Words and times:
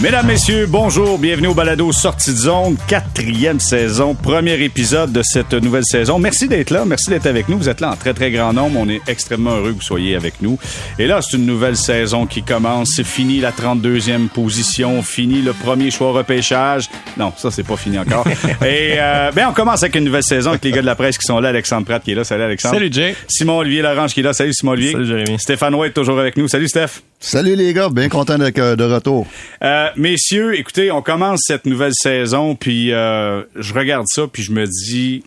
Mesdames, 0.00 0.28
Messieurs, 0.28 0.66
bonjour, 0.68 1.18
bienvenue 1.18 1.48
au 1.48 1.54
Balado 1.54 1.90
Sortie 1.90 2.30
de 2.30 2.36
zone, 2.36 2.76
quatrième 2.86 3.58
saison, 3.58 4.14
premier 4.14 4.54
épisode 4.62 5.10
de 5.10 5.22
cette 5.24 5.54
nouvelle 5.54 5.84
saison. 5.84 6.20
Merci 6.20 6.46
d'être 6.46 6.70
là, 6.70 6.84
merci 6.84 7.10
d'être 7.10 7.26
avec 7.26 7.48
nous. 7.48 7.58
Vous 7.58 7.68
êtes 7.68 7.80
là 7.80 7.90
en 7.90 7.96
très 7.96 8.14
très 8.14 8.30
grand 8.30 8.52
nombre, 8.52 8.78
on 8.78 8.88
est 8.88 9.00
extrêmement 9.08 9.56
heureux 9.56 9.70
que 9.70 9.78
vous 9.78 9.82
soyez 9.82 10.14
avec 10.14 10.40
nous. 10.40 10.56
Et 11.00 11.08
là, 11.08 11.20
c'est 11.20 11.36
une 11.36 11.46
nouvelle 11.46 11.76
saison 11.76 12.26
qui 12.26 12.44
commence, 12.44 12.90
c'est 12.94 13.04
fini 13.04 13.40
la 13.40 13.50
32e 13.50 14.28
position, 14.28 15.02
fini 15.02 15.42
le 15.42 15.52
premier 15.52 15.90
choix 15.90 16.12
repêchage. 16.12 16.88
Non, 17.16 17.32
ça 17.36 17.50
c'est 17.50 17.66
pas 17.66 17.76
fini 17.76 17.98
encore. 17.98 18.24
Et 18.64 18.98
euh, 18.98 19.32
ben 19.32 19.48
on 19.50 19.52
commence 19.52 19.82
avec 19.82 19.96
une 19.96 20.04
nouvelle 20.04 20.22
saison 20.22 20.50
avec 20.50 20.62
les 20.62 20.70
gars 20.70 20.80
de 20.80 20.86
la 20.86 20.94
presse 20.94 21.18
qui 21.18 21.26
sont 21.26 21.40
là, 21.40 21.48
Alexandre 21.48 21.84
Pratt 21.84 22.04
qui 22.04 22.12
est 22.12 22.14
là, 22.14 22.22
salut 22.22 22.44
Alexandre. 22.44 22.76
Salut 22.76 22.92
Jay. 22.92 23.16
Simon 23.26 23.58
Olivier 23.58 23.82
Larange 23.82 24.14
qui 24.14 24.20
est 24.20 24.22
là, 24.22 24.32
salut 24.32 24.54
Simon 24.54 24.72
Olivier. 24.72 24.92
Salut 24.92 25.06
Jérémy. 25.06 25.40
Stéphane 25.40 25.74
White 25.74 25.94
toujours 25.94 26.20
avec 26.20 26.36
nous, 26.36 26.46
salut 26.46 26.68
Steph. 26.68 27.02
Salut 27.20 27.56
les 27.56 27.74
gars, 27.74 27.88
bien 27.88 28.08
content 28.08 28.38
euh, 28.38 28.76
de 28.76 28.84
retour. 28.84 29.26
Euh, 29.62 29.88
messieurs, 29.96 30.56
écoutez, 30.56 30.92
on 30.92 31.02
commence 31.02 31.40
cette 31.42 31.66
nouvelle 31.66 31.92
saison, 31.92 32.54
puis 32.54 32.92
euh, 32.92 33.42
je 33.56 33.74
regarde 33.74 34.06
ça, 34.06 34.28
puis 34.32 34.44
je 34.44 34.52
me 34.52 34.64
dis, 34.66 35.24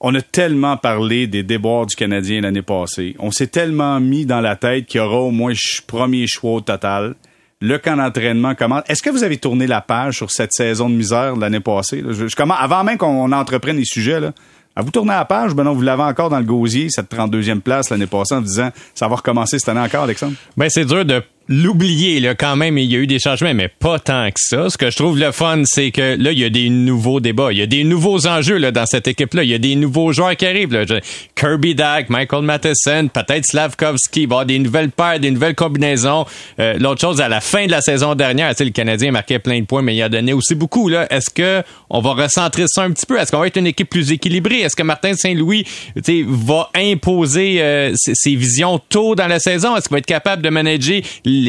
on 0.00 0.14
a 0.14 0.22
tellement 0.22 0.78
parlé 0.78 1.26
des 1.26 1.42
déboires 1.42 1.84
du 1.84 1.94
Canadien 1.94 2.40
l'année 2.40 2.62
passée. 2.62 3.16
On 3.18 3.30
s'est 3.30 3.48
tellement 3.48 4.00
mis 4.00 4.24
dans 4.24 4.40
la 4.40 4.56
tête 4.56 4.86
qu'il 4.86 4.98
y 4.98 5.04
aura 5.04 5.18
au 5.18 5.30
moins 5.30 5.52
premier 5.86 6.26
choix 6.26 6.52
au 6.52 6.60
total. 6.62 7.16
Le 7.60 7.76
camp 7.76 7.96
d'entraînement 7.96 8.54
commence. 8.54 8.84
Est-ce 8.88 9.02
que 9.02 9.10
vous 9.10 9.24
avez 9.24 9.36
tourné 9.36 9.66
la 9.66 9.82
page 9.82 10.16
sur 10.16 10.30
cette 10.30 10.52
saison 10.52 10.88
de 10.88 10.94
misère 10.94 11.36
de 11.36 11.40
l'année 11.42 11.60
passée? 11.60 12.02
avant 12.38 12.82
même 12.82 12.96
qu'on 12.96 13.30
entreprenne 13.30 13.76
les 13.76 13.84
sujets, 13.84 14.20
là, 14.20 14.32
à 14.76 14.82
vous 14.82 14.90
tourner 14.90 15.12
la 15.12 15.24
page, 15.24 15.54
ben 15.54 15.64
non, 15.64 15.72
vous 15.72 15.82
l'avez 15.82 16.02
encore 16.02 16.30
dans 16.30 16.38
le 16.38 16.44
gosier, 16.44 16.88
cette 16.90 17.10
32e 17.10 17.60
place 17.60 17.90
l'année 17.90 18.06
passée, 18.06 18.34
en 18.34 18.40
disant 18.40 18.70
ça 18.94 19.08
va 19.08 19.16
recommencer 19.16 19.58
cette 19.58 19.68
année 19.68 19.80
encore, 19.80 20.04
Alexandre? 20.04 20.34
Ben, 20.56 20.68
c'est 20.68 20.84
dur 20.84 21.04
de 21.04 21.22
l'oublier, 21.48 22.20
là, 22.20 22.34
quand 22.34 22.56
même. 22.56 22.78
Il 22.78 22.90
y 22.90 22.96
a 22.96 22.98
eu 22.98 23.06
des 23.06 23.18
changements, 23.18 23.54
mais 23.54 23.68
pas 23.68 23.98
tant 23.98 24.28
que 24.28 24.36
ça. 24.36 24.70
Ce 24.70 24.78
que 24.78 24.90
je 24.90 24.96
trouve 24.96 25.18
le 25.18 25.32
fun, 25.32 25.62
c'est 25.64 25.90
que 25.90 26.16
là, 26.18 26.32
il 26.32 26.38
y 26.38 26.44
a 26.44 26.50
des 26.50 26.70
nouveaux 26.70 27.20
débats. 27.20 27.52
Il 27.52 27.58
y 27.58 27.62
a 27.62 27.66
des 27.66 27.84
nouveaux 27.84 28.26
enjeux, 28.26 28.56
là, 28.56 28.70
dans 28.70 28.86
cette 28.86 29.08
équipe-là. 29.08 29.44
Il 29.44 29.50
y 29.50 29.54
a 29.54 29.58
des 29.58 29.76
nouveaux 29.76 30.12
joueurs 30.12 30.36
qui 30.36 30.46
arrivent, 30.46 30.72
là. 30.72 30.84
Kirby 31.34 31.74
Dak, 31.74 32.08
Michael 32.08 32.42
Matheson, 32.42 33.08
peut-être 33.12 33.44
Slavkovski. 33.44 34.26
Va 34.26 34.34
avoir 34.34 34.46
des 34.46 34.58
nouvelles 34.58 34.90
paires, 34.90 35.20
des 35.20 35.30
nouvelles 35.30 35.54
combinaisons. 35.54 36.24
Euh, 36.58 36.78
L'autre 36.78 37.00
chose, 37.00 37.20
à 37.20 37.28
la 37.28 37.40
fin 37.40 37.66
de 37.66 37.70
la 37.70 37.80
saison 37.80 38.14
dernière, 38.14 38.50
tu 38.50 38.56
sais, 38.56 38.64
le 38.64 38.70
Canadien 38.70 39.12
marquait 39.12 39.38
plein 39.38 39.60
de 39.60 39.66
points, 39.66 39.82
mais 39.82 39.94
il 39.94 40.02
a 40.02 40.08
donné 40.08 40.32
aussi 40.32 40.54
beaucoup, 40.54 40.88
là. 40.88 41.06
Est-ce 41.10 41.30
que 41.30 41.62
on 41.90 42.00
va 42.00 42.12
recentrer 42.12 42.64
ça 42.66 42.82
un 42.82 42.90
petit 42.90 43.06
peu? 43.06 43.18
Est-ce 43.18 43.30
qu'on 43.30 43.38
va 43.38 43.46
être 43.46 43.56
une 43.56 43.66
équipe 43.66 43.90
plus 43.90 44.12
équilibrée? 44.12 44.60
Est-ce 44.60 44.76
que 44.76 44.82
Martin 44.82 45.14
Saint-Louis, 45.14 45.64
va 46.26 46.70
imposer 46.74 47.60
euh, 47.60 47.92
ses, 47.94 48.34
visions 48.34 48.80
tôt 48.88 49.14
dans 49.14 49.26
la 49.26 49.38
saison? 49.38 49.76
Est-ce 49.76 49.88
qu'il 49.88 49.94
va 49.94 49.98
être 49.98 50.06
capable 50.06 50.42
de 50.42 50.50
manager 50.50 51.00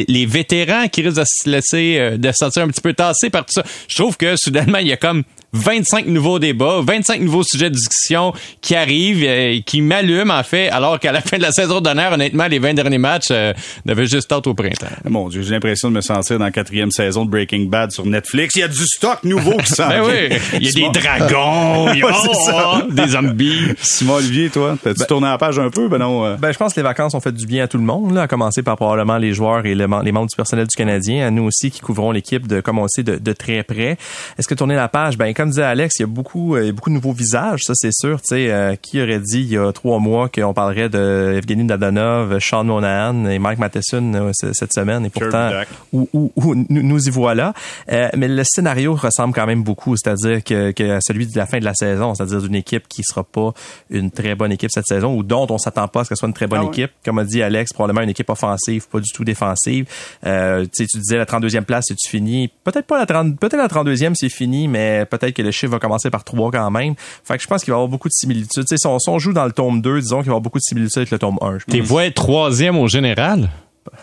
les 0.08 0.26
vétérans 0.26 0.88
qui 0.88 1.02
risquent 1.02 1.18
de 1.18 1.24
se 1.26 1.48
laisser, 1.48 1.96
euh, 1.98 2.16
de 2.16 2.28
se 2.30 2.36
sentir 2.36 2.62
un 2.62 2.68
petit 2.68 2.80
peu 2.80 2.92
tassés 2.92 3.30
par 3.30 3.44
tout 3.46 3.52
ça? 3.52 3.64
Je 3.88 3.96
trouve 3.96 4.16
que 4.16 4.36
soudainement, 4.36 4.78
il 4.78 4.88
y 4.88 4.92
a 4.92 4.96
comme 4.96 5.24
25 5.56 6.06
nouveaux 6.06 6.38
débats, 6.38 6.80
25 6.82 7.20
nouveaux 7.20 7.42
sujets 7.42 7.70
de 7.70 7.74
discussion 7.74 8.32
qui 8.60 8.74
arrivent, 8.74 9.24
euh, 9.26 9.60
qui 9.64 9.80
m'allument 9.80 10.30
en 10.34 10.42
fait, 10.42 10.68
alors 10.68 10.98
qu'à 11.00 11.12
la 11.12 11.20
fin 11.22 11.38
de 11.38 11.42
la 11.42 11.52
saison 11.52 11.80
dernière, 11.80 12.12
honnêtement, 12.12 12.46
les 12.46 12.58
20 12.58 12.74
derniers 12.74 12.98
matchs 12.98 13.28
euh, 13.30 13.52
devaient 13.84 14.06
juste 14.06 14.30
être 14.30 14.46
au 14.46 14.54
printemps. 14.54 14.86
Mon 15.08 15.28
Dieu, 15.28 15.42
j'ai 15.42 15.50
l'impression 15.52 15.88
de 15.88 15.94
me 15.94 16.00
sentir 16.00 16.38
dans 16.38 16.44
la 16.44 16.50
quatrième 16.50 16.90
saison 16.90 17.24
de 17.24 17.30
Breaking 17.30 17.64
Bad 17.66 17.90
sur 17.92 18.04
Netflix. 18.06 18.54
Il 18.56 18.60
y 18.60 18.62
a 18.62 18.68
du 18.68 18.84
stock 18.86 19.24
nouveau 19.24 19.56
qui 19.56 19.66
s'en 19.68 19.88
Ben 19.88 20.02
oui, 20.04 20.36
il 20.54 20.64
y 20.64 20.68
a 20.68 20.70
Simon- 20.70 20.90
des 20.90 21.00
dragons, 21.00 21.90
il 21.94 22.00
y 22.00 22.02
a 22.02 22.12
c'est 22.12 22.50
ça. 22.50 22.86
des 22.90 23.08
zombies. 23.08 23.60
Simon 23.80 24.14
Olivier, 24.14 24.50
toi, 24.50 24.76
t'as-tu 24.82 25.04
tourné 25.06 25.26
la 25.28 25.38
page 25.38 25.58
un 25.58 25.70
peu? 25.70 25.88
Ben 25.88 25.98
non. 25.98 26.24
euh, 26.24 26.36
Ben, 26.36 26.52
je 26.52 26.58
pense 26.58 26.74
que 26.74 26.80
les 26.80 26.84
vacances 26.84 27.14
ont 27.14 27.20
fait 27.20 27.32
du 27.32 27.46
bien 27.46 27.64
à 27.64 27.68
tout 27.68 27.78
le 27.78 27.84
monde, 27.84 28.12
là, 28.14 28.22
à 28.22 28.26
commencer 28.28 28.62
par 28.62 28.76
probablement 28.76 29.16
les 29.16 29.32
joueurs 29.32 29.64
et 29.66 29.74
le 29.74 29.86
les 30.02 30.12
membres 30.12 30.28
du 30.28 30.36
personnel 30.36 30.66
du 30.66 30.76
Canadien, 30.76 31.26
à 31.26 31.30
nous 31.30 31.44
aussi 31.44 31.70
qui 31.70 31.80
couvrons 31.80 32.10
l'équipe 32.10 32.46
de, 32.48 32.60
comme 32.60 32.78
on 32.78 32.88
sait, 32.88 33.02
de, 33.04 33.16
de 33.16 33.32
très 33.32 33.62
près. 33.62 33.96
Est-ce 34.38 34.48
que 34.48 34.54
tourner 34.54 34.74
la 34.74 34.88
page? 34.88 35.16
Ben, 35.16 35.32
comme 35.32 35.45
disait 35.46 35.62
Alex, 35.62 35.98
il 35.98 36.02
y 36.02 36.04
a 36.04 36.06
beaucoup, 36.08 36.56
euh, 36.56 36.72
beaucoup 36.72 36.90
de 36.90 36.94
nouveaux 36.94 37.12
visages, 37.12 37.60
ça 37.64 37.72
c'est 37.74 37.92
sûr. 37.92 38.20
Tu 38.20 38.34
sais, 38.36 38.50
euh, 38.50 38.76
qui 38.76 39.00
aurait 39.00 39.20
dit 39.20 39.40
il 39.40 39.48
y 39.52 39.56
a 39.58 39.72
trois 39.72 39.98
mois 39.98 40.28
qu'on 40.28 40.52
parlerait 40.54 40.88
de 40.88 41.34
Evgeny 41.36 41.64
Dadonov, 41.66 42.38
Sean 42.40 42.64
Monahan 42.64 43.26
et 43.26 43.38
Mike 43.38 43.58
Matheson 43.58 44.12
euh, 44.14 44.30
cette 44.52 44.72
semaine, 44.72 45.06
et 45.06 45.10
pourtant, 45.10 45.50
où, 45.92 46.08
où- 46.12 46.32
où 46.36 46.54
nous, 46.54 46.82
nous 46.82 47.06
y 47.08 47.10
voilà. 47.10 47.52
Euh, 47.90 48.08
mais 48.16 48.28
le 48.28 48.42
scénario 48.44 48.94
ressemble 48.94 49.34
quand 49.34 49.46
même 49.46 49.62
beaucoup, 49.62 49.96
c'est-à-dire 49.96 50.42
que, 50.44 50.70
que 50.72 50.90
à 50.96 50.98
celui 51.00 51.26
de 51.26 51.36
la 51.36 51.46
fin 51.46 51.58
de 51.58 51.64
la 51.64 51.74
saison, 51.74 52.14
c'est-à-dire 52.14 52.42
d'une 52.42 52.54
équipe 52.54 52.88
qui 52.88 53.02
sera 53.04 53.24
pas 53.24 53.52
une 53.90 54.10
très 54.10 54.34
bonne 54.34 54.52
équipe 54.52 54.70
cette 54.72 54.86
saison 54.86 55.14
ou 55.16 55.22
dont 55.22 55.46
on 55.50 55.58
s'attend 55.58 55.88
pas 55.88 56.00
à 56.00 56.04
ce 56.04 56.08
qu'elle 56.10 56.18
soit 56.18 56.28
une 56.28 56.34
très 56.34 56.46
bonne 56.46 56.60
Ah 56.60 56.64
ouais. 56.64 56.68
équipe. 56.70 56.90
Comme 57.04 57.18
a 57.18 57.24
dit 57.24 57.42
Alex, 57.42 57.72
probablement 57.72 58.02
une 58.02 58.10
équipe 58.10 58.30
offensive, 58.30 58.88
pas 58.88 59.00
du 59.00 59.10
tout 59.12 59.24
défensive. 59.24 59.86
Euh, 60.24 60.64
tu 60.64 60.70
sais, 60.72 60.86
tu 60.86 60.98
disais 60.98 61.16
la 61.16 61.24
32e 61.24 61.62
place, 61.62 61.84
c'est 61.88 61.96
tu 61.96 62.08
fini? 62.08 62.48
Peut-être 62.64 62.86
pas 62.86 62.98
la 62.98 63.06
30, 63.06 63.38
peut-être 63.38 63.56
la 63.56 63.68
32e 63.68 64.14
c'est 64.14 64.28
fini, 64.28 64.68
mais 64.68 65.04
peut-être 65.10 65.32
que 65.36 65.42
le 65.42 65.50
chiffre 65.50 65.72
va 65.72 65.78
commencer 65.78 66.10
par 66.10 66.24
3 66.24 66.50
quand 66.50 66.70
même. 66.70 66.94
Fait 67.24 67.36
que 67.36 67.42
je 67.42 67.46
pense 67.46 67.62
qu'il 67.62 67.72
va 67.72 67.76
y 67.76 67.78
avoir 67.78 67.88
beaucoup 67.88 68.08
de 68.08 68.14
similitudes. 68.14 68.64
Si 68.66 68.86
on, 68.86 68.98
si 68.98 69.08
on 69.08 69.18
joue 69.18 69.32
dans 69.32 69.44
le 69.44 69.52
tome 69.52 69.80
2, 69.80 70.00
disons 70.00 70.16
qu'il 70.16 70.26
va 70.26 70.26
y 70.26 70.30
avoir 70.30 70.40
beaucoup 70.40 70.58
de 70.58 70.64
similitudes 70.64 70.98
avec 70.98 71.10
le 71.10 71.18
tome 71.18 71.38
1. 71.40 71.58
je 71.58 71.64
T'es 71.66 71.80
voix 71.80 72.10
troisième 72.10 72.76
au 72.78 72.88
général? 72.88 73.50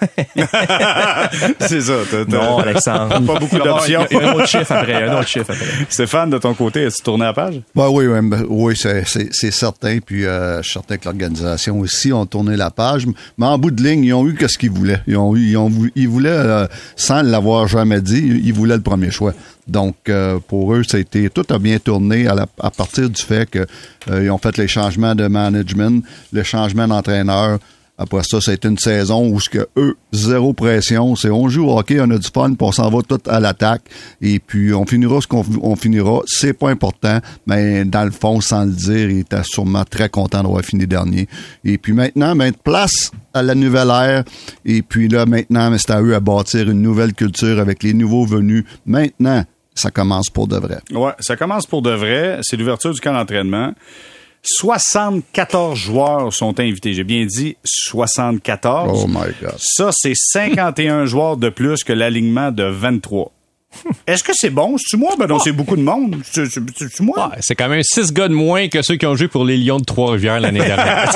c'est 1.60 1.82
ça. 1.82 1.94
t'as- 2.10 2.26
t'as- 2.26 2.32
Non, 2.38 2.58
Alexandre. 2.60 3.10
Pas 3.26 3.40
beaucoup 3.40 3.58
d'options. 3.58 4.06
Il 4.12 4.18
y 4.18 4.20
a 4.20 4.30
un 4.30 4.34
autre 4.34 4.48
chiffre 4.48 4.72
après. 4.72 5.04
Un 5.04 5.18
autre 5.20 5.28
chiffre 5.28 5.52
après. 5.52 5.66
Stéphane, 5.90 6.30
de 6.30 6.38
ton 6.38 6.54
côté, 6.54 6.86
as-tu 6.86 7.02
tourné 7.04 7.26
la 7.26 7.34
page? 7.34 7.62
Ben 7.76 7.90
oui, 7.90 8.06
oui, 8.08 8.20
oui, 8.50 8.74
c'est, 8.78 9.04
c'est, 9.08 9.30
c'est 9.32 9.52
certain. 9.52 10.00
Puis 10.06 10.26
euh, 10.26 10.58
je 10.58 10.64
suis 10.64 10.74
certain 10.74 10.98
que 10.98 11.06
l'organisation 11.06 11.80
aussi 11.80 12.12
ont 12.14 12.26
tourné 12.26 12.56
la 12.58 12.72
page. 12.72 13.06
Mais 13.38 13.46
en 13.46 13.58
bout 13.58 13.72
de 13.72 13.82
ligne, 13.84 14.04
ils 14.04 14.14
ont 14.14 14.28
eu 14.28 14.38
ce 14.48 14.58
qu'ils 14.58 14.72
voulaient. 14.72 15.02
Ils 15.08 15.18
ont 15.18 15.36
eu, 15.36 15.42
ils 15.52 15.58
ont 15.58 15.70
vou- 15.70 15.90
ils 15.96 16.08
voulaient, 16.08 16.30
euh, 16.30 16.68
sans 16.96 17.22
l'avoir 17.22 17.68
jamais 17.68 18.02
dit, 18.02 18.42
ils 18.44 18.54
voulaient 18.54 18.76
le 18.78 18.82
premier 18.82 19.12
choix. 19.12 19.34
Donc 19.68 19.96
euh, 20.10 20.40
pour 20.46 20.74
eux, 20.74 20.84
ça 20.84 20.98
a 20.98 21.00
été 21.00 21.30
tout 21.30 21.46
a 21.50 21.58
bien 21.58 21.80
tourné 21.80 22.28
à, 22.28 22.36
la- 22.36 22.48
à 22.62 22.70
partir 22.70 23.10
du 23.10 23.22
fait 23.22 23.50
que 23.50 23.60
euh, 24.10 24.24
ils 24.24 24.30
ont 24.30 24.38
fait 24.38 24.58
les 24.58 24.68
changements 24.68 25.16
de 25.16 25.28
management, 25.28 26.04
le 26.34 26.44
changement 26.44 26.88
d'entraîneur. 26.88 27.60
Après 27.98 28.24
ça, 28.24 28.42
ça 28.42 28.52
a 28.52 28.54
été 28.56 28.68
une 28.68 28.78
saison 28.80 29.28
où 29.30 29.40
ce 29.40 29.50
que 29.50 29.68
eux, 29.78 29.96
zéro 30.12 30.54
pression, 30.54 31.16
c'est 31.16 31.30
on 31.30 31.48
joue 31.48 31.68
au 31.68 31.78
hockey, 31.78 32.00
on 32.02 32.09
a 32.09 32.18
du 32.18 32.28
fun, 32.28 32.54
puis 32.54 32.68
on 32.68 32.72
s'en 32.72 32.90
va 32.90 33.02
tout 33.04 33.22
à 33.28 33.40
l'attaque, 33.40 33.84
et 34.20 34.40
puis 34.40 34.74
on 34.74 34.86
finira 34.86 35.22
ce 35.22 35.28
qu'on 35.28 35.46
on 35.62 35.76
finira. 35.76 36.22
C'est 36.26 36.54
pas 36.54 36.70
important, 36.70 37.20
mais 37.46 37.86
dans 37.86 38.04
le 38.04 38.12
fond, 38.12 38.42
sans 38.42 38.66
le 38.66 38.72
dire, 38.72 39.12
il 39.12 39.20
était 39.20 39.44
sûrement 39.44 39.86
très 39.86 40.09
content 40.09 40.42
d'avoir 40.42 40.64
fini 40.64 40.88
dernier. 40.88 41.28
Et 41.64 41.78
puis 41.78 41.94
maintenant, 41.94 42.36
ben, 42.36 42.52
place 42.52 43.12
à 43.34 43.44
la 43.44 43.54
nouvelle 43.54 43.90
ère, 43.90 44.24
et 44.66 44.81
puis 44.81 45.08
là, 45.08 45.28
maintenant, 45.28 45.72
c'est 45.78 45.92
à 45.92 46.02
eux 46.02 46.16
à 46.16 46.20
bâtir 46.20 46.70
une 46.70 46.81
nouvelle 46.81 47.14
culture 47.14 47.60
avec 47.60 47.84
les 47.84 47.94
nouveaux 47.94 48.25
venus. 48.25 48.64
Maintenant, 48.88 49.44
ça 49.75 49.92
commence 49.92 50.30
pour 50.30 50.48
de 50.48 50.58
vrai. 50.58 50.80
Ouais, 50.92 51.12
ça 51.20 51.36
commence 51.36 51.66
pour 51.68 51.81
de 51.81 51.92
vrai. 51.92 52.40
C'est 52.42 52.58
l'ouverture 52.58 52.94
du 52.94 53.00
camp 53.00 53.14
d'entraînement. 53.14 53.74
74 54.44 55.78
joueurs 55.78 56.34
sont 56.34 56.59
invités. 56.59 56.94
J'ai 56.94 57.04
bien 57.04 57.26
dit 57.26 57.56
74. 57.64 59.04
Oh 59.04 59.08
my 59.08 59.31
God. 59.42 59.56
Ça, 59.58 59.90
c'est 59.94 60.16
51 60.16 61.06
joueurs 61.06 61.38
de 61.38 61.50
plus 61.50 61.84
que 61.84 61.94
l'alignement 61.94 62.52
de 62.52 62.64
23. 62.64 63.31
Est-ce 64.08 64.24
que 64.24 64.32
c'est 64.34 64.50
bon? 64.50 64.76
C'est-tu 64.78 64.98
moi? 64.98 65.12
Ben 65.18 65.28
non, 65.28 65.40
c'est 65.40 65.52
beaucoup 65.52 65.76
de 65.76 65.82
monde. 65.82 66.18
C'est- 66.24 66.46
c'est- 66.48 66.62
C'est-tu 66.78 67.04
moi? 67.04 67.30
Ouais, 67.32 67.38
c'est 67.42 67.56
quand 67.56 67.70
même 67.70 67.82
six 67.84 68.12
gars 68.12 68.28
de 68.28 68.34
moins 68.34 68.68
que 68.68 68.82
ceux 68.82 68.96
qui 68.96 69.06
ont 69.06 69.16
joué 69.16 69.28
pour 69.28 69.46
les 69.46 69.58
Lions 69.58 69.80
de 69.80 69.86
Trois-Rivières 69.86 70.40
l'année 70.40 70.60
dernière. 70.66 71.10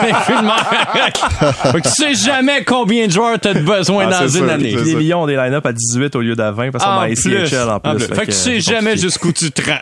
Tu 1.84 1.90
sais 1.90 2.16
jamais 2.16 2.64
combien 2.64 3.08
de 3.08 3.12
joueurs 3.12 3.40
t'as 3.40 3.54
besoin 3.54 4.08
Ah, 4.08 4.22
dans 4.22 4.28
une 4.28 4.44
sûr, 4.46 4.50
année. 4.50 4.76
Les. 4.76 4.96
Lions 4.96 5.24
ont 5.24 5.28
des 5.28 5.36
line-up 5.36 5.66
à 5.66 5.74
18 5.74 6.16
au 6.16 6.22
lieu 6.22 6.36
d'à 6.36 6.52
20 6.52 6.72
parce 6.72 6.84
qu'on 6.84 6.90
a 6.92 7.06
plus, 7.08 7.14
ICHL 7.14 7.70
en 7.70 7.80
plus. 7.80 7.92
en 7.92 7.96
plus. 7.96 8.06
Fait 8.08 8.22
que 8.22 8.26
tu 8.26 8.32
sais 8.32 8.62
c'est 8.62 8.62
jamais 8.62 8.98
jusqu'où 8.98 9.32
tu 9.32 9.52
te 9.52 9.62
rends. 9.70 9.78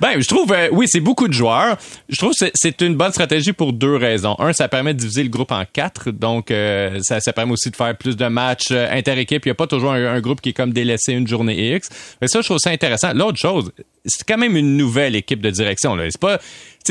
Ben, 0.00 0.20
je 0.20 0.26
trouve, 0.28 0.52
euh, 0.52 0.68
oui, 0.72 0.86
c'est 0.88 1.00
beaucoup 1.00 1.28
de 1.28 1.32
joueurs. 1.32 1.76
Je 2.08 2.16
trouve 2.16 2.30
que 2.30 2.36
c'est- 2.38 2.52
c'est 2.54 2.80
une 2.82 2.94
bonne 2.94 3.12
stratégie 3.12 3.52
pour 3.52 3.72
deux 3.72 3.96
raisons. 3.96 4.36
Un, 4.38 4.52
ça 4.52 4.68
permet 4.68 4.94
de 4.94 4.98
diviser 4.98 5.22
le 5.22 5.28
groupe 5.28 5.52
en 5.52 5.64
quatre, 5.72 6.10
donc 6.10 6.50
euh, 6.50 6.98
ça, 7.02 7.20
ça 7.20 7.32
permet 7.32 7.52
aussi 7.52 7.70
de 7.70 7.76
faire 7.76 7.96
plus 7.96 8.16
de 8.16 8.26
matchs 8.26 8.68
euh, 8.70 8.88
inter-équipe. 8.90 9.44
Il 9.46 9.48
n'y 9.48 9.52
a 9.52 9.54
pas 9.54 9.66
toujours 9.66 9.92
un, 9.92 10.14
un 10.14 10.20
groupe 10.20 10.40
qui 10.40 10.50
est 10.50 10.52
comme 10.52 10.72
délaissé 10.72 11.12
une 11.12 11.26
journée 11.26 11.74
X. 11.76 11.87
Mais 12.20 12.28
ça, 12.28 12.40
je 12.40 12.46
trouve 12.46 12.58
ça 12.58 12.70
intéressant. 12.70 13.12
L'autre 13.14 13.38
chose, 13.38 13.72
c'est 14.04 14.26
quand 14.26 14.38
même 14.38 14.56
une 14.56 14.76
nouvelle 14.76 15.16
équipe 15.16 15.40
de 15.40 15.50
direction. 15.50 15.94
Là. 15.94 16.04
C'est 16.10 16.20
pas, 16.20 16.38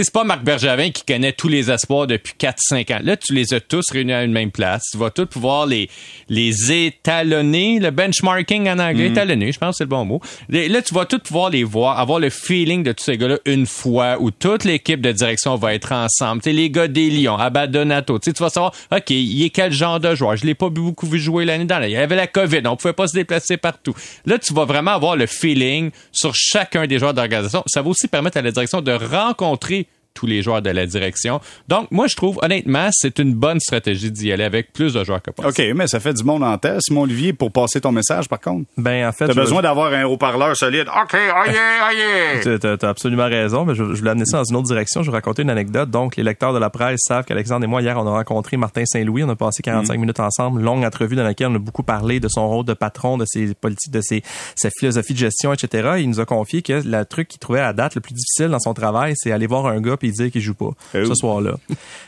c'est 0.03 0.13
pas 0.13 0.23
Marc 0.23 0.43
Bergevin 0.43 0.91
qui 0.91 1.03
connaît 1.03 1.33
tous 1.33 1.47
les 1.47 1.71
espoirs 1.71 2.07
depuis 2.07 2.33
4-5 2.39 2.93
ans. 2.93 2.99
Là, 3.03 3.17
tu 3.17 3.33
les 3.33 3.53
as 3.53 3.59
tous 3.59 3.83
réunis 3.91 4.13
à 4.13 4.23
une 4.23 4.31
même 4.31 4.51
place. 4.51 4.83
Tu 4.91 4.97
vas 4.97 5.09
tous 5.09 5.25
pouvoir 5.25 5.65
les, 5.65 5.89
les 6.29 6.71
étalonner, 6.71 7.79
le 7.79 7.91
benchmarking 7.91 8.69
en 8.69 8.79
anglais, 8.79 9.07
étalonner, 9.07 9.51
je 9.51 9.59
pense 9.59 9.71
que 9.71 9.77
c'est 9.77 9.83
le 9.83 9.89
bon 9.89 10.05
mot. 10.05 10.21
Et 10.51 10.69
Là, 10.69 10.81
tu 10.81 10.93
vas 10.93 11.05
tous 11.05 11.19
pouvoir 11.19 11.49
les 11.49 11.63
voir, 11.63 11.99
avoir 11.99 12.19
le 12.19 12.29
feeling 12.29 12.83
de 12.83 12.91
tous 12.91 13.05
ces 13.05 13.17
gars-là 13.17 13.39
une 13.45 13.65
fois 13.65 14.17
où 14.19 14.31
toute 14.31 14.63
l'équipe 14.63 15.01
de 15.01 15.11
direction 15.11 15.55
va 15.55 15.73
être 15.73 15.91
ensemble. 15.91 16.41
Tu 16.41 16.49
sais, 16.49 16.55
les 16.55 16.69
gars 16.69 16.87
des 16.87 17.09
Lions, 17.09 17.37
Abadonato, 17.37 18.19
tu 18.19 18.31
vas 18.31 18.49
savoir, 18.49 18.73
OK, 18.91 19.09
il 19.09 19.43
est 19.43 19.49
quel 19.49 19.71
genre 19.71 19.99
de 19.99 20.13
joueur? 20.13 20.35
Je 20.35 20.45
l'ai 20.45 20.55
pas 20.55 20.69
beaucoup 20.69 21.07
vu 21.07 21.19
jouer 21.19 21.45
l'année 21.45 21.65
dernière. 21.65 21.89
Il 21.89 21.93
y 21.93 21.97
avait 21.97 22.15
la 22.15 22.27
COVID, 22.27 22.61
on 22.65 22.75
pouvait 22.75 22.93
pas 22.93 23.07
se 23.07 23.13
déplacer 23.13 23.57
partout. 23.57 23.93
Là, 24.25 24.37
tu 24.37 24.53
vas 24.53 24.65
vraiment 24.65 24.91
avoir 24.91 25.15
le 25.15 25.25
feeling 25.25 25.91
sur 26.11 26.33
chacun 26.35 26.85
des 26.87 26.99
joueurs 26.99 27.13
d'organisation. 27.13 27.63
Ça 27.67 27.81
va 27.81 27.89
aussi 27.89 28.07
permettre 28.07 28.37
à 28.37 28.41
la 28.41 28.51
direction 28.51 28.81
de 28.81 28.91
rencontrer 28.91 29.86
tous 30.17 30.25
les 30.25 30.41
joueurs 30.41 30.63
de 30.63 30.71
la 30.71 30.87
direction. 30.87 31.39
Donc, 31.67 31.91
moi, 31.91 32.07
je 32.07 32.15
trouve, 32.15 32.39
honnêtement, 32.41 32.89
c'est 32.91 33.19
une 33.19 33.35
bonne 33.35 33.59
stratégie 33.59 34.11
d'y 34.11 34.31
aller 34.31 34.43
avec 34.43 34.73
plus 34.73 34.93
de 34.93 35.03
joueurs 35.03 35.21
que 35.21 35.29
possible. 35.29 35.69
OK, 35.71 35.75
mais 35.77 35.85
ça 35.85 35.99
fait 35.99 36.13
du 36.13 36.23
monde 36.23 36.43
en 36.43 36.57
tête, 36.57 36.81
Simon 36.81 37.01
Olivier, 37.01 37.33
pour 37.33 37.51
passer 37.51 37.79
ton 37.79 37.91
message, 37.91 38.27
par 38.27 38.39
contre. 38.39 38.67
Ben, 38.77 39.07
en 39.07 39.11
fait. 39.11 39.27
T'as 39.27 39.35
besoin 39.35 39.61
d'avoir 39.61 39.93
un 39.93 40.05
haut-parleur 40.05 40.57
solide. 40.57 40.87
OK, 40.87 41.13
aïe, 41.13 41.55
aïe. 41.55 42.41
Tu 42.41 42.67
as, 42.67 42.77
t'as 42.77 42.89
absolument 42.89 43.25
raison, 43.25 43.65
mais 43.65 43.75
je, 43.75 43.83
je 43.83 43.99
voulais 43.99 44.11
amener 44.11 44.25
ça 44.25 44.37
dans 44.37 44.43
une 44.43 44.55
autre 44.55 44.67
direction. 44.67 45.03
Je 45.03 45.11
vais 45.11 45.17
raconter 45.17 45.43
une 45.43 45.49
anecdote. 45.49 45.89
Donc, 45.89 46.15
les 46.15 46.23
lecteurs 46.23 46.53
de 46.53 46.59
la 46.59 46.69
presse 46.69 47.01
savent 47.03 47.25
qu'Alexandre 47.25 47.65
et 47.65 47.67
moi, 47.67 47.81
hier, 47.81 47.97
on 47.97 48.07
a 48.07 48.11
rencontré 48.11 48.57
Martin 48.57 48.85
Saint-Louis. 48.85 49.23
On 49.23 49.29
a 49.29 49.35
passé 49.35 49.61
45 49.61 49.99
minutes 49.99 50.19
ensemble, 50.19 50.61
longue 50.61 50.83
entrevue 50.83 51.15
dans 51.15 51.23
laquelle 51.23 51.47
on 51.47 51.55
a 51.55 51.59
beaucoup 51.59 51.83
parlé 51.83 52.19
de 52.19 52.27
son 52.27 52.47
rôle 52.47 52.65
de 52.65 52.73
patron, 52.73 53.17
de 53.17 53.25
ses 53.25 53.53
politiques, 53.53 53.91
de 53.91 54.01
ses, 54.01 54.23
sa 54.55 54.69
philosophie 54.69 55.13
de 55.13 55.19
gestion, 55.19 55.53
etc. 55.53 55.97
Il 55.99 56.09
nous 56.09 56.19
a 56.19 56.25
confié 56.25 56.61
que 56.61 56.81
le 56.83 57.05
truc 57.05 57.27
qu'il 57.27 57.39
trouvait 57.39 57.59
à 57.59 57.73
date 57.73 57.95
le 57.95 58.01
plus 58.01 58.13
difficile 58.13 58.47
dans 58.47 58.59
son 58.59 58.73
travail, 58.73 59.13
c'est 59.15 59.31
aller 59.31 59.47
voir 59.47 59.67
un 59.67 59.81
gars 59.81 59.97
puis 60.09 60.11
dire 60.23 60.31
qu'il 60.31 60.41
joue 60.41 60.53
pas 60.53 60.69
Eh 60.93 61.05
ce 61.05 61.13
soir-là. 61.15 61.55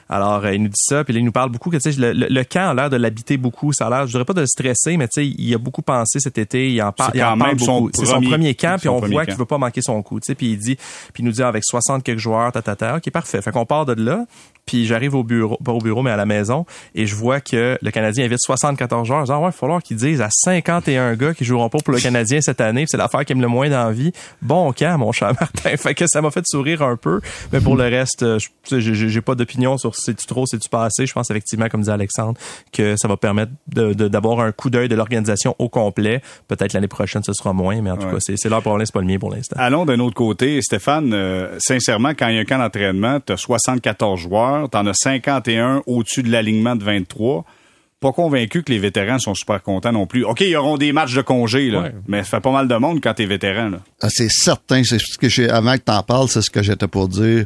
Alors, 0.10 0.44
euh, 0.46 0.54
il 0.54 0.62
nous 0.64 0.70
dit 0.70 0.82
ça, 0.82 1.04
puis 1.04 1.14
là, 1.14 1.20
il 1.20 1.26
nous 1.26 1.32
parle 1.32 1.52
beaucoup 1.52 1.70
que, 1.70 1.78
le, 1.78 2.14
le, 2.14 2.28
le 2.30 2.44
camp 2.44 2.70
a 2.70 2.74
l'air 2.74 2.90
de 2.90 2.98
l'habiter 2.98 3.38
beaucoup. 3.38 3.74
Ça 3.74 3.88
a 3.88 3.90
l'air, 3.90 4.08
je 4.08 4.12
dirais 4.12 4.26
pas 4.26 4.34
de 4.34 4.42
le 4.42 4.48
stresser, 4.48 4.98
mais 4.98 5.08
tu 5.08 5.22
sais, 5.22 5.28
il 5.28 5.54
a 5.54 5.58
beaucoup 5.58 5.82
pensé 5.82 6.20
cet 6.20 6.38
été. 6.38 6.72
Il 6.72 6.82
en, 6.82 6.92
par- 6.92 7.12
C'est 7.12 7.18
il 7.20 7.24
en 7.24 7.34
quand 7.34 7.38
parle 7.38 7.56
beaucoup. 7.58 7.90
C'est 7.94 8.06
son 8.06 8.22
premier- 8.22 8.56
camp, 8.56 8.78
puis 8.80 8.90
on 8.90 9.00
voit 9.00 9.26
qu'il 9.26 9.36
veut 9.36 9.46
pas 9.46 9.58
manquer 9.58 9.82
son 9.82 10.02
coup, 10.02 10.20
puis 10.20 10.52
il 10.52 10.58
dit 10.58 10.76
puis 11.14 11.22
il 11.22 11.26
nous 11.26 11.32
dit 11.32 11.44
avec 11.44 11.64
60 11.64 12.04
quelques 12.04 12.20
joueurs 12.20 12.52
ta 12.52 12.62
ta 12.62 12.76
ta 12.76 12.98
OK, 12.98 13.10
parfait. 13.12 13.42
Fait 13.42 13.52
qu'on 13.52 13.66
part 13.66 13.86
de 13.86 13.94
là, 13.94 14.26
puis 14.70 14.86
j'arrive 14.86 15.16
au 15.16 15.24
bureau 15.24 15.58
pas 15.64 15.72
au 15.72 15.80
bureau 15.80 16.04
mais 16.04 16.12
à 16.12 16.16
la 16.16 16.28
maison 16.28 16.66
et 16.94 17.08
je 17.08 17.16
vois 17.16 17.40
que 17.42 17.78
le 17.82 17.92
Canadien 17.92 18.26
invite 18.26 18.38
74 18.40 19.08
joueurs. 19.08 19.26
Ah 19.30 19.34
ouais, 19.34 19.40
il 19.42 19.46
va 19.46 19.52
falloir 19.52 19.82
qu'ils 19.82 19.98
disent 19.98 20.22
à 20.22 20.30
51 20.32 21.16
gars 21.16 21.34
qui 21.34 21.44
joueront 21.44 21.70
pas 21.70 21.80
pour 21.84 21.94
le 21.94 22.00
Canadien 22.00 22.40
cette 22.42 22.62
année, 22.62 22.86
c'est 22.88 22.98
l'affaire 22.98 23.26
qui 23.26 23.34
me 23.34 23.42
le 23.42 23.48
moins 23.48 23.68
d'envie. 23.70 24.12
Bon 24.44 24.72
camp 24.74 24.98
mon 25.00 25.12
cher 25.12 25.34
Martin. 25.40 25.76
Fait 25.78 25.96
que 25.96 26.06
ça 26.08 26.22
m'a 26.22 26.30
fait 26.30 26.44
sourire 26.46 26.82
un 26.84 26.96
peu, 26.98 27.20
mais 27.52 27.60
pour 27.62 27.76
le 27.76 27.84
reste 27.86 28.22
euh, 28.24 28.38
j'ai- 28.70 29.22
pas 29.22 29.34
d'opinion 29.36 29.78
sur 29.78 29.96
si 29.96 30.04
c'est-tu 30.06 30.26
trop, 30.28 30.46
c'est-tu 30.46 30.70
pas 30.70 30.86
assez. 30.86 31.06
Je 31.08 31.14
pense 31.14 31.30
effectivement 31.32 31.68
comme 31.68 31.82
dit 31.82 31.90
Alexandre 31.90 32.38
que 32.72 32.96
ça 32.98 33.08
va 33.08 33.18
permettre 33.18 33.52
de- 33.68 33.94
de- 33.94 34.08
d'avoir 34.08 34.40
un 34.42 34.52
coup 34.52 34.70
d'œil 34.70 34.88
de 34.90 34.96
l'organisation 34.96 35.56
au 35.60 35.68
complet. 35.70 36.22
Peut-être 36.48 36.74
l'année 36.74 36.88
prochaine 36.88 37.24
ce 37.24 37.34
sera 37.34 37.54
moins, 37.54 37.82
mais 37.82 37.92
en 37.92 37.98
tout 37.98 38.06
Ouais. 38.06 38.12
cas, 38.14 38.18
c'est 38.20 38.36
c'est 38.38 38.50
leur 38.50 38.62
problème, 38.62 38.86
c'est 38.86 38.94
pas 38.94 39.02
le 39.02 39.08
mien 39.08 39.18
pour 39.20 39.32
l'instant. 39.32 39.56
Allons 39.60 39.86
d'un 39.86 40.00
autre 40.00 40.16
côté. 40.16 40.62
Stéphane, 40.62 41.12
euh, 41.14 41.56
sincèrement, 41.60 42.10
quand 42.10 42.28
il 42.28 42.36
y 42.36 42.38
a 42.38 42.42
un 42.42 42.46
camp 42.46 42.58
d'entraînement, 42.60 43.20
tu 43.26 43.34
as 43.34 43.38
74 43.38 44.20
joueurs, 44.20 44.59
tu 44.68 44.78
en 44.78 44.86
as 44.88 44.94
51 44.94 45.84
au-dessus 45.88 46.24
de 46.24 46.32
l'alignement 46.32 46.76
de 46.76 46.84
23. 46.84 47.46
Pas 48.00 48.12
convaincu 48.14 48.64
que 48.64 48.72
les 48.72 48.80
vétérans 48.80 49.20
sont 49.20 49.36
super 49.36 49.62
contents 49.62 49.92
non 49.92 50.08
plus. 50.08 50.24
OK, 50.24 50.40
ils 50.42 50.56
auront 50.56 50.78
des 50.78 50.94
matchs 50.94 51.14
de 51.16 51.22
congé, 51.22 51.70
là, 51.70 51.82
Ouais. 51.82 51.92
mais 52.08 52.20
ça 52.24 52.38
fait 52.38 52.40
pas 52.40 52.52
mal 52.52 52.68
de 52.68 52.76
monde 52.76 53.02
quand 53.04 53.14
t'es 53.14 53.26
vétéran. 53.26 53.70
Là. 53.70 53.80
Ah, 54.02 54.08
c'est 54.10 54.30
certain, 54.30 54.84
c'est 54.86 55.00
ce 55.00 55.18
que 55.18 55.28
j'ai, 55.28 55.50
avant 55.50 55.74
que 55.74 55.82
t'en 55.84 56.02
parles, 56.04 56.30
c'est 56.30 56.42
ce 56.42 56.50
que 56.50 56.64
j'étais 56.64 56.88
pour 56.88 57.10
dire. 57.10 57.44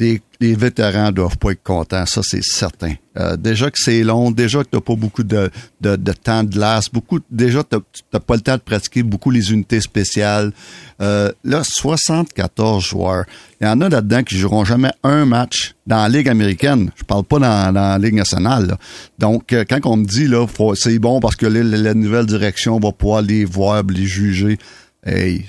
Les, 0.00 0.20
les 0.40 0.56
vétérans 0.56 1.12
doivent 1.12 1.38
pas 1.38 1.52
être 1.52 1.62
contents, 1.62 2.04
ça 2.04 2.20
c'est 2.24 2.42
certain. 2.42 2.94
Euh, 3.16 3.36
déjà 3.36 3.70
que 3.70 3.78
c'est 3.78 4.02
long, 4.02 4.32
déjà 4.32 4.64
que 4.64 4.68
t'as 4.68 4.80
pas 4.80 4.96
beaucoup 4.96 5.22
de, 5.22 5.48
de, 5.80 5.94
de 5.94 6.12
temps 6.12 6.42
de 6.42 6.50
glace, 6.50 6.88
beaucoup, 6.92 7.20
déjà 7.30 7.62
t'as, 7.62 7.78
t'as 8.10 8.18
pas 8.18 8.34
le 8.34 8.40
temps 8.40 8.56
de 8.56 8.60
pratiquer 8.60 9.04
beaucoup 9.04 9.30
les 9.30 9.52
unités 9.52 9.80
spéciales. 9.80 10.52
Euh, 11.00 11.30
là, 11.44 11.62
74 11.62 12.82
joueurs. 12.82 13.24
Il 13.60 13.68
y 13.68 13.70
en 13.70 13.80
a 13.82 13.88
là-dedans 13.88 14.24
qui 14.24 14.36
joueront 14.36 14.64
jamais 14.64 14.90
un 15.04 15.26
match 15.26 15.76
dans 15.86 16.02
la 16.02 16.08
Ligue 16.08 16.28
américaine. 16.28 16.90
Je 16.96 17.04
parle 17.04 17.22
pas 17.22 17.38
dans, 17.38 17.72
dans 17.72 17.80
la 17.80 17.98
Ligue 17.98 18.14
nationale. 18.14 18.66
là. 18.66 18.78
Donc, 19.20 19.52
euh, 19.52 19.64
quand 19.68 19.78
on 19.84 19.96
me 19.96 20.04
dit 20.04 20.26
là, 20.26 20.44
c'est 20.74 20.98
bon 20.98 21.20
parce 21.20 21.36
que 21.36 21.46
là, 21.46 21.62
la, 21.62 21.94
nouvelle 21.94 22.26
direction 22.26 22.80
va 22.80 22.90
pouvoir 22.90 23.22
les 23.22 23.44
voir, 23.44 23.84
les 23.84 24.06
juger. 24.06 24.58
Hey, 25.06 25.44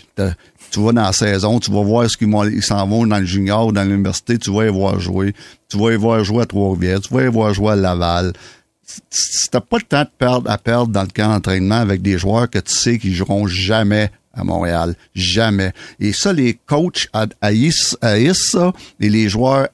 tu 0.75 0.83
vas 0.83 0.91
dans 0.91 1.03
la 1.03 1.13
saison, 1.13 1.57
tu 1.59 1.71
vas 1.71 1.81
voir 1.83 2.09
ce 2.09 2.17
qu'ils 2.17 2.61
s'en 2.61 2.85
vont 2.85 3.07
dans 3.07 3.17
le 3.19 3.25
junior, 3.25 3.71
dans 3.71 3.83
l'université, 3.83 4.37
tu 4.37 4.51
vas 4.53 4.65
les 4.65 4.69
voir 4.69 4.99
jouer. 4.99 5.33
Tu 5.69 5.77
vas 5.77 5.91
les 5.91 5.95
voir 5.95 6.21
jouer 6.23 6.43
à 6.43 6.45
Trois-Rivières, 6.45 6.99
tu 6.99 7.13
vas 7.13 7.21
les 7.21 7.29
voir 7.29 7.53
jouer 7.53 7.71
à 7.71 7.75
Laval. 7.77 8.33
Si 9.09 9.49
t'as 9.49 9.61
pas 9.61 9.77
le 9.77 9.83
temps 9.83 10.01
de 10.03 10.09
perdre 10.17 10.51
à 10.51 10.57
perdre 10.57 10.91
dans 10.91 11.01
le 11.03 11.07
camp 11.07 11.29
d'entraînement 11.29 11.75
avec 11.77 12.01
des 12.01 12.17
joueurs 12.17 12.49
que 12.49 12.59
tu 12.59 12.73
sais 12.73 12.99
qu'ils 12.99 13.13
joueront 13.15 13.47
jamais 13.47 14.11
à 14.33 14.43
Montréal. 14.43 14.95
Jamais. 15.15 15.71
Et 15.99 16.11
ça, 16.11 16.33
les 16.33 16.55
coachs 16.65 17.07
ha- 17.13 17.25
haïssent, 17.41 17.97
haïssent 18.01 18.51
ça 18.51 18.73
et 18.99 19.09
les 19.09 19.29
joueurs 19.29 19.69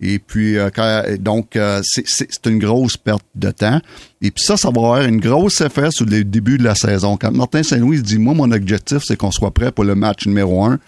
Et 0.00 0.18
puis, 0.18 0.56
euh, 0.56 0.70
quand- 0.74 1.02
donc, 1.18 1.56
euh, 1.56 1.80
c'est- 1.84 2.04
c'est 2.06 2.26
c'est 2.30 2.46
une 2.50 2.58
grosse 2.58 2.96
perte 2.96 3.24
de 3.34 3.50
temps. 3.50 3.80
Et 4.22 4.30
puis 4.30 4.44
ça, 4.44 4.56
ça 4.56 4.68
va 4.70 4.76
avoir 4.80 5.02
une 5.02 5.20
grosse 5.20 5.60
effet 5.60 5.90
sur 5.90 6.06
le 6.06 6.24
début 6.24 6.58
de 6.58 6.64
la 6.64 6.74
saison. 6.74 7.16
Quand 7.16 7.30
Martin 7.32 7.62
Saint-Louis 7.62 8.02
dit, 8.02 8.18
moi, 8.18 8.34
mon 8.34 8.50
objectif, 8.52 8.98
c'est 9.04 9.16
qu'on 9.16 9.30
soit 9.30 9.52
prêt 9.52 9.72
pour 9.72 9.84
le 9.84 9.94
match 9.94 10.26
numéro 10.26 10.64
un, 10.64 10.78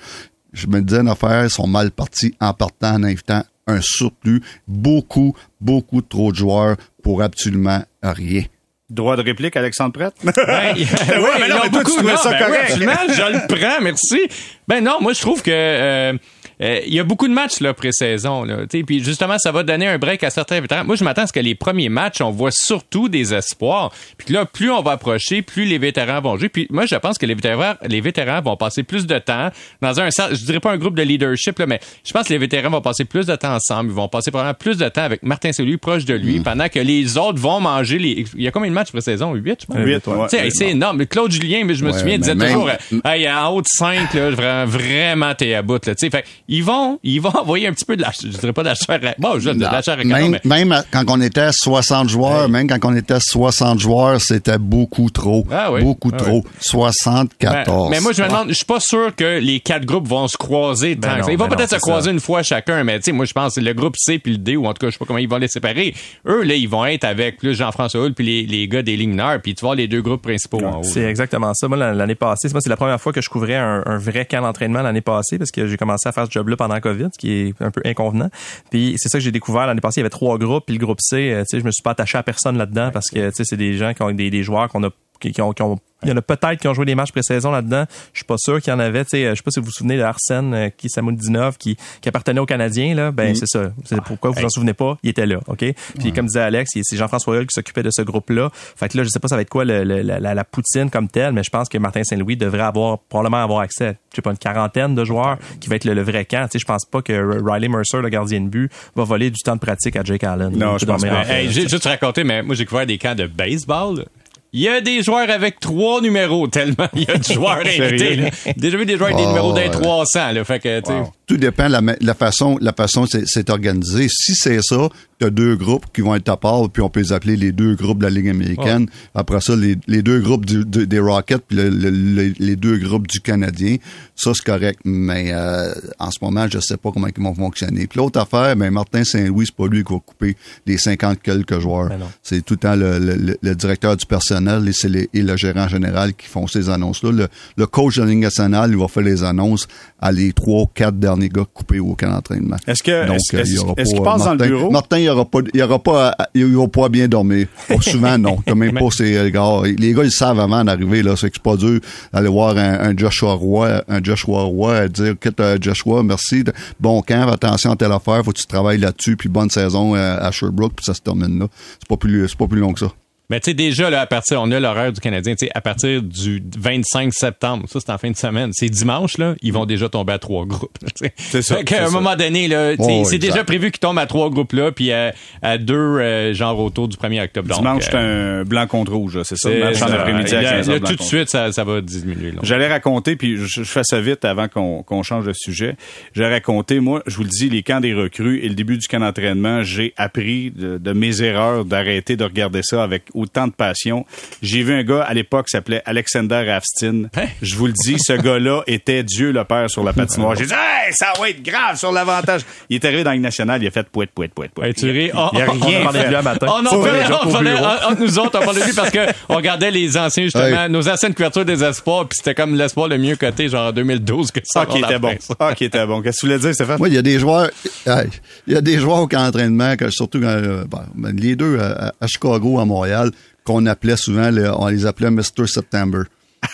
je 0.52 0.66
me 0.66 0.80
disais, 0.80 1.00
une 1.00 1.08
affaire, 1.08 1.44
ils 1.44 1.50
sont 1.50 1.66
mal 1.66 1.90
partis 1.90 2.34
en 2.40 2.52
partant, 2.52 2.94
en 2.94 3.02
invitant 3.04 3.42
un 3.66 3.80
surplus, 3.82 4.42
beaucoup, 4.66 5.34
beaucoup 5.60 6.00
trop 6.02 6.32
de 6.32 6.36
joueurs 6.36 6.76
pour 7.02 7.22
absolument 7.22 7.82
rien. 8.02 8.42
Droit 8.88 9.16
de 9.16 9.22
réplique, 9.22 9.56
Alexandre 9.56 9.92
Prête? 9.92 10.14
Ben, 10.24 10.32
oui, 10.76 10.84
mais 11.06 11.16
non, 11.16 11.20
non, 11.20 11.30
mais 11.38 11.48
toi, 11.48 11.60
tu 11.62 11.70
beaucoup, 11.70 11.90
trouvais 11.92 12.12
non, 12.14 12.18
ça 12.18 12.30
ben 12.30 12.36
oui, 12.40 12.44
correct. 12.46 12.62
absolument, 12.64 12.92
je 13.08 13.32
le 13.32 13.46
prends, 13.46 13.80
merci. 13.84 14.20
Ben 14.66 14.82
non, 14.82 14.96
moi 15.00 15.12
je 15.12 15.20
trouve 15.20 15.42
que 15.42 15.50
euh, 15.52 16.12
euh, 16.14 16.18
il 16.60 16.92
y 16.94 17.00
a 17.00 17.04
beaucoup 17.04 17.26
de 17.28 17.32
matchs 17.32 17.60
là 17.60 17.72
pré-saison 17.74 18.44
là, 18.44 18.58
tu 18.68 18.78
sais, 18.78 18.84
puis 18.84 19.02
justement 19.02 19.38
ça 19.38 19.50
va 19.52 19.62
donner 19.62 19.86
un 19.86 19.98
break 19.98 20.22
à 20.24 20.30
certains 20.30 20.60
vétérans. 20.60 20.84
Moi 20.84 20.96
je 20.96 21.04
m'attends 21.04 21.22
à 21.22 21.26
ce 21.26 21.32
que 21.32 21.40
les 21.40 21.54
premiers 21.54 21.88
matchs, 21.88 22.20
on 22.20 22.30
voit 22.30 22.50
surtout 22.50 23.08
des 23.08 23.32
espoirs. 23.34 23.90
Puis 24.18 24.32
là 24.34 24.44
plus 24.44 24.70
on 24.70 24.82
va 24.82 24.92
approcher, 24.92 25.42
plus 25.42 25.64
les 25.64 25.78
vétérans 25.78 26.20
vont 26.20 26.36
jouer. 26.36 26.48
Puis 26.48 26.66
moi 26.70 26.86
je 26.86 26.94
pense 26.96 27.18
que 27.18 27.26
les 27.26 27.34
vétérans 27.34 27.74
les 27.86 28.00
vétérans 28.00 28.42
vont 28.42 28.56
passer 28.56 28.82
plus 28.82 29.06
de 29.06 29.18
temps 29.18 29.50
dans 29.80 30.00
un 30.00 30.08
je 30.10 30.44
dirais 30.44 30.60
pas 30.60 30.72
un 30.72 30.76
groupe 30.76 30.96
de 30.96 31.02
leadership 31.02 31.58
là, 31.58 31.66
mais 31.66 31.80
je 32.04 32.12
pense 32.12 32.26
que 32.28 32.32
les 32.32 32.38
vétérans 32.38 32.70
vont 32.70 32.80
passer 32.82 33.04
plus 33.04 33.26
de 33.26 33.34
temps 33.36 33.54
ensemble, 33.54 33.90
ils 33.90 33.94
vont 33.96 34.08
passer 34.08 34.30
probablement 34.30 34.54
plus 34.54 34.76
de 34.76 34.88
temps 34.88 35.02
avec 35.02 35.22
Martin 35.22 35.52
Saint-Louis 35.52 35.76
proche 35.78 36.04
de 36.04 36.14
lui 36.14 36.40
pendant 36.40 36.68
que 36.68 36.80
les 36.80 37.16
autres 37.16 37.38
vont 37.38 37.60
manger 37.60 37.98
les 37.98 38.26
il 38.36 38.42
y 38.42 38.48
a 38.48 38.50
combien 38.50 38.68
de 38.70 38.74
matchs 38.74 38.90
pré-saison? 38.90 39.32
8 39.34 39.60
je 39.62 39.66
pense? 39.66 39.76
Huit, 39.78 40.06
ouais. 40.06 40.26
Tu 40.28 40.36
sais, 40.36 40.44
hey, 40.44 40.50
c'est 40.52 40.70
énorme. 40.70 41.06
Claude 41.06 41.30
Julien, 41.32 41.62
mais 41.64 41.74
je 41.74 41.84
me 41.84 41.90
Ouais, 41.90 41.98
souviens, 41.98 42.14
mais 42.14 42.18
disait 42.18 42.34
même- 42.34 42.52
toujours, 42.52 42.68
euh, 42.68 43.00
hey, 43.10 43.28
en 43.30 43.48
haut 43.48 43.62
de 43.62 43.66
5, 43.66 44.12
là, 44.14 44.30
vraiment, 44.30 44.66
vraiment, 44.66 45.34
t'es 45.34 45.54
à 45.54 45.62
bout, 45.62 45.84
là. 45.86 45.94
Tu 45.94 46.06
sais, 46.06 46.10
fait, 46.10 46.24
ils 46.52 46.62
vont, 46.64 46.98
ils 47.02 47.20
vont 47.20 47.30
envoyer 47.40 47.66
un 47.68 47.72
petit 47.72 47.84
peu 47.86 47.96
de 47.96 48.02
la, 48.02 48.10
je 48.22 48.28
dirais 48.28 48.52
pas 48.52 48.62
de 48.62 48.68
la 48.68 48.74
chair 48.74 49.00
à, 49.02 49.14
bon, 49.18 49.38
je, 49.38 49.50
de 49.50 49.60
la 49.62 49.80
chair 49.80 49.94
à 49.98 50.02
canon, 50.02 50.10
même, 50.30 50.38
mais, 50.44 50.64
même 50.66 50.82
quand 50.90 51.04
on 51.08 51.20
était 51.22 51.40
à 51.40 51.52
60 51.52 52.08
joueurs, 52.10 52.48
même 52.48 52.66
quand 52.68 52.78
on 52.90 52.94
était 52.96 53.14
à 53.14 53.20
60 53.20 53.78
joueurs, 53.80 54.20
c'était 54.20 54.58
beaucoup 54.58 55.08
trop. 55.10 55.46
Ah 55.50 55.72
oui. 55.72 55.82
Beaucoup 55.82 56.10
Ah 56.12 56.16
trop. 56.18 56.42
oui. 56.44 56.50
74. 56.60 57.88
mais, 57.90 57.96
mais 57.96 58.00
moi, 58.02 58.12
je 58.12 58.22
me 58.22 58.28
demande, 58.28 58.48
je 58.48 58.54
suis 58.54 58.64
pas 58.64 58.80
sûr 58.80 59.14
que 59.14 59.38
les 59.38 59.60
quatre 59.60 59.84
groupes 59.84 60.08
vont 60.08 60.28
se 60.28 60.36
croiser 60.36 60.96
tant 60.96 61.08
Ben 61.08 61.14
que 61.14 61.20
non, 61.20 61.26
ça. 61.26 61.32
Ils 61.32 61.38
vont 61.38 61.48
ben 61.48 61.56
peut-être 61.56 61.70
se 61.70 61.76
croiser 61.76 62.06
ça. 62.06 62.10
une 62.12 62.20
fois 62.20 62.42
chacun, 62.42 62.84
mais 62.84 62.98
tu 62.98 63.04
sais, 63.06 63.12
moi, 63.12 63.24
je 63.24 63.32
pense 63.32 63.54
que 63.54 63.60
le 63.60 63.72
groupe 63.72 63.94
C 63.96 64.18
puis 64.18 64.32
le 64.32 64.38
D, 64.38 64.56
ou 64.56 64.66
en 64.66 64.72
tout 64.74 64.78
cas, 64.80 64.86
je 64.88 64.92
sais 64.92 64.98
pas 64.98 65.04
comment 65.06 65.18
ils 65.18 65.28
vont 65.28 65.38
les 65.38 65.48
séparer. 65.48 65.94
Eux, 66.26 66.42
là, 66.42 66.54
ils 66.54 66.68
vont 66.68 66.84
être 66.86 67.04
avec 67.04 67.36
plus 67.38 67.54
Jean-François 67.54 68.00
Hull 68.04 68.14
puis 68.14 68.24
les, 68.26 68.46
les 68.46 68.68
gars 68.68 68.82
des 68.82 68.96
lignes 68.96 69.14
nord, 69.14 69.38
puis 69.42 69.54
tu 69.54 69.64
vois 69.64 69.74
les 69.76 69.88
deux 69.88 70.02
groupes 70.02 70.22
principaux 70.22 70.64
en 70.64 70.78
haut. 70.80 70.82
C'est 70.82 71.02
exactement 71.04 71.52
ça. 71.54 71.68
Moi, 71.68 71.76
l'an- 71.78 71.92
l'année 71.92 72.14
passée, 72.14 72.48
moi, 72.50 72.60
c'est 72.60 72.70
la 72.70 72.76
première 72.76 73.00
fois 73.00 73.12
que 73.12 73.20
je 73.20 73.28
couvrais 73.28 73.56
un, 73.56 73.82
un 73.86 73.98
vrai 73.98 74.24
camp 74.26 74.42
d'entraînement 74.42 74.82
l'année 74.82 75.00
passée 75.00 75.38
parce 75.38 75.50
que 75.50 75.66
j'ai 75.66 75.76
commencé 75.76 76.08
à 76.08 76.12
faire 76.12 76.26
ce 76.26 76.30
job-là 76.40 76.56
pendant 76.56 76.80
COVID, 76.80 77.08
ce 77.12 77.18
qui 77.18 77.32
est 77.32 77.54
un 77.60 77.70
peu 77.70 77.82
inconvenant. 77.84 78.30
Puis 78.70 78.94
c'est 78.96 79.08
ça 79.08 79.18
que 79.18 79.24
j'ai 79.24 79.32
découvert 79.32 79.66
l'année 79.66 79.80
passée. 79.80 80.00
Il 80.00 80.02
y 80.02 80.04
avait 80.04 80.10
trois 80.10 80.38
groupes, 80.38 80.64
puis 80.66 80.76
le 80.76 80.84
groupe 80.84 81.00
C, 81.00 81.32
euh, 81.32 81.40
tu 81.40 81.56
sais, 81.56 81.60
je 81.60 81.64
me 81.64 81.70
suis 81.70 81.82
pas 81.82 81.90
attaché 81.90 82.18
à 82.18 82.22
personne 82.22 82.56
là-dedans 82.56 82.90
parce 82.92 83.10
que 83.10 83.28
tu 83.30 83.36
sais, 83.36 83.44
c'est 83.44 83.56
des 83.56 83.76
gens 83.76 83.94
qui 83.94 84.02
ont 84.02 84.10
des, 84.12 84.30
des 84.30 84.42
joueurs 84.42 84.68
qu'on 84.68 84.82
a 84.84 84.90
qui, 85.20 85.32
qui 85.32 85.40
ont, 85.42 85.52
qui 85.52 85.62
ont- 85.62 85.78
il 86.02 86.08
y 86.08 86.12
en 86.12 86.16
a 86.16 86.22
peut-être 86.22 86.56
qui 86.58 86.66
ont 86.66 86.72
joué 86.72 86.86
des 86.86 86.94
matchs 86.94 87.12
pré-saison 87.12 87.50
là-dedans. 87.50 87.84
Je 88.14 88.20
suis 88.20 88.24
pas 88.24 88.36
sûr 88.38 88.58
qu'il 88.62 88.70
y 88.72 88.74
en 88.74 88.78
avait. 88.78 89.04
Tu 89.04 89.10
sais, 89.10 89.26
euh, 89.26 89.30
je 89.32 89.34
sais 89.34 89.42
pas 89.42 89.50
si 89.50 89.60
vous 89.60 89.66
vous 89.66 89.70
souvenez 89.70 89.98
de 89.98 90.02
Arsène 90.02 90.54
euh, 90.54 90.68
qui 90.74 90.88
Samoudinov 90.88 91.58
qui, 91.58 91.76
qui 92.00 92.08
appartenait 92.08 92.40
aux 92.40 92.46
Canadiens 92.46 92.94
là. 92.94 93.10
Ben 93.12 93.34
c'est 93.34 93.46
ça. 93.46 93.70
C'est 93.84 94.00
pourquoi 94.00 94.30
vous 94.30 94.36
vous 94.40 94.46
en 94.46 94.48
souvenez 94.48 94.72
pas? 94.72 94.96
Il 95.02 95.10
était 95.10 95.26
là, 95.26 95.40
ok? 95.46 95.62
Puis 95.98 96.12
comme 96.14 96.24
disait 96.24 96.40
Alex, 96.40 96.70
c'est 96.82 96.96
Jean-François 96.96 97.36
Hull 97.36 97.46
qui 97.46 97.52
s'occupait 97.54 97.82
de 97.82 97.90
ce 97.92 98.00
groupe-là. 98.00 98.48
Fait 98.54 98.88
que 98.88 98.96
là, 98.96 99.04
je 99.04 99.10
sais 99.10 99.18
pas 99.20 99.28
ça 99.28 99.36
va 99.36 99.42
être 99.42 99.50
quoi 99.50 99.66
le- 99.66 99.84
le- 99.84 100.00
la, 100.00 100.18
la- 100.20 100.32
la 100.32 100.44
poutine 100.44 100.88
comme 100.88 101.08
telle, 101.08 101.32
mais 101.34 101.42
je 101.42 101.50
pense 101.50 101.68
que 101.68 101.76
Martin 101.76 102.02
Saint-Louis 102.02 102.38
devrait 102.38 102.62
avoir 102.62 102.98
probablement 102.98 103.42
avoir 103.44 103.60
accès. 103.60 103.98
Je 104.12 104.16
sais 104.16 104.22
pas 104.22 104.30
une 104.30 104.38
quarantaine 104.38 104.94
de 104.94 105.04
joueurs 105.04 105.36
qui 105.60 105.68
va 105.68 105.76
être 105.76 105.84
le, 105.84 105.92
le 105.92 106.02
vrai 106.02 106.24
camp. 106.24 106.44
Tu 106.50 106.52
sais, 106.52 106.58
je 106.60 106.64
pense 106.66 106.86
pas 106.86 107.02
que 107.02 107.12
Riley 107.44 107.68
Mercer, 107.68 108.00
le 108.00 108.08
gardien 108.08 108.40
de 108.40 108.48
but, 108.48 108.72
va 108.96 109.04
voler 109.04 109.28
du 109.30 109.38
temps 109.44 109.54
de 109.54 109.60
pratique 109.60 109.96
à 109.96 110.02
Jake 110.02 110.24
Allen. 110.24 110.56
Non, 110.56 110.78
je 110.78 110.86
pense 110.86 111.02
pas. 111.04 111.28
Hey, 111.28 111.50
juste 111.52 111.84
raconté, 111.84 112.24
mais 112.24 112.42
moi, 112.42 112.54
j'ai 112.54 112.64
couvert 112.64 112.86
des 112.86 112.96
camps 112.96 113.14
de 113.14 113.26
baseball. 113.26 114.06
Il 114.52 114.60
y 114.60 114.68
a 114.68 114.80
des 114.80 115.02
joueurs 115.02 115.30
avec 115.30 115.60
trois 115.60 116.00
numéros, 116.00 116.48
tellement 116.48 116.88
il 116.94 117.04
y 117.04 117.10
a 117.10 117.16
de 117.18 117.24
joueurs 117.32 117.58
invités. 117.58 118.16
là. 118.16 118.30
Déjà 118.56 118.76
vu 118.76 118.84
des 118.86 118.96
joueurs 118.96 119.10
avec 119.10 119.18
des 119.18 119.26
numéros 119.26 119.52
d'un 119.52 119.62
ouais. 119.62 119.70
300, 119.70 120.32
là. 120.32 120.44
Fait 120.44 120.58
que, 120.58 120.80
tu 120.80 120.90
sais, 120.90 121.02
Tout 121.30 121.36
dépend 121.36 121.68
de 121.68 121.76
la, 122.00 122.14
façon, 122.14 122.58
la 122.60 122.72
façon 122.72 123.06
c'est- 123.06 123.50
organisé. 123.50 124.08
Si 124.10 124.34
c'est 124.34 124.60
ça, 124.62 124.88
tu 125.20 125.26
as 125.26 125.30
deux 125.30 125.54
groupes 125.54 125.84
qui 125.94 126.00
vont 126.00 126.16
être 126.16 126.28
à 126.28 126.36
part, 126.36 126.68
puis 126.70 126.82
on 126.82 126.90
peut 126.90 126.98
les 126.98 127.12
appeler 127.12 127.36
les 127.36 127.52
deux 127.52 127.76
groupes 127.76 127.98
de 127.98 128.04
la 128.04 128.10
Ligue 128.10 128.28
américaine. 128.30 128.88
Après 129.14 129.40
ça, 129.40 129.54
les, 129.54 129.76
les 129.86 130.02
deux 130.02 130.18
groupes 130.20 130.44
du- 130.44 130.64
du- 130.64 130.88
des 130.88 130.98
Rockets, 130.98 131.42
puis 131.46 131.56
le- 131.56 131.68
le- 131.68 131.90
le- 131.90 132.32
les 132.36 132.56
deux 132.56 132.78
groupes 132.78 133.06
du 133.06 133.20
Canadien. 133.20 133.76
Ça, 134.16 134.32
c'est 134.34 134.44
correct. 134.44 134.80
Mais 134.84 135.30
euh, 135.32 135.72
en 136.00 136.10
ce 136.10 136.18
moment, 136.20 136.46
je 136.50 136.58
sais 136.58 136.76
pas 136.76 136.90
comment 136.90 137.06
ils 137.06 137.22
vont 137.22 137.34
fonctionner. 137.34 137.86
Puis 137.86 137.98
l'autre 137.98 138.18
affaire, 138.18 138.56
ben, 138.56 138.72
Martin 138.72 139.04
Saint-Louis, 139.04 139.46
c'est 139.46 139.54
pas 139.56 139.68
lui 139.68 139.84
qui 139.84 139.92
va 139.92 140.00
couper 140.00 140.36
les 140.66 140.78
50 140.78 141.22
quelques 141.22 141.60
joueurs. 141.60 141.90
Ben 141.90 141.98
c'est 142.24 142.44
tout 142.44 142.54
le 142.54 142.58
temps 142.58 142.74
le, 142.74 143.54
directeur 143.54 143.96
du 143.96 144.04
personnel 144.06 144.68
et, 144.68 144.88
les- 144.88 145.08
et 145.14 145.22
le 145.22 145.36
gérant 145.36 145.68
général 145.68 146.12
qui 146.14 146.26
font 146.26 146.48
ces 146.48 146.68
annonces-là. 146.70 147.12
Le, 147.12 147.28
le 147.56 147.66
coach 147.66 147.96
de 147.98 148.02
la 148.02 148.08
Ligue 148.08 148.18
nationale, 148.18 148.70
il 148.72 148.78
va 148.78 148.88
faire 148.88 149.04
les 149.04 149.22
annonces 149.22 149.68
à 150.00 150.10
les 150.10 150.32
trois, 150.32 150.66
quatre 150.74 150.98
derniers 150.98 151.19
derniers 151.20 151.28
gars 151.28 151.44
coupés 151.52 151.78
au 151.80 151.94
camp 151.94 152.10
d'entraînement. 152.10 152.56
Est-ce 152.66 152.82
que 152.82 153.06
Donc, 153.06 153.16
est-ce, 153.16 153.36
euh, 153.36 153.42
il 153.46 153.52
est-ce- 153.52 153.60
aura 153.62 153.74
est-ce 153.76 153.90
pas, 153.90 153.96
qu'il 153.96 154.02
passe 154.04 154.20
euh, 154.22 154.24
dans 154.24 154.30
le 154.32 154.38
Martin- 154.38 154.48
bureau? 154.56 154.70
Martin, 154.70 154.98
il 154.98 155.08
aura 155.10 155.24
pas, 155.24 155.38
il 155.54 155.62
aura 155.62 155.78
pas, 155.78 156.08
à- 156.18 156.28
il 156.34 156.68
pas 156.72 156.88
bien 156.88 157.08
dormir. 157.08 157.46
Oh, 157.70 157.80
souvent, 157.80 158.18
non. 158.18 158.38
T'as 158.44 158.54
même 158.54 158.72
pas 158.74 158.90
ces 158.90 159.16
euh, 159.16 159.30
gars. 159.30 159.62
Les 159.78 159.92
gars, 159.92 160.04
ils 160.04 160.10
savent 160.10 160.40
avant 160.40 160.64
d'arriver, 160.64 161.02
là. 161.02 161.14
C'est 161.16 161.28
que 161.30 161.36
c'est 161.36 161.42
pas 161.42 161.56
dur 161.56 161.80
d'aller 162.12 162.28
voir 162.28 162.56
un, 162.56 162.80
un 162.90 162.96
Joshua 162.96 163.34
Roy, 163.34 163.82
un 163.88 164.02
Joshua 164.02 164.42
Roy, 164.42 164.88
dire, 164.88 165.14
euh, 165.40 165.58
Joshua, 165.60 166.02
merci. 166.02 166.44
Bon 166.78 167.02
camp, 167.02 167.28
attention 167.28 167.72
à 167.72 167.76
telle 167.76 167.92
affaire, 167.92 168.24
faut 168.24 168.32
que 168.32 168.38
tu 168.38 168.46
travailles 168.46 168.78
là-dessus, 168.78 169.16
puis 169.16 169.28
bonne 169.28 169.50
saison 169.50 169.94
euh, 169.94 170.16
à 170.20 170.30
Sherbrooke, 170.30 170.72
puis 170.76 170.84
ça 170.84 170.94
se 170.94 171.00
termine 171.00 171.38
là. 171.38 171.46
C'est 171.78 171.88
pas 171.88 171.96
plus, 171.96 172.28
c'est 172.28 172.38
pas 172.38 172.46
plus 172.46 172.60
long 172.60 172.72
que 172.72 172.80
ça. 172.80 172.92
Mais 173.30 173.40
tu 173.40 173.50
sais, 173.50 173.54
déjà, 173.54 173.88
là, 173.90 174.00
à 174.00 174.06
partir, 174.06 174.40
on 174.42 174.50
a 174.50 174.58
l'horaire 174.60 174.92
du 174.92 175.00
Canadien, 175.00 175.34
tu 175.34 175.46
sais, 175.46 175.52
à 175.54 175.60
partir 175.60 176.02
du 176.02 176.42
25 176.58 177.12
septembre, 177.14 177.66
ça, 177.68 177.78
c'est 177.80 177.90
en 177.90 177.98
fin 177.98 178.10
de 178.10 178.16
semaine, 178.16 178.50
c'est 178.52 178.68
dimanche, 178.68 179.18
là, 179.18 179.34
ils 179.40 179.52
vont 179.52 179.66
déjà 179.66 179.88
tomber 179.88 180.12
à 180.12 180.18
trois 180.18 180.44
groupes. 180.44 180.76
C'est 181.16 181.42
ça, 181.42 181.56
Fait 181.56 181.64
qu'à 181.64 181.76
c'est 181.76 181.82
un 181.84 181.90
moment 181.90 182.16
donné, 182.16 182.48
là, 182.48 182.72
Oh, 182.78 183.04
c'est 183.04 183.18
déjà 183.18 183.44
prévu 183.44 183.70
qu'ils 183.70 183.80
tombent 183.80 183.98
à 183.98 184.06
trois 184.06 184.30
groupes 184.30 184.52
là, 184.52 184.72
puis 184.72 184.92
à, 184.92 185.14
à 185.42 185.58
deux, 185.58 185.74
euh, 185.74 186.34
genre 186.34 186.58
autour 186.58 186.88
du 186.88 186.96
1er 186.96 187.24
octobre. 187.24 187.54
Dimanche, 187.54 187.84
c'est 187.84 187.94
euh, 187.94 188.40
un 188.40 188.44
blanc 188.44 188.66
contre 188.66 188.92
rouge, 188.92 189.18
c'est 189.22 189.36
ça. 189.36 189.48
en 189.48 189.90
après-midi 189.92 190.34
à 190.34 190.42
Là, 190.42 190.50
15 190.52 190.68
là, 190.68 190.74
heures, 190.74 190.80
blanc 190.80 190.90
tout 190.90 190.96
de 190.96 191.02
suite, 191.02 191.28
ça, 191.28 191.52
ça 191.52 191.64
va 191.64 191.80
diminuer. 191.80 192.32
J'allais 192.42 192.68
raconter, 192.68 193.16
puis 193.16 193.36
je, 193.36 193.44
je 193.46 193.62
fais 193.62 193.84
ça 193.84 194.00
vite 194.00 194.24
avant 194.24 194.48
qu'on 194.48 195.02
change 195.02 195.26
de 195.26 195.32
sujet. 195.32 195.76
J'allais 196.14 196.34
raconter, 196.34 196.80
moi, 196.80 197.02
je 197.06 197.16
vous 197.16 197.22
le 197.22 197.28
dis, 197.28 197.48
les 197.48 197.62
camps 197.62 197.80
des 197.80 197.94
recrues 197.94 198.40
et 198.40 198.48
le 198.48 198.54
début 198.54 198.76
du 198.78 198.88
camp 198.88 199.00
d'entraînement, 199.00 199.62
j'ai 199.62 199.94
appris 199.96 200.50
de, 200.50 200.78
de 200.78 200.92
mes 200.92 201.22
erreurs, 201.22 201.64
d'arrêter 201.64 202.16
de 202.16 202.24
regarder 202.24 202.62
ça 202.62 202.82
avec 202.82 203.04
autant 203.20 203.46
de 203.46 203.52
passion. 203.52 204.04
J'ai 204.42 204.62
vu 204.62 204.72
un 204.74 204.82
gars 204.82 205.02
à 205.02 205.14
l'époque 205.14 205.46
qui 205.46 205.52
s'appelait 205.52 205.82
Alexander 205.84 206.48
Afstin. 206.50 207.04
Hein? 207.16 207.26
Je 207.42 207.54
vous 207.56 207.66
le 207.66 207.72
dis, 207.72 207.96
ce 207.98 208.12
gars-là 208.22 208.62
était 208.66 209.02
Dieu 209.02 209.32
le 209.32 209.44
père 209.44 209.68
sur 209.70 209.84
la 209.84 209.92
patinoire. 209.92 210.34
J'ai 210.36 210.46
dit, 210.46 210.52
hey, 210.54 210.92
ça 210.92 211.12
va 211.18 211.30
être 211.30 211.42
grave 211.42 211.76
sur 211.76 211.92
l'avantage. 211.92 212.42
Il 212.68 212.76
est 212.76 212.84
arrivé 212.84 213.04
dans 213.04 213.12
une 213.12 213.22
nationale, 213.22 213.62
il 213.62 213.66
a 213.66 213.70
fait 213.70 213.88
pouet, 213.88 214.06
pouet, 214.06 214.28
pouet, 214.28 214.48
pouet. 214.54 214.68
Hey, 214.68 214.74
tu 214.74 214.90
ris. 214.90 215.10
Oh, 215.14 215.28
Il 215.32 215.40
a 215.42 215.46
oh, 215.48 215.52
rien 215.60 215.80
On 215.80 215.84
parlait 215.84 216.02
de 216.04 216.08
lui 216.08 216.16
un 216.16 216.22
matin. 216.22 216.46
Oh 216.48 216.60
on 216.60 216.82
parlait, 216.82 217.02
on 217.10 217.28
au 217.28 217.32
parlait- 217.32 217.52
en- 217.54 217.90
entre 217.92 218.00
nous 218.00 218.18
autres, 218.18 218.38
on 218.40 218.44
parlait 218.44 218.60
de 218.60 218.66
lui 218.66 218.72
parce 218.74 218.90
que 218.90 218.98
on 219.28 219.36
regardait 219.36 219.70
les 219.70 219.96
anciens, 219.96 220.24
justement, 220.24 220.64
Hey. 220.64 220.70
nos 220.70 220.88
anciennes 220.88 221.14
couvertures 221.14 221.44
des 221.44 221.62
espoirs, 221.62 222.06
puis 222.08 222.16
c'était 222.16 222.34
comme 222.34 222.54
l'espoir 222.56 222.88
le 222.88 222.98
mieux 222.98 223.16
coté, 223.16 223.48
genre 223.48 223.68
en 223.68 223.72
2012 223.72 224.30
que 224.30 224.40
ça. 224.44 224.62
Ah, 224.62 224.66
qui 224.66 224.78
était 224.78 224.98
bon. 224.98 225.14
Ah, 225.38 225.54
qui 225.54 225.64
était 225.64 225.86
bon. 225.86 226.02
Qu'est-ce 226.02 226.16
que 226.16 226.20
tu 226.20 226.26
voulais 226.26 226.38
dire, 226.38 226.54
Stéphane? 226.54 226.78
Moi, 226.78 226.88
il 226.88 226.94
y 226.94 226.98
a 226.98 227.02
des 227.02 227.18
joueurs, 227.18 227.50
il 227.86 228.52
y 228.52 228.56
a 228.56 228.60
des 228.60 228.78
joueurs 228.78 228.98
au 229.00 229.06
camp 229.06 229.24
d'entraînement, 229.24 229.76
que, 229.76 229.90
surtout 229.90 230.20
quand, 230.20 230.26
euh, 230.28 230.64
ben, 230.94 231.12
les 231.16 231.36
deux 231.36 231.58
à, 231.58 231.92
à 232.00 232.06
Chicago, 232.06 232.58
à 232.58 232.64
Montréal, 232.64 233.09
qu'on 233.44 233.66
appelait 233.66 233.96
souvent, 233.96 234.30
le- 234.30 234.52
on 234.54 234.68
les 234.68 234.86
appelait 234.86 235.10
Mr. 235.10 235.46
September. 235.46 236.02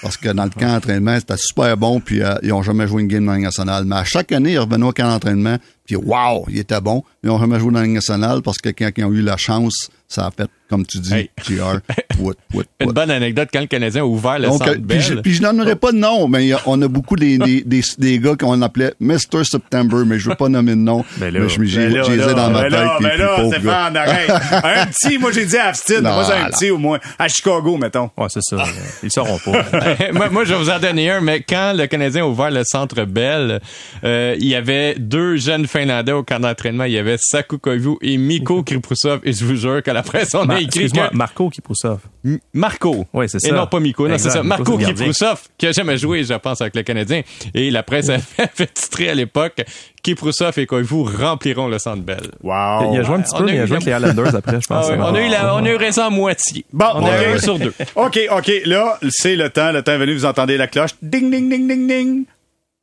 Parce 0.02 0.16
que 0.16 0.28
dans 0.30 0.44
le 0.44 0.50
camp 0.50 0.66
d'entraînement, 0.74 1.16
c'était 1.18 1.36
super 1.36 1.76
bon, 1.76 2.00
puis 2.00 2.20
euh, 2.22 2.34
ils 2.42 2.52
ont 2.52 2.62
jamais 2.62 2.88
joué 2.88 3.02
une 3.02 3.08
game 3.08 3.24
nationale. 3.40 3.84
Mais 3.84 3.94
à 3.96 4.04
chaque 4.04 4.32
année, 4.32 4.52
ils 4.54 4.58
revenaient 4.58 4.84
au 4.86 4.92
camp 4.92 5.08
d'entraînement, 5.08 5.56
puis 5.86 5.96
wow, 5.96 6.44
ils 6.48 6.58
étaient 6.58 6.80
bons. 6.80 7.02
Ils 7.22 7.30
ont 7.30 7.38
jamais 7.38 7.58
joué 7.58 7.72
dans 7.72 7.78
la 7.80 7.84
Ligue 7.86 7.94
nationale 7.94 8.42
parce 8.42 8.58
que 8.58 8.68
quand 8.70 8.90
ils 8.96 9.04
ont 9.04 9.12
eu 9.12 9.22
la 9.22 9.36
chance, 9.36 9.88
ça 10.08 10.26
a 10.26 10.30
fait, 10.30 10.48
comme 10.70 10.86
tu 10.86 10.98
dis, 10.98 11.12
Hey. 11.12 11.30
GR, 11.48 11.78
what, 12.20 12.34
what, 12.54 12.62
Une 12.80 12.92
bonne 12.92 13.10
anecdote 13.10 13.48
quand 13.52 13.60
le 13.60 13.66
Canadien 13.66 14.02
a 14.02 14.04
ouvert 14.04 14.38
le 14.38 14.46
Donc, 14.46 14.58
centre 14.58 14.70
euh, 14.72 14.78
puis, 14.88 15.00
je, 15.00 15.14
puis 15.14 15.34
je 15.34 15.42
donnerai 15.42 15.74
pas 15.74 15.90
de 15.90 15.96
nom, 15.96 16.28
mais 16.28 16.46
il 16.46 16.52
a- 16.52 16.60
on 16.66 16.80
a 16.82 16.86
beaucoup 16.86 17.16
des, 17.16 17.38
des, 17.38 17.62
des, 17.62 17.80
des 17.98 18.18
gars 18.20 18.36
qu'on 18.36 18.62
appelait 18.62 18.94
Mr. 19.00 19.42
September, 19.44 19.98
mais 20.06 20.20
je 20.20 20.28
veux 20.30 20.36
pas 20.36 20.48
nommer 20.48 20.72
de 20.72 20.76
nom. 20.76 21.04
Ben 21.18 21.32
là, 21.34 21.40
mais 21.40 21.46
Ben 21.66 21.92
là, 21.92 22.02
j'ai 22.04 22.10
les 22.12 22.16
là, 22.18 22.34
dans 22.34 22.50
ma 22.50 22.62
ben 22.62 22.70
tête. 22.70 22.72
là, 22.72 22.98
ben 23.00 23.08
plus 23.08 23.18
là, 23.18 23.28
pauvres 23.36 23.50
gars. 23.50 23.58
Stéphane, 23.58 23.96
arrête. 23.96 24.30
Un 24.64 24.86
petit, 24.86 25.18
moi 25.18 25.32
j'ai 25.32 25.46
dit 25.46 25.56
Afstin. 25.56 26.00
Moi, 26.02 26.24
c'est 26.24 26.32
un 26.34 26.38
là. 26.44 26.50
petit 26.50 26.70
au 26.70 26.78
moins. 26.78 26.98
À 27.18 27.26
Chicago, 27.26 27.76
mettons. 27.76 28.10
Ouais, 28.16 28.26
c'est 28.28 28.42
ça. 28.42 28.56
Ils 29.02 29.06
le 29.06 29.10
sauront 29.10 29.38
pas. 29.38 29.64
moi, 30.12 30.28
moi, 30.30 30.44
je 30.44 30.54
vais 30.54 30.58
vous 30.60 30.70
en 30.70 30.78
donner 30.78 31.10
un, 31.10 31.20
mais 31.20 31.40
quand 31.40 31.72
le 31.76 31.86
Canadien 31.86 32.22
a 32.22 32.26
ouvert 32.28 32.50
le 32.52 32.62
centre 32.64 33.04
Bell, 33.04 33.60
euh, 34.04 34.36
il 34.38 34.46
y 34.46 34.54
avait 34.54 34.94
deux 34.98 35.36
jeunes 35.36 35.66
Finlandais 35.76 36.12
au 36.12 36.22
camp 36.22 36.40
d'entraînement. 36.40 36.84
Il 36.84 36.92
y 36.92 36.98
avait 36.98 37.16
Saku 37.18 37.58
Koivu 37.58 37.96
et 38.00 38.16
Miko 38.16 38.62
Kriprusov. 38.62 39.20
Et 39.24 39.32
je 39.32 39.44
vous 39.44 39.56
jure 39.56 39.82
que 39.82 39.90
la 39.90 40.02
presse, 40.02 40.34
on 40.34 40.48
a 40.48 40.54
écrit 40.60 40.64
Excuse-moi, 40.84 41.08
que... 41.08 41.16
Marco 41.16 41.50
Kiprusov. 41.50 41.98
M- 42.24 42.38
Marco. 42.54 43.06
Oui, 43.12 43.28
c'est 43.28 43.38
Et 43.44 43.48
ça. 43.50 43.54
non 43.54 43.66
pas 43.66 43.78
Miko, 43.80 44.08
non, 44.08 44.16
c'est 44.18 44.30
ça. 44.30 44.42
Marco. 44.42 44.78
Kiprusov, 44.78 45.42
qui 45.58 45.66
a 45.66 45.72
jamais 45.72 45.98
joué, 45.98 46.24
je 46.24 46.34
pense, 46.34 46.60
avec 46.60 46.74
le 46.76 46.82
Canadien. 46.82 47.22
Et 47.54 47.70
la 47.70 47.82
presse 47.82 48.08
avait 48.10 48.22
fait 48.54 48.72
titrer 48.72 49.10
à 49.10 49.14
l'époque 49.14 49.62
Kiprusov 50.02 50.58
et 50.58 50.66
Koivu 50.66 51.02
rempliront 51.02 51.68
le 51.68 51.78
centre 51.78 52.02
Bell. 52.02 52.20
Wow. 52.42 52.92
Il 52.94 53.00
a 53.00 53.02
joué 53.02 53.16
un 53.16 53.20
petit 53.20 53.32
on 53.34 53.38
peu, 53.38 53.42
a 53.44 53.46
mais 53.46 53.54
il 53.56 53.60
a 53.60 53.64
eu- 53.64 53.66
joué 53.66 53.76
avec 53.76 53.86
les 53.86 53.92
Islanders 53.92 54.34
après, 54.34 54.60
je 54.60 54.66
Ah 54.70 54.74
pense. 54.80 54.88
ouais, 54.88 54.96
on, 54.98 55.14
a 55.14 55.20
eu 55.20 55.28
la- 55.28 55.54
on 55.56 55.64
a 55.64 55.68
eu 55.70 55.76
raison 55.76 56.02
à 56.04 56.10
moitié. 56.10 56.64
Bon, 56.72 56.86
on 56.94 57.04
a 57.04 57.22
eu 57.22 57.34
un 57.34 57.38
sur 57.38 57.58
deux. 57.58 57.72
OK, 57.96 58.18
OK. 58.30 58.52
Là, 58.64 58.98
c'est 59.10 59.36
le 59.36 59.50
temps. 59.50 59.72
Le 59.72 59.82
temps 59.82 59.92
est 59.92 59.98
venu. 59.98 60.14
Vous 60.14 60.24
entendez 60.24 60.56
la 60.56 60.68
cloche. 60.68 60.92
Ding, 61.02 61.30
ding, 61.30 61.50
ding, 61.50 61.68
ding, 61.68 61.86
ding. 61.86 62.24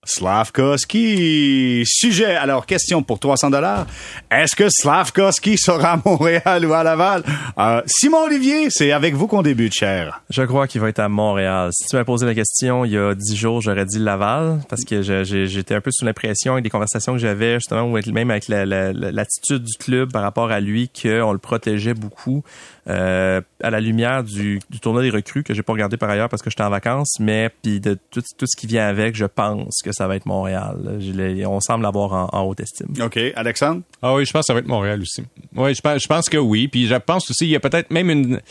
Slavkovski. 0.06 1.84
Sujet. 1.86 2.36
Alors, 2.36 2.66
question 2.66 3.04
pour 3.04 3.20
300 3.20 3.50
dollars. 3.50 3.86
Est-ce 4.32 4.56
que 4.56 4.70
Slavkovski 4.70 5.58
sera 5.58 5.94
à 5.94 6.00
Montréal 6.06 6.66
ou 6.66 6.74
à 6.74 6.84
Laval? 6.84 7.24
Euh, 7.58 7.82
Simon 7.86 8.24
Olivier, 8.26 8.70
c'est 8.70 8.92
avec 8.92 9.14
vous 9.16 9.28
qu'on 9.28 9.42
débute, 9.42 9.74
cher. 9.74 10.22
Je 10.30 10.44
crois 10.44 10.68
qu'il 10.68 10.82
va 10.82 10.90
être 10.90 11.00
à 11.00 11.10
Montréal. 11.10 11.70
Si 11.74 11.88
tu 11.88 11.96
m'avais 11.96 12.06
posé 12.06 12.26
la 12.26 12.36
question 12.36 12.86
il 12.86 12.92
y 12.92 12.98
a 12.98 13.14
dix 13.16 13.36
jours, 13.36 13.62
j'aurais 13.62 13.86
dit 13.86 14.00
Laval 14.00 14.60
parce 14.70 14.84
que 14.84 15.02
j'étais 15.02 15.76
un 15.76 15.82
peu 15.82 15.92
sous 15.92 16.06
l'impression 16.06 16.54
avec 16.54 16.64
des 16.64 16.70
conversations 16.70 17.14
que 17.14 17.20
j'avais 17.20 17.56
justement 17.56 17.84
ou 17.84 17.98
même 18.12 18.32
avec 18.32 18.48
la- 18.48 18.66
la- 18.66 18.92
la- 18.94 19.12
l'attitude 19.12 19.64
du 19.64 19.78
club 19.78 20.12
par 20.12 20.22
rapport 20.22 20.52
à 20.52 20.60
lui 20.60 20.90
qu'on 20.90 21.32
le 21.32 21.38
protégeait 21.40 21.94
beaucoup 21.94 22.44
euh, 22.90 23.40
à 23.62 23.70
la 23.70 23.80
lumière 23.80 24.24
du, 24.26 24.60
du 24.70 24.80
tournoi 24.82 25.02
des 25.04 25.10
recrues 25.10 25.44
que 25.44 25.54
j'ai 25.54 25.64
pas 25.64 25.72
regardé 25.72 25.96
par 25.96 26.10
ailleurs 26.10 26.28
parce 26.28 26.42
que 26.42 26.50
j'étais 26.50 26.64
en 26.64 26.70
vacances, 26.70 27.14
mais 27.20 27.50
puis 27.62 27.80
de 27.80 27.98
tout, 28.12 28.22
tout 28.38 28.46
ce 28.46 28.58
qui 28.60 28.68
vient 28.68 28.86
avec, 28.86 29.16
je 29.16 29.24
pense 29.26 29.80
que 29.82 29.93
ça 29.94 30.08
va 30.08 30.16
être 30.16 30.26
Montréal. 30.26 30.98
Je 31.00 31.46
on 31.46 31.60
semble 31.62 31.84
l'avoir 31.84 32.14
en, 32.34 32.38
en 32.38 32.44
haute 32.46 32.60
estime. 32.60 32.94
OK. 33.02 33.20
Alexandre? 33.36 33.82
Ah 34.02 34.14
oui, 34.16 34.26
je 34.26 34.32
pense 34.32 34.42
que 34.42 34.48
ça 34.48 34.54
va 34.54 34.60
être 34.60 34.68
Montréal 34.68 35.02
aussi. 35.02 35.24
Oui, 35.56 35.74
je 35.74 35.82
pense, 35.82 36.02
je 36.04 36.08
pense 36.08 36.30
que 36.30 36.38
oui. 36.38 36.68
Puis 36.68 36.88
je 36.88 36.96
pense 36.96 37.30
aussi, 37.30 37.46
il 37.46 37.50
y 37.52 37.56
a 37.56 37.60
peut-être 37.60 37.92
même 37.92 38.10
une, 38.10 38.42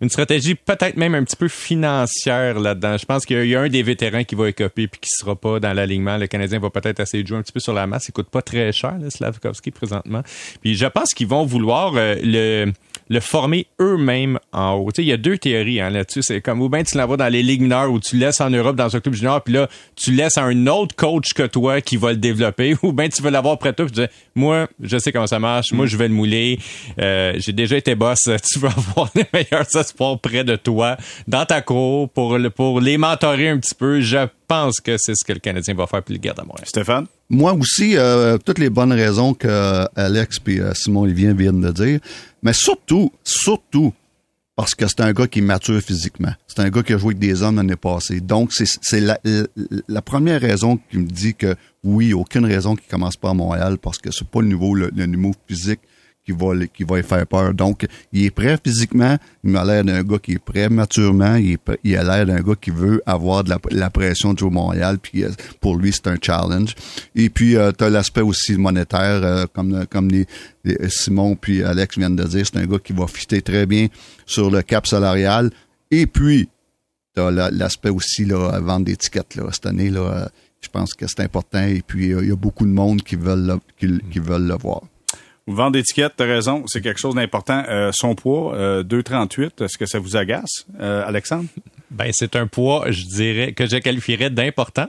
une 0.00 0.08
stratégie 0.08 0.54
peut-être 0.54 0.96
même 0.96 1.14
un 1.14 1.24
petit 1.24 1.36
peu 1.36 1.48
financière 1.48 2.58
là-dedans. 2.58 2.96
Je 2.98 3.04
pense 3.06 3.24
qu'il 3.24 3.36
y 3.36 3.40
a- 3.40 3.44
il 3.44 3.50
y 3.50 3.56
a 3.56 3.60
un 3.60 3.68
des 3.68 3.82
vétérans 3.82 4.24
qui 4.24 4.34
va 4.34 4.48
écoper 4.48 4.88
puis 4.88 5.00
qui 5.00 5.08
sera 5.10 5.36
pas 5.36 5.60
dans 5.60 5.72
l'alignement. 5.72 6.16
Le 6.16 6.26
Canadien 6.26 6.58
va 6.58 6.70
peut-être 6.70 7.00
essayer 7.00 7.22
de 7.22 7.28
jouer 7.28 7.38
un 7.38 7.42
petit 7.42 7.52
peu 7.52 7.60
sur 7.60 7.72
la 7.72 7.86
masse. 7.86 8.08
Il 8.08 8.12
coûte 8.12 8.28
pas 8.30 8.42
très 8.42 8.72
cher, 8.72 8.96
le 9.00 9.10
Slavkovski, 9.10 9.70
présentement. 9.70 10.22
Puis 10.62 10.74
je 10.74 10.86
pense 10.86 11.10
qu'ils 11.14 11.28
vont 11.28 11.44
vouloir 11.44 11.92
euh, 11.96 12.16
le 12.22 12.72
le 13.08 13.20
former 13.20 13.66
eux-mêmes 13.80 14.38
en 14.52 14.74
haut. 14.74 14.90
Tu 14.92 14.96
sais, 14.96 15.06
il 15.06 15.08
y 15.08 15.12
a 15.12 15.16
deux 15.16 15.38
théories 15.38 15.80
hein, 15.80 15.90
là-dessus. 15.90 16.22
C'est 16.22 16.40
comme 16.40 16.60
ou 16.60 16.68
bien 16.68 16.82
tu 16.82 16.96
l'envoies 16.96 17.16
dans 17.16 17.28
les 17.28 17.42
ligues 17.42 17.62
mineures 17.62 17.90
où 17.90 18.00
tu 18.00 18.16
laisses 18.16 18.40
en 18.40 18.50
Europe 18.50 18.76
dans 18.76 18.94
un 18.94 19.00
club 19.00 19.14
junior, 19.14 19.42
puis 19.42 19.54
là, 19.54 19.68
tu 19.94 20.12
laisses 20.12 20.38
à 20.38 20.44
un 20.44 20.66
autre 20.66 20.94
coach 20.96 21.32
que 21.34 21.44
toi 21.44 21.80
qui 21.80 21.96
va 21.96 22.10
le 22.10 22.16
développer, 22.16 22.76
ou 22.82 22.92
bien 22.92 23.08
tu 23.08 23.22
veux 23.22 23.30
l'avoir 23.30 23.58
près 23.58 23.70
de 23.70 23.76
toi, 23.76 23.86
puis 23.86 23.94
tu 23.94 24.00
dis, 24.00 24.08
moi, 24.34 24.68
je 24.80 24.98
sais 24.98 25.12
comment 25.12 25.26
ça 25.26 25.38
marche, 25.38 25.72
moi, 25.72 25.86
je 25.86 25.96
vais 25.96 26.08
le 26.08 26.14
mouler, 26.14 26.58
euh, 27.00 27.34
j'ai 27.36 27.52
déjà 27.52 27.76
été 27.76 27.94
boss, 27.94 28.18
tu 28.52 28.58
veux 28.58 28.68
avoir 28.68 29.10
les 29.14 29.26
meilleurs 29.32 29.74
espoirs 29.76 30.18
près 30.18 30.44
de 30.44 30.56
toi, 30.56 30.96
dans 31.26 31.44
ta 31.44 31.60
cour, 31.60 32.08
pour, 32.10 32.38
le, 32.38 32.50
pour 32.50 32.80
les 32.80 32.98
mentorer 32.98 33.48
un 33.48 33.58
petit 33.58 33.74
peu. 33.74 34.00
Je 34.00 34.26
pense 34.48 34.80
que 34.80 34.96
c'est 34.98 35.14
ce 35.14 35.24
que 35.24 35.32
le 35.32 35.40
Canadien 35.40 35.74
va 35.74 35.86
faire, 35.86 36.02
puis 36.02 36.14
le 36.14 36.20
garde 36.20 36.40
à 36.40 36.44
Montréal. 36.44 36.66
Stéphane? 36.66 37.06
Moi 37.28 37.54
aussi, 37.54 37.96
euh, 37.96 38.38
toutes 38.38 38.58
les 38.58 38.70
bonnes 38.70 38.92
raisons 38.92 39.34
que 39.34 39.48
euh, 39.48 39.84
Alex 39.96 40.38
et 40.46 40.60
Simon 40.74 41.02
Olivier 41.02 41.32
viennent 41.32 41.60
de 41.60 41.72
dire, 41.72 42.00
mais 42.42 42.52
surtout, 42.52 43.12
surtout, 43.24 43.92
parce 44.54 44.74
que 44.74 44.86
c'est 44.86 45.00
un 45.00 45.12
gars 45.12 45.26
qui 45.26 45.40
est 45.40 45.42
mature 45.42 45.80
physiquement. 45.80 46.32
C'est 46.46 46.60
un 46.60 46.70
gars 46.70 46.82
qui 46.82 46.92
a 46.92 46.98
joué 46.98 47.08
avec 47.08 47.18
des 47.18 47.42
hommes 47.42 47.56
l'année 47.56 47.76
passée. 47.76 48.20
Donc, 48.20 48.52
c'est 48.52 49.00
la, 49.00 49.18
la 49.88 50.02
première 50.02 50.40
raison 50.40 50.78
qui 50.90 50.98
me 50.98 51.06
dit 51.06 51.34
que 51.34 51.56
oui, 51.84 52.12
aucune 52.12 52.46
raison 52.46 52.74
qu'il 52.74 52.88
commence 52.88 53.16
pas 53.16 53.30
à 53.30 53.34
Montréal, 53.34 53.76
parce 53.78 53.98
que 53.98 54.10
c'est 54.10 54.26
pas 54.26 54.40
le 54.40 54.48
niveau, 54.48 54.74
le, 54.74 54.90
le 54.94 55.06
niveau 55.06 55.32
physique 55.46 55.80
qui 56.26 56.32
va, 56.32 56.66
qui 56.74 56.82
va 56.82 56.96
lui 56.96 57.04
faire 57.04 57.26
peur. 57.26 57.54
Donc, 57.54 57.86
il 58.12 58.24
est 58.24 58.30
prêt 58.30 58.58
physiquement, 58.62 59.16
il 59.44 59.50
m'a 59.50 59.64
l'air 59.64 59.84
d'un 59.84 60.02
gars 60.02 60.18
qui 60.18 60.32
est 60.32 60.38
prêt 60.38 60.68
maturement, 60.68 61.36
il, 61.36 61.52
est 61.52 61.60
il 61.84 61.96
a 61.96 62.02
l'air 62.02 62.26
d'un 62.26 62.42
gars 62.42 62.56
qui 62.60 62.70
veut 62.70 63.00
avoir 63.06 63.44
de 63.44 63.54
la, 63.70 63.90
pression 63.90 64.34
de 64.34 64.44
Montréal, 64.44 64.98
puis 65.00 65.24
euh, 65.24 65.30
pour 65.60 65.76
lui, 65.76 65.92
c'est 65.92 66.08
un 66.08 66.16
challenge. 66.20 66.74
Et 67.14 67.30
puis, 67.30 67.56
tu 67.78 67.84
as 67.84 67.90
l'aspect 67.90 68.22
aussi 68.22 68.56
monétaire, 68.56 69.22
euh, 69.22 69.46
comme, 69.52 69.86
comme 69.86 70.08
les, 70.10 70.26
Simon 70.88 71.36
puis 71.36 71.62
Alex 71.62 71.96
viennent 71.96 72.16
de 72.16 72.24
dire, 72.24 72.44
c'est 72.44 72.58
un 72.58 72.66
gars 72.66 72.80
qui 72.80 72.92
va 72.92 73.06
fitter 73.06 73.40
très 73.40 73.66
bien 73.66 73.86
sur 74.26 74.50
le 74.50 74.62
cap 74.62 74.86
salarial. 74.86 75.50
Et 75.92 76.06
puis, 76.06 76.48
t'as 77.14 77.30
la- 77.30 77.50
l'aspect 77.50 77.90
aussi, 77.90 78.24
là, 78.24 78.58
vendre 78.60 78.86
des 78.86 78.96
tickets, 78.96 79.38
cette 79.52 79.66
année, 79.66 79.90
là, 79.90 80.00
euh, 80.00 80.26
je 80.60 80.68
pense 80.68 80.94
que 80.94 81.06
c'est 81.06 81.20
important. 81.20 81.62
Et 81.62 81.82
puis, 81.86 82.12
euh, 82.12 82.22
il 82.22 82.28
y 82.28 82.32
a 82.32 82.36
beaucoup 82.36 82.64
de 82.64 82.72
monde 82.72 83.02
qui 83.02 83.14
veulent 83.14 83.46
le, 83.46 83.58
qui, 83.78 84.00
qui 84.10 84.18
veulent 84.18 84.46
le 84.46 84.56
voir. 84.56 84.82
Vendre 85.48 85.72
d'étiquette, 85.72 86.14
t'as 86.16 86.24
raison, 86.24 86.64
c'est 86.66 86.80
quelque 86.80 86.98
chose 86.98 87.14
d'important. 87.14 87.62
Euh, 87.68 87.92
son 87.94 88.16
poids, 88.16 88.54
euh, 88.56 88.82
2,38, 88.82 89.62
est-ce 89.62 89.78
que 89.78 89.86
ça 89.86 90.00
vous 90.00 90.16
agace, 90.16 90.66
euh, 90.80 91.06
Alexandre? 91.06 91.48
Ben, 91.92 92.10
c'est 92.12 92.34
un 92.34 92.48
poids, 92.48 92.90
je 92.90 93.04
dirais, 93.04 93.52
que 93.52 93.64
je 93.66 93.76
qualifierais 93.76 94.28
d'important. 94.28 94.88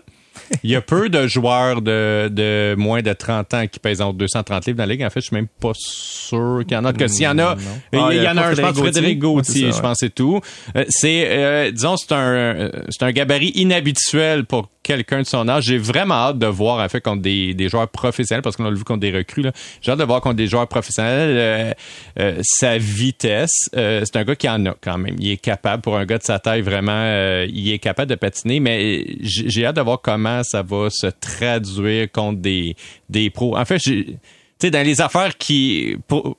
Il 0.63 0.69
y 0.71 0.75
a 0.75 0.81
peu 0.81 1.09
de 1.09 1.27
joueurs 1.27 1.81
de, 1.81 2.29
de 2.31 2.75
moins 2.77 3.01
de 3.01 3.13
30 3.13 3.53
ans 3.53 3.67
qui 3.67 3.79
pèsent 3.79 4.01
entre 4.01 4.17
230 4.17 4.65
livres 4.65 4.77
dans 4.77 4.83
la 4.85 4.93
ligue. 4.93 5.03
En 5.03 5.09
fait, 5.09 5.21
je 5.21 5.27
suis 5.27 5.35
même 5.35 5.47
pas 5.59 5.71
sûr 5.75 6.59
qu'il 6.67 6.75
y 6.75 6.77
en 6.77 6.85
a. 6.85 6.93
Que 6.93 7.07
s'il 7.07 7.23
y 7.23 7.27
en 7.27 7.37
a, 7.39 7.55
Non. 7.55 7.61
il 7.93 7.99
Ah, 7.99 8.13
y, 8.13 8.27
en 8.27 8.37
a 8.37 8.47
un, 8.47 8.53
je 8.53 8.61
pense, 8.61 8.77
Frédéric 8.77 9.19
Gauthier, 9.19 9.71
je 9.71 9.79
pense, 9.79 9.97
c'est 9.99 10.13
tout. 10.13 10.41
Euh, 10.75 10.85
c'est, 10.89 11.25
euh, 11.29 11.71
disons, 11.71 11.95
c'est 11.97 12.11
un, 12.13 12.69
c'est 12.89 13.03
un 13.03 13.11
gabarit 13.11 13.51
inhabituel 13.55 14.45
pour 14.45 14.69
quelqu'un 14.83 15.21
de 15.21 15.25
son 15.27 15.47
âge. 15.49 15.65
J'ai 15.65 15.77
vraiment 15.77 16.15
hâte 16.15 16.39
de 16.39 16.47
voir, 16.47 16.83
en 16.83 16.87
fait, 16.89 17.01
contre 17.01 17.21
des, 17.21 17.53
des 17.53 17.67
joueurs 17.69 17.89
professionnels, 17.89 18.41
parce 18.41 18.55
qu'on 18.55 18.65
a 18.65 18.71
vu 18.71 18.83
contre 18.83 19.01
des 19.01 19.11
recrues, 19.11 19.41
là. 19.41 19.51
J'ai 19.81 19.91
hâte 19.91 19.99
de 19.99 20.03
voir 20.05 20.21
contre 20.21 20.35
des 20.37 20.47
joueurs 20.47 20.67
professionnels 20.67 21.35
euh, 21.37 21.71
euh, 22.19 22.39
sa 22.41 22.77
vitesse. 22.77 23.69
C'est 23.73 24.15
un 24.15 24.23
gars 24.23 24.35
qui 24.35 24.47
en 24.49 24.65
a 24.65 24.75
quand 24.81 24.97
même. 24.97 25.15
Il 25.19 25.29
est 25.31 25.37
capable, 25.37 25.81
pour 25.81 25.97
un 25.97 26.05
gars 26.05 26.17
de 26.17 26.23
sa 26.23 26.39
taille, 26.39 26.61
vraiment, 26.61 27.43
il 27.47 27.71
est 27.71 27.79
capable 27.79 28.09
de 28.09 28.15
patiner, 28.15 28.59
mais 28.59 29.05
j'ai 29.21 29.65
hâte 29.65 29.75
de 29.75 29.81
voir 29.81 29.99
comment 30.01 30.26
ça 30.43 30.61
va 30.61 30.89
se 30.89 31.07
traduire 31.07 32.11
contre 32.11 32.39
des, 32.39 32.75
des 33.09 33.29
pros. 33.29 33.57
En 33.57 33.65
fait, 33.65 33.79
j'ai 33.79 34.17
sais, 34.59 34.71
dans 34.71 34.85
les 34.85 35.01
affaires 35.01 35.37
qui 35.37 35.97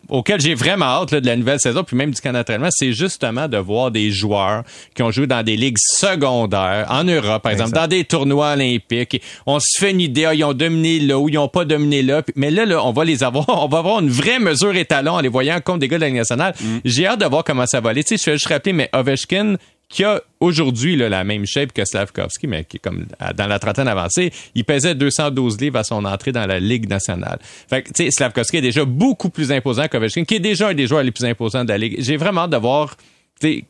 auxquelles 0.08 0.40
j'ai 0.40 0.54
vraiment 0.54 0.86
hâte 0.86 1.14
de 1.14 1.26
la 1.26 1.36
nouvelle 1.36 1.60
saison, 1.60 1.84
puis 1.84 1.96
même 1.96 2.10
du 2.10 2.20
Canada 2.20 2.56
c'est 2.70 2.92
justement 2.92 3.48
de 3.48 3.56
voir 3.58 3.90
des 3.90 4.10
joueurs 4.10 4.64
qui 4.94 5.02
ont 5.02 5.10
joué 5.10 5.26
dans 5.26 5.42
des 5.42 5.56
ligues 5.56 5.78
secondaires 5.78 6.86
en 6.88 7.04
Europe, 7.04 7.42
par 7.42 7.52
exemple, 7.52 7.72
dans 7.72 7.86
des 7.86 8.04
tournois 8.04 8.52
olympiques. 8.52 9.22
On 9.46 9.58
se 9.60 9.78
fait 9.78 9.90
une 9.90 10.00
idée, 10.00 10.24
ah, 10.24 10.34
ils 10.34 10.44
ont 10.44 10.54
dominé 10.54 11.00
là 11.00 11.18
ou 11.18 11.28
ils 11.28 11.38
ont 11.38 11.48
pas 11.48 11.64
dominé 11.64 12.02
là. 12.02 12.22
Mais 12.34 12.50
là, 12.50 12.64
là, 12.64 12.84
on 12.84 12.92
va 12.92 13.04
les 13.04 13.22
avoir, 13.22 13.48
on 13.64 13.68
va 13.68 13.78
avoir 13.78 14.00
une 14.00 14.10
vraie 14.10 14.38
mesure 14.38 14.74
étalon 14.76 15.12
en 15.12 15.20
les 15.20 15.28
voyant 15.28 15.60
contre 15.60 15.80
des 15.80 15.88
gars 15.88 15.96
de 15.96 16.02
la 16.02 16.08
Ligue 16.08 16.18
nationale. 16.18 16.54
Mm. 16.60 16.78
J'ai 16.84 17.06
hâte 17.06 17.20
de 17.20 17.26
voir 17.26 17.44
comment 17.44 17.66
ça 17.66 17.80
va 17.80 17.90
aller. 17.90 18.04
Tu 18.04 18.16
sais, 18.16 18.24
je 18.24 18.30
vais 18.30 18.36
juste 18.36 18.48
rappeler, 18.48 18.72
mais 18.72 18.90
Ovechkin, 18.92 19.56
qui 19.88 20.04
a 20.04 20.20
aujourd'hui 20.40 20.96
la 20.96 21.24
même 21.24 21.46
shape 21.46 21.72
que 21.72 21.84
Slavkovski, 21.84 22.46
mais 22.46 22.64
qui 22.64 22.76
est 22.76 22.80
comme 22.80 23.06
dans 23.36 23.46
la 23.46 23.58
trentaine 23.58 23.88
avancée, 23.88 24.32
il 24.54 24.64
pesait 24.64 24.94
212 24.94 25.60
livres 25.60 25.78
à 25.78 25.84
son 25.84 26.04
entrée 26.04 26.32
dans 26.32 26.46
la 26.46 26.60
Ligue 26.60 26.88
nationale. 26.88 27.38
Fait 27.42 27.82
que, 27.82 27.88
tu 27.92 28.04
sais, 28.04 28.10
Slavkovski 28.10 28.58
est 28.58 28.62
déjà 28.62 28.84
beaucoup 28.84 29.30
plus 29.30 29.50
imposant 29.50 29.88
qu'Ovechkin, 29.88 30.24
qui 30.24 30.34
est 30.34 30.40
déjà 30.40 30.68
un 30.68 30.74
des 30.74 30.86
joueurs 30.86 31.02
les 31.02 31.10
plus 31.10 31.24
imposants 31.24 31.64
de 31.64 31.70
la 31.70 31.78
Ligue. 31.78 31.96
J'ai 32.00 32.16
vraiment 32.16 32.48
de 32.48 32.56
voir 32.56 32.96
euh, 33.44 33.60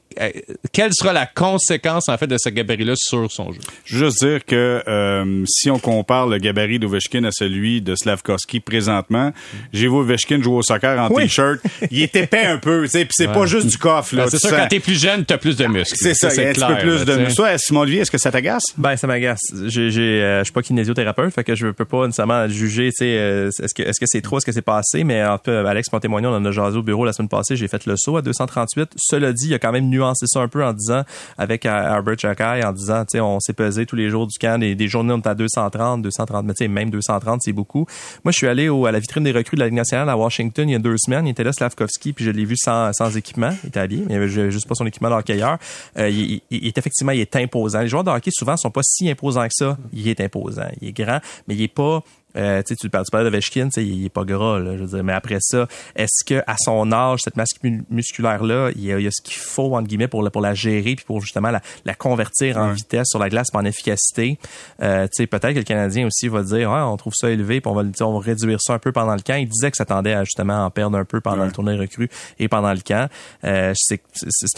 quelle 0.72 0.92
sera 0.92 1.12
la 1.12 1.26
conséquence 1.26 2.08
en 2.08 2.16
fait 2.16 2.26
de 2.26 2.36
ce 2.38 2.48
gabarit-là 2.48 2.94
sur 2.96 3.30
son 3.30 3.52
jeu? 3.52 3.60
Je 3.84 3.98
veux 3.98 4.06
juste 4.06 4.24
dire 4.24 4.44
que 4.44 4.82
euh, 4.86 5.44
si 5.46 5.70
on 5.70 5.78
compare 5.78 6.26
le 6.26 6.38
gabarit 6.38 6.78
d'Ovechkin 6.78 7.24
à 7.24 7.30
celui 7.30 7.80
de 7.80 7.94
Slavkovski 7.94 8.60
présentement, 8.60 9.32
j'ai 9.72 9.88
vu 9.88 9.94
Ovechkin 9.94 10.42
jouer 10.42 10.56
au 10.56 10.62
soccer 10.62 10.98
en 10.98 11.08
t-shirt. 11.08 11.60
Il 11.90 12.02
est 12.02 12.16
épais 12.16 12.44
un 12.44 12.58
peu, 12.58 12.84
tu 12.84 12.90
sais, 12.90 13.04
puis 13.04 13.14
c'est 13.16 13.32
pas 13.32 13.46
juste 13.46 13.66
du 13.66 13.78
coffre. 13.78 14.14
Ben, 14.14 14.26
c'est 14.28 14.38
ça, 14.38 14.50
quand 14.50 14.68
t'es 14.68 14.80
plus 14.80 15.00
jeune, 15.00 15.24
t'as 15.24 15.38
plus 15.38 15.56
de 15.56 15.66
muscles. 15.66 15.96
C'est 15.96 16.14
ça, 16.14 16.28
il 16.34 16.42
y 16.42 16.46
a 16.46 16.50
un 16.50 16.52
petit 16.52 16.64
peu 16.64 16.76
plus 16.76 17.04
de 17.04 17.16
muscles. 17.16 17.36
Toi, 17.36 17.58
Simon 17.58 17.80
Olivier, 17.80 18.00
est-ce 18.02 18.10
que 18.10 18.18
ça 18.18 18.30
t'agace? 18.30 18.64
Ben, 18.76 18.96
ça 18.96 19.06
m'agace. 19.06 19.40
J'ai, 19.66 19.80
euh, 19.80 20.40
je 20.40 20.44
suis 20.44 20.52
pas 20.52 20.62
kinésithérapeute, 20.62 21.34
fait 21.34 21.44
que 21.44 21.54
je 21.54 21.68
peux 21.68 21.84
pas 21.84 22.06
nécessairement 22.06 22.48
juger, 22.48 22.90
tu 22.90 23.04
sais, 23.04 23.08
est-ce 23.08 23.74
que 23.74 23.82
est-ce 23.82 24.00
que 24.00 24.06
c'est 24.06 24.20
trop, 24.20 24.38
est-ce 24.38 24.46
que 24.46 24.52
c'est 24.52 24.62
pas 24.62 24.78
assez, 24.78 25.04
mais 25.04 25.24
en 25.24 25.38
peu, 25.38 25.66
Alex 25.66 25.88
pour 25.88 26.00
témoigner, 26.00 26.26
on 26.26 26.34
en 26.34 26.44
a 26.44 26.50
jasé 26.50 26.76
au 26.76 26.82
bureau 26.82 27.04
la 27.04 27.12
semaine 27.12 27.28
passée, 27.28 27.56
j'ai 27.56 27.68
fait 27.68 27.86
le 27.86 27.94
saut 27.96 28.16
à 28.16 28.22
238. 28.22 28.90
Cela 28.96 29.32
dit, 29.32 29.46
il 29.46 29.50
y 29.50 29.54
a 29.54 29.58
quand 29.58 29.72
même 29.72 29.88
nuancé 30.08 30.26
ça 30.26 30.40
un 30.40 30.48
peu 30.48 30.64
en 30.64 30.72
disant, 30.72 31.02
avec 31.36 31.66
Albert 31.66 32.18
Chakai, 32.18 32.64
en 32.64 32.72
disant, 32.72 33.04
tu 33.04 33.12
sais, 33.12 33.20
on 33.20 33.40
s'est 33.40 33.52
pesé 33.52 33.86
tous 33.86 33.96
les 33.96 34.08
jours 34.10 34.26
du 34.26 34.38
camp, 34.38 34.58
des, 34.58 34.74
des 34.74 34.88
journées 34.88 35.12
on 35.12 35.20
à 35.20 35.34
230, 35.34 36.02
230, 36.02 36.44
mais 36.44 36.54
tu 36.54 36.64
sais, 36.64 36.68
même 36.68 36.90
230, 36.90 37.40
c'est 37.42 37.52
beaucoup. 37.52 37.86
Moi, 38.24 38.32
je 38.32 38.38
suis 38.38 38.46
allé 38.46 38.68
à 38.68 38.92
la 38.92 38.98
vitrine 38.98 39.24
des 39.24 39.32
recrues 39.32 39.56
de 39.56 39.60
la 39.60 39.66
Ligue 39.66 39.76
nationale 39.76 40.08
à 40.08 40.16
Washington 40.16 40.68
il 40.68 40.72
y 40.72 40.74
a 40.74 40.78
deux 40.78 40.96
semaines. 40.98 41.26
Il 41.26 41.30
était 41.30 41.44
là, 41.44 41.52
Slavkovski, 41.52 42.12
puis 42.12 42.24
je 42.24 42.30
l'ai 42.30 42.44
vu 42.44 42.56
sans, 42.56 42.92
sans 42.92 43.16
équipement. 43.16 43.50
Il 43.64 43.68
était 43.68 43.80
habillé, 43.80 44.04
mais 44.06 44.14
il 44.14 44.16
avait 44.16 44.50
juste 44.50 44.68
pas 44.68 44.74
son 44.74 44.86
équipement 44.86 45.10
d'hockeyeur. 45.10 45.58
Euh, 45.98 46.08
il, 46.08 46.40
il, 46.50 46.66
est 46.66 46.78
effectivement, 46.78 47.12
il 47.12 47.20
est 47.20 47.36
imposant. 47.36 47.80
Les 47.80 47.88
joueurs 47.88 48.04
de 48.04 48.10
hockey, 48.10 48.30
souvent, 48.32 48.56
sont 48.56 48.70
pas 48.70 48.82
si 48.82 49.10
imposants 49.10 49.46
que 49.46 49.54
ça. 49.54 49.76
Il 49.92 50.08
est 50.08 50.20
imposant. 50.20 50.68
Il 50.80 50.88
est 50.88 50.92
grand, 50.92 51.20
mais 51.46 51.54
il 51.54 51.62
est 51.62 51.68
pas 51.68 52.02
euh, 52.38 52.62
tu 52.62 52.88
parles, 52.88 53.04
tu 53.04 53.10
parles 53.10 53.24
de 53.24 53.30
Vechkin, 53.30 53.68
il 53.76 54.06
est 54.06 54.08
pas 54.08 54.24
gras, 54.24 54.58
là, 54.58 54.76
je 54.76 54.82
veux 54.82 54.88
dire. 54.88 55.04
Mais 55.04 55.12
après 55.12 55.38
ça, 55.40 55.66
est-ce 55.96 56.24
que 56.24 56.42
à 56.46 56.56
son 56.58 56.92
âge, 56.92 57.20
cette 57.24 57.36
masse 57.36 57.50
musculaire 57.90 58.44
là, 58.44 58.70
il 58.74 58.84
y 58.84 58.92
a, 58.92 59.10
ce 59.10 59.22
qu'il 59.22 59.36
faut 59.36 59.76
entre 59.76 59.88
guillemets 59.88 60.08
pour 60.08 60.22
la, 60.22 60.30
pour 60.30 60.40
la 60.40 60.54
gérer 60.54 60.94
puis 60.94 61.04
pour 61.04 61.20
justement 61.20 61.50
la, 61.50 61.60
la 61.84 61.94
convertir 61.94 62.58
en 62.58 62.72
vitesse 62.72 63.08
sur 63.08 63.18
la 63.18 63.28
glace, 63.28 63.48
en 63.54 63.64
efficacité? 63.64 64.38
Euh, 64.82 65.04
tu 65.04 65.22
sais, 65.22 65.26
peut-être 65.26 65.54
que 65.54 65.58
le 65.58 65.64
Canadien 65.64 66.06
aussi 66.06 66.28
va 66.28 66.42
dire, 66.42 66.70
on 66.70 66.96
trouve 66.96 67.14
ça 67.16 67.30
élevé, 67.30 67.60
puis 67.60 67.70
on 67.70 67.74
va, 67.74 67.82
on 68.00 68.18
va 68.18 68.24
réduire 68.24 68.60
ça 68.60 68.74
un 68.74 68.78
peu 68.78 68.92
pendant 68.92 69.14
le 69.14 69.20
camp. 69.20 69.36
Il 69.36 69.48
disait 69.48 69.70
que 69.70 69.76
ça 69.76 69.84
tendait 69.84 70.14
à 70.14 70.24
justement 70.24 70.64
en 70.64 70.70
perdre 70.70 70.96
un 70.96 71.04
peu 71.04 71.20
pendant 71.20 71.44
le 71.44 71.52
tournoi 71.52 71.74
recru 71.74 72.08
et 72.38 72.48
pendant 72.48 72.72
le 72.72 72.80
camp. 72.80 73.08
Euh, 73.44 73.72
c'est, 73.74 74.00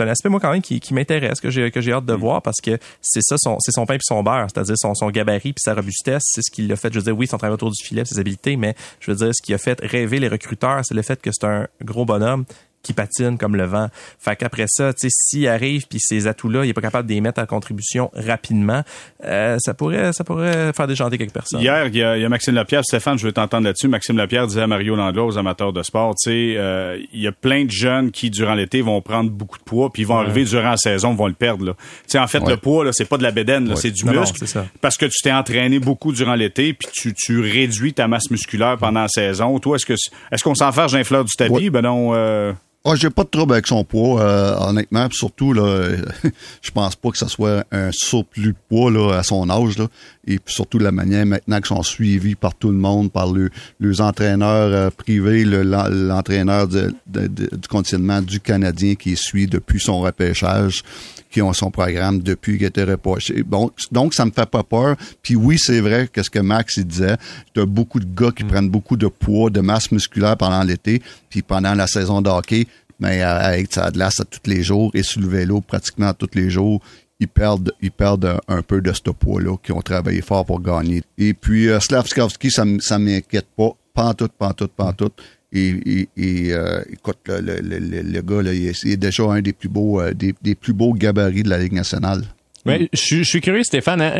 un 0.00 0.08
aspect 0.08 0.28
moi 0.28 0.40
quand 0.40 0.52
même 0.52 0.62
qui, 0.62 0.80
qui 0.80 0.94
m'intéresse, 0.94 1.40
que 1.40 1.50
j'ai 1.50 1.92
hâte 1.92 2.04
de 2.04 2.14
mm. 2.14 2.20
voir 2.20 2.42
parce 2.42 2.60
que 2.62 2.78
c'est 3.00 3.22
ça, 3.22 3.36
c'est 3.38 3.72
son 3.72 3.86
pain 3.86 3.94
puis 3.94 4.04
son 4.04 4.22
beurre, 4.22 4.46
c'est-à-dire 4.52 4.76
son, 4.76 4.94
son 4.94 5.10
gabarit 5.10 5.52
puis 5.52 5.62
sa 5.62 5.74
robustesse, 5.74 6.22
c'est 6.26 6.42
ce 6.42 6.50
qui 6.50 6.66
l'a 6.66 6.76
fait. 6.76 6.92
Je 6.92 6.98
veux 6.98 7.04
dire, 7.04 7.16
oui, 7.16 7.26
son 7.26 7.38
travail 7.38 7.54
autour 7.54 7.69
du 7.70 7.82
filet, 7.82 8.04
ses 8.04 8.18
habiletés, 8.18 8.56
mais 8.56 8.74
je 9.00 9.10
veux 9.10 9.16
dire, 9.16 9.34
ce 9.34 9.42
qui 9.42 9.54
a 9.54 9.58
fait 9.58 9.80
rêver 9.80 10.18
les 10.18 10.28
recruteurs, 10.28 10.84
c'est 10.84 10.94
le 10.94 11.02
fait 11.02 11.20
que 11.20 11.30
c'est 11.32 11.44
un 11.44 11.66
gros 11.82 12.04
bonhomme 12.04 12.44
qui 12.82 12.92
patine 12.92 13.36
comme 13.38 13.56
le 13.56 13.64
vent. 13.64 13.88
Fait 14.18 14.36
qu'après 14.36 14.66
ça, 14.68 14.92
tu 14.92 15.00
sais, 15.00 15.08
s'il 15.10 15.48
arrive 15.48 15.86
puis 15.86 15.98
ces 16.00 16.26
atouts-là, 16.26 16.64
il 16.64 16.70
est 16.70 16.74
pas 16.74 16.80
capable 16.80 17.08
de 17.08 17.14
les 17.14 17.20
mettre 17.20 17.40
en 17.40 17.46
contribution 17.46 18.10
rapidement, 18.14 18.82
euh, 19.24 19.56
ça 19.60 19.74
pourrait, 19.74 20.12
ça 20.12 20.24
pourrait 20.24 20.72
faire 20.72 20.86
déchanter 20.86 21.18
quelques 21.18 21.32
personnes. 21.32 21.60
Hier, 21.60 21.86
il 21.86 21.96
y 21.96 22.02
a, 22.02 22.28
Maxime 22.28 22.54
Lapierre, 22.54 22.84
Stéphane, 22.84 23.18
je 23.18 23.26
veux 23.26 23.32
t'entendre 23.32 23.64
là-dessus. 23.64 23.88
Maxime 23.88 24.16
Lapierre 24.16 24.46
disait 24.46 24.62
à 24.62 24.66
Mario 24.66 24.96
Landreau, 24.96 25.26
aux 25.26 25.38
amateurs 25.38 25.72
de 25.72 25.82
sport, 25.82 26.14
tu 26.14 26.30
sais, 26.30 26.54
euh, 26.56 26.98
il 27.12 27.20
y 27.20 27.26
a 27.26 27.32
plein 27.32 27.64
de 27.64 27.70
jeunes 27.70 28.10
qui 28.10 28.30
durant 28.30 28.54
l'été 28.54 28.82
vont 28.82 29.00
prendre 29.02 29.30
beaucoup 29.30 29.58
de 29.58 29.64
poids 29.64 29.90
puis 29.92 30.02
ils 30.02 30.06
vont 30.06 30.18
arriver 30.18 30.44
durant 30.44 30.70
la 30.70 30.76
saison, 30.76 31.14
vont 31.14 31.26
le 31.26 31.34
perdre. 31.34 31.66
Là. 31.66 31.74
Tu 31.74 31.84
sais, 32.08 32.18
en 32.18 32.26
fait, 32.26 32.40
le 32.46 32.56
poids 32.56 32.84
là, 32.84 32.92
c'est 32.92 33.04
pas 33.04 33.18
de 33.18 33.22
la 33.22 33.30
bédaine, 33.30 33.74
c'est 33.76 33.90
du 33.90 34.04
muscle, 34.04 34.44
parce 34.80 34.96
que 34.96 35.06
tu 35.06 35.22
t'es 35.22 35.32
entraîné 35.32 35.78
beaucoup 35.78 36.12
durant 36.12 36.34
l'été 36.34 36.72
puis 36.72 36.88
tu, 36.92 37.14
tu 37.14 37.40
réduis 37.40 37.92
ta 37.92 38.08
masse 38.08 38.30
musculaire 38.30 38.76
pendant 38.78 39.02
la 39.02 39.08
saison. 39.08 39.58
Toi, 39.58 39.76
est-ce 39.76 39.86
que 39.86 39.94
est-ce 40.32 40.42
qu'on 40.42 40.54
s'en 40.54 40.70
d'un 40.70 41.04
fleur 41.04 41.24
du 41.24 41.34
tapis? 41.36 41.70
Ben 41.70 41.82
non. 41.82 42.14
Euh, 42.14 42.52
ah, 42.82 42.94
j'ai 42.94 43.10
pas 43.10 43.24
de 43.24 43.28
trouble 43.28 43.52
avec 43.52 43.66
son 43.66 43.84
poids, 43.84 44.22
euh, 44.22 44.56
honnêtement. 44.58 45.06
surtout, 45.10 45.52
là, 45.52 45.90
je 46.62 46.70
pense 46.70 46.96
pas 46.96 47.10
que 47.10 47.18
ce 47.18 47.28
soit 47.28 47.64
un 47.70 47.90
surplus 47.92 48.52
de 48.52 48.56
poids 48.70 48.90
là, 48.90 49.18
à 49.18 49.22
son 49.22 49.50
âge. 49.50 49.76
Là. 49.76 49.86
Et 50.26 50.38
puis 50.38 50.54
surtout 50.54 50.78
la 50.78 50.90
manière 50.90 51.26
maintenant 51.26 51.58
qu'ils 51.58 51.76
sont 51.76 51.82
suivis 51.82 52.36
par 52.36 52.54
tout 52.54 52.70
le 52.70 52.78
monde, 52.78 53.12
par 53.12 53.30
le, 53.32 53.50
les 53.80 54.00
entraîneurs 54.00 54.72
euh, 54.72 54.90
privés, 54.90 55.44
l'entraîneur 55.44 56.68
du 56.68 57.68
conditionnement 57.68 58.22
du 58.22 58.40
Canadien 58.40 58.94
qui 58.94 59.14
suit 59.14 59.46
depuis 59.46 59.80
son 59.80 60.00
repêchage 60.00 60.82
qui 61.30 61.40
ont 61.42 61.52
son 61.52 61.70
programme 61.70 62.20
depuis 62.20 62.58
qu'il 62.58 62.66
était 62.66 62.84
reproché. 62.84 63.42
Bon, 63.42 63.70
donc, 63.92 64.14
ça 64.14 64.24
me 64.24 64.32
fait 64.32 64.48
pas 64.48 64.62
peur. 64.62 64.96
Puis 65.22 65.36
oui, 65.36 65.58
c'est 65.58 65.80
vrai 65.80 66.08
que 66.12 66.22
ce 66.22 66.30
que 66.30 66.40
Max 66.40 66.76
il 66.76 66.86
disait, 66.86 67.16
tu 67.54 67.60
as 67.60 67.66
beaucoup 67.66 68.00
de 68.00 68.06
gars 68.06 68.32
qui 68.32 68.44
mm. 68.44 68.48
prennent 68.48 68.68
beaucoup 68.68 68.96
de 68.96 69.06
poids, 69.06 69.50
de 69.50 69.60
masse 69.60 69.92
musculaire 69.92 70.36
pendant 70.36 70.62
l'été, 70.62 71.00
puis 71.28 71.42
pendant 71.42 71.74
la 71.74 71.86
saison 71.86 72.20
de 72.20 72.28
hockey, 72.28 72.66
mais 73.00 73.22
euh, 73.22 73.38
avec 73.40 73.70
de 73.70 73.90
glace 73.90 74.20
à 74.20 74.24
tous 74.24 74.48
les 74.48 74.62
jours 74.62 74.90
et 74.94 75.02
sur 75.02 75.20
le 75.20 75.28
vélo 75.28 75.60
pratiquement 75.60 76.12
tous 76.14 76.30
les 76.34 76.50
jours, 76.50 76.80
ils 77.20 77.28
perdent, 77.28 77.72
ils 77.82 77.92
perdent 77.92 78.40
un, 78.48 78.62
peu 78.62 78.80
de 78.80 78.92
ce 78.92 79.10
poids-là, 79.10 79.56
qui 79.62 79.72
ont 79.72 79.82
travaillé 79.82 80.22
fort 80.22 80.46
pour 80.46 80.60
gagner. 80.60 81.02
Et 81.18 81.34
puis, 81.34 81.68
euh, 81.68 81.78
Slavskovski, 81.78 82.50
ça, 82.50 82.64
ça 82.80 82.98
m'inquiète 82.98 83.46
pas. 83.56 83.72
Pantoute, 83.92 84.32
pantoute, 84.32 84.72
pantoute. 84.72 85.22
Et, 85.52 86.08
et, 86.16 86.52
euh, 86.52 86.80
écoute, 86.90 87.18
le, 87.26 87.60
le, 87.60 87.78
le, 87.78 88.22
gars, 88.22 88.40
là, 88.42 88.54
il, 88.54 88.68
est, 88.68 88.96
déjà 88.96 89.24
un 89.24 89.42
des 89.42 89.52
plus 89.52 89.68
beaux, 89.68 90.00
euh, 90.00 90.14
des, 90.14 90.34
des, 90.40 90.54
plus 90.54 90.72
beaux 90.72 90.94
gabarits 90.94 91.42
de 91.42 91.50
la 91.50 91.58
Ligue 91.58 91.72
nationale. 91.72 92.24
Ouais, 92.66 92.90
je, 92.92 93.22
suis 93.22 93.40
curieux, 93.40 93.62
Stéphane. 93.62 94.02
Hein, 94.02 94.12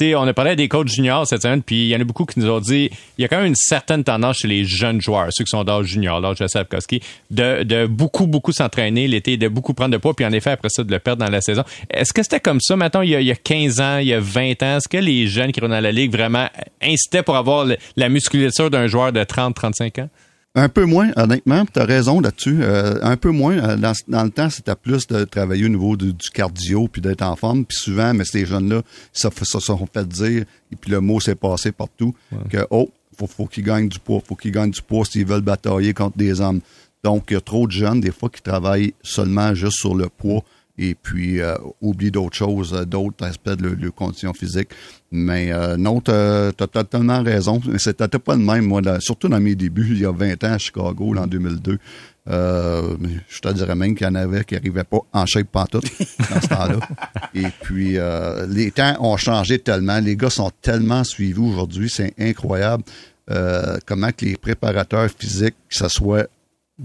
euh, 0.00 0.14
on 0.14 0.26
a 0.26 0.32
parlé 0.32 0.54
des 0.54 0.68
coachs 0.68 0.88
juniors 0.88 1.26
cette 1.26 1.42
semaine, 1.42 1.62
puis 1.62 1.86
il 1.86 1.88
y 1.88 1.96
en 1.96 2.00
a 2.00 2.04
beaucoup 2.04 2.24
qui 2.24 2.38
nous 2.38 2.48
ont 2.48 2.60
dit 2.60 2.88
il 3.18 3.22
y 3.22 3.24
a 3.24 3.28
quand 3.28 3.38
même 3.38 3.46
une 3.46 3.56
certaine 3.56 4.04
tendance 4.04 4.38
chez 4.38 4.48
les 4.48 4.64
jeunes 4.64 5.00
joueurs, 5.00 5.28
ceux 5.30 5.42
qui 5.42 5.50
sont 5.50 5.64
d'âge 5.64 5.86
junior, 5.86 6.20
l'âge 6.20 6.38
de 6.38 6.46
Savkoski, 6.46 7.00
de, 7.30 7.64
de 7.64 7.86
beaucoup, 7.86 8.28
beaucoup 8.28 8.52
s'entraîner 8.52 9.08
l'été, 9.08 9.36
de 9.36 9.48
beaucoup 9.48 9.74
prendre 9.74 9.90
de 9.90 9.96
poids, 9.96 10.14
puis 10.14 10.24
en 10.24 10.32
effet, 10.32 10.50
après 10.50 10.68
ça, 10.68 10.84
de 10.84 10.90
le 10.90 11.00
perdre 11.00 11.24
dans 11.24 11.30
la 11.30 11.40
saison. 11.40 11.64
Est-ce 11.90 12.12
que 12.12 12.22
c'était 12.22 12.40
comme 12.40 12.60
ça, 12.60 12.76
maintenant, 12.76 13.02
il 13.02 13.10
y, 13.10 13.16
a, 13.16 13.20
il 13.20 13.26
y 13.26 13.32
a 13.32 13.36
15 13.36 13.80
ans, 13.80 13.98
il 13.98 14.06
y 14.06 14.14
a 14.14 14.20
20 14.20 14.62
ans? 14.62 14.76
Est-ce 14.76 14.88
que 14.88 14.98
les 14.98 15.26
jeunes 15.26 15.50
qui 15.50 15.60
sont 15.60 15.68
dans 15.68 15.80
la 15.80 15.92
Ligue 15.92 16.12
vraiment 16.12 16.48
incitaient 16.80 17.24
pour 17.24 17.36
avoir 17.36 17.66
la 17.96 18.08
musculature 18.08 18.70
d'un 18.70 18.86
joueur 18.86 19.12
de 19.12 19.24
30, 19.24 19.56
35 19.56 19.98
ans? 19.98 20.08
Un 20.56 20.68
peu 20.68 20.84
moins, 20.84 21.12
honnêtement, 21.16 21.64
tu 21.64 21.78
as 21.78 21.84
raison 21.84 22.20
là-dessus. 22.20 22.58
Euh, 22.62 22.98
un 23.02 23.16
peu 23.16 23.30
moins. 23.30 23.56
Euh, 23.56 23.76
dans, 23.76 23.92
dans 24.08 24.24
le 24.24 24.30
temps, 24.30 24.50
c'était 24.50 24.74
plus 24.74 25.06
de 25.06 25.24
travailler 25.24 25.66
au 25.66 25.68
niveau 25.68 25.96
du, 25.96 26.12
cardio 26.34 26.88
puis 26.88 27.00
d'être 27.00 27.22
en 27.22 27.36
forme. 27.36 27.64
Puis 27.64 27.78
souvent, 27.78 28.12
mais 28.14 28.24
ces 28.24 28.46
jeunes-là, 28.46 28.82
ça, 29.12 29.30
ça 29.30 29.44
se 29.44 29.60
sont 29.60 29.86
fait 29.92 30.08
dire, 30.08 30.44
et 30.72 30.76
puis 30.76 30.90
le 30.90 31.00
mot 31.00 31.20
s'est 31.20 31.36
passé 31.36 31.70
partout, 31.70 32.14
que 32.48 32.66
oh, 32.70 32.90
faut, 33.16 33.28
faut 33.28 33.46
qu'ils 33.46 33.64
gagnent 33.64 33.88
du 33.88 34.00
poids, 34.00 34.20
faut 34.26 34.34
qu'ils 34.34 34.50
gagnent 34.50 34.72
du 34.72 34.82
poids 34.82 35.04
s'ils 35.04 35.24
veulent 35.24 35.40
batailler 35.40 35.94
contre 35.94 36.16
des 36.16 36.40
hommes. 36.40 36.60
Donc, 37.04 37.26
il 37.30 37.34
y 37.34 37.36
a 37.36 37.40
trop 37.40 37.66
de 37.66 37.72
jeunes, 37.72 38.00
des 38.00 38.10
fois, 38.10 38.28
qui 38.28 38.42
travaillent 38.42 38.94
seulement 39.02 39.54
juste 39.54 39.78
sur 39.78 39.94
le 39.94 40.08
poids 40.08 40.42
et 40.80 40.94
puis 40.94 41.40
euh, 41.40 41.54
oublie 41.82 42.10
d'autres 42.10 42.36
choses, 42.36 42.72
euh, 42.72 42.86
d'autres 42.86 43.24
aspects 43.24 43.50
de 43.50 43.68
leur, 43.68 43.94
condition 43.94 44.32
physique. 44.32 44.70
Mais 45.12 45.52
euh, 45.52 45.76
non, 45.76 46.00
tu 46.00 46.10
as, 46.10 46.52
totalement 46.52 47.22
raison. 47.22 47.60
C'était 47.76 48.08
pas 48.18 48.34
le 48.34 48.42
même, 48.42 48.64
moi, 48.64 48.80
surtout 49.00 49.28
dans 49.28 49.40
mes 49.40 49.54
débuts, 49.54 49.88
il 49.90 50.00
y 50.00 50.06
a 50.06 50.12
20 50.12 50.42
ans 50.44 50.52
à 50.52 50.58
Chicago, 50.58 51.14
en 51.16 51.26
2002. 51.26 51.78
Euh, 52.28 52.96
je 53.28 53.40
te 53.40 53.48
dirais 53.52 53.74
même 53.74 53.94
qu'il 53.94 54.06
y 54.06 54.10
en 54.10 54.14
avait 54.14 54.44
qui 54.44 54.54
n'arrivaient 54.54 54.84
pas 54.84 55.00
en 55.12 55.26
shape 55.26 55.48
pantoute 55.48 55.84
dans 56.30 56.40
ce 56.40 56.48
temps-là. 56.48 56.78
Et 57.34 57.46
puis, 57.62 57.98
les 58.48 58.70
temps 58.70 58.96
ont 59.00 59.16
changé 59.16 59.58
tellement. 59.58 59.98
Les 59.98 60.16
gars 60.16 60.30
sont 60.30 60.50
tellement 60.62 61.04
suivis 61.04 61.40
aujourd'hui. 61.40 61.90
C'est 61.90 62.14
incroyable 62.18 62.84
comment 63.86 64.10
que 64.16 64.24
les 64.24 64.36
préparateurs 64.36 65.08
physiques, 65.10 65.56
que 65.68 65.76
ce 65.76 65.88
soit 65.88 66.28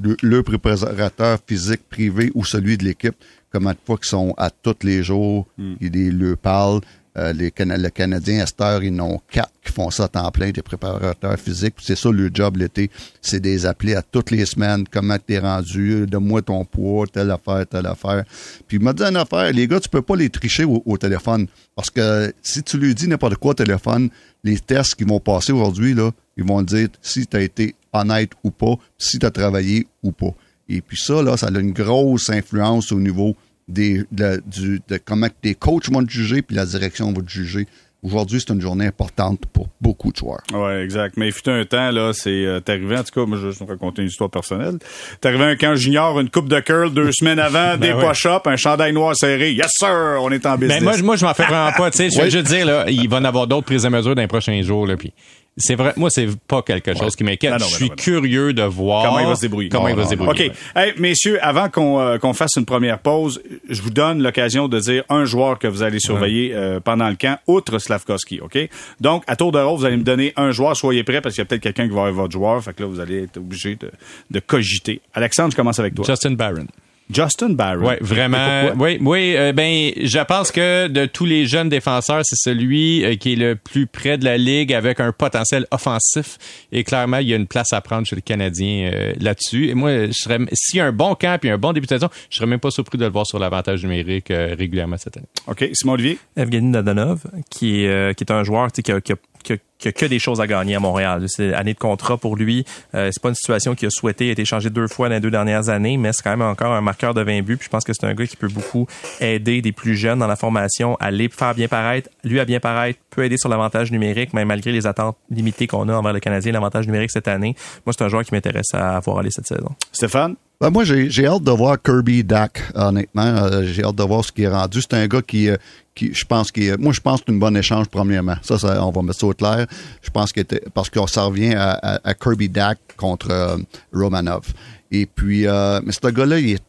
le, 0.01 0.17
le 0.21 0.43
préparateur 0.43 1.39
physique 1.47 1.81
privé 1.89 2.31
ou 2.35 2.43
celui 2.45 2.77
de 2.77 2.83
l'équipe, 2.83 3.15
comment 3.51 3.71
de 3.71 3.77
fois 3.85 3.97
qu'ils 3.97 4.07
sont 4.07 4.33
à 4.37 4.49
tous 4.49 4.75
les 4.83 5.03
jours, 5.03 5.47
hmm. 5.57 5.75
ils 5.81 6.17
le 6.17 6.35
parlent. 6.35 6.81
Euh, 7.17 7.31
les 7.31 7.49
Cana- 7.49 7.77
le 7.77 7.89
Canadien, 7.89 8.43
à 8.43 8.45
cette 8.45 8.59
heure, 8.59 8.83
ils 8.83 8.93
n'ont 8.93 9.21
quatre 9.31 9.53
qui 9.63 9.71
font 9.71 9.89
ça 9.89 10.03
à 10.03 10.07
temps 10.09 10.29
plein, 10.31 10.51
des 10.51 10.61
préparateurs 10.61 11.39
physiques. 11.39 11.75
C'est 11.81 11.95
ça 11.95 12.11
le 12.11 12.29
job 12.33 12.57
l'été, 12.57 12.91
c'est 13.21 13.39
des 13.39 13.65
appeler 13.65 13.95
à 13.95 14.01
toutes 14.01 14.31
les 14.31 14.45
semaines, 14.45 14.83
comment 14.91 15.17
t'es 15.17 15.39
rendu, 15.39 16.05
donne-moi 16.07 16.41
ton 16.41 16.65
poids, 16.65 17.07
telle 17.07 17.31
affaire, 17.31 17.65
telle 17.67 17.85
affaire. 17.85 18.25
Puis 18.67 18.75
il 18.77 18.83
m'a 18.83 18.91
dit 18.91 19.03
une 19.03 19.15
affaire, 19.15 19.49
les 19.53 19.65
gars, 19.65 19.79
tu 19.79 19.87
peux 19.87 20.01
pas 20.01 20.17
les 20.17 20.29
tricher 20.29 20.65
au, 20.65 20.83
au 20.85 20.97
téléphone. 20.97 21.47
Parce 21.73 21.89
que 21.89 22.33
si 22.41 22.61
tu 22.63 22.77
lui 22.77 22.93
dis 22.93 23.07
n'importe 23.07 23.35
quoi 23.35 23.51
au 23.51 23.53
téléphone, 23.53 24.09
les 24.43 24.59
tests 24.59 24.95
qui 24.95 25.05
vont 25.05 25.21
passer 25.21 25.53
aujourd'hui, 25.53 25.93
là, 25.93 26.11
ils 26.35 26.43
vont 26.43 26.61
dire 26.63 26.89
si 27.01 27.25
tu 27.27 27.37
as 27.37 27.41
été 27.41 27.75
honnête 27.97 28.31
ou 28.43 28.51
pas, 28.51 28.75
si 28.97 29.19
tu 29.19 29.25
as 29.25 29.31
travaillé 29.31 29.87
ou 30.03 30.11
pas. 30.11 30.33
Et 30.69 30.81
puis 30.81 30.97
ça, 30.97 31.21
là, 31.21 31.37
ça 31.37 31.47
a 31.47 31.59
une 31.59 31.71
grosse 31.73 32.29
influence 32.29 32.91
au 32.91 32.99
niveau 32.99 33.35
des, 33.67 34.03
de, 34.11 34.41
du, 34.45 34.81
de 34.87 34.97
comment 35.03 35.27
que 35.27 35.33
tes 35.41 35.55
coachs 35.55 35.89
vont 35.91 36.03
te 36.03 36.11
juger, 36.11 36.41
puis 36.41 36.55
la 36.55 36.65
direction 36.65 37.11
va 37.13 37.21
te 37.21 37.29
juger. 37.29 37.67
Aujourd'hui, 38.03 38.39
c'est 38.39 38.53
une 38.53 38.61
journée 38.61 38.85
importante 38.85 39.39
pour 39.51 39.67
beaucoup 39.81 40.11
de 40.11 40.17
joueurs. 40.17 40.43
Ouais, 40.53 40.83
exact. 40.83 41.17
Mais 41.17 41.27
il 41.29 41.31
fut 41.31 41.49
un 41.49 41.65
temps, 41.65 41.89
là, 41.89 42.11
c'est, 42.13 42.29
euh, 42.45 42.59
t'es 42.59 42.73
arrivé, 42.73 42.95
en 42.95 43.03
tout 43.03 43.19
cas, 43.19 43.25
moi, 43.25 43.35
je 43.39 43.43
vais 43.45 43.49
juste 43.49 43.61
vous 43.63 43.67
raconter 43.67 44.03
une 44.03 44.09
histoire 44.09 44.29
personnelle. 44.29 44.77
T'es 45.19 45.27
arrivé 45.29 45.43
un 45.45 45.55
camp 45.55 45.73
junior, 45.75 46.19
une 46.19 46.29
coupe 46.29 46.47
de 46.47 46.59
curl 46.59 46.93
deux 46.93 47.11
semaines 47.17 47.39
avant, 47.39 47.77
des 47.77 47.93
ouais. 47.93 48.07
push-ups, 48.07 48.45
un 48.45 48.55
chandail 48.57 48.93
noir 48.93 49.15
serré. 49.15 49.53
Yes, 49.53 49.71
sir! 49.71 50.19
On 50.21 50.29
est 50.31 50.45
en 50.45 50.55
business. 50.55 50.77
Ben 50.79 50.83
moi, 50.83 50.93
je- 50.97 51.03
moi, 51.03 51.15
je 51.15 51.25
m'en 51.25 51.33
fais 51.33 51.43
vraiment 51.47 51.71
pas. 51.75 51.89
Tu 51.89 51.97
sais, 51.97 52.09
je 52.11 52.21
veux 52.21 52.29
juste 52.29 52.45
dire, 52.45 52.67
là, 52.67 52.85
il 52.87 53.09
va 53.09 53.17
y 53.17 53.19
en 53.21 53.25
avoir 53.25 53.47
d'autres 53.47 53.65
prises 53.65 53.87
à 53.87 53.89
mesure 53.89 54.13
dans 54.13 54.21
les 54.21 54.27
prochains 54.27 54.61
jours. 54.61 54.85
Là, 54.85 54.97
puis 54.97 55.11
c'est 55.57 55.75
vrai, 55.75 55.93
moi, 55.95 56.09
c'est 56.09 56.27
pas 56.47 56.61
quelque 56.61 56.93
chose 56.97 57.15
qui 57.15 57.23
m'inquiète. 57.23 57.51
Non, 57.51 57.59
je 57.59 57.75
suis 57.75 57.89
ben 57.89 57.95
curieux 57.95 58.51
de 58.51 58.63
voir 58.63 59.05
Comment 59.05 59.19
il 59.19 59.27
va 59.27 59.35
se 59.35 59.41
débrouiller. 59.41 59.69
Comment 59.69 59.87
il 59.87 59.95
va 59.95 60.01
Non, 60.01 60.09
se 60.09 60.15
débrouiller. 60.15 60.49
OK. 60.49 60.55
Hey, 60.75 60.93
messieurs, 60.97 61.39
avant 61.41 61.69
qu'on 61.69 61.99
euh, 62.01 62.17
qu'on 62.17 62.33
fasse 62.33 62.57
une 62.57 62.65
première 62.65 62.99
pause, 62.99 63.41
je 63.69 63.81
vous 63.81 63.89
donne 63.89 64.21
l'occasion 64.21 64.67
de 64.67 64.77
dire 64.79 65.03
un 65.07 65.23
joueur 65.23 65.57
que 65.57 65.67
vous 65.67 65.81
allez 65.81 65.99
surveiller 65.99 66.53
euh, 66.53 66.81
pendant 66.81 67.07
le 67.07 67.15
camp, 67.15 67.39
outre 67.47 67.79
Slavkovski, 67.79 68.41
OK? 68.41 68.57
Donc, 68.99 69.23
à 69.27 69.37
tour 69.37 69.53
de 69.53 69.59
rôle, 69.59 69.79
vous 69.79 69.85
allez 69.85 69.97
me 69.97 70.03
donner 70.03 70.33
un 70.35 70.51
joueur. 70.51 70.75
Soyez 70.75 71.03
prêts 71.05 71.21
parce 71.21 71.35
qu'il 71.35 71.41
y 71.41 71.43
a 71.43 71.45
peut-être 71.45 71.63
quelqu'un 71.63 71.87
qui 71.87 71.93
va 71.95 72.07
avoir 72.07 72.13
votre 72.13 72.33
joueur. 72.33 72.61
Fait 72.61 72.73
que 72.73 72.83
là, 72.83 72.89
vous 72.89 72.99
allez 72.99 73.23
être 73.23 73.37
obligé 73.37 73.75
de, 73.75 73.91
de 74.31 74.39
cogiter. 74.39 74.99
Alexandre, 75.13 75.51
je 75.51 75.55
commence 75.55 75.79
avec 75.79 75.95
toi. 75.95 76.03
Justin 76.05 76.31
Barron. 76.31 76.67
Justin 77.11 77.49
Barron. 77.49 77.85
Ouais, 77.85 77.97
vraiment. 78.01 78.71
Oui, 78.77 78.97
oui. 78.99 79.35
euh, 79.37 79.53
ben, 79.53 79.91
je 80.01 80.23
pense 80.23 80.51
que 80.51 80.87
de 80.87 81.05
tous 81.05 81.25
les 81.25 81.45
jeunes 81.45 81.69
défenseurs, 81.69 82.21
c'est 82.23 82.35
celui 82.37 83.03
euh, 83.03 83.15
qui 83.15 83.33
est 83.33 83.35
le 83.35 83.55
plus 83.55 83.85
près 83.85 84.17
de 84.17 84.25
la 84.25 84.37
ligue 84.37 84.73
avec 84.73 84.99
un 84.99 85.11
potentiel 85.11 85.67
offensif. 85.71 86.37
Et 86.71 86.83
clairement, 86.83 87.17
il 87.17 87.27
y 87.27 87.33
a 87.33 87.35
une 87.35 87.47
place 87.47 87.73
à 87.73 87.81
prendre 87.81 88.07
chez 88.07 88.15
le 88.15 88.21
Canadien 88.21 88.91
euh, 88.91 89.13
là-dessus. 89.19 89.69
Et 89.69 89.73
moi, 89.75 90.07
je 90.07 90.11
serais, 90.13 90.39
s'il 90.53 90.77
y 90.77 90.81
a 90.81 90.85
un 90.85 90.91
bon 90.91 91.15
camp 91.15 91.43
et 91.43 91.49
un 91.51 91.57
bon 91.57 91.73
début 91.73 91.85
de 91.85 91.91
saison, 91.91 92.09
je 92.29 92.37
serais 92.37 92.47
même 92.47 92.59
pas 92.59 92.71
surpris 92.71 92.97
de 92.97 93.05
le 93.05 93.11
voir 93.11 93.25
sur 93.27 93.39
l'avantage 93.39 93.83
numérique 93.83 94.31
euh, 94.31 94.55
régulièrement 94.57 94.97
cette 94.97 95.17
année. 95.17 95.27
OK. 95.47 95.69
Simon 95.73 95.93
Olivier. 95.93 96.17
Evgeny 96.35 96.69
Nadonov, 96.69 97.21
qui 97.49 97.83
est, 97.83 97.87
euh, 97.87 98.13
qui 98.13 98.23
est 98.23 98.31
un 98.31 98.43
joueur 98.43 98.71
tu 98.71 98.77
sais, 98.77 98.83
qui 98.83 98.91
a, 98.91 99.01
qui, 99.01 99.13
a, 99.13 99.15
a, 99.53 99.91
que 99.91 100.05
des 100.05 100.19
choses 100.19 100.41
à 100.41 100.47
gagner 100.47 100.75
à 100.75 100.79
Montréal. 100.79 101.25
C'est 101.27 101.53
année 101.53 101.73
de 101.73 101.79
contrat 101.79 102.17
pour 102.17 102.35
lui. 102.35 102.65
Euh, 102.93 103.09
c'est 103.11 103.21
pas 103.21 103.29
une 103.29 103.35
situation 103.35 103.75
qu'il 103.75 103.87
a 103.87 103.91
souhaité. 103.91 104.29
A 104.29 104.31
été 104.31 104.45
changé 104.45 104.69
deux 104.69 104.87
fois 104.87 105.09
dans 105.09 105.15
les 105.15 105.21
deux 105.21 105.31
dernières 105.31 105.69
années, 105.69 105.97
mais 105.97 106.11
c'est 106.13 106.23
quand 106.23 106.31
même 106.31 106.41
encore 106.41 106.73
un 106.73 106.81
marqueur 106.81 107.13
de 107.13 107.21
20 107.21 107.41
buts. 107.41 107.57
Puis 107.57 107.65
je 107.65 107.69
pense 107.69 107.83
que 107.83 107.93
c'est 107.93 108.05
un 108.05 108.13
gars 108.13 108.25
qui 108.25 108.37
peut 108.37 108.47
beaucoup 108.47 108.87
aider 109.19 109.61
des 109.61 109.71
plus 109.71 109.95
jeunes 109.95 110.19
dans 110.19 110.27
la 110.27 110.35
formation 110.35 110.95
à 110.95 111.11
les 111.11 111.29
faire 111.29 111.55
bien 111.55 111.67
paraître. 111.67 112.09
Lui 112.23 112.39
à 112.39 112.45
bien 112.45 112.59
paraître 112.59 112.99
peut 113.09 113.23
aider 113.23 113.37
sur 113.37 113.49
l'avantage 113.49 113.91
numérique, 113.91 114.33
mais 114.33 114.45
malgré 114.45 114.71
les 114.71 114.87
attentes 114.87 115.17
limitées 115.29 115.67
qu'on 115.67 115.87
a 115.89 115.93
envers 115.93 116.13
le 116.13 116.19
Canadien, 116.19 116.51
l'avantage 116.51 116.85
numérique 116.85 117.11
cette 117.11 117.27
année, 117.27 117.55
moi 117.85 117.93
c'est 117.97 118.03
un 118.03 118.09
joueur 118.09 118.23
qui 118.23 118.33
m'intéresse 118.33 118.73
à 118.73 118.99
voir 118.99 119.19
aller 119.19 119.31
cette 119.31 119.47
saison. 119.47 119.69
Stéphane? 119.91 120.35
Ben, 120.61 120.69
moi, 120.69 120.85
j'ai 120.85 121.25
hâte 121.25 121.43
de 121.43 121.51
voir 121.51 121.81
Kirby 121.81 122.23
Dak, 122.23 122.63
honnêtement. 122.75 123.23
Euh, 123.23 123.63
j'ai 123.65 123.83
hâte 123.83 123.95
de 123.95 124.03
voir 124.03 124.23
ce 124.23 124.31
qui 124.31 124.43
est 124.43 124.47
rendu. 124.47 124.81
C'est 124.81 124.93
un 124.93 125.05
gars 125.05 125.21
qui, 125.21 125.49
euh, 125.49 125.57
qui 125.93 126.13
je 126.13 126.23
pense, 126.23 126.49
qui 126.49 126.71
moi, 126.79 126.93
je 126.93 127.01
pense 127.01 127.19
que 127.19 127.25
c'est 127.27 127.33
une 127.33 127.39
bonne 127.39 127.57
échange, 127.57 127.87
premièrement. 127.87 128.37
Ça, 128.41 128.57
ça, 128.57 128.85
on 128.85 128.91
va 128.91 129.01
mettre 129.01 129.19
ça 129.19 129.27
au 129.27 129.33
clair. 129.33 129.67
Je 130.01 130.09
pense 130.09 130.31
que 130.31 130.41
parce 130.73 130.89
qu'on 130.89 131.07
s'en 131.07 131.27
revient 131.27 131.55
à, 131.55 132.13
Kirby 132.13 132.47
Dak 132.47 132.79
contre 132.95 133.31
euh, 133.31 133.57
Romanov. 133.91 134.53
Et 134.91 135.05
puis, 135.05 135.41
mais 135.41 135.91
ce 135.91 136.07
gars-là, 136.07 136.39
il 136.39 136.51
est, 136.51 136.63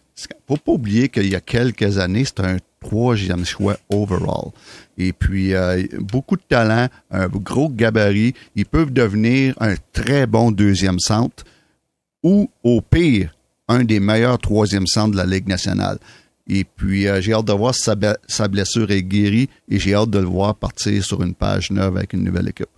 faut 0.49 0.57
pas 0.57 0.73
oublier 0.73 1.09
qu'il 1.09 1.29
y 1.29 1.37
a 1.37 1.41
quelques 1.41 1.99
années, 1.99 2.25
c'était 2.25 2.47
un 2.47 2.57
troisième 2.81 3.45
choix 3.45 3.77
overall. 3.89 4.51
Et 4.99 5.13
puis, 5.13 5.53
beaucoup 6.01 6.35
de 6.37 6.43
talent, 6.49 6.89
un 7.13 7.29
gros 7.29 7.69
gabarit. 7.69 8.35
Ils 8.57 8.67
peuvent 8.67 8.93
devenir 8.93 9.55
un 9.61 9.75
très 9.93 10.27
bon 10.27 10.51
deuxième 10.51 10.99
centre 10.99 11.45
ou, 12.25 12.51
au 12.65 12.81
pire, 12.81 13.36
un 13.69 13.85
des 13.85 14.01
meilleurs 14.01 14.39
troisième 14.39 14.87
centres 14.87 15.13
de 15.13 15.17
la 15.17 15.27
Ligue 15.27 15.49
nationale. 15.49 15.99
Et 16.49 16.65
puis, 16.65 17.09
euh, 17.09 17.21
j'ai 17.21 17.33
hâte 17.33 17.47
de 17.47 17.53
voir 17.53 17.75
si 17.75 17.91
sa, 18.29 18.49
blessure 18.49 18.91
est 18.91 19.03
guérie 19.03 19.49
et 19.69 19.79
j'ai 19.79 19.95
hâte 19.95 20.11
de 20.11 20.19
le 20.19 20.27
voir 20.27 20.55
partir 20.55 21.05
sur 21.05 21.23
une 21.23 21.35
page 21.35 21.71
neuve 21.71 21.97
avec 21.97 22.13
une 22.13 22.23
nouvelle 22.23 22.49
équipe. 22.49 22.69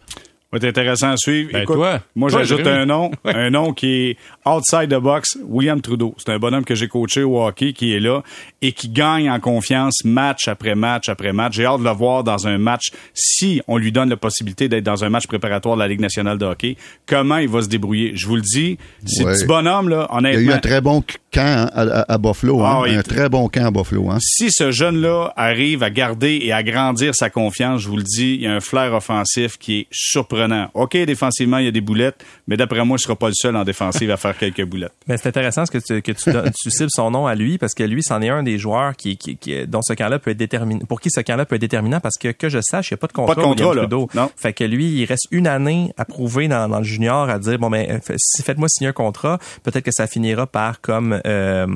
Va 0.51 0.57
être 0.57 0.65
intéressant 0.65 1.11
à 1.11 1.17
suivre. 1.19 1.51
Ben, 1.53 1.63
Écoute, 1.65 1.77
toi. 1.77 2.01
moi, 2.17 2.31
Toi, 2.31 2.43
j'ajoute 2.43 2.67
un 2.67 2.87
nom, 2.87 3.11
un 3.27 3.51
nom 3.51 3.75
qui 3.75 3.87
est 4.11 4.17
outside 4.47 4.89
the 4.89 4.95
box, 4.99 5.37
William 5.47 5.83
Trudeau. 5.83 6.15
C'est 6.17 6.33
un 6.33 6.39
bonhomme 6.39 6.65
que 6.65 6.75
j'ai 6.75 6.89
coaché 6.89 7.23
au 7.23 7.43
hockey, 7.45 7.75
qui 7.75 7.93
est 7.95 8.01
là 8.01 8.23
et 8.63 8.73
qui 8.73 8.89
gagne 8.89 9.31
en 9.31 9.41
confiance 9.41 10.03
match 10.07 10.49
après 10.49 10.75
match 10.75 11.11
après 11.11 11.35
match. 11.35 11.53
J'ai 11.57 11.67
hâte 11.67 11.81
de 11.81 11.85
le 11.85 11.91
voir 11.91 12.25
dans 12.25 12.47
un 12.49 12.57
match, 12.57 12.93
si 13.13 13.61
on 13.69 13.77
lui 13.77 13.93
donne 13.93 14.09
la 14.09 14.17
possibilité 14.17 14.71
d'être 14.71 14.85
dans 14.85 15.05
un 15.05 15.11
match 15.11 15.27
préparatoire 15.27 15.75
de 15.77 15.81
la 15.83 15.89
Ligue 15.89 16.01
nationale 16.01 16.39
de 16.39 16.47
hockey, 16.47 16.79
comment 17.05 17.37
il 17.37 17.49
va 17.51 17.61
se 17.61 17.69
débrouiller? 17.69 18.13
Je 18.15 18.27
vous 18.27 18.37
le 18.37 18.43
dis, 18.43 18.79
ce 19.05 19.23
Ouais. 19.25 19.35
petit 19.35 19.45
bonhomme, 19.45 19.91
là, 19.91 20.09
Il 20.19 20.25
y 20.25 20.29
a 20.29 20.41
eu 20.41 20.51
un 20.53 20.59
très 20.61 20.81
bon 20.81 21.03
camp 21.31 21.43
hein, 21.43 21.69
à, 21.75 21.83
à- 21.83 22.13
à 22.15 22.17
Buffalo. 22.19 22.63
hein. 22.63 22.73
Ah 22.77 22.81
oui. 22.85 22.95
Un 22.97 23.03
très 23.03 23.29
bon 23.29 23.49
camp 23.51 23.67
à 23.67 23.71
Buffalo. 23.71 24.09
Hein. 24.11 24.17
si 24.23 24.51
ce 24.51 24.71
jeune-là 24.71 25.31
arrive 25.37 25.83
à 25.83 25.91
garder 25.91 26.41
et 26.43 26.53
à 26.53 26.63
grandir 26.63 27.15
sa 27.15 27.29
confiance, 27.29 27.83
je 27.83 27.89
vous 27.89 27.99
le 27.99 28.03
dis, 28.03 28.37
il 28.37 28.41
y 28.41 28.47
a 28.47 28.55
un 28.55 28.61
flair 28.61 28.95
offensif 28.95 29.59
qui 29.59 29.81
est 29.81 29.87
surprenant. 29.91 30.38
OK, 30.75 30.97
défensivement, 30.97 31.59
il 31.59 31.65
y 31.65 31.69
a 31.69 31.73
des 31.73 31.81
boulettes, 31.81 32.25
mais 32.47 32.57
d'après 32.57 32.85
moi, 32.85 32.97
il 32.99 33.03
sera 33.03 33.17
pas 33.17 33.29
le 33.29 33.35
seul 33.35 33.57
en 33.57 33.65
défensive 33.65 34.11
à 34.11 34.17
faire 34.17 34.37
quelques 34.39 34.65
boulettes. 34.65 34.93
Mais 35.07 35.17
c'est 35.17 35.29
intéressant 35.29 35.65
ce 35.67 35.71
que 35.71 35.79
tu, 35.79 36.03
que 36.03 36.13
tu, 36.13 36.31
tu 36.63 36.71
cibles 36.71 36.91
son 36.93 37.11
nom 37.11 37.27
à 37.27 37.35
lui 37.35 37.59
parce 37.59 37.75
que 37.75 37.83
lui, 37.83 38.03
c'en 38.03 38.23
est 38.23 38.29
un 38.29 38.43
des 38.43 38.59
joueurs 38.59 38.97
qui, 38.97 39.17
qui, 39.17 39.37
qui- 39.37 39.67
dont 39.67 39.83
ce 39.83 39.93
camp-là 39.95 40.19
peut 40.19 40.31
être 40.31 40.37
déterminant, 40.37 40.85
pour 40.87 41.01
qui 41.01 41.11
ce 41.11 41.21
camp-là 41.21 41.45
peut 41.47 41.57
être 41.57 41.61
déterminant 41.61 42.01
parce 42.01 42.17
que, 42.19 42.29
que 42.33 42.49
je 42.49 42.61
sache, 42.61 42.91
il 42.91 42.95
n'y 42.95 42.97
a 42.97 42.99
pas 42.99 43.07
de 43.09 43.13
contrat. 43.13 43.35
Pas 43.35 43.41
de 43.41 43.47
contrat, 43.47 43.75
là. 43.75 43.81
Trudeau. 43.83 44.09
Non. 44.15 44.31
Fait 44.37 44.53
que 44.53 44.65
lui, 44.65 44.87
il 44.87 45.05
reste 45.07 45.27
une 45.31 45.47
année 45.47 45.93
à 45.97 46.05
prouver 46.05 46.49
dans, 46.49 46.69
dans 46.69 46.79
le 46.79 46.85
junior 46.85 47.29
à 47.29 47.39
dire, 47.39 47.59
bon, 47.59 47.71
ben, 47.71 48.01
fait- 48.01 48.15
si 48.19 48.43
faites-moi 48.43 48.69
signer 48.69 48.89
un 48.91 48.93
contrat, 48.93 49.39
peut-être 49.63 49.85
que 49.85 49.93
ça 49.93 50.07
finira 50.07 50.47
par 50.47 50.81
comme, 50.81 51.21
euh, 51.27 51.67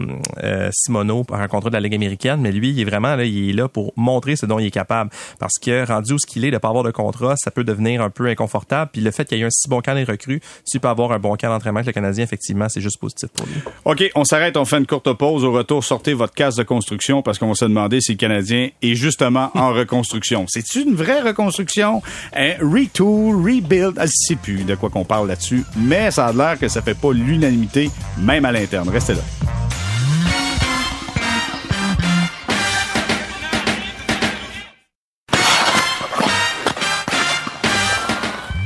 euh, 0.42 0.68
Simoneau, 0.72 1.24
par 1.24 1.40
un 1.40 1.48
contrat 1.48 1.70
de 1.70 1.74
la 1.74 1.80
Ligue 1.80 1.94
américaine, 1.94 2.40
mais 2.40 2.52
lui, 2.52 2.70
il 2.70 2.80
est 2.80 2.84
vraiment, 2.84 3.16
là, 3.16 3.24
il 3.24 3.50
est 3.50 3.52
là 3.52 3.68
pour 3.68 3.92
montrer 3.96 4.36
ce 4.36 4.46
dont 4.46 4.58
il 4.58 4.66
est 4.66 4.70
capable. 4.70 5.10
Parce 5.38 5.54
que 5.60 5.86
rendu 5.86 6.12
où 6.14 6.18
ce 6.18 6.26
qu'il 6.26 6.44
est, 6.44 6.50
de 6.50 6.58
pas 6.58 6.68
avoir 6.68 6.84
de 6.84 6.90
contrat, 6.90 7.34
ça 7.36 7.50
peut 7.50 7.64
devenir 7.64 8.02
un 8.02 8.10
peu 8.10 8.26
inconfortable. 8.26 8.51
Puis 8.92 9.00
le 9.00 9.10
fait 9.10 9.24
qu'il 9.24 9.38
y 9.38 9.40
ait 9.42 9.44
un 9.44 9.50
si 9.50 9.68
bon 9.68 9.80
camp 9.80 9.94
des 9.94 10.04
recrues, 10.04 10.40
s'il 10.64 10.80
peut 10.80 10.88
avoir 10.88 11.12
un 11.12 11.18
bon 11.18 11.36
camp 11.36 11.48
d'entraînement 11.48 11.80
avec 11.80 11.86
le 11.86 11.92
Canadien, 11.92 12.24
effectivement, 12.24 12.68
c'est 12.68 12.80
juste 12.80 12.98
positif 12.98 13.28
pour 13.30 13.46
lui. 13.46 13.54
OK, 13.84 14.10
on 14.14 14.24
s'arrête, 14.24 14.56
on 14.56 14.64
fait 14.64 14.78
une 14.78 14.86
courte 14.86 15.12
pause. 15.12 15.44
Au 15.44 15.52
retour, 15.52 15.84
sortez 15.84 16.14
votre 16.14 16.34
casse 16.34 16.56
de 16.56 16.62
construction 16.62 17.22
parce 17.22 17.38
qu'on 17.38 17.48
va 17.48 17.54
se 17.54 17.64
demander 17.64 18.00
si 18.00 18.12
le 18.12 18.18
Canadien 18.18 18.70
est 18.82 18.94
justement 18.94 19.50
en 19.54 19.72
reconstruction. 19.72 20.46
C'est-tu 20.48 20.82
une 20.82 20.94
vraie 20.94 21.20
reconstruction? 21.20 22.02
Un 22.34 22.54
retool, 22.60 23.36
rebuild? 23.36 23.98
Je 24.00 24.10
sais 24.12 24.36
plus 24.36 24.64
de 24.64 24.74
quoi 24.74 24.90
qu'on 24.90 25.04
parle 25.04 25.28
là-dessus, 25.28 25.64
mais 25.76 26.10
ça 26.10 26.26
a 26.26 26.32
l'air 26.32 26.58
que 26.58 26.68
ça 26.68 26.82
fait 26.82 26.94
pas 26.94 27.12
l'unanimité, 27.12 27.90
même 28.18 28.44
à 28.44 28.52
l'interne. 28.52 28.88
Restez 28.88 29.14
là. 29.14 29.22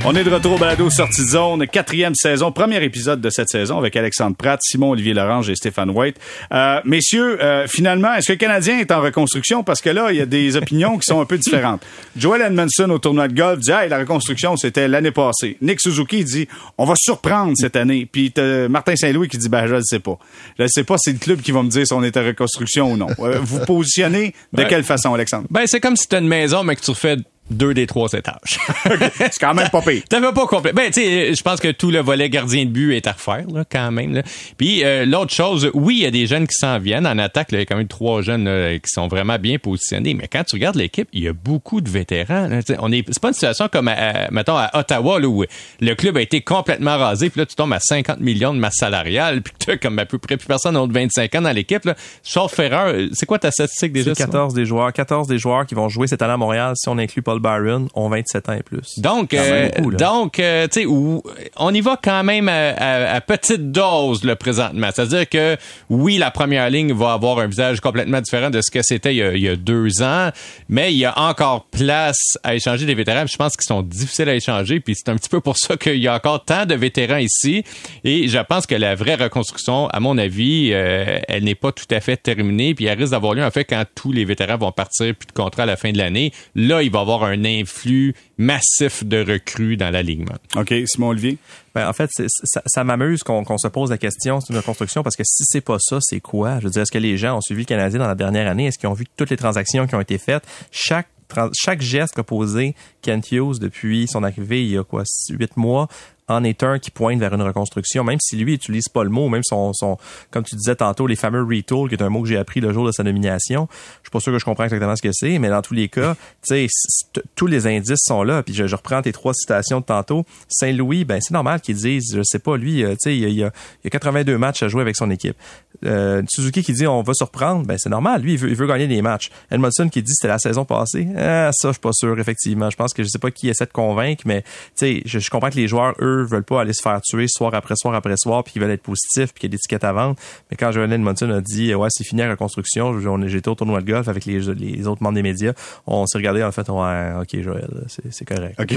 On 0.09 0.15
est 0.15 0.23
de 0.23 0.31
retour 0.31 0.53
au 0.53 0.57
balado 0.59 0.89
sortie 0.89 1.23
de 1.23 1.27
zone, 1.27 1.67
quatrième 1.67 2.15
saison, 2.15 2.53
premier 2.53 2.81
épisode 2.85 3.21
de 3.21 3.29
cette 3.29 3.49
saison 3.49 3.77
avec 3.77 3.97
Alexandre 3.97 4.37
Pratt, 4.37 4.61
Simon 4.63 4.91
Olivier 4.91 5.15
Lorange 5.15 5.51
et 5.51 5.57
Stéphane 5.57 5.91
White. 5.91 6.17
Euh, 6.53 6.81
messieurs, 6.85 7.43
euh, 7.43 7.67
finalement, 7.67 8.15
est-ce 8.15 8.29
que 8.29 8.33
le 8.35 8.39
Canadien 8.39 8.79
est 8.79 8.93
en 8.93 9.01
reconstruction? 9.01 9.65
Parce 9.65 9.83
que 9.83 9.91
là, 9.91 10.13
il 10.13 10.19
y 10.19 10.21
a 10.21 10.27
des 10.27 10.57
opinions 10.57 10.97
qui 10.99 11.07
sont 11.07 11.21
un 11.21 11.25
peu 11.25 11.37
différentes. 11.39 11.85
Joel 12.17 12.41
Edmondson 12.43 12.89
au 12.91 13.01
tournoi 13.01 13.27
de 13.27 13.35
golf 13.35 13.59
dit 13.59 13.73
hey, 13.73 13.89
la 13.89 13.99
reconstruction, 13.99 14.57
c'était 14.57 14.87
l'année 14.87 15.11
passée. 15.11 15.57
Nick 15.61 15.81
Suzuki 15.81 16.23
dit 16.23 16.47
on 16.79 16.85
va 16.85 16.95
surprendre 16.97 17.55
cette 17.57 17.75
année. 17.75 18.07
Puis 18.07 18.33
Martin 18.71 18.95
Saint-Louis 18.95 19.27
qui 19.29 19.39
dit 19.39 19.49
ben 19.49 19.67
je 19.67 19.75
le 19.75 19.83
sais 19.83 19.99
pas. 19.99 20.21
Je 20.57 20.63
le 20.63 20.69
sais 20.69 20.85
pas, 20.85 20.95
c'est 20.99 21.13
le 21.15 21.19
club 21.19 21.41
qui 21.41 21.51
va 21.51 21.65
me 21.65 21.69
dire 21.69 21.85
si 21.85 21.93
on 21.93 22.05
est 22.05 22.17
en 22.17 22.25
reconstruction 22.25 22.93
ou 22.93 22.97
non. 22.97 23.09
Euh, 23.19 23.41
vous 23.43 23.59
positionnez 23.65 24.35
de 24.53 24.63
Ouais. 24.63 24.69
quelle 24.69 24.85
façon, 24.85 25.13
Alexandre? 25.15 25.49
Ben, 25.51 25.63
c'est 25.67 25.81
comme 25.81 25.97
si 25.97 26.07
t'as 26.07 26.21
une 26.21 26.29
maison, 26.29 26.63
mais 26.63 26.77
que 26.77 26.81
tu 26.83 26.93
refais 26.93 27.17
deux 27.51 27.75
des 27.75 27.87
trois 27.87 28.13
étages. 28.13 28.59
c'est 29.15 29.39
quand 29.39 29.55
même 29.55 29.69
pas 29.69 29.81
pire. 29.81 30.03
T'avais 30.09 30.33
pas 30.33 30.47
complet. 30.47 30.73
Ben, 30.73 30.87
tu 30.87 31.01
sais, 31.01 31.35
je 31.35 31.43
pense 31.43 31.61
que 31.61 31.71
tout 31.71 31.91
le 31.91 32.01
volet 32.01 32.29
gardien 32.29 32.65
de 32.65 32.71
but 32.71 32.95
est 32.95 33.07
à 33.07 33.13
refaire, 33.13 33.45
là, 33.53 33.65
quand 33.71 33.91
même. 33.93 34.15
Là. 34.15 34.23
Puis 34.57 34.85
euh, 34.85 35.05
l'autre 35.05 35.33
chose, 35.33 35.71
oui, 35.75 35.99
il 35.99 36.03
y 36.03 36.07
a 36.07 36.11
des 36.11 36.27
jeunes 36.27 36.47
qui 36.47 36.57
s'en 36.59 36.79
viennent. 36.79 37.07
En 37.07 37.19
attaque, 37.19 37.53
là, 37.53 37.59
il 37.59 37.61
y 37.61 37.63
a 37.63 37.67
quand 37.67 37.77
même 37.77 37.89
trois 37.89 38.23
jeunes 38.23 38.45
là, 38.45 38.75
qui 38.79 38.89
sont 38.89 39.09
vraiment 39.09 39.39
bien 39.39 39.59
positionnés. 39.59 40.15
Mais 40.15 40.29
quand 40.29 40.45
tu 40.45 40.57
regardes 40.57 40.77
l'équipe, 40.77 41.09
il 41.13 41.23
y 41.23 41.29
a 41.29 41.33
beaucoup 41.33 41.81
de 41.81 41.89
vétérans. 41.89 42.49
Là. 42.49 42.61
On 42.81 42.91
est, 42.91 43.05
c'est 43.07 43.21
pas 43.21 43.29
une 43.29 43.35
situation 43.35 43.69
comme, 43.71 43.89
à, 43.89 44.31
mettons, 44.31 44.57
à 44.57 44.71
Ottawa, 44.75 45.21
là, 45.21 45.29
où 45.29 45.45
le 45.81 45.95
club 45.95 46.17
a 46.17 46.23
été 46.23 46.41
complètement 46.41 46.97
rasé. 46.99 47.31
Puis 47.31 47.41
là, 47.41 47.47
tu 47.47 47.55
tombes 47.55 47.73
à 47.73 47.81
50 47.81 48.21
millions 48.21 48.55
de 48.55 48.59
masse 48.59 48.77
salariale. 48.77 49.43
Puis 49.47 49.53
tu 49.59 49.79
comme 49.79 49.99
à 49.99 50.07
peu 50.07 50.19
près 50.19 50.37
plus 50.37 50.47
personne 50.47 50.75
de 50.75 50.93
25 50.93 51.35
ans 51.37 51.43
dans 51.43 51.53
l'équipe. 51.53 51.85
Là. 51.85 51.95
Charles 52.23 52.49
Ferrer, 52.49 53.09
c'est 53.13 53.27
quoi 53.27 53.39
ta 53.39 53.51
statistique 53.51 53.93
déjà? 53.93 54.15
C'est 54.15 54.25
14 54.25 54.55
des 54.55 54.65
joueurs. 54.65 54.93
14 54.93 55.29
des 55.29 55.39
joueurs 55.39 55.67
qui 55.67 55.75
vont 55.75 55.89
jouer 55.89 56.07
cette 56.07 56.23
année 56.23 56.33
à 56.33 56.37
Montréal, 56.37 56.73
si 56.77 56.89
on 56.89 56.99
inclut 56.99 57.23
Byron, 57.41 57.89
ont 57.95 58.09
27 58.09 58.49
ans 58.49 58.53
et 58.53 58.63
plus. 58.63 58.99
Donc, 58.99 59.35
euh, 59.35 59.69
donc, 59.99 60.39
euh, 60.39 60.67
tu 60.69 60.83
sais, 60.83 60.87
on 60.87 61.75
y 61.75 61.81
va 61.81 61.99
quand 62.03 62.25
même 62.25 62.49
à, 62.49 63.21
petite 63.21 63.73
dose 63.73 64.25
le 64.25 64.37
présentement. 64.37 64.89
C'est-à-dire 64.95 65.29
que 65.29 65.57
oui, 65.91 66.19
la 66.19 66.31
première 66.31 66.71
ligne 66.71 66.93
va 66.93 67.13
avoir 67.13 67.39
un 67.39 67.47
visage 67.47 67.81
complètement 67.81 68.21
différent 68.21 68.51
de 68.51 68.61
ce 68.61 68.71
que 68.71 68.83
c'était 68.83 69.15
il, 69.15 69.39
y 69.39 69.49
a 69.49 69.57
deux 69.57 70.03
ans, 70.03 70.31
mais 70.69 70.93
il 70.93 70.99
y 70.99 71.05
a 71.05 71.19
encore 71.19 71.67
place 71.67 72.39
à 72.43 72.55
échanger 72.55 72.87
des 72.87 72.95
vétérans. 72.95 73.27
Je 73.27 73.37
pense 73.37 73.57
qu'ils 73.57 73.67
sont 73.67 73.83
difficiles 73.83 74.29
à 74.29 74.35
échanger, 74.35 74.81
puis 74.81 74.95
c'est 74.97 75.11
un 75.11 75.17
petit 75.17 75.29
peu 75.29 75.41
pour 75.41 75.57
ça 75.57 75.77
qu'il 75.77 75.99
y 75.99 76.09
a 76.09 76.15
encore 76.15 76.45
tant 76.45 76.67
de 76.67 76.75
vétérans 76.75 77.17
ici. 77.17 77.65
Et 78.05 78.29
je 78.29 78.39
pense 78.39 78.67
que 78.67 78.75
la 78.75 78.95
vraie 78.95 79.17
reconstruction, 79.17 79.89
à 79.89 80.01
mon 80.01 80.19
avis, 80.19 80.71
euh, 80.73 81.19
elle 81.29 81.45
n'est 81.45 81.55
pas 81.55 81.73
tout 81.73 81.87
à 81.91 82.01
fait 82.01 82.17
terminée, 82.17 82.75
puis 82.75 82.87
elle 82.87 82.99
risque 82.99 83.13
d'avoir 83.13 83.35
lieu 83.35 83.45
en 83.45 83.51
fait 83.51 83.65
quand 83.65 83.85
tous 83.95 84.13
les 84.13 84.25
vétérans 84.25 84.57
vont 84.57 84.73
partir 84.73 85.15
puis 85.15 85.27
de 85.27 85.33
contrat 85.33 85.65
à 85.65 85.67
la 85.67 85.77
fin 85.77 85.93
de 85.93 85.99
l'année. 85.99 86.33
Là, 86.55 86.83
il 86.83 86.91
va 86.91 87.01
y 87.01 87.03
avoir 87.03 87.25
un 87.27 87.45
influx 87.45 88.15
massif 88.39 89.05
de 89.05 89.19
recrues 89.19 89.77
dans 89.77 89.91
l'alignement. 89.91 90.37
OK, 90.57 90.75
Simon 90.87 91.09
Olivier? 91.09 91.39
Ben, 91.75 91.89
en 91.89 91.93
fait, 91.93 92.11
ça, 92.45 92.63
ça 92.65 92.85
m'amuse 92.85 93.23
qu'on 93.23 93.59
se 93.59 93.69
pose 93.69 93.91
la 93.91 93.99
question, 93.99 94.41
c'est 94.41 94.53
une 94.53 94.59
reconstruction, 94.59 95.03
parce 95.03 95.17
que 95.17 95.25
si 95.25 95.45
c'est 95.47 95.61
pas 95.61 95.77
ça, 95.79 95.99
c'est 96.01 96.21
quoi? 96.21 96.59
Je 96.61 96.65
veux 96.65 96.71
dire, 96.71 96.83
est-ce 96.83 96.93
que 96.93 96.99
les 96.99 97.17
gens 97.17 97.37
ont 97.37 97.41
suivi 97.41 97.63
le 97.63 97.67
Canadien 97.67 97.99
dans 97.99 98.09
la 98.09 98.15
dernière 98.15 98.51
année? 98.51 98.67
Est-ce 98.67 98.79
qu'ils 98.79 98.89
ont 98.89 98.95
vu 98.95 99.07
toutes 99.17 99.31
les 99.31 99.37
transactions 99.37 99.87
qui 99.87 99.95
ont 99.95 100.01
été 100.01 100.19
faites? 100.19 100.45
Chaque 100.71 101.09
chaque 101.55 101.81
geste 101.81 102.15
qu'a 102.15 102.23
posé 102.23 102.75
Kent 103.03 103.33
Hughes 103.33 103.59
depuis 103.59 104.07
son 104.07 104.23
arrivée 104.23 104.63
il 104.63 104.71
y 104.71 104.79
a 104.79 104.85
quoi, 104.85 105.03
huit 105.31 105.57
mois, 105.57 105.89
en 106.29 106.45
est 106.45 106.63
un 106.63 106.79
qui 106.79 106.91
pointe 106.91 107.19
vers 107.21 107.33
une 107.33 107.43
reconstruction, 107.43 108.05
même 108.05 108.19
si 108.21 108.37
lui 108.37 108.55
utilise 108.55 108.89
pas 108.89 109.05
le 109.05 109.11
mot, 109.11 109.29
même 109.29 109.45
son, 109.45 109.73
son 109.73 109.97
comme 110.31 110.45
tu 110.45 110.57
disais 110.57 110.77
tantôt, 110.77 111.07
les 111.07 111.17
fameux 111.17 111.43
retool, 111.43 111.89
qui 111.89 111.95
est 111.95 112.03
un 112.03 112.09
mot 112.09 112.23
que 112.23 112.29
j'ai 112.29 112.37
appris 112.37 112.61
le 112.61 112.73
jour 112.73 112.87
de 112.87 112.93
sa 112.93 113.03
nomination. 113.03 113.69
Je 114.03 114.09
suis 114.09 114.11
pas 114.11 114.21
sûr 114.21 114.33
que 114.33 114.39
je 114.39 114.45
comprends 114.45 114.65
exactement 114.65 114.97
ce 114.97 115.03
que 115.03 115.13
c'est, 115.13 115.39
mais 115.39 115.49
dans 115.49 115.63
tous 115.63 115.75
les 115.75 115.89
cas, 115.89 116.15
tu 116.47 116.69
sais, 116.69 117.23
tous 117.35 117.47
les 117.47 117.67
indices 117.67 118.03
sont 118.03 118.23
là. 118.23 118.43
Puis 118.43 118.55
je, 118.55 118.75
reprends 118.75 119.03
tes 119.03 119.13
trois 119.13 119.35
citations 119.35 119.81
de 119.81 119.85
tantôt. 119.85 120.25
Saint-Louis, 120.49 121.05
ben 121.05 121.21
c'est 121.21 121.35
normal 121.35 121.61
qu'ils 121.61 121.77
disent, 121.77 122.15
je 122.17 122.23
sais 122.23 122.39
pas, 122.39 122.57
lui, 122.57 122.85
euh, 122.85 122.93
tu 122.93 122.97
sais, 123.01 123.17
il 123.17 123.21
y 123.21 123.25
a, 123.25 123.29
il 123.29 123.85
y 123.85 123.87
a 123.87 123.91
82 123.91 124.37
matchs 124.39 124.63
à 124.63 124.69
jouer 124.69 124.83
avec 124.83 124.97
son 124.97 125.11
équipe. 125.11 125.37
Euh, 125.85 126.23
Suzuki 126.29 126.63
qui 126.63 126.73
dit 126.73 126.87
on 126.87 127.03
va 127.03 127.15
surprendre, 127.15 127.67
ben 127.67 127.77
c'est 127.79 127.89
normal. 127.89 128.23
Lui, 128.23 128.35
il 128.35 128.39
veut, 128.39 128.49
il 128.49 128.57
veut 128.57 128.67
gagner 128.67 128.87
des 128.87 129.03
matchs. 129.03 129.31
Edmondson 129.51 129.89
qui 129.89 130.03
dit 130.03 130.13
c'était 130.15 130.29
la 130.29 130.39
saison 130.39 130.65
passée. 130.65 131.07
Ah, 131.17 131.51
ça, 131.53 131.69
je 131.69 131.73
suis 131.73 131.81
pas 131.81 131.93
sûr, 131.93 132.19
effectivement. 132.19 132.71
Je 132.71 132.77
pense 132.77 132.93
que 132.95 133.03
je 133.03 133.09
sais 133.09 133.19
pas 133.19 133.31
qui 133.31 133.49
essaie 133.49 133.67
de 133.67 133.73
convaincre, 133.73 134.23
mais 134.27 134.43
tu 134.43 134.49
sais, 134.75 135.03
je, 135.05 135.19
je 135.19 135.31
comprends 135.31 135.51
que 135.51 135.57
les 135.57 135.69
joueurs, 135.69 135.95
eux, 136.01 136.25
veulent 136.25 136.45
pas 136.45 136.61
aller 136.61 136.73
se 136.73 136.83
faire 136.83 137.01
tuer 137.03 137.27
soir 137.29 137.55
après 137.55 137.75
soir 137.77 137.95
après 137.95 138.15
soir, 138.17 138.45
puis 138.45 138.53
qu'ils 138.53 138.63
veulent 138.63 138.71
être 138.71 138.83
positifs, 138.83 139.33
puis 139.33 139.41
qu'il 139.41 139.51
y 139.51 139.53
a 139.53 139.55
des 139.57 139.59
tickets 139.59 139.85
à 139.85 139.93
vendre. 139.93 140.17
Mais 140.51 140.57
quand 140.57 140.73
Joel 140.73 140.93
Edmondson 140.93 141.31
a 141.31 141.41
dit 141.41 141.75
ouais, 141.75 141.89
c'est 141.91 142.05
fini 142.05 142.23
la 142.23 142.31
reconstruction, 142.31 142.99
j'étais 143.27 143.49
au 143.49 143.55
tournoi 143.55 143.81
de 143.81 143.91
golf 143.91 144.09
avec 144.09 144.25
les, 144.25 144.41
les 144.41 144.87
autres 144.87 145.03
membres 145.03 145.17
des 145.17 145.23
médias, 145.23 145.53
on 145.87 146.07
s'est 146.07 146.19
regardé 146.19 146.43
en 146.43 146.53
fait, 146.53 146.69
ouais, 146.69 147.13
ok 147.21 147.43
Joël, 147.43 147.69
c'est 148.11 148.25
correct. 148.25 148.59
Ok. 148.59 148.77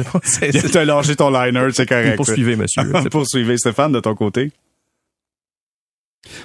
T'as 0.72 0.86
lâché 0.86 1.16
ton 1.16 1.30
liner, 1.30 1.68
c'est 1.74 1.88
correct. 1.88 2.16
Poursuivez, 2.16 2.56
monsieur. 2.56 2.84
Poursuivez, 3.12 3.58
Stéphane, 3.58 3.92
de 3.92 4.00
ton 4.00 4.16
côté. 4.16 4.52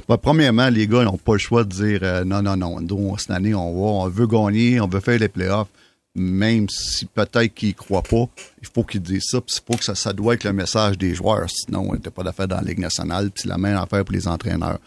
Bah, 0.08 0.18
premièrement, 0.18 0.68
les 0.68 0.86
gars 0.86 1.04
n'ont 1.04 1.18
pas 1.18 1.32
le 1.32 1.38
choix 1.38 1.64
de 1.64 1.70
dire 1.70 2.00
euh, 2.02 2.24
non, 2.24 2.42
non, 2.42 2.56
non, 2.56 2.80
nous, 2.80 3.18
cette 3.18 3.30
année, 3.30 3.54
on 3.54 3.72
va, 3.72 4.04
on 4.04 4.08
veut 4.08 4.26
gagner, 4.26 4.80
on 4.80 4.88
veut 4.88 5.00
faire 5.00 5.18
les 5.18 5.28
playoffs 5.28 5.68
même 6.14 6.68
si 6.68 7.06
peut-être 7.06 7.54
qu'ils 7.54 7.74
croient 7.74 8.02
pas, 8.02 8.28
il 8.62 8.68
faut 8.72 8.84
qu'ils 8.84 9.02
disent 9.02 9.26
ça. 9.26 9.40
Puis 9.40 9.56
faut 9.66 9.76
que 9.76 9.84
ça, 9.84 9.94
ça 9.94 10.12
doit 10.12 10.34
être 10.34 10.44
le 10.44 10.52
message 10.52 10.96
des 10.96 11.14
joueurs. 11.14 11.48
Sinon, 11.50 11.88
on 11.90 11.94
n'était 11.94 12.10
pas 12.10 12.22
d'affaire 12.22 12.48
dans 12.48 12.56
la 12.56 12.62
Ligue 12.62 12.78
nationale. 12.78 13.30
Puis 13.30 13.42
c'est 13.42 13.48
la 13.48 13.58
même 13.58 13.76
affaire 13.76 14.04
pour 14.04 14.14
les 14.14 14.28
entraîneurs. 14.28 14.78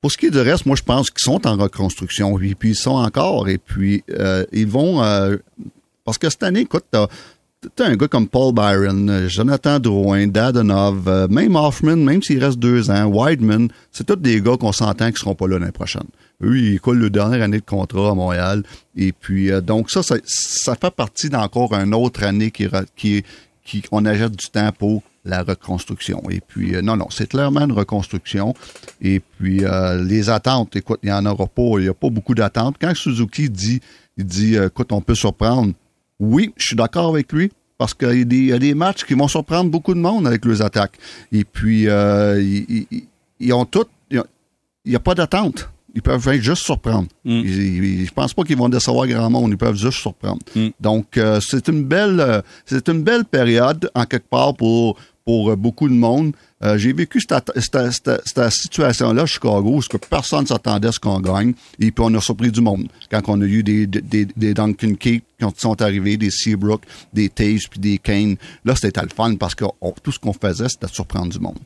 Pour 0.00 0.10
ce 0.10 0.18
qui 0.18 0.26
est 0.26 0.30
du 0.30 0.40
reste, 0.40 0.66
moi, 0.66 0.74
je 0.74 0.82
pense 0.82 1.10
qu'ils 1.10 1.22
sont 1.22 1.46
en 1.46 1.56
reconstruction. 1.56 2.38
Et 2.40 2.56
puis, 2.56 2.70
ils 2.70 2.76
sont 2.76 2.90
encore. 2.90 3.48
Et 3.48 3.58
puis, 3.58 4.02
euh, 4.10 4.44
ils 4.50 4.66
vont... 4.66 5.02
Euh, 5.02 5.36
parce 6.04 6.18
que 6.18 6.28
cette 6.28 6.42
année, 6.42 6.60
écoute, 6.60 6.86
t'as 7.76 7.84
as 7.84 7.88
un 7.88 7.96
gars 7.96 8.08
comme 8.08 8.28
Paul 8.28 8.54
Byron, 8.54 9.28
Jonathan 9.28 9.78
Drouin, 9.78 10.26
Dadonov, 10.26 11.08
euh, 11.08 11.28
même 11.28 11.56
Hoffman, 11.56 11.96
même 11.96 12.22
s'il 12.22 12.42
reste 12.42 12.58
deux 12.58 12.90
ans, 12.90 13.04
Wideman, 13.06 13.68
c'est 13.90 14.04
tous 14.04 14.16
des 14.16 14.40
gars 14.40 14.56
qu'on 14.56 14.72
s'entend 14.72 15.10
qui 15.10 15.18
seront 15.18 15.34
pas 15.34 15.46
là 15.46 15.58
l'année 15.58 15.72
prochaine. 15.72 16.06
Eux, 16.42 16.58
ils 16.58 16.80
coulent 16.80 16.98
le 16.98 17.10
dernière 17.10 17.42
année 17.42 17.60
de 17.60 17.64
contrat 17.64 18.10
à 18.10 18.14
Montréal. 18.14 18.62
Et 18.96 19.12
puis, 19.12 19.50
euh, 19.50 19.60
donc 19.60 19.90
ça, 19.90 20.02
ça, 20.02 20.74
fait 20.74 20.90
partie 20.90 21.28
d'encore 21.28 21.74
une 21.74 21.94
autre 21.94 22.24
année 22.24 22.50
qui, 22.50 22.66
qui, 22.96 23.24
qui, 23.64 23.82
on 23.92 24.04
achète 24.04 24.32
du 24.32 24.46
temps 24.48 24.70
pour 24.76 25.02
la 25.24 25.42
reconstruction. 25.44 26.22
Et 26.30 26.40
puis, 26.40 26.74
euh, 26.74 26.82
non, 26.82 26.96
non, 26.96 27.08
c'est 27.10 27.28
clairement 27.28 27.60
une 27.60 27.72
reconstruction. 27.72 28.54
Et 29.00 29.20
puis, 29.20 29.64
euh, 29.64 30.02
les 30.02 30.30
attentes, 30.30 30.74
écoute, 30.74 30.98
il 31.04 31.06
n'y 31.06 31.12
en 31.12 31.24
aura 31.26 31.46
pas, 31.46 31.78
il 31.78 31.82
n'y 31.82 31.88
a 31.88 31.94
pas 31.94 32.10
beaucoup 32.10 32.34
d'attentes. 32.34 32.76
Quand 32.80 32.94
Suzuki 32.94 33.48
dit, 33.48 33.80
il 34.16 34.24
dit, 34.24 34.56
écoute, 34.56 34.90
on 34.90 35.00
peut 35.00 35.14
surprendre, 35.14 35.72
oui, 36.22 36.52
je 36.56 36.68
suis 36.68 36.76
d'accord 36.76 37.08
avec 37.08 37.32
lui, 37.32 37.50
parce 37.78 37.94
qu'il 37.94 38.32
y, 38.32 38.52
a 38.52 38.58
des 38.58 38.74
matchs 38.74 39.04
qui 39.04 39.14
vont 39.14 39.28
surprendre 39.28 39.70
beaucoup 39.70 39.92
de 39.92 39.98
monde 39.98 40.26
avec 40.26 40.44
les 40.44 40.62
attaques. 40.62 40.98
Et 41.32 41.44
puis, 41.44 41.82
ils, 41.82 43.52
ont 43.52 43.64
tout, 43.64 43.86
il 44.10 44.22
n'y 44.86 44.96
a, 44.96 45.00
pas 45.00 45.14
d'attente 45.14 45.68
ils 45.94 46.02
peuvent 46.02 46.32
juste 46.40 46.62
surprendre. 46.62 47.08
Mm. 47.24 47.42
je 47.44 48.10
pense 48.12 48.34
pas 48.34 48.44
qu'ils 48.44 48.56
vont 48.56 48.68
décevoir 48.68 49.06
grand 49.06 49.30
monde, 49.30 49.50
ils 49.50 49.58
peuvent 49.58 49.76
juste 49.76 49.98
surprendre. 49.98 50.40
Mm. 50.54 50.68
Donc 50.80 51.16
euh, 51.16 51.38
c'est 51.42 51.68
une 51.68 51.84
belle 51.84 52.20
euh, 52.20 52.40
c'est 52.64 52.88
une 52.88 53.02
belle 53.02 53.24
période 53.24 53.90
en 53.94 54.04
quelque 54.04 54.28
part 54.28 54.54
pour 54.54 54.96
pour 55.24 55.50
euh, 55.50 55.56
beaucoup 55.56 55.88
de 55.88 55.94
monde. 55.94 56.32
Euh, 56.62 56.78
j'ai 56.78 56.92
vécu 56.92 57.20
cette, 57.20 57.50
situation-là 58.50 59.22
à 59.22 59.26
Chicago, 59.26 59.78
où 59.78 59.80
que 59.80 59.96
personne 59.96 60.42
ne 60.42 60.46
s'attendait 60.46 60.88
à 60.88 60.92
ce 60.92 61.00
qu'on 61.00 61.20
gagne, 61.20 61.54
et 61.80 61.90
puis 61.90 62.04
on 62.06 62.14
a 62.14 62.20
surpris 62.20 62.52
du 62.52 62.60
monde. 62.60 62.88
Quand 63.10 63.22
on 63.28 63.40
a 63.40 63.44
eu 63.44 63.62
des, 63.62 63.86
des, 63.86 64.26
des 64.26 64.54
Duncan 64.54 64.94
Keith 64.94 65.24
qui 65.40 65.46
sont 65.56 65.82
arrivés, 65.82 66.16
des 66.16 66.30
Seabrook, 66.30 66.82
des 67.12 67.28
Taze, 67.28 67.66
puis 67.68 67.80
des 67.80 67.98
Kane, 67.98 68.36
là, 68.64 68.74
c'était 68.76 69.02
le 69.02 69.08
fun 69.08 69.34
parce 69.36 69.54
que 69.54 69.64
tout 70.02 70.12
ce 70.12 70.18
qu'on 70.20 70.32
faisait, 70.32 70.68
c'était 70.68 70.86
de 70.86 70.92
surprendre 70.92 71.32
du 71.32 71.40
monde. 71.40 71.58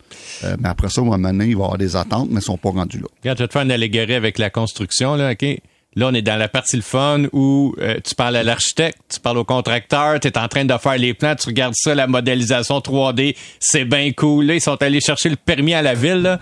Euh, 0.45 0.57
mais 0.59 0.71
après 0.71 0.89
ça, 0.89 1.03
maintenant, 1.03 1.45
il 1.45 1.57
va 1.57 1.63
y 1.63 1.65
avoir 1.65 1.79
des 1.79 1.95
attentes, 1.95 2.29
mais 2.31 2.41
ils 2.41 2.45
sont 2.45 2.57
pas 2.57 2.71
rendus 2.71 2.99
là. 2.99 3.07
Regarde, 3.23 3.39
je 3.39 3.45
vais 3.45 3.49
te 3.49 3.53
faire 3.53 3.63
une 3.63 4.13
avec 4.13 4.39
la 4.39 4.51
construction, 4.51 5.15
là, 5.15 5.33
OK? 5.33 5.61
Là, 5.97 6.09
on 6.09 6.15
est 6.15 6.23
dans 6.23 6.37
la 6.37 6.49
partie 6.49 6.77
le 6.77 6.83
fun 6.83 7.23
où 7.33 7.75
euh, 7.81 7.97
tu 8.05 8.15
parles 8.15 8.37
à 8.37 8.43
l'architecte, 8.43 8.99
tu 9.09 9.19
parles 9.19 9.39
au 9.39 9.45
contracteur, 9.45 10.21
tu 10.21 10.29
es 10.29 10.37
en 10.37 10.47
train 10.47 10.67
de 10.67 10.75
faire 10.77 10.99
les 10.99 11.15
plans, 11.15 11.35
tu 11.35 11.47
regardes 11.47 11.75
ça, 11.75 11.95
la 11.95 12.07
modélisation 12.07 12.81
3D, 12.81 13.35
c'est 13.59 13.87
bien 13.87 14.13
cool. 14.13 14.45
Là, 14.45 14.55
ils 14.55 14.61
sont 14.61 14.81
allés 14.83 15.01
chercher 15.01 15.31
le 15.31 15.37
permis 15.37 15.73
à 15.73 15.81
la 15.81 15.95
ville. 15.95 16.21
Là. 16.21 16.39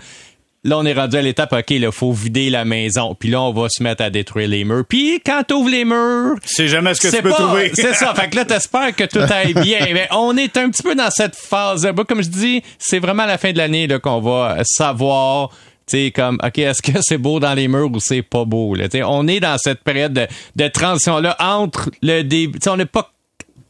Là, 0.65 0.79
on 0.79 0.85
est 0.85 0.93
rendu 0.93 1.15
à 1.15 1.21
l'étape, 1.21 1.53
OK, 1.53 1.69
il 1.69 1.89
faut 1.91 2.11
vider 2.11 2.49
la 2.49 2.65
maison. 2.65 3.15
Puis 3.17 3.29
là, 3.29 3.39
on 3.39 3.53
va 3.53 3.67
se 3.69 3.81
mettre 3.83 4.03
à 4.03 4.09
détruire 4.09 4.49
les 4.49 4.65
murs. 4.65 4.83
Puis 4.89 5.21
quand 5.23 5.43
t'ouvres 5.47 5.69
les 5.69 5.85
murs... 5.85 6.37
C'est 6.43 6.67
jamais 6.67 6.95
ce 6.95 7.01
que 7.01 7.15
tu 7.15 7.21
peux 7.21 7.29
trouver. 7.29 7.71
c'est 7.75 7.93
ça. 7.93 8.15
Fait 8.15 8.29
que 8.31 8.35
là, 8.35 8.45
t'espères 8.45 8.93
que 8.95 9.03
tout 9.03 9.19
aille 9.19 9.53
bien. 9.61 9.85
Mais 9.93 10.07
on 10.11 10.35
est 10.35 10.57
un 10.57 10.69
petit 10.71 10.81
peu 10.81 10.95
dans 10.95 11.11
cette 11.11 11.35
phase. 11.35 11.87
Comme 12.09 12.23
je 12.23 12.29
dis, 12.29 12.63
c'est 12.79 12.97
vraiment 12.97 13.23
à 13.23 13.27
la 13.27 13.37
fin 13.37 13.53
de 13.53 13.57
l'année 13.59 13.87
qu'on 14.01 14.19
va 14.19 14.57
savoir 14.63 15.51
tu 15.87 16.11
comme, 16.11 16.39
OK, 16.43 16.57
est-ce 16.57 16.81
que 16.81 16.99
c'est 17.01 17.17
beau 17.17 17.39
dans 17.39 17.53
les 17.53 17.67
murs 17.67 17.91
ou 17.91 17.99
c'est 17.99 18.21
pas 18.21 18.45
beau? 18.45 18.75
Là? 18.75 18.87
on 19.07 19.27
est 19.27 19.39
dans 19.39 19.57
cette 19.57 19.81
période 19.83 20.27
de, 20.55 20.67
transition-là 20.67 21.35
entre 21.39 21.91
le 22.01 22.23
début. 22.23 22.59
On 22.67 22.77
n'est 22.77 22.85
pas 22.85 23.11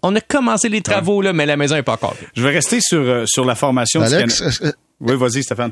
on 0.02 0.16
a 0.16 0.22
commencé 0.22 0.70
les 0.70 0.82
travaux, 0.82 1.22
là, 1.22 1.34
mais 1.34 1.48
la 1.48 1.58
maison 1.58 1.74
n'est 1.74 1.82
pas 1.82 1.94
encore. 1.94 2.16
Je 2.36 2.44
vais 2.44 2.52
rester 2.52 2.80
sur, 2.80 3.00
euh, 3.00 3.24
sur 3.26 3.44
la 3.44 3.56
formation. 3.56 4.02
Alex, 4.02 4.62
Oui, 5.02 5.16
vas-y, 5.16 5.42
Stéphane. 5.42 5.72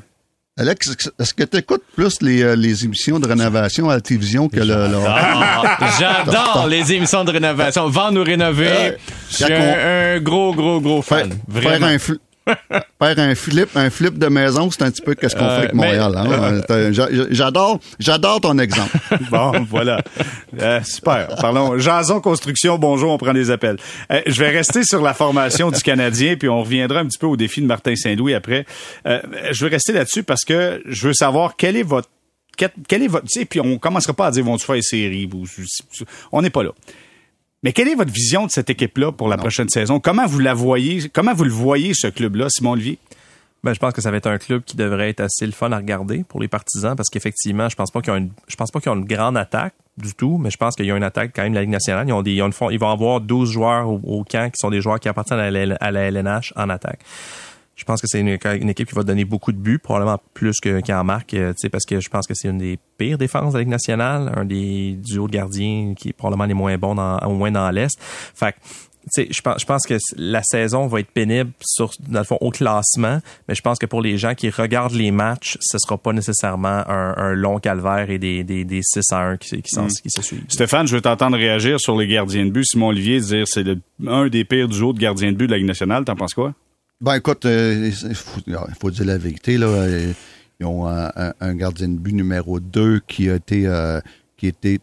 Alex, 0.58 0.96
est-ce 1.20 1.34
que 1.34 1.44
tu 1.44 1.58
écoutes 1.58 1.84
plus 1.96 2.22
les, 2.22 2.44
euh, 2.44 2.56
les, 2.56 2.86
émissions 2.86 3.20
de 3.20 3.28
rénovation 3.28 3.90
à 3.90 3.96
la 3.96 4.02
télévision 4.02 4.50
que 4.50 4.60
le... 4.60 4.88
J'adore 6.00 6.68
les 6.70 6.94
émissions 6.94 7.24
de 7.24 7.32
rénovation. 7.32 7.90
Vendre 7.90 8.22
ou 8.22 8.24
rénover. 8.24 8.98
Je 9.32 9.36
suis 9.36 9.54
un, 9.54 10.20
gros, 10.20 10.54
gros, 10.54 10.80
gros 10.80 11.02
fan. 11.02 11.32
Faire, 11.52 11.84
un, 11.84 11.98
Faire 12.46 13.20
un 13.20 13.36
flip, 13.36 13.70
un 13.76 13.90
flip 13.90 14.18
de 14.18 14.28
maison, 14.28 14.70
c'est 14.70 14.84
un 14.84 14.92
petit 14.92 15.02
peu 15.02 15.16
qu'est-ce 15.16 15.36
qu'on 15.36 15.46
fait 15.46 15.52
avec 15.52 15.74
Montréal. 15.74 16.14
Hein? 16.18 16.92
J'adore, 17.32 17.80
j'adore 18.00 18.42
ton 18.42 18.58
exemple. 18.60 18.98
bon, 19.32 19.66
voilà. 19.70 20.02
Euh, 20.60 20.82
super. 20.84 21.36
Parlons. 21.40 21.78
Jason 21.78 22.22
Construction, 22.22 22.78
bonjour, 22.78 23.12
on 23.12 23.18
prend 23.18 23.34
des 23.34 23.52
appels. 23.52 23.78
Euh, 24.12 24.22
je 24.26 24.40
vais 24.40 24.50
rester 24.50 24.84
sur 24.84 25.02
la 25.02 25.14
formation 25.14 25.72
du 25.72 25.82
Canadien, 25.82 26.36
puis 26.36 26.50
on 26.50 26.62
reviendra 26.62 27.00
un 27.00 27.06
petit 27.06 27.18
peu 27.18 27.28
au 27.28 27.38
défi 27.38 27.62
de 27.62 27.66
Martin 27.66 27.96
Saint-Louis 27.96 28.34
après. 28.34 28.66
Euh, 29.08 29.22
je 29.52 29.66
veux 29.66 29.72
rester 29.72 29.94
là-dessus 29.94 30.24
parce 30.24 30.44
que 30.44 30.82
je 30.86 31.08
veux 31.08 31.14
savoir 31.14 31.56
quel 31.58 31.78
est 31.78 31.84
votre 31.84 32.10
quel 32.56 33.02
est 33.02 33.08
votre, 33.08 33.26
tu 33.26 33.40
sais, 33.40 33.46
puis 33.46 33.60
on 33.60 33.80
commencera 33.80 34.14
pas 34.14 34.28
à 34.28 34.32
dire 34.32 34.44
vont-tu 34.44 34.66
faire 34.66 34.76
une 34.76 34.82
série, 34.84 35.28
on 36.32 36.42
n'est 36.42 36.52
pas 36.52 36.62
là 36.62 36.70
Mais 37.64 37.72
quelle 37.72 37.88
est 37.88 37.96
votre 37.96 38.12
vision 38.12 38.46
de 38.46 38.52
cette 38.52 38.70
équipe-là 38.70 39.12
pour 39.14 39.30
la 39.30 39.38
prochaine 39.38 39.70
saison? 39.70 40.00
Comment 40.00 40.26
vous 40.26 40.40
la 40.40 40.54
voyez? 40.54 41.10
Comment 41.10 41.34
vous 41.34 41.46
le 41.46 41.52
voyez, 41.52 41.94
ce 41.94 42.08
club-là, 42.08 42.50
Simon 42.50 42.72
Olivier? 42.72 43.00
Ben, 43.64 43.74
je 43.74 43.80
pense 43.80 43.94
que 43.94 44.02
ça 44.02 44.12
va 44.12 44.18
être 44.18 44.28
un 44.28 44.38
club 44.38 44.64
qui 44.66 44.76
devrait 44.76 45.10
être 45.10 45.22
assez 45.22 45.46
le 45.46 45.54
fun 45.54 45.72
à 45.72 45.78
regarder 45.78 46.26
pour 46.28 46.42
les 46.42 46.50
partisans 46.50 46.98
parce 46.98 47.10
qu'effectivement, 47.10 47.70
je 47.70 47.78
pense 47.78 47.92
pas 47.92 48.02
qu'ils 48.02 48.12
ont 48.12 48.18
une, 48.18 48.32
je 48.50 48.58
pense 48.58 48.72
pas 48.72 48.82
qu'ils 48.82 48.92
ont 48.92 48.96
une 48.96 49.06
grande 49.06 49.38
attaque 49.38 49.74
du 49.98 50.14
tout, 50.14 50.38
mais 50.38 50.52
je 50.52 50.58
pense 50.58 50.76
qu'il 50.76 50.86
y 50.86 50.92
a 50.92 50.98
une 50.98 51.04
attaque 51.04 51.32
quand 51.34 51.44
même 51.44 51.54
de 51.54 51.56
la 51.56 51.62
Ligue 51.62 51.70
nationale. 51.70 52.06
Ils 52.06 52.12
ont 52.12 52.22
des, 52.22 52.34
ils, 52.34 52.42
ont 52.42 52.48
une, 52.48 52.72
ils 52.72 52.80
vont 52.80 52.90
avoir 52.90 53.22
12 53.22 53.50
joueurs 53.50 53.88
au, 53.88 54.02
au, 54.04 54.26
camp 54.26 54.50
qui 54.50 54.58
sont 54.58 54.70
des 54.70 54.82
joueurs 54.82 55.00
qui 55.00 55.08
appartiennent 55.08 55.40
à 55.40 55.50
la, 55.50 55.76
à 55.76 55.92
la 55.92 56.02
LNH 56.12 56.52
en 56.58 56.70
attaque. 56.70 57.00
Je 57.76 57.86
pense 57.86 58.02
que 58.02 58.08
c'est 58.08 58.20
une, 58.20 58.28
une, 58.28 58.70
équipe 58.70 58.88
qui 58.88 58.96
va 58.96 59.04
donner 59.04 59.26
beaucoup 59.26 59.52
de 59.52 59.58
buts, 59.58 59.80
probablement 59.80 60.20
plus 60.34 60.60
que 60.60 60.80
qui 60.82 60.94
en 60.94 61.04
marque, 61.04 61.34
euh, 61.34 61.54
parce 61.72 61.86
que 61.86 62.00
je 62.00 62.10
pense 62.10 62.28
que 62.28 62.34
c'est 62.36 62.48
une 62.48 62.60
des 62.60 62.78
pires 62.98 63.18
défenses 63.18 63.54
de 63.54 63.58
la 63.58 63.64
Ligue 63.64 63.72
nationale, 63.72 64.32
un 64.36 64.46
des 64.46 64.98
duos 65.04 65.28
de 65.28 65.34
gardiens 65.34 65.94
qui 65.96 66.10
est 66.10 66.14
probablement 66.14 66.46
les 66.46 66.54
moins 66.54 66.78
bons 66.78 66.96
dans, 66.96 67.18
au 67.20 67.34
moins 67.34 67.52
dans 67.52 67.70
l'Est. 67.72 67.98
Fait 68.36 68.56
je 69.18 69.42
pense, 69.42 69.62
je 69.62 69.66
pense 69.66 69.86
que 69.86 69.98
la 70.16 70.42
saison 70.44 70.88
va 70.88 71.00
être 71.00 71.12
pénible 71.12 71.52
sur, 71.62 71.92
dans 72.08 72.20
le 72.20 72.26
fond, 72.26 72.38
au 72.42 72.52
classement, 72.52 73.20
mais 73.48 73.56
je 73.56 73.62
pense 73.62 73.78
que 73.78 73.86
pour 73.86 74.02
les 74.02 74.18
gens 74.18 74.34
qui 74.34 74.50
regardent 74.50 74.94
les 74.94 75.12
matchs, 75.12 75.58
ce 75.62 75.78
sera 75.78 75.98
pas 75.98 76.14
nécessairement 76.14 76.84
un, 76.88 77.14
un 77.18 77.34
long 77.34 77.60
calvaire 77.60 78.10
et 78.10 78.18
des, 78.18 78.44
des, 78.44 78.64
des 78.64 78.82
6 78.82 79.02
à 79.12 79.20
1 79.20 79.38
qui, 79.38 79.62
qui, 79.62 79.80
mm. 79.80 79.88
qui 79.88 80.10
se 80.10 80.22
suivent. 80.22 80.46
Stéphane, 80.48 80.88
je 80.88 80.96
veux 80.96 81.02
t'entendre 81.02 81.38
réagir 81.38 81.80
sur 81.80 81.98
les 81.98 82.08
gardiens 82.08 82.46
de 82.46 82.52
but. 82.52 82.66
Simon 82.66 82.88
Olivier 82.88 83.20
dire 83.20 83.48
c'est 83.48 83.66
un 84.08 84.28
des 84.28 84.46
pires 84.46 84.68
duos 84.68 84.94
de 84.94 85.00
gardiens 85.00 85.32
de 85.32 85.38
but 85.38 85.48
de 85.48 85.52
la 85.52 85.58
Ligue 85.58 85.68
nationale. 85.68 86.06
T'en 86.06 86.16
penses 86.16 86.34
quoi? 86.34 86.54
Ben 87.04 87.16
écoute, 87.16 87.46
euh, 87.46 87.92
il, 87.92 88.16
faut, 88.16 88.40
il, 88.48 88.56
faut, 88.80 88.90
dire 88.90 89.04
la 89.04 89.18
vérité. 89.18 89.58
Là. 89.58 89.90
Ils 90.62 90.66
ont 90.66 90.88
un, 90.88 91.12
un, 91.38 91.54
gardien 91.54 91.90
de 91.90 91.98
but 91.98 92.14
numéro 92.14 92.62
2 92.62 93.02
qui 93.06 93.30
a 93.30 93.36
été... 93.36 93.68
Euh, 93.68 94.00
qui 94.38 94.48
était 94.48 94.80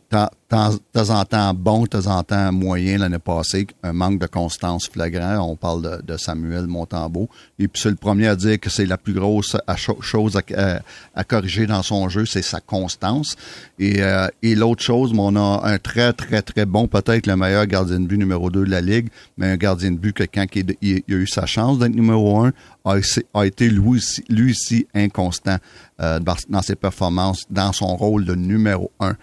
de 0.50 0.78
temps 0.92 1.10
en 1.10 1.24
temps 1.24 1.54
bon, 1.54 1.84
de 1.84 1.88
temps 1.88 2.06
en 2.06 2.22
temps 2.24 2.50
moyen 2.50 2.98
l'année 2.98 3.18
passée, 3.18 3.68
un 3.84 3.92
manque 3.92 4.18
de 4.18 4.26
constance 4.26 4.88
flagrant. 4.88 5.38
On 5.48 5.54
parle 5.54 6.02
de, 6.02 6.16
Samuel 6.16 6.66
Montembeau. 6.66 7.28
Et 7.58 7.68
puis 7.68 7.80
c'est 7.80 7.90
le 7.90 7.96
premier 7.96 8.26
à 8.26 8.36
dire 8.36 8.58
que 8.58 8.68
c'est 8.68 8.86
la 8.86 8.98
plus 8.98 9.12
grosse 9.12 9.56
chose 10.00 10.36
à, 10.36 11.24
corriger 11.24 11.66
dans 11.66 11.82
son 11.82 12.08
jeu, 12.08 12.26
c'est 12.26 12.42
sa 12.42 12.60
constance. 12.60 13.36
Et, 13.78 14.02
euh, 14.02 14.26
l'autre 14.42 14.82
chose, 14.82 15.12
on 15.16 15.36
a 15.36 15.60
un 15.64 15.78
très, 15.78 16.12
très, 16.12 16.42
très 16.42 16.66
bon, 16.66 16.88
peut-être 16.88 17.26
le 17.26 17.36
meilleur 17.36 17.66
gardien 17.66 18.00
de 18.00 18.06
but 18.06 18.18
numéro 18.18 18.50
2 18.50 18.64
de 18.64 18.70
la 18.70 18.80
Ligue, 18.80 19.08
mais 19.38 19.52
un 19.52 19.56
gardien 19.56 19.92
de 19.92 19.98
but 19.98 20.12
que 20.12 20.24
quand 20.24 20.46
il, 20.54 21.02
a 21.08 21.12
eu 21.12 21.26
sa 21.26 21.46
chance 21.46 21.78
d'être 21.78 21.94
numéro 21.94 22.40
1, 22.40 22.52
a, 22.84 23.46
été 23.46 23.68
lui 23.70 23.88
aussi, 23.88 24.24
lui 24.28 24.50
aussi 24.50 24.86
inconstant 24.94 25.58
euh, 26.00 26.18
dans 26.18 26.62
ses 26.62 26.76
performances, 26.76 27.44
dans 27.50 27.72
son 27.72 27.94
rôle 27.96 28.24
de 28.24 28.34
numéro 28.34 28.90
1. 28.98 29.14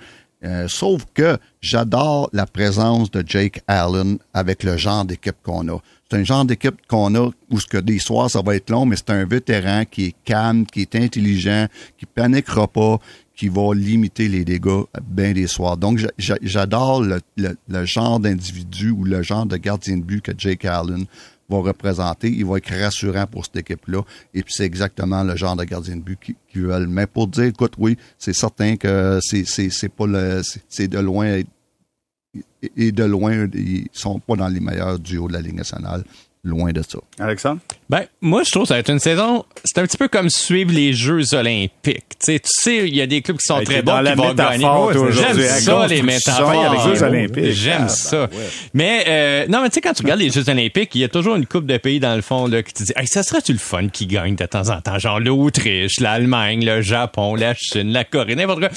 Euh, 0.43 0.67
sauf 0.67 1.04
que 1.15 1.38
j'adore 1.62 2.30
la 2.32 2.45
présence 2.45 3.10
de 3.10 3.23
Jake 3.26 3.62
Allen 3.67 4.19
avec 4.36 4.63
le 4.63 4.78
genre 4.78 5.04
d'équipe 5.04 5.36
qu'on 5.41 5.67
a. 5.67 5.80
C'est 6.10 6.17
un 6.17 6.23
genre 6.23 6.45
d'équipe 6.45 6.76
qu'on 6.88 7.15
a 7.15 7.32
où 7.50 7.60
ce 7.60 7.65
que 7.65 7.78
des 7.78 7.97
soirs 7.97 8.30
ça 8.30 8.43
va 8.43 8.56
être 8.56 8.69
long, 8.69 8.86
mais 8.86 8.95
c'est 8.95 9.10
un 9.10 9.26
vétéran 9.26 9.84
qui 9.89 10.06
est 10.06 10.15
calme, 10.26 10.67
qui 10.67 10.82
est 10.82 10.95
intelligent, 10.95 11.67
qui 11.97 12.06
paniquera 12.06 12.67
pas, 12.67 13.00
qui 13.36 13.50
va 13.50 13.73
limiter 13.73 14.28
les 14.28 14.45
dégâts 14.45 14.84
bien 15.04 15.32
des 15.34 15.47
soirs. 15.47 15.76
Donc 15.76 16.06
j'adore 16.17 17.02
le, 17.02 17.19
le, 17.36 17.86
genre 17.86 18.19
d'individu 18.19 18.91
ou 18.91 19.06
le 19.06 19.23
genre 19.23 19.47
de 19.47 19.58
gardien 19.58 19.97
de 19.97 20.04
but 20.04 20.21
que 20.21 20.34
Jake 20.38 20.65
Allen 20.65 21.06
va 21.49 21.57
représenter. 21.60 22.29
Il 22.29 22.45
va 22.45 22.57
être 22.57 22.73
rassurant 22.73 23.25
pour 23.27 23.45
cette 23.45 23.57
équipe-là. 23.57 24.01
Et 24.33 24.43
puis, 24.43 24.53
c'est 24.55 24.65
exactement 24.65 25.23
le 25.23 25.36
genre 25.36 25.55
de 25.55 25.63
gardien 25.63 25.95
de 25.95 26.01
but 26.01 26.19
qu'ils 26.19 26.62
veulent. 26.62 26.88
Mais 26.88 27.07
pour 27.07 27.27
dire, 27.27 27.45
écoute, 27.45 27.73
oui, 27.77 27.97
c'est 28.17 28.33
certain 28.33 28.75
que 28.75 29.19
c'est, 29.21 29.45
c'est, 29.45 29.69
c'est 29.69 29.89
pas 29.89 30.07
le, 30.07 30.41
c'est 30.67 30.88
de 30.88 30.99
loin, 30.99 31.41
et 32.75 32.91
de 32.91 33.03
loin, 33.03 33.47
ils 33.53 33.88
sont 33.91 34.19
pas 34.19 34.36
dans 34.36 34.47
les 34.47 34.60
meilleurs 34.60 34.99
duos 34.99 35.27
de 35.27 35.33
la 35.33 35.41
Ligue 35.41 35.55
nationale. 35.55 36.03
Loin 36.43 36.71
de 36.71 36.82
ça. 36.82 37.00
Alexandre? 37.19 37.60
Ben, 37.89 38.06
moi, 38.21 38.43
je 38.43 38.52
trouve 38.52 38.63
que 38.63 38.67
ça 38.69 38.76
va 38.76 38.80
être 38.80 38.91
une 38.91 39.00
saison. 39.00 39.43
C'est 39.65 39.80
un 39.80 39.84
petit 39.86 39.97
peu 39.97 40.08
comme 40.08 40.30
suivre 40.30 40.71
les 40.71 40.93
Jeux 40.93 41.34
Olympiques. 41.34 42.06
tu 42.23 42.39
sais, 42.43 42.88
il 42.88 42.95
y 42.95 43.02
a 43.02 43.08
des 43.08 43.21
clubs 43.21 43.38
qui 43.38 43.45
sont 43.45 43.62
très 43.63 43.82
bons 43.82 44.02
qui 44.04 44.13
vont 44.13 44.34
gagner. 44.34 44.65
J'aime 45.12 45.41
ça, 45.41 45.88
les 45.88 46.02
métaphores. 46.02 47.02
Olympiques. 47.02 47.52
J'aime 47.52 47.86
ah, 47.86 47.89
ça. 47.89 48.28
Ben, 48.28 48.38
mais, 48.73 49.04
euh, 49.08 49.45
non, 49.50 49.62
mais 49.62 49.69
tu 49.69 49.76
sais, 49.76 49.82
quand 49.82 49.93
tu 49.93 50.04
regardes 50.04 50.21
les 50.21 50.30
Jeux 50.30 50.47
Olympiques, 50.50 50.91
il 50.95 51.02
y 51.02 51.04
a 51.04 51.10
toujours 51.10 51.36
une 51.36 51.45
coupe 51.45 51.65
de 51.65 51.78
pays 51.78 52.00
dans 52.00 52.15
le 52.15 52.21
fond, 52.21 52.47
là, 52.47 52.63
qui 52.63 52.73
te 52.73 52.84
dit, 52.84 52.93
hey, 52.95 53.08
ça 53.08 53.23
serait-tu 53.23 53.52
le 53.52 53.60
fun 53.60 53.89
qui 53.89 54.06
gagne 54.06 54.36
de 54.36 54.45
temps 54.45 54.69
en 54.69 54.80
temps? 54.80 55.00
Genre 55.00 55.19
l'Autriche, 55.19 56.00
l'Allemagne, 56.00 56.63
le 56.63 56.82
Japon, 56.82 57.36
la 57.36 57.56
Chine, 57.56 57.91
la 57.91 58.04
Corée, 58.04 58.36
n'importe 58.36 58.60
quoi. 58.60 58.69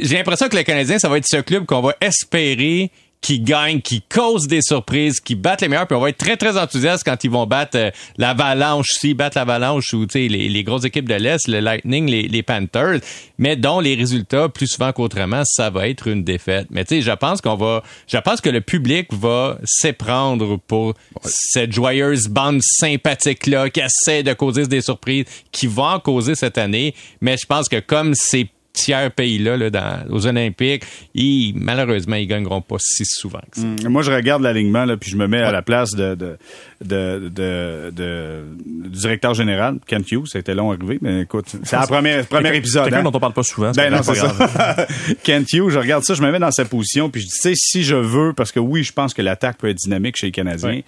J'ai 0.00 0.16
l'impression 0.16 0.48
que 0.48 0.56
les 0.56 0.64
Canadiens, 0.64 0.98
ça 0.98 1.08
va 1.08 1.18
être 1.18 1.26
ce 1.28 1.38
club 1.38 1.66
qu'on 1.66 1.80
va 1.80 1.94
espérer 2.00 2.90
qui 3.20 3.40
gagnent, 3.40 3.80
qui 3.80 4.02
causent 4.02 4.46
des 4.46 4.62
surprises, 4.62 5.20
qui 5.20 5.34
battent 5.34 5.60
les 5.60 5.68
meilleurs. 5.68 5.86
Puis 5.86 5.96
on 5.96 6.00
va 6.00 6.08
être 6.08 6.18
très, 6.18 6.36
très 6.36 6.56
enthousiaste 6.56 7.04
quand 7.04 7.22
ils 7.22 7.30
vont 7.30 7.46
battre 7.46 7.76
euh, 7.76 7.90
l'Avalanche, 8.16 8.88
s'ils 8.88 9.14
battent 9.14 9.34
l'Avalanche 9.34 9.92
ou 9.92 10.06
les, 10.14 10.28
les 10.28 10.64
grosses 10.64 10.84
équipes 10.84 11.08
de 11.08 11.14
l'Est, 11.14 11.46
le 11.46 11.60
Lightning, 11.60 12.08
les, 12.08 12.22
les, 12.28 12.42
Panthers, 12.42 13.00
mais 13.38 13.56
dont 13.56 13.80
les 13.80 13.94
résultats, 13.94 14.48
plus 14.48 14.66
souvent 14.66 14.92
qu'autrement, 14.92 15.42
ça 15.44 15.68
va 15.70 15.88
être 15.88 16.06
une 16.08 16.24
défaite. 16.24 16.68
Mais 16.70 16.84
tu 16.84 16.96
sais, 16.96 17.02
je 17.02 17.12
pense 17.12 17.40
qu'on 17.40 17.56
va... 17.56 17.82
Je 18.06 18.16
pense 18.18 18.40
que 18.40 18.48
le 18.48 18.62
public 18.62 19.08
va 19.12 19.58
s'éprendre 19.64 20.58
pour 20.66 20.94
cette 21.24 21.72
joyeuse 21.72 22.28
bande 22.28 22.60
sympathique-là 22.62 23.68
qui 23.68 23.80
essaie 23.80 24.22
de 24.22 24.32
causer 24.32 24.66
des 24.66 24.80
surprises, 24.80 25.26
qui 25.52 25.66
va 25.66 25.94
en 25.94 26.00
causer 26.00 26.34
cette 26.34 26.58
année. 26.58 26.94
Mais 27.20 27.36
je 27.36 27.46
pense 27.46 27.68
que 27.68 27.80
comme 27.80 28.14
c'est 28.14 28.48
tiers 28.72 29.10
pays-là, 29.10 29.56
là, 29.56 29.70
dans, 29.70 30.04
aux 30.10 30.26
Olympiques, 30.26 30.84
ils, 31.14 31.52
malheureusement, 31.56 32.16
ils 32.16 32.26
gagneront 32.26 32.60
pas 32.60 32.76
si 32.78 33.04
souvent 33.04 33.40
que 33.50 33.60
ça. 33.60 33.66
Hum, 33.66 33.76
moi, 33.88 34.02
je 34.02 34.12
regarde 34.12 34.42
l'alignement, 34.42 34.84
là, 34.84 34.96
puis 34.96 35.10
je 35.10 35.16
me 35.16 35.26
mets 35.26 35.42
à 35.42 35.52
la 35.52 35.62
place 35.62 35.90
de, 35.92 36.14
de, 36.14 36.38
de, 36.84 37.28
de, 37.28 37.90
de, 37.90 38.44
du 38.66 38.88
directeur 38.90 39.34
général, 39.34 39.78
Kent 39.86 40.12
Hughes. 40.12 40.26
C'était 40.26 40.54
long 40.54 40.70
à 40.70 40.74
arriver, 40.74 40.98
mais 41.00 41.22
écoute, 41.22 41.46
c'est 41.62 41.76
le 41.76 41.86
premier, 41.86 42.22
premier 42.22 42.56
épisode. 42.56 42.84
Quelqu'un 42.84 43.00
hein? 43.00 43.02
dont 43.02 43.12
on 43.14 43.20
parle 43.20 43.32
pas 43.32 43.42
souvent. 43.42 43.72
Ben 43.72 43.90
non, 43.90 44.02
c'est 44.02 44.14
ça. 44.14 44.34
Kent 45.22 45.52
Hughes, 45.52 45.70
je 45.70 45.78
regarde 45.78 46.04
ça, 46.04 46.14
je 46.14 46.22
me 46.22 46.30
mets 46.30 46.38
dans 46.38 46.50
sa 46.50 46.64
position, 46.64 47.10
puis 47.10 47.20
je 47.20 47.26
dis, 47.26 47.32
tu 47.32 47.40
sais, 47.40 47.52
si 47.54 47.82
je 47.82 47.96
veux, 47.96 48.32
parce 48.32 48.52
que 48.52 48.60
oui, 48.60 48.84
je 48.84 48.92
pense 48.92 49.14
que 49.14 49.22
l'attaque 49.22 49.58
peut 49.58 49.68
être 49.68 49.76
dynamique 49.76 50.16
chez 50.16 50.26
les 50.26 50.32
Canadiens, 50.32 50.80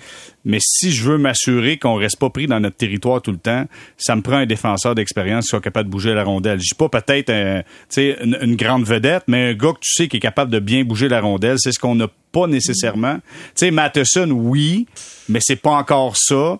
mais 0.44 0.58
si 0.60 0.90
je 0.90 1.04
veux 1.04 1.18
m'assurer 1.18 1.78
qu'on 1.78 1.94
reste 1.94 2.18
pas 2.18 2.30
pris 2.30 2.46
dans 2.46 2.60
notre 2.60 2.76
territoire 2.76 3.22
tout 3.22 3.32
le 3.32 3.38
temps, 3.38 3.66
ça 3.96 4.16
me 4.16 4.22
prend 4.22 4.36
un 4.36 4.46
défenseur 4.46 4.94
d'expérience 4.94 5.44
qui 5.44 5.50
soit 5.50 5.60
capable 5.60 5.88
de 5.88 5.92
bouger 5.92 6.14
la 6.14 6.24
rondelle. 6.24 6.58
Je 6.58 6.68
dis 6.68 6.74
pas 6.76 6.88
peut-être 6.88 7.30
un, 7.30 7.62
une, 7.96 8.38
une 8.40 8.56
grande 8.56 8.84
vedette, 8.84 9.24
mais 9.28 9.50
un 9.50 9.54
gars 9.54 9.72
que 9.72 9.80
tu 9.80 9.92
sais 9.92 10.08
qui 10.08 10.16
est 10.16 10.20
capable 10.20 10.50
de 10.50 10.58
bien 10.58 10.84
bouger 10.84 11.08
la 11.08 11.20
rondelle, 11.20 11.56
c'est 11.58 11.72
ce 11.72 11.78
qu'on 11.78 11.94
n'a 11.94 12.08
pas 12.32 12.46
nécessairement. 12.46 13.16
Tu 13.16 13.66
sais, 13.66 13.70
Matheson, 13.70 14.30
oui, 14.30 14.86
mais 15.28 15.38
c'est 15.40 15.56
pas 15.56 15.72
encore 15.72 16.16
ça. 16.16 16.58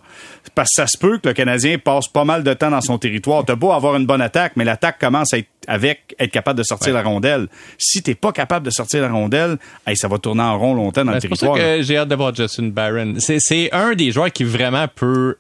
Parce 0.54 0.70
que 0.70 0.82
ça 0.82 0.86
se 0.86 0.98
peut 0.98 1.18
que 1.18 1.28
le 1.28 1.34
Canadien 1.34 1.78
passe 1.78 2.08
pas 2.08 2.24
mal 2.24 2.42
de 2.42 2.52
temps 2.52 2.70
dans 2.70 2.80
son 2.80 2.98
territoire. 2.98 3.44
T'as 3.44 3.54
beau 3.54 3.72
avoir 3.72 3.96
une 3.96 4.06
bonne 4.06 4.20
attaque, 4.20 4.52
mais 4.56 4.64
l'attaque 4.64 4.98
commence 4.98 5.32
à 5.32 5.38
être 5.38 5.48
avec 5.68 6.16
être 6.18 6.32
capable 6.32 6.58
de 6.58 6.64
sortir 6.64 6.92
la 6.94 7.02
rondelle. 7.02 7.46
Si 7.78 8.02
t'es 8.02 8.16
pas 8.16 8.32
capable 8.32 8.66
de 8.66 8.70
sortir 8.70 9.02
la 9.02 9.10
rondelle, 9.10 9.58
ça 9.94 10.08
va 10.08 10.18
tourner 10.18 10.42
en 10.42 10.58
rond 10.58 10.74
longtemps 10.74 11.04
dans 11.04 11.12
le 11.12 11.20
territoire. 11.20 11.56
C'est 11.56 11.62
pour 11.62 11.70
ça 11.70 11.76
que 11.78 11.82
j'ai 11.82 11.96
hâte 11.96 12.08
de 12.08 12.14
voir 12.16 12.34
Justin 12.34 12.68
Barron. 12.68 13.14
C'est 13.18 13.72
un 13.72 13.94
des 13.94 14.10
joueurs 14.10 14.32
qui 14.32 14.44
vraiment 14.44 14.86
peut 14.88 15.36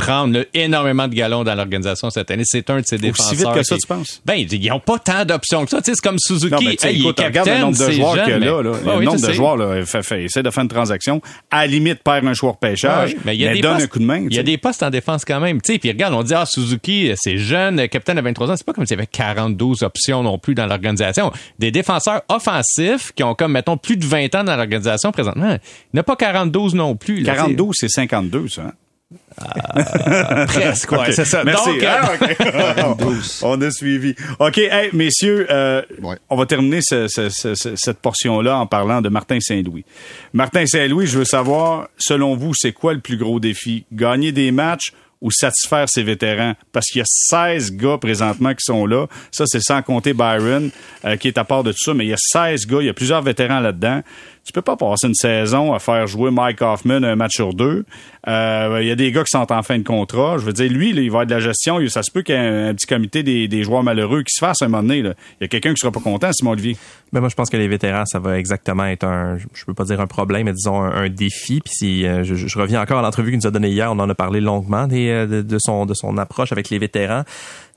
prendre 0.00 0.46
énormément 0.54 1.08
de 1.08 1.14
galons 1.14 1.44
dans 1.44 1.54
l'organisation 1.54 2.10
cette 2.10 2.30
année. 2.30 2.42
C'est 2.46 2.68
un 2.70 2.80
de 2.80 2.86
ses 2.86 2.98
défenseurs. 2.98 3.32
Aussi 3.32 3.36
vite 3.36 3.52
que 3.52 3.62
ça, 3.62 3.76
tu 3.76 3.86
penses? 3.86 4.22
Ben, 4.24 4.34
ils 4.34 4.68
n'ont 4.68 4.80
pas 4.80 4.98
tant 4.98 5.24
d'options 5.24 5.64
que 5.64 5.70
ça. 5.70 5.78
Tu 5.78 5.90
sais, 5.90 5.94
c'est 5.94 6.08
comme 6.08 6.18
Suzuki. 6.18 6.52
Non, 6.52 6.58
ben, 6.58 6.76
il 6.92 7.06
est 7.06 7.14
capitaine, 7.14 7.54
le 7.54 7.60
nombre 7.60 7.78
de 7.78 7.92
joueurs 7.92 8.24
qu'il 8.24 8.32
y 8.32 8.32
a 8.32 8.38
là. 8.38 8.62
le 8.62 9.04
nombre 9.04 9.26
de 9.26 9.32
joueurs, 9.32 9.56
là, 9.56 9.84
fait, 9.84 10.02
fait, 10.02 10.24
essaie 10.24 10.42
de 10.42 10.50
faire 10.50 10.62
une 10.62 10.68
transaction. 10.68 11.20
À 11.50 11.62
la 11.62 11.66
limite, 11.66 12.02
perd 12.02 12.26
un 12.26 12.32
joueur 12.32 12.56
pêchage, 12.56 13.16
mais, 13.24 13.36
il 13.36 13.42
y 13.42 13.46
a 13.46 13.52
des 13.52 13.60
donne 13.60 13.74
postes, 13.74 13.84
un 13.84 13.88
coup 13.88 13.98
de 13.98 14.04
main. 14.04 14.26
Il 14.30 14.34
y 14.34 14.38
a 14.38 14.42
des 14.42 14.58
postes 14.58 14.82
en 14.82 14.90
défense 14.90 15.24
quand 15.24 15.40
même. 15.40 15.60
Tu 15.60 15.74
sais, 15.74 15.78
puis 15.78 15.90
regarde, 15.90 16.14
on 16.14 16.22
dit, 16.22 16.34
ah, 16.34 16.46
Suzuki, 16.46 17.12
c'est 17.16 17.38
jeune, 17.38 17.76
capitaine 17.88 18.16
de 18.16 18.22
23 18.22 18.50
ans. 18.50 18.56
C'est 18.56 18.66
pas 18.66 18.72
comme 18.72 18.86
s'il 18.86 18.96
y 18.96 19.00
avait 19.00 19.06
42 19.06 19.84
options 19.84 20.22
non 20.22 20.38
plus 20.38 20.54
dans 20.54 20.66
l'organisation. 20.66 21.30
Des 21.58 21.70
défenseurs 21.70 22.22
offensifs 22.28 23.12
qui 23.14 23.22
ont 23.22 23.34
comme, 23.34 23.52
mettons, 23.52 23.76
plus 23.76 23.96
de 23.96 24.04
20 24.04 24.34
ans 24.34 24.44
dans 24.44 24.56
l'organisation 24.56 25.12
présentement. 25.12 25.50
Il 25.52 25.94
n'y 25.94 26.00
a 26.00 26.04
pas 26.04 26.16
42 26.16 26.74
non 26.74 26.96
plus. 26.96 27.20
Là, 27.20 27.34
42, 27.34 27.64
c'est 27.72 27.88
52, 27.88 28.48
ça. 28.48 28.72
Euh, 29.12 30.46
presque, 30.46 30.92
ouais, 30.92 31.12
c'est 31.12 31.24
ça. 31.24 31.42
Merci. 31.44 31.70
Donc, 31.70 31.84
ah, 31.84 32.94
on 33.42 33.60
a 33.60 33.70
suivi. 33.70 34.14
OK, 34.38 34.58
hey, 34.58 34.90
messieurs, 34.92 35.46
euh, 35.50 35.82
on 36.28 36.36
va 36.36 36.46
terminer 36.46 36.80
ce, 36.82 37.08
ce, 37.08 37.28
ce, 37.28 37.54
cette 37.54 37.98
portion-là 37.98 38.58
en 38.58 38.66
parlant 38.66 39.00
de 39.00 39.08
Martin 39.08 39.40
Saint-Louis. 39.40 39.84
Martin 40.32 40.66
Saint-Louis, 40.66 41.06
je 41.06 41.18
veux 41.18 41.24
savoir, 41.24 41.88
selon 41.96 42.36
vous, 42.36 42.52
c'est 42.54 42.72
quoi 42.72 42.92
le 42.92 43.00
plus 43.00 43.16
gros 43.16 43.40
défi? 43.40 43.84
Gagner 43.92 44.32
des 44.32 44.52
matchs 44.52 44.92
ou 45.20 45.30
satisfaire 45.30 45.88
ses 45.88 46.02
vétérans? 46.02 46.54
Parce 46.72 46.86
qu'il 46.86 47.00
y 47.00 47.02
a 47.02 47.06
16 47.06 47.72
gars 47.72 47.98
présentement 47.98 48.50
qui 48.50 48.64
sont 48.64 48.86
là. 48.86 49.06
Ça, 49.32 49.44
c'est 49.46 49.60
sans 49.60 49.82
compter 49.82 50.12
Byron, 50.12 50.70
euh, 51.04 51.16
qui 51.16 51.28
est 51.28 51.38
à 51.38 51.44
part 51.44 51.64
de 51.64 51.72
tout 51.72 51.82
ça, 51.82 51.94
mais 51.94 52.04
il 52.04 52.10
y 52.10 52.14
a 52.14 52.18
16 52.18 52.66
gars, 52.66 52.78
il 52.80 52.86
y 52.86 52.90
a 52.90 52.94
plusieurs 52.94 53.22
vétérans 53.22 53.60
là-dedans. 53.60 54.02
Tu 54.44 54.52
peux 54.52 54.62
pas 54.62 54.76
passer 54.76 55.06
une 55.06 55.14
saison 55.14 55.74
à 55.74 55.78
faire 55.78 56.06
jouer 56.06 56.30
Mike 56.30 56.62
Hoffman 56.62 57.02
un 57.02 57.14
match 57.14 57.36
sur 57.36 57.54
deux. 57.54 57.84
Euh, 58.26 58.78
il 58.80 58.88
y 58.88 58.90
a 58.90 58.96
des 58.96 59.12
gars 59.12 59.22
qui 59.22 59.30
sont 59.30 59.52
en 59.52 59.62
fin 59.62 59.78
de 59.78 59.84
contrat. 59.84 60.38
Je 60.38 60.44
veux 60.44 60.52
dire, 60.52 60.70
lui, 60.70 60.90
il 60.90 60.96
va 61.10 61.20
avoir 61.20 61.26
de 61.26 61.30
la 61.30 61.40
gestion. 61.40 61.78
Ça 61.88 62.02
se 62.02 62.10
peut 62.10 62.22
qu'il 62.22 62.34
y 62.34 62.38
ait 62.38 62.68
un, 62.68 62.74
petit 62.74 62.86
comité 62.86 63.22
des, 63.22 63.62
joueurs 63.62 63.82
malheureux 63.82 64.22
qui 64.22 64.34
se 64.34 64.40
fasse 64.40 64.62
à 64.62 64.64
un 64.64 64.68
moment 64.68 64.82
donné. 64.82 64.98
Il 64.98 65.14
y 65.42 65.44
a 65.44 65.48
quelqu'un 65.48 65.72
qui 65.74 65.80
sera 65.80 65.92
pas 65.92 66.00
content, 66.00 66.32
Simon 66.32 66.52
Olivier. 66.52 66.76
Ben 67.12 67.20
moi, 67.20 67.28
je 67.28 67.34
pense 67.34 67.50
que 67.50 67.56
les 67.56 67.68
vétérans, 67.68 68.06
ça 68.06 68.18
va 68.18 68.38
exactement 68.38 68.84
être 68.86 69.04
un, 69.04 69.36
je 69.52 69.64
peux 69.64 69.74
pas 69.74 69.84
dire 69.84 70.00
un 70.00 70.06
problème, 70.06 70.44
mais 70.44 70.52
disons 70.52 70.82
un, 70.82 71.08
défi. 71.08 71.60
Puis 71.60 71.74
si 71.74 72.06
euh, 72.06 72.24
je, 72.24 72.58
reviens 72.58 72.80
encore 72.80 72.98
à 72.98 73.02
l'entrevue 73.02 73.30
qu'il 73.30 73.40
nous 73.40 73.46
a 73.46 73.50
donnée 73.50 73.70
hier, 73.70 73.90
on 73.90 73.98
en 73.98 74.08
a 74.08 74.14
parlé 74.14 74.40
longuement 74.40 74.86
des, 74.86 75.26
de, 75.26 75.42
de, 75.42 75.58
son 75.58 75.86
de 75.86 75.94
son 75.94 76.16
approche 76.18 76.52
avec 76.52 76.70
les 76.70 76.78
vétérans 76.78 77.24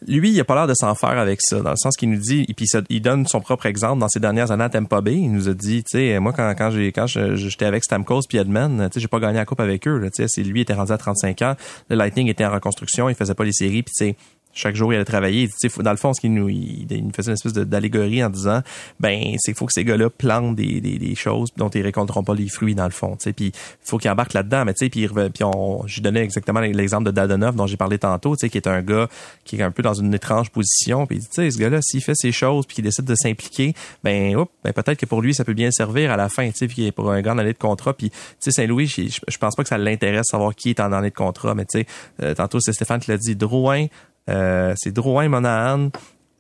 lui, 0.08 0.32
il 0.32 0.39
a 0.39 0.43
pas 0.43 0.56
l'air 0.56 0.68
de 0.68 0.74
s'en 0.74 0.95
faire 0.95 1.18
avec 1.18 1.39
ça, 1.41 1.62
dans 1.62 1.72
le 1.72 1.78
sens 1.78 1.95
qu'il 1.95 2.10
nous 2.10 2.18
dit, 2.18 2.45
et 2.47 2.56
il 2.89 3.01
donne 3.01 3.26
son 3.28 3.41
propre 3.41 3.66
exemple 3.66 3.99
dans 3.99 4.10
ses 4.10 4.20
dernières 4.20 4.51
années 4.51 4.64
à 4.64 4.70
Tampa 4.70 5.01
Bay. 5.01 5.16
Il 5.16 5.32
nous 5.32 5.49
a 5.49 5.54
dit, 5.54 5.84
tu 5.84 5.97
sais, 5.97 6.20
moi 6.20 6.34
quand 6.34 6.54
quand 6.58 6.72
j'ai 6.72 6.91
quand 6.91 7.08
j'étais 7.08 7.66
avec 7.66 7.84
Stamkos 7.84 8.22
puis 8.28 8.38
Edman, 8.38 8.89
tu 8.89 8.95
sais, 8.95 8.99
j'ai 8.99 9.08
pas 9.08 9.20
gagné 9.20 9.38
la 9.38 9.45
coupe 9.45 9.60
avec 9.60 9.88
eux. 9.88 10.01
Tu 10.16 10.24
sais, 10.24 10.28
c'est 10.28 10.43
lui 10.43 10.62
était 10.62 10.74
rendu 10.74 10.91
à 10.91 10.97
35 10.97 11.41
ans, 11.41 11.56
le 11.89 11.95
Lightning 11.95 12.28
était 12.30 12.45
en 12.45 12.51
reconstruction, 12.51 13.10
il 13.10 13.16
faisait 13.16 13.34
pas 13.34 13.43
les 13.43 13.54
séries, 13.54 13.84
puis 13.84 13.93
tu 13.95 14.06
sais, 14.06 14.16
chaque 14.54 14.76
jour 14.76 14.93
il 14.93 14.97
allait 14.97 15.06
travailler. 15.06 15.49
dans 15.80 15.91
le 15.91 15.97
fond, 15.97 16.14
ce 16.14 16.22
qu'il 16.22 16.34
nous, 16.34 16.49
il, 16.49 16.88
faisait 17.16 17.32
une 17.32 17.34
espèce 17.34 17.54
d'allégorie 17.54 18.24
en 18.24 18.30
disant, 18.30 18.62
ben 18.99 19.36
c'est 19.39 19.56
faut 19.56 19.66
que 19.66 19.74
ces 19.74 19.84
gars-là 19.84 20.10
plantent 20.10 20.56
des, 20.56 20.80
des, 20.80 20.97
des, 20.97 21.16
choses 21.16 21.49
dont 21.58 21.70
ils 21.70 21.82
récolteront 21.82 22.24
pas 22.24 22.36
les 22.36 22.47
fruits 22.47 22.76
dans 22.76 22.86
le 22.86 22.91
fond. 22.91 23.18
Puis 23.18 23.34
il 23.38 23.51
faut 23.84 23.97
qu'ils 23.97 24.12
embarquent 24.12 24.34
là-dedans. 24.34 24.66
Mais 24.66 24.74
tu 24.74 24.86
sais, 24.86 24.89
puis 24.89 25.08
puis 25.08 25.43
on, 25.43 25.86
je 25.88 26.01
donnais 26.01 26.24
exactement 26.24 26.60
l'exemple 26.60 27.06
de 27.06 27.12
Dadonov 27.12 27.56
dont 27.56 27.68
j'ai 27.68 27.78
parlé 27.78 27.97
tantôt, 27.97 28.36
tu 28.36 28.41
sais, 28.41 28.49
qui 28.49 28.58
est 28.58 28.68
un 28.68 28.82
gars 28.82 29.08
qui 29.43 29.58
est 29.58 29.64
un 29.64 29.72
peu 29.72 29.84
dans 29.84 29.93
une 29.93 30.14
étrange 30.14 30.49
position. 30.51 31.06
Puis 31.08 31.20
tu 31.20 31.28
sais, 31.32 31.51
ce 31.51 31.58
gars-là, 31.58 31.82
s'il 31.82 32.01
fait 32.01 32.16
ces 32.16 32.32
choses 32.32 32.66
puis 32.66 32.76
qu'il 32.76 32.84
décide 32.84 33.06
de 33.06 33.16
s'impliquer, 33.16 33.74
ben, 34.04 34.45
ben 34.64 34.74
peut-être 34.74 34.99
que 34.99 35.06
pour 35.06 35.22
lui 35.22 35.34
ça 35.34 35.43
peut 35.43 35.54
bien 35.54 35.72
servir 35.72 36.12
à 36.12 36.18
la 36.18 36.30
fin. 36.30 36.49
Tu 36.51 36.58
sais, 36.58 36.68
puis 36.68 36.91
pour 36.91 37.12
un 37.12 37.22
grand 37.22 37.38
année 37.38 37.54
de 37.54 37.58
contrat. 37.58 37.93
Puis 37.93 38.10
tu 38.12 38.18
sais, 38.39 38.51
Saint-Louis, 38.51 38.88
je, 38.88 39.20
je, 39.28 39.38
pense 39.38 39.56
pas 39.56 39.64
que 39.64 39.70
ça 39.70 39.78
l'intéresse 39.78 40.28
savoir 40.30 40.54
qui 40.56 40.70
est 40.70 40.80
en 40.80 40.91
année 40.91 41.10
de 41.10 41.16
contrat. 41.16 41.56
Mais 41.56 41.66
tu 41.66 41.80
sais, 41.80 41.86
euh, 42.22 42.34
tantôt 42.34 42.60
c'est 42.60 42.74
Stéphane 42.74 42.99
qui 42.99 43.12
l'a 43.12 43.18
dit, 43.18 43.36
Drouin 43.36 43.88
euh, 44.30 44.74
c'est 44.78 44.91
Drouin, 44.91 45.28
Monahan 45.30 45.89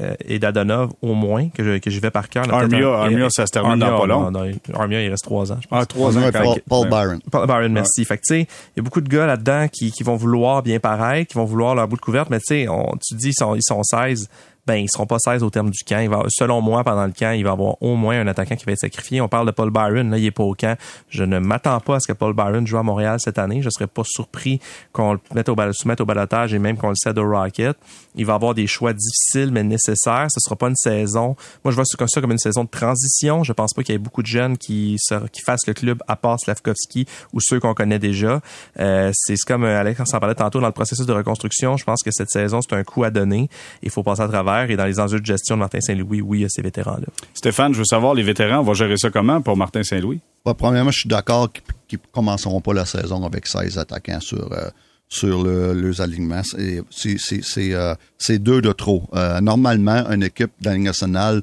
euh, 0.01 0.15
et 0.25 0.39
Dadonov 0.39 0.91
au 1.01 1.13
moins 1.13 1.49
que 1.49 1.63
je, 1.63 1.77
que 1.77 1.89
je 1.89 1.99
vais 1.99 2.11
par 2.11 2.29
cœur. 2.29 2.51
Armia, 2.51 2.89
Armia, 2.93 3.29
ça 3.29 3.45
se 3.45 3.51
termine 3.51 3.79
dans 3.79 3.99
pas 3.99 4.07
long. 4.07 4.31
Armia, 4.73 5.03
il 5.03 5.09
reste 5.09 5.23
trois 5.23 5.51
ans, 5.51 5.57
je 5.61 5.67
pense. 5.67 5.83
Ah, 5.83 5.85
trois 5.85 6.17
ans. 6.17 6.29
Paul, 6.31 6.61
Paul, 6.67 6.89
Byron. 6.89 7.19
Paul 7.31 7.47
Byron, 7.47 7.71
merci. 7.71 8.03
Fait 8.05 8.17
que, 8.17 8.23
tu 8.25 8.35
sais, 8.35 8.41
il 8.41 8.77
y 8.77 8.79
a 8.79 8.83
beaucoup 8.83 9.01
de 9.01 9.09
gars 9.09 9.25
là-dedans 9.25 9.67
qui, 9.71 9.91
qui 9.91 10.03
vont 10.03 10.15
vouloir 10.15 10.63
bien 10.63 10.79
pareil, 10.79 11.25
qui 11.25 11.35
vont 11.35 11.45
vouloir 11.45 11.75
leur 11.75 11.87
bout 11.87 11.95
de 11.95 12.01
couverte, 12.01 12.29
mais 12.29 12.39
tu 12.39 12.65
sais, 12.65 12.67
tu 13.07 13.15
dis, 13.15 13.29
ils 13.29 13.33
sont, 13.33 13.55
ils 13.55 13.63
sont 13.63 13.83
16 13.83 14.29
ben 14.65 14.75
ils 14.75 14.89
seront 14.89 15.05
pas 15.05 15.19
16 15.19 15.43
au 15.43 15.49
terme 15.49 15.69
du 15.69 15.83
camp. 15.83 15.99
Il 15.99 16.09
va, 16.09 16.23
selon 16.29 16.61
moi, 16.61 16.83
pendant 16.83 17.05
le 17.05 17.11
camp, 17.11 17.31
il 17.31 17.43
va 17.43 17.49
y 17.49 17.53
avoir 17.53 17.81
au 17.81 17.95
moins 17.95 18.19
un 18.19 18.27
attaquant 18.27 18.55
qui 18.55 18.65
va 18.65 18.71
être 18.71 18.79
sacrifié. 18.79 19.19
On 19.19 19.27
parle 19.27 19.45
de 19.45 19.51
Paul 19.51 19.71
Byron, 19.71 20.09
là, 20.09 20.17
il 20.17 20.25
est 20.25 20.31
pas 20.31 20.43
au 20.43 20.53
camp. 20.53 20.77
Je 21.09 21.23
ne 21.23 21.39
m'attends 21.39 21.79
pas 21.79 21.95
à 21.95 21.99
ce 21.99 22.07
que 22.07 22.13
Paul 22.13 22.33
Byron 22.33 22.65
joue 22.65 22.77
à 22.77 22.83
Montréal 22.83 23.19
cette 23.19 23.37
année. 23.37 23.61
Je 23.61 23.69
serais 23.69 23.87
pas 23.87 24.03
surpris 24.05 24.59
qu'on 24.91 25.13
le 25.13 25.19
mette 25.33 25.49
au 25.49 25.55
soumette 25.73 26.01
au 26.01 26.05
balotage 26.05 26.53
et 26.53 26.59
même 26.59 26.77
qu'on 26.77 26.89
le 26.89 26.95
cède 26.95 27.17
au 27.17 27.29
Rocket. 27.29 27.75
Il 28.15 28.25
va 28.25 28.35
avoir 28.35 28.53
des 28.53 28.67
choix 28.67 28.93
difficiles 28.93 29.51
mais 29.51 29.63
nécessaires. 29.63 30.27
Ce 30.29 30.39
sera 30.39 30.55
pas 30.55 30.69
une 30.69 30.75
saison. 30.75 31.35
Moi, 31.63 31.71
je 31.71 31.75
vois 31.75 31.85
ça 31.85 31.97
comme 31.97 32.07
ça 32.07 32.21
comme 32.21 32.31
une 32.31 32.37
saison 32.37 32.63
de 32.63 32.69
transition. 32.69 33.43
Je 33.43 33.53
pense 33.53 33.73
pas 33.73 33.83
qu'il 33.83 33.93
y 33.93 33.95
ait 33.95 33.99
beaucoup 33.99 34.21
de 34.21 34.27
jeunes 34.27 34.57
qui, 34.57 34.97
qui 35.31 35.41
fassent 35.41 35.67
le 35.67 35.73
club 35.73 36.01
à 36.07 36.15
part 36.15 36.39
Slavkovski 36.39 37.05
ou 37.33 37.39
ceux 37.41 37.59
qu'on 37.59 37.73
connaît 37.73 37.99
déjà. 37.99 38.41
Euh, 38.79 39.11
c'est 39.13 39.35
comme 39.45 39.63
euh, 39.63 39.79
Alex 39.79 40.01
s'en 40.05 40.19
parlait 40.19 40.35
tantôt 40.35 40.59
dans 40.59 40.67
le 40.67 40.73
processus 40.73 41.05
de 41.05 41.13
reconstruction. 41.13 41.75
Je 41.75 41.83
pense 41.83 42.01
que 42.01 42.11
cette 42.11 42.29
saison, 42.29 42.59
c'est 42.61 42.75
un 42.75 42.83
coup 42.83 43.03
à 43.03 43.09
donner. 43.09 43.49
Il 43.81 43.89
faut 43.89 44.03
passer 44.03 44.21
à 44.21 44.27
travers 44.27 44.52
et 44.61 44.75
dans 44.75 44.85
les 44.85 44.99
enjeux 44.99 45.19
de 45.19 45.25
gestion 45.25 45.55
de 45.55 45.59
Martin 45.59 45.81
Saint-Louis, 45.81 46.21
oui, 46.21 46.39
il 46.39 46.41
y 46.41 46.45
a 46.45 46.49
ces 46.49 46.61
vétérans-là. 46.61 47.07
Stéphane, 47.33 47.73
je 47.73 47.79
veux 47.79 47.85
savoir, 47.85 48.13
les 48.13 48.23
vétérans, 48.23 48.59
on 48.59 48.63
va 48.63 48.73
gérer 48.73 48.97
ça 48.97 49.09
comment 49.09 49.41
pour 49.41 49.57
Martin 49.57 49.83
Saint-Louis? 49.83 50.19
premièrement, 50.57 50.91
je 50.91 50.99
suis 50.99 51.09
d'accord 51.09 51.51
qu'ils 51.87 51.99
ne 51.99 52.11
commenceront 52.11 52.59
pas 52.59 52.73
la 52.73 52.85
saison 52.85 53.25
avec 53.25 53.47
16 53.47 53.77
attaquants 53.77 54.19
sur, 54.19 54.51
euh, 54.51 54.69
sur 55.07 55.43
le, 55.43 55.73
les 55.73 56.01
alignements. 56.01 56.41
Euh, 56.59 57.95
c'est 58.17 58.39
deux 58.39 58.61
de 58.61 58.71
trop. 58.73 59.03
Euh, 59.13 59.39
normalement, 59.39 60.09
une 60.09 60.23
équipe 60.23 60.51
de 60.59 60.69
la 60.69 60.77
nationale, 60.77 61.41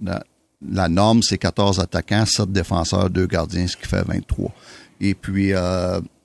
la, 0.00 0.88
norme, 0.88 1.22
c'est 1.22 1.38
14 1.38 1.80
attaquants, 1.80 2.24
7 2.26 2.52
défenseurs, 2.52 3.10
2 3.10 3.26
gardiens, 3.26 3.66
ce 3.66 3.76
qui 3.76 3.88
fait 3.88 4.02
23. 4.06 4.52
Et 5.00 5.14
puis, 5.14 5.52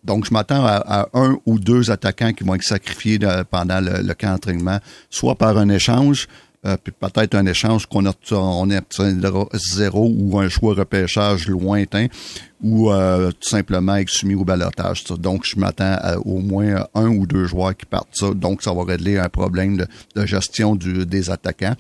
donc, 0.04 0.26
je 0.26 0.34
m'attends 0.34 0.66
à, 0.66 1.10
un 1.14 1.38
ou 1.46 1.60
deux 1.60 1.92
attaquants 1.92 2.34
qui 2.34 2.44
vont 2.44 2.56
être 2.56 2.64
sacrifiés 2.64 3.20
pendant 3.50 3.80
le, 3.80 4.14
camp 4.14 4.32
d'entraînement, 4.32 4.80
soit 5.10 5.36
par 5.36 5.58
un 5.58 5.70
échange, 5.70 6.28
euh, 6.66 6.78
puis 6.82 6.94
peut-être 6.94 7.34
un 7.34 7.46
échange 7.48 7.88
qu'on 7.88 8.06
a 8.06 8.14
on 8.32 8.70
est 8.70 9.00
zéro 9.54 10.12
ou 10.16 10.40
un 10.40 10.48
choix 10.48 10.76
repêchage 10.76 11.48
lointain 11.48 12.06
ou 12.62 12.92
euh, 12.92 13.32
tout 13.32 13.50
simplement 13.50 13.96
être 13.96 14.10
soumis 14.10 14.36
au 14.36 14.46
balotage. 14.46 15.04
Donc, 15.06 15.44
je 15.46 15.60
m'attends 15.60 15.98
à 16.00 16.20
au 16.20 16.38
moins 16.38 16.86
un 16.94 17.08
ou 17.08 17.26
deux 17.26 17.46
joueurs 17.46 17.76
qui 17.76 17.88
partent 17.88 18.16
ça. 18.16 18.32
Donc, 18.36 18.62
ça 18.62 18.74
va 18.74 18.84
régler 18.84 19.18
un 19.18 19.30
problème 19.30 19.78
de, 20.16 20.26
gestion 20.26 20.76
du, 20.76 21.06
des 21.08 21.32
attaquants. 21.32 21.76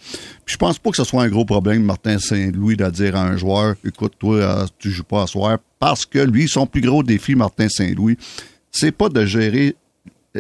Puis, 0.45 0.53
je 0.53 0.57
pense 0.57 0.79
pas 0.79 0.89
que 0.89 0.97
ce 0.97 1.03
soit 1.03 1.23
un 1.23 1.29
gros 1.29 1.45
problème, 1.45 1.83
Martin 1.83 2.17
Saint-Louis, 2.17 2.75
de 2.77 2.89
dire 2.89 3.15
à 3.15 3.21
un 3.21 3.37
joueur, 3.37 3.75
écoute, 3.85 4.13
toi, 4.17 4.35
euh, 4.35 4.65
tu 4.79 4.89
joues 4.89 5.03
pas 5.03 5.23
à 5.23 5.27
soir, 5.27 5.59
parce 5.81 6.05
que 6.05 6.19
lui, 6.19 6.47
son 6.47 6.67
plus 6.67 6.81
gros 6.81 7.01
défi, 7.01 7.33
Martin 7.33 7.67
Saint-Louis, 7.67 8.15
c'est 8.71 8.91
pas 8.91 9.09
de 9.09 9.25
gérer 9.25 9.75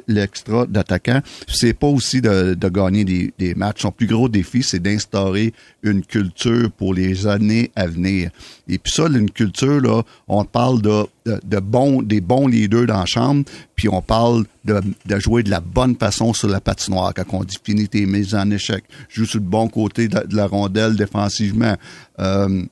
l'extra 0.07 0.67
d'attaquant, 0.67 1.19
c'est 1.47 1.73
pas 1.73 1.87
aussi 1.87 2.21
de, 2.21 2.55
gagner 2.69 3.03
des, 3.03 3.33
des, 3.39 3.55
matchs. 3.55 3.81
Son 3.81 3.91
plus 3.91 4.05
gros 4.05 4.29
défi, 4.29 4.61
c'est 4.61 4.79
d'instaurer 4.79 5.51
une 5.81 6.05
culture 6.05 6.71
pour 6.71 6.93
les 6.93 7.25
années 7.25 7.71
à 7.75 7.87
venir. 7.87 8.29
Et 8.69 8.77
puis 8.77 8.93
ça, 8.93 9.07
une 9.07 9.31
culture, 9.31 9.81
là, 9.81 10.03
on 10.27 10.45
parle 10.45 10.83
de, 10.83 11.05
de, 11.25 11.59
bons, 11.59 12.01
des 12.01 12.21
bons 12.21 12.47
leaders 12.47 12.87
dans 12.87 12.99
la 12.99 13.05
chambre, 13.05 13.43
puis 13.75 13.89
on 13.89 14.01
parle 14.01 14.45
de, 14.65 14.81
jouer 15.19 15.43
de 15.43 15.49
la 15.49 15.59
bonne 15.59 15.95
façon 15.95 16.33
sur 16.33 16.47
la 16.47 16.61
patinoire. 16.61 17.13
Quand 17.15 17.25
on 17.33 17.43
définit 17.43 17.87
tes 17.87 18.05
mises 18.05 18.35
en 18.35 18.49
échec, 18.51 18.83
joue 19.09 19.25
sur 19.25 19.39
le 19.39 19.45
bon 19.45 19.67
côté 19.67 20.07
de, 20.07 20.35
la 20.35 20.47
rondelle 20.47 20.95
défensivement. 20.95 21.75
Euh, 22.19 22.63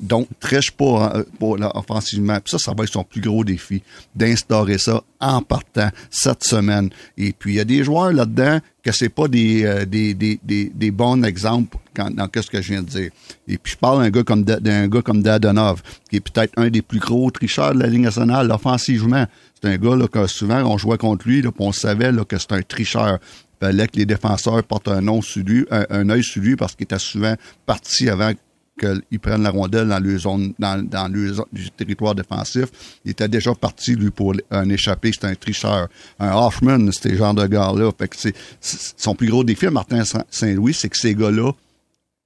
donc, 0.00 0.28
triche 0.38 0.70
pas 0.70 1.24
pour 1.38 1.58
offensivement. 1.74 2.38
Puis 2.40 2.52
ça, 2.52 2.58
ça 2.58 2.72
va 2.76 2.84
être 2.84 2.92
son 2.92 3.04
plus 3.04 3.20
gros 3.20 3.44
défi, 3.44 3.82
d'instaurer 4.14 4.78
ça 4.78 5.02
en 5.20 5.42
partant 5.42 5.90
cette 6.10 6.44
semaine. 6.44 6.90
Et 7.16 7.32
puis, 7.32 7.54
il 7.54 7.56
y 7.56 7.60
a 7.60 7.64
des 7.64 7.82
joueurs 7.82 8.12
là-dedans 8.12 8.60
que 8.86 8.92
c'est 8.92 9.08
pas 9.08 9.26
des, 9.26 9.64
euh, 9.64 9.84
des, 9.84 10.14
des, 10.14 10.38
des, 10.44 10.70
des, 10.72 10.90
bons 10.92 11.24
exemples 11.24 11.76
quand, 11.92 12.08
dans 12.14 12.28
ce 12.32 12.48
que 12.48 12.62
je 12.62 12.72
viens 12.72 12.82
de 12.82 12.88
dire. 12.88 13.10
Et 13.48 13.58
puis 13.58 13.72
je 13.72 13.76
parle 13.76 14.04
d'un 14.04 14.10
gars 14.10 14.22
comme 14.22 14.44
d'un 14.44 14.86
gars 14.86 15.02
comme 15.02 15.24
Dadonov, 15.24 15.82
qui 16.08 16.16
est 16.16 16.20
peut-être 16.20 16.52
un 16.56 16.70
des 16.70 16.82
plus 16.82 17.00
gros 17.00 17.28
tricheurs 17.32 17.74
de 17.74 17.80
la 17.80 17.88
Ligue 17.88 18.02
nationale 18.02 18.48
offensivement. 18.52 19.26
C'est 19.60 19.70
un 19.70 19.76
gars 19.76 19.96
là, 19.96 20.06
que 20.06 20.28
souvent 20.28 20.62
on 20.62 20.78
jouait 20.78 20.98
contre 20.98 21.26
lui, 21.26 21.42
là, 21.42 21.50
on 21.58 21.72
savait 21.72 22.12
là, 22.12 22.24
que 22.24 22.38
c'est 22.38 22.52
un 22.52 22.62
tricheur. 22.62 23.18
Il 23.60 23.66
fallait 23.66 23.88
que 23.88 23.96
les 23.96 24.06
défenseurs 24.06 24.62
portent 24.62 24.86
un 24.86 25.00
nom 25.00 25.20
sur 25.20 25.42
lui, 25.42 25.66
un 25.70 26.08
œil 26.08 26.22
sur 26.22 26.42
lui 26.42 26.54
parce 26.54 26.76
qu'il 26.76 26.84
était 26.84 27.00
souvent 27.00 27.34
parti 27.64 28.08
avant 28.08 28.30
qu'ils 28.78 29.20
prennent 29.20 29.42
la 29.42 29.50
rondelle 29.50 29.88
dans 29.88 29.98
le 29.98 30.18
zone, 30.18 30.52
dans, 30.58 30.82
dans 30.86 31.08
le 31.08 31.34
territoire 31.76 32.14
défensif. 32.14 32.66
Il 33.04 33.12
était 33.12 33.28
déjà 33.28 33.54
parti, 33.54 33.94
lui, 33.94 34.10
pour 34.10 34.34
un 34.50 34.68
échappé. 34.68 35.10
C'était 35.12 35.28
un 35.28 35.34
tricheur. 35.34 35.88
Un 36.18 36.32
Hoffman, 36.34 36.90
c'était 36.92 37.16
genre 37.16 37.34
de 37.34 37.46
gars-là. 37.46 37.90
Fait 37.98 38.34
son 38.60 39.14
plus 39.14 39.28
gros 39.28 39.44
défi 39.44 39.66
Martin 39.68 40.02
Saint-Louis, 40.30 40.74
c'est 40.74 40.88
que 40.88 40.98
ces 40.98 41.14
gars-là 41.14 41.52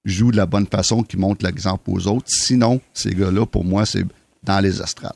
jouent 0.04 0.32
de 0.32 0.36
la 0.36 0.46
bonne 0.46 0.66
façon, 0.66 1.02
qu'ils 1.02 1.20
montrent 1.20 1.44
l'exemple 1.44 1.90
aux 1.90 2.06
autres. 2.06 2.26
Sinon, 2.28 2.80
ces 2.94 3.14
gars-là, 3.14 3.46
pour 3.46 3.64
moi, 3.64 3.86
c'est 3.86 4.04
dans 4.42 4.60
les 4.60 4.80
astrales. 4.80 5.12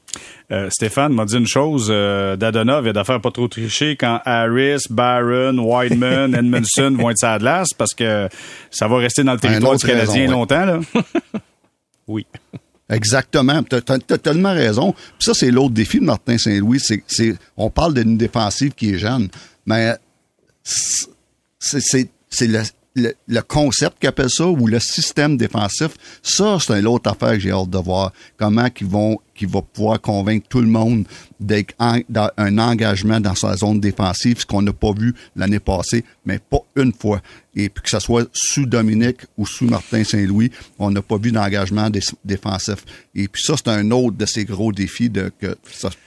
Euh, 0.52 0.68
Stéphane 0.70 1.12
m'a 1.14 1.24
dit 1.24 1.36
une 1.36 1.46
chose, 1.46 1.88
euh, 1.90 2.36
Dadonov, 2.36 2.84
il 2.84 2.90
a 2.90 2.92
d'affaires 2.92 3.20
pas 3.20 3.30
trop 3.30 3.48
tricher 3.48 3.96
quand 3.96 4.20
Harris, 4.24 4.84
Barron, 4.90 5.58
Wideman, 5.58 6.34
Edmondson 6.34 6.94
vont 6.98 7.10
être 7.10 7.18
sa 7.18 7.38
glace 7.38 7.70
parce 7.76 7.94
que 7.94 8.28
ça 8.70 8.86
va 8.86 8.98
rester 8.98 9.24
dans 9.24 9.32
le 9.32 9.40
territoire 9.40 9.76
du 9.76 9.86
Canadien 9.86 10.30
longtemps. 10.30 10.64
Là. 10.64 10.80
oui. 12.06 12.26
Exactement. 12.90 13.62
Tu 13.62 13.76
as, 13.76 14.18
tellement 14.18 14.52
raison. 14.52 14.92
Puis 14.92 15.20
ça, 15.20 15.32
c'est 15.32 15.50
l'autre 15.50 15.72
défi 15.72 16.00
de 16.00 16.04
Martin 16.04 16.36
Saint-Louis. 16.36 16.80
C'est, 16.80 17.34
on 17.56 17.70
parle 17.70 17.94
d'une 17.94 18.18
défensive 18.18 18.72
qui 18.72 18.94
est 18.94 18.98
jeune, 18.98 19.28
mais 19.64 19.94
c'est, 21.58 22.10
c'est 22.28 22.50
le, 22.95 23.40
concept 23.42 23.97
qu'appelle 24.01 24.30
ça 24.30 24.47
ou 24.47 24.66
le 24.66 24.78
système 24.80 25.36
défensif, 25.36 25.97
ça, 26.22 26.59
c'est 26.61 26.78
une 26.78 26.86
autre 26.86 27.11
affaire 27.11 27.32
que 27.32 27.40
j'ai 27.40 27.51
hâte 27.51 27.70
de 27.70 27.78
voir. 27.78 28.12
Comment 28.36 28.70
qu'ils 28.70 28.86
vont, 28.86 29.18
qu'ils 29.35 29.49
vont 29.49 29.62
pouvoir 29.62 30.01
convaincre 30.01 30.47
tout 30.49 30.61
le 30.61 30.68
monde 30.68 31.05
d'être 31.41 31.74
un 31.78 32.59
engagement 32.59 33.20
dans 33.20 33.35
sa 33.35 33.57
zone 33.57 33.80
défensive, 33.80 34.41
ce 34.41 34.47
qu'on 34.47 34.62
n'a 34.62 34.72
pas 34.72 34.93
vu 34.93 35.14
l'année 35.37 35.59
passée, 35.59 36.05
mais 36.24 36.39
pas 36.39 36.61
une 36.76 36.93
fois. 36.93 37.20
Et 37.57 37.68
puis 37.68 37.82
que 37.82 37.91
ce 37.91 38.01
soit 38.01 38.26
sous 38.32 38.66
Dominique 38.66 39.20
ou 39.37 39.47
sous 39.47 39.66
Martin 39.66 40.03
Saint-Louis, 40.03 40.51
on 40.78 40.91
n'a 40.91 41.03
pas 41.03 41.18
vu 41.18 41.30
d'engagement 41.30 41.89
défensif. 42.24 42.76
Et 43.14 43.28
puis 43.28 43.43
ça, 43.43 43.55
c'est 43.57 43.68
un 43.68 43.91
autre 43.91 44.16
de 44.16 44.26
ces 44.26 44.45
gros 44.45 44.72
défis 44.72 45.11
de 45.11 45.30
que 45.41 45.57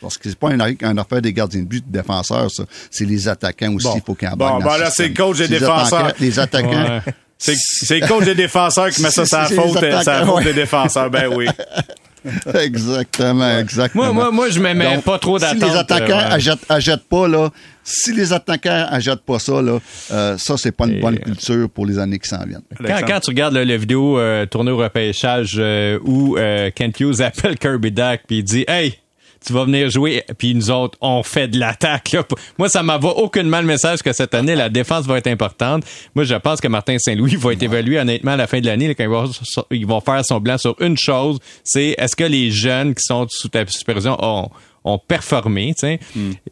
parce 0.02 0.18
que 0.18 0.30
c'est 0.30 0.38
pas 0.38 0.50
un, 0.50 0.60
un, 0.60 0.98
affaire 0.98 1.22
des 1.22 1.34
gardiens 1.34 1.62
de 1.62 1.68
but, 1.68 1.86
de 1.86 1.92
défenseurs, 1.92 2.52
ça. 2.52 2.66
C'est 2.92 3.06
les 3.06 3.28
attaquants 3.28 3.74
aussi, 3.74 3.88
il 3.96 4.02
faut 4.06 4.16
qu'ils 4.16 4.30
Bon, 4.36 4.60
ben 4.60 4.78
là, 4.78 4.90
c'est 4.90 5.10
le 5.10 5.14
coach 5.14 5.38
des 5.38 5.48
défenseurs. 5.48 6.14
Les 6.20 6.40
attaquants. 6.40 7.02
C'est 7.38 8.00
le 8.00 8.08
coach 8.08 8.26
des 8.26 8.36
défenseurs 8.36 8.90
qui 8.90 9.02
met 9.02 9.12
ça 9.12 9.26
sur 9.26 9.38
la 9.38 9.46
faute, 9.46 10.04
sa 10.04 10.26
faute 10.26 10.44
des 10.44 10.54
défenseurs. 10.54 11.10
Ben 11.10 11.28
oui. 11.34 11.48
exactement, 12.62 13.58
exactement. 13.60 14.06
Moi, 14.06 14.14
moi, 14.14 14.32
moi 14.32 14.50
je 14.50 14.60
me 14.60 14.74
mets 14.74 14.98
pas 15.00 15.20
trop 15.20 15.38
Si 15.40 15.46
d'attente. 15.46 15.70
les 15.70 15.76
attaquants 15.78 16.20
euh, 16.20 16.28
ouais. 16.30 16.34
achètent, 16.34 16.66
achètent 16.70 17.08
pas, 17.10 17.28
là, 17.28 17.50
si 17.84 18.14
les 18.14 18.34
attaquants 18.34 18.86
achètent 18.90 19.24
pas 19.26 19.40
ça, 19.40 19.62
là, 19.62 19.80
euh, 20.12 20.38
ça, 20.38 20.58
c'est 20.58 20.72
pas 20.72 20.86
une 20.86 20.98
Et, 20.98 21.00
bonne 21.00 21.16
euh, 21.16 21.24
culture 21.24 21.70
pour 21.70 21.86
les 21.86 21.98
années 21.98 22.20
qui 22.20 22.28
s'en 22.28 22.44
viennent. 22.46 22.62
Quand, 23.08 23.20
tu 23.20 23.30
regardes 23.30 23.54
là, 23.54 23.64
la 23.64 23.78
vidéo 23.78 24.20
euh, 24.20 24.46
tournée 24.46 24.72
au 24.72 24.78
repêchage 24.78 25.56
euh, 25.58 25.98
où 26.04 26.38
euh, 26.38 26.70
Kent 26.76 27.00
Hughes 27.00 27.22
appelle 27.22 27.58
Kirby 27.58 27.92
Duck 27.92 28.22
puis 28.28 28.40
il 28.40 28.44
dit 28.44 28.66
Hey, 28.68 29.00
tu 29.46 29.54
vas 29.54 29.66
venir 29.66 29.90
jouer, 29.90 30.24
puis 30.38 30.54
nous 30.56 30.70
autres, 30.72 30.98
on 31.02 31.24
fait 31.24 31.48
de 31.48 31.60
l'attaque. 31.60 32.12
là. 32.14 32.24
Moi, 32.58 32.70
ça 32.70 32.84
m'envoie 32.84 33.18
aucunement 33.18 33.60
le 33.60 33.68
message 33.68 34.02
que 34.02 34.14
cette 34.14 34.34
année, 34.34 34.56
la 34.56 34.70
défense 34.70 35.06
va 35.06 35.18
être 35.18 35.28
importante. 35.28 35.84
Moi, 36.16 36.24
je 36.26 36.36
pense 36.36 36.60
que 36.62 36.68
Martin 36.68 36.98
Saint-Louis 37.00 37.36
va 37.36 37.54
être 37.54 37.64
évalué 37.64 38.00
honnêtement 38.00 38.32
à 38.32 38.38
la 38.38 38.48
fin 38.48 38.60
de 38.60 38.66
l'année, 38.66 38.88
là, 38.88 38.96
quand 38.96 39.04
il 39.04 39.10
va, 39.10 39.26
ils 39.72 39.88
vont 39.88 40.02
faire 40.02 40.24
son 40.26 40.40
blanc 40.40 40.58
sur 40.58 40.76
une 40.82 40.98
chose, 40.98 41.40
c'est 41.64 41.96
est-ce 41.98 42.16
que 42.16 42.24
les 42.24 42.52
jeunes 42.52 42.94
qui 42.94 43.04
sont 43.04 43.26
sous 43.30 43.50
ta 43.50 43.66
supervision 43.68 44.18
ont 44.20 44.50
ont 44.88 45.00
performé, 45.00 45.74
tu 45.78 45.82
sais. 45.88 46.00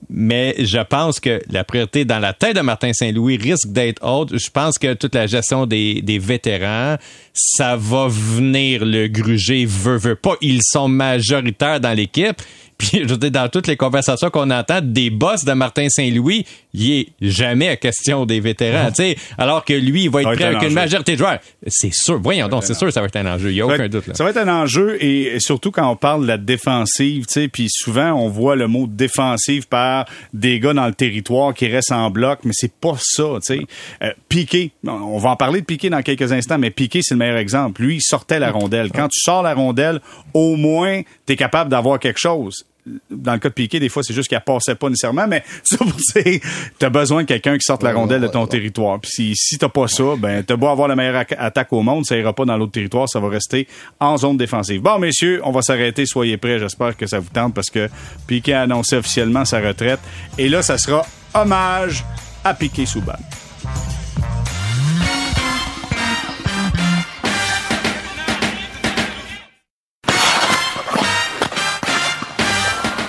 Mais 0.10 0.56
je 0.60 0.80
pense 0.84 1.20
que 1.20 1.42
la 1.50 1.64
priorité 1.64 2.06
dans 2.06 2.20
la 2.20 2.34
tête 2.34 2.56
de 2.56 2.62
Martin 2.62 2.92
Saint-Louis 2.94 3.38
risque 3.38 3.68
d'être 3.72 4.06
haute. 4.06 4.38
Je 4.38 4.50
pense 4.50 4.78
que 4.78 4.94
toute 4.94 5.16
la 5.16 5.26
gestion 5.26 5.66
des, 5.66 6.02
des 6.02 6.20
vétérans, 6.20 6.98
ça 7.34 7.78
va 7.78 8.08
venir 8.10 8.84
le 8.86 9.08
gruger, 9.08 9.66
veut, 9.66 9.98
veut 9.98 10.16
pas. 10.16 10.36
Ils 10.42 10.62
sont 10.64 10.88
majoritaires 10.90 11.80
dans 11.80 11.94
l'équipe. 11.94 12.42
Puis, 12.78 13.02
je 13.04 13.08
veux 13.08 13.18
dire, 13.18 13.32
dans 13.32 13.48
toutes 13.48 13.68
les 13.68 13.78
conversations 13.78 14.30
qu'on 14.30 14.52
entend 14.52 14.80
des 14.82 15.10
boss 15.10 15.46
de 15.46 15.54
Martin 15.54 15.88
Saint-Louis, 15.90 16.46
il 16.74 16.92
est 16.92 17.08
jamais 17.22 17.70
à 17.70 17.78
question 17.78 18.26
des 18.26 18.42
vétérans, 18.42 18.88
tu 18.90 18.96
sais. 18.96 19.18
Alors 19.38 19.64
que 19.64 19.74
lui, 19.74 20.04
il 20.04 20.10
va 20.10 20.22
être 20.22 20.34
prêt 20.34 20.44
un 20.44 20.56
avec 20.56 20.70
une 20.70 20.74
majorité 20.74 21.14
de 21.14 21.18
joueurs. 21.18 21.40
C'est 21.68 21.94
sûr. 21.94 22.20
Voyons 22.20 22.48
donc, 22.50 22.64
c'est 22.66 22.74
sûr 22.74 22.88
que 22.88 22.94
ça 22.94 23.00
va 23.00 23.08
être 23.08 23.16
un 23.16 23.34
enjeu. 23.34 23.52
Il 23.52 23.56
n'y 23.56 23.62
a 23.62 23.66
aucun 23.66 23.88
doute, 23.88 24.08
là. 24.08 24.14
Ça 24.14 24.24
va 24.24 24.32
être 24.32 24.38
un 24.38 24.48
enjeu 24.48 24.98
et, 25.02 25.36
et 25.36 25.40
surtout 25.40 25.72
quand 25.72 25.90
on 25.90 25.96
parle 25.96 26.24
de 26.24 26.28
la 26.28 26.38
défensive, 26.38 27.26
tu 27.28 27.34
sais, 27.34 27.48
puis 27.48 27.68
souvent 27.70 28.12
on 28.12 28.30
voit 28.30 28.56
le 28.56 28.68
mot 28.68 28.88
défensive 28.88 29.68
par 29.68 30.06
des 30.34 30.60
gars 30.60 30.74
dans 30.74 30.88
le 30.88 30.94
territoire 30.94 31.54
qui 31.54 31.68
restent 31.68 31.92
en 31.92 32.10
bloc, 32.10 32.40
mais 32.44 32.54
c'est 32.54 32.74
pas 32.74 32.96
ça, 33.00 33.24
tu 33.36 33.56
sais. 33.56 33.62
Euh, 34.04 34.12
Piqué, 34.28 34.72
on 34.86 35.18
va 35.18 35.30
en 35.30 35.36
parler 35.36 35.62
de 35.62 35.66
Piqué 35.66 35.90
dans 35.90 36.02
quelques 36.02 36.32
instants, 36.32 36.58
mais 36.58 36.72
Piqué 36.72 37.00
c'est 37.02 37.14
le 37.14 37.20
meilleur 37.20 37.38
exemple. 37.38 37.82
Lui, 37.82 37.96
il 37.98 38.02
sortait 38.02 38.40
la 38.40 38.52
rondelle. 38.52 38.92
Quand 38.92 39.08
tu 39.08 39.20
sors 39.22 39.44
la 39.44 39.54
rondelle, 39.54 40.02
au 40.34 40.56
moins 40.56 41.02
tu 41.26 41.34
es 41.34 41.36
capable 41.36 41.70
d'avoir 41.70 42.00
quelque 42.00 42.20
chose. 42.20 42.66
Dans 43.10 43.34
le 43.34 43.40
cas 43.40 43.50
de 43.50 43.54
Piqué, 43.54 43.80
des 43.80 43.90
fois, 43.90 44.04
c'est 44.04 44.14
juste 44.14 44.30
qu'elle 44.30 44.42
passait 44.42 44.76
pas 44.76 44.90
nécessairement, 44.90 45.28
mais 45.28 45.44
ça 45.64 45.78
pour 45.78 45.88
dire, 45.88 46.40
t'as 46.78 46.90
besoin 46.90 47.24
de 47.24 47.28
quelqu'un 47.28 47.58
qui 47.58 47.64
sorte 47.64 47.84
la 47.84 47.94
rondelle 47.94 48.22
de 48.22 48.28
ton 48.28 48.46
territoire. 48.48 49.00
Puis 49.00 49.12
si, 49.12 49.36
si 49.36 49.58
t'as 49.58 49.70
pas 49.70 49.88
ça, 49.88 50.04
ben 50.18 50.44
t'as 50.44 50.56
beau 50.56 50.68
avoir 50.68 50.88
la 50.88 50.96
meilleure 50.96 51.26
attaque 51.38 51.74
au 51.74 51.82
monde, 51.82 52.06
ça 52.06 52.18
ira 52.18 52.34
pas 52.34 52.46
dans 52.46 52.58
l'autre 52.58 52.74
territoire, 52.74 53.10
ça 53.10 53.20
va 53.20 53.30
rester 53.30 53.68
en 54.00 54.18
zone 54.18 54.38
défensive. 54.38 54.82
Bon, 54.82 55.00
messieurs, 55.00 55.42
on 55.44 55.52
va 55.52 55.62
s'arrêter, 55.62 56.06
soyez 56.06 56.38
prêts. 56.38 56.60
J'espère 56.60 56.96
que 56.96 57.08
ça 57.08 57.20
vous 57.20 57.30
tente 57.34 57.54
parce 57.54 57.70
que 57.70 57.90
Piquet 58.28 58.54
a 58.54 58.62
annoncé 58.62 58.96
officiellement 58.96 59.46
sa 59.46 59.60
retraite. 59.60 60.00
Et 60.38 60.50
là, 60.50 60.62
ça 60.62 60.78
sera 60.78 61.06
hommage 61.34 62.06
à 62.44 62.54
Piquet 62.54 62.86
Souban. 62.86 63.14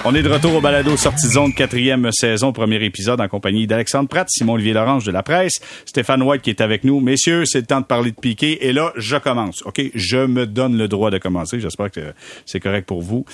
On 0.09 0.14
est 0.14 0.22
de 0.22 0.28
retour 0.28 0.54
au 0.54 0.61
balado 0.61 0.96
Sortie 0.96 1.26
de 1.26 1.32
zone, 1.32 1.52
quatrième 1.52 2.12
saison, 2.12 2.52
premier 2.52 2.76
épisode 2.84 3.20
en 3.20 3.26
compagnie 3.26 3.66
d'Alexandre 3.66 4.09
Pratt, 4.09 4.28
Simon-Olivier 4.30 4.72
Lorange 4.72 5.02
de 5.04 5.11
la 5.11 5.24
presse, 5.24 5.54
Stéphane 5.84 6.22
White 6.22 6.42
qui 6.42 6.50
est 6.50 6.61
avec 6.61 6.84
nous. 6.84 7.00
Messieurs, 7.00 7.44
c'est 7.44 7.59
le 7.59 7.66
temps 7.66 7.80
de 7.80 7.86
parler 7.86 8.12
de 8.12 8.16
Piqué. 8.16 8.68
Et 8.68 8.72
là, 8.72 8.92
je 8.94 9.16
commence. 9.16 9.62
OK? 9.66 9.82
Je 9.96 10.18
me 10.18 10.46
donne 10.46 10.78
le 10.78 10.86
droit 10.86 11.11
de 11.11 11.18
commencer. 11.18 11.59
J'espère 11.59 11.90
que 11.90 12.14
c'est 12.44 12.61
correct 12.61 12.86
pour 12.86 13.02
vous. 13.02 13.24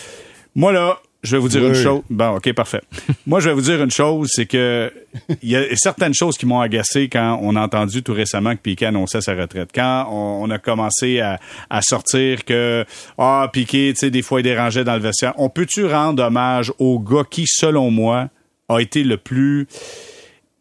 Moi, 0.55 0.73
là, 0.73 0.99
je 1.23 1.37
vais 1.37 1.41
vous 1.41 1.49
dire 1.49 1.63
Oui. 1.63 1.69
une 1.69 1.75
chose. 1.75 2.03
Bon, 2.11 2.37
OK, 2.37 2.53
parfait. 2.53 2.81
Moi, 3.27 3.41
je 3.41 3.49
vais 3.49 3.55
vous 3.55 3.61
dire 3.61 3.83
une 3.83 3.91
chose, 3.91 4.29
c'est 4.33 4.47
que 4.47 4.93
il 5.43 5.51
y 5.51 5.57
a 5.57 5.63
certaines 5.77 6.15
choses 6.15 6.37
qui 6.37 6.47
m'ont 6.47 6.61
agacé 6.61 7.09
quand 7.09 7.39
on 7.43 7.55
a 7.57 7.61
entendu 7.61 8.03
tout 8.03 8.13
récemment 8.13 8.55
que 8.57 8.61
Piquet 8.61 8.87
annonçait 8.87 9.21
sa 9.21 9.35
retraite. 9.35 9.71
Quand 9.75 10.09
on, 10.11 10.43
on 10.45 10.51
a 10.51 10.59
commencé 10.59 11.21
à, 11.21 11.39
à 11.71 11.81
sortir 11.83 12.45
que 12.45 12.85
ah 13.19 13.49
Piquet, 13.53 13.93
tu 13.95 14.01
sais, 14.01 14.11
des 14.11 14.23
fois 14.23 14.41
il 14.41 14.45
dérangeait 14.45 14.85
dans 14.85 14.95
le 14.95 15.01
vestiaire. 15.01 15.33
On 15.37 15.49
peut-tu 15.49 15.87
rendre 15.87 16.25
hommage 16.25 16.73
au 16.79 16.99
gars 16.99 17.25
qui, 17.31 17.45
selon 17.47 17.91
moi, 17.91 18.29
a 18.69 18.81
été 18.81 19.05
le 19.05 19.17
plus, 19.17 19.67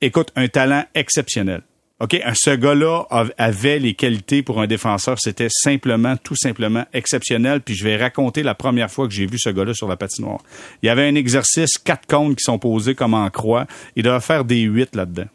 écoute, 0.02 0.32
un 0.36 0.48
talent 0.48 0.84
exceptionnel? 0.94 1.62
OK, 2.02 2.20
ce 2.34 2.50
gars-là 2.56 3.04
av- 3.12 3.32
avait 3.38 3.78
les 3.78 3.94
qualités 3.94 4.42
pour 4.42 4.60
un 4.60 4.66
défenseur, 4.66 5.18
c'était 5.20 5.50
simplement, 5.50 6.18
tout 6.18 6.36
simplement 6.36 6.84
exceptionnel. 6.94 7.62
Puis 7.62 7.76
je 7.76 7.84
vais 7.84 7.96
raconter 7.96 8.42
la 8.42 8.56
première 8.56 8.90
fois 8.90 9.08
que 9.08 9.14
j'ai 9.14 9.28
vu 9.28 9.38
ce 9.38 9.50
gars-là 9.52 9.74
sur 9.76 9.88
la 9.88 9.98
patinoire. 9.98 10.40
Il 10.82 10.88
y 10.88 10.90
avait 10.90 11.08
un 11.08 11.14
exercice, 11.16 11.78
quatre 11.78 12.08
cônes 12.08 12.36
qui 12.36 12.44
sont 12.44 12.58
posés 12.58 12.96
comme 12.96 13.14
en 13.14 13.30
croix. 13.30 13.68
Il 13.96 14.02
doit 14.04 14.20
faire 14.20 14.46
des 14.46 14.62
huit 14.62 14.96
là-dedans. 14.96 15.28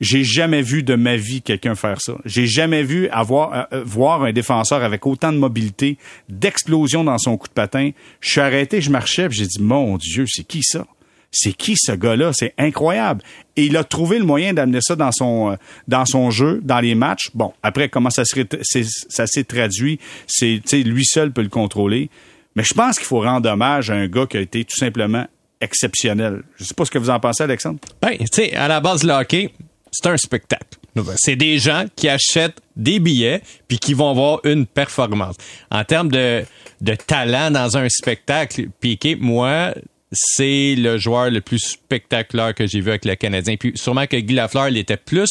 J'ai 0.00 0.24
jamais 0.24 0.62
vu 0.62 0.82
de 0.82 0.94
ma 0.94 1.16
vie 1.16 1.42
quelqu'un 1.42 1.74
faire 1.74 2.00
ça. 2.00 2.14
J'ai 2.24 2.46
jamais 2.46 2.82
vu 2.82 3.06
avoir 3.08 3.52
euh, 3.52 3.62
euh, 3.74 3.82
voir 3.84 4.22
un 4.22 4.32
défenseur 4.32 4.82
avec 4.82 5.06
autant 5.06 5.30
de 5.30 5.36
mobilité, 5.36 5.98
d'explosion 6.30 7.04
dans 7.04 7.18
son 7.18 7.36
coup 7.36 7.48
de 7.48 7.52
patin. 7.52 7.90
Je 8.22 8.30
suis 8.30 8.40
arrêté, 8.40 8.80
je 8.80 8.88
marchais, 8.90 9.28
puis 9.28 9.36
j'ai 9.36 9.46
dit 9.46 9.60
mon 9.60 9.98
Dieu, 9.98 10.24
c'est 10.26 10.44
qui 10.44 10.62
ça? 10.62 10.86
C'est 11.32 11.52
qui 11.52 11.76
ce 11.76 11.92
gars-là? 11.92 12.32
C'est 12.32 12.54
incroyable. 12.58 13.22
Et 13.56 13.66
il 13.66 13.76
a 13.76 13.84
trouvé 13.84 14.18
le 14.18 14.24
moyen 14.24 14.52
d'amener 14.52 14.80
ça 14.80 14.96
dans 14.96 15.12
son 15.12 15.52
euh, 15.52 15.56
dans 15.86 16.04
son 16.04 16.30
jeu, 16.30 16.60
dans 16.64 16.80
les 16.80 16.94
matchs. 16.96 17.30
Bon, 17.34 17.52
après 17.62 17.88
comment 17.88 18.10
ça 18.10 18.24
s'est 18.24 18.46
c'est- 18.62 18.88
ça 19.08 19.26
s'est 19.26 19.44
traduit, 19.44 20.00
c'est 20.26 20.60
tu 20.64 20.68
sais 20.78 20.82
lui 20.82 21.04
seul 21.04 21.32
peut 21.32 21.42
le 21.42 21.48
contrôler. 21.48 22.10
Mais 22.56 22.64
je 22.64 22.74
pense 22.74 22.96
qu'il 22.98 23.06
faut 23.06 23.20
rendre 23.20 23.48
hommage 23.48 23.90
à 23.90 23.94
un 23.94 24.08
gars 24.08 24.26
qui 24.26 24.36
a 24.38 24.40
été 24.40 24.64
tout 24.64 24.76
simplement 24.76 25.24
exceptionnel. 25.60 26.42
Je 26.56 26.64
sais 26.64 26.74
pas 26.74 26.84
ce 26.84 26.90
que 26.90 26.98
vous 26.98 27.10
en 27.10 27.20
pensez, 27.20 27.42
Alexandre. 27.44 27.78
Ben, 28.02 28.16
tu 28.18 28.26
sais, 28.32 28.54
à 28.56 28.66
la 28.66 28.80
base, 28.80 29.04
le 29.04 29.12
hockey, 29.12 29.50
c'est 29.92 30.08
un 30.08 30.16
spectacle. 30.16 30.78
C'est 31.16 31.36
des 31.36 31.58
gens 31.58 31.84
qui 31.94 32.08
achètent 32.08 32.60
des 32.74 32.98
billets 32.98 33.42
puis 33.68 33.78
qui 33.78 33.94
vont 33.94 34.12
voir 34.14 34.40
une 34.44 34.66
performance. 34.66 35.36
En 35.70 35.84
termes 35.84 36.10
de, 36.10 36.42
de 36.80 36.94
talent 36.94 37.50
dans 37.52 37.76
un 37.76 37.88
spectacle, 37.88 38.68
Piqué, 38.80 39.14
moi, 39.14 39.72
c'est 40.12 40.74
le 40.76 40.98
joueur 40.98 41.30
le 41.30 41.40
plus 41.40 41.58
spectaculaire 41.60 42.54
que 42.54 42.66
j'ai 42.66 42.80
vu 42.80 42.90
avec 42.90 43.04
le 43.04 43.14
Canadien. 43.14 43.54
Puis 43.58 43.72
sûrement 43.76 44.06
que 44.06 44.16
Guy 44.16 44.34
Lafleur 44.34 44.68
l'était 44.70 44.96
plus, 44.96 45.30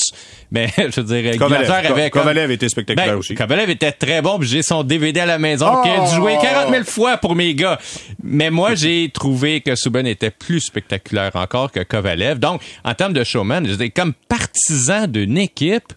mais 0.51 0.69
je 0.77 1.01
dirais 1.01 1.31
Guy 1.31 1.37
Kovalev. 1.37 1.67
Lafleur 1.67 1.91
avait 1.91 2.09
Ko- 2.09 2.19
Kovalev 2.19 2.51
était 2.51 2.69
spectaculaire 2.69 3.13
Ben, 3.13 3.17
aussi. 3.19 3.35
Kovalev 3.35 3.69
était 3.69 3.91
très 3.91 4.21
bon, 4.21 4.39
puis 4.39 4.47
j'ai 4.47 4.63
son 4.63 4.83
DVD 4.83 5.19
à 5.21 5.25
la 5.25 5.37
maison 5.37 5.81
qui 5.83 5.89
a 5.89 5.95
dû 5.97 6.11
Oh! 6.11 6.15
jouer 6.15 6.37
40 6.41 6.71
000 6.71 6.83
fois 6.85 7.17
pour 7.17 7.35
mes 7.35 7.53
gars. 7.55 7.77
Mais 8.23 8.49
moi, 8.49 8.75
j'ai 8.75 9.09
trouvé 9.13 9.61
que 9.61 9.75
Subban 9.75 10.05
était 10.05 10.31
plus 10.31 10.61
spectaculaire 10.61 11.31
encore 11.35 11.71
que 11.71 11.81
Kovalev. 11.81 12.39
Donc, 12.39 12.61
en 12.85 12.93
termes 12.93 13.13
de 13.13 13.23
showman, 13.23 13.65
je 13.67 13.89
comme 13.89 14.13
partisan 14.27 15.07
d'une 15.07 15.37
équipe, 15.37 15.93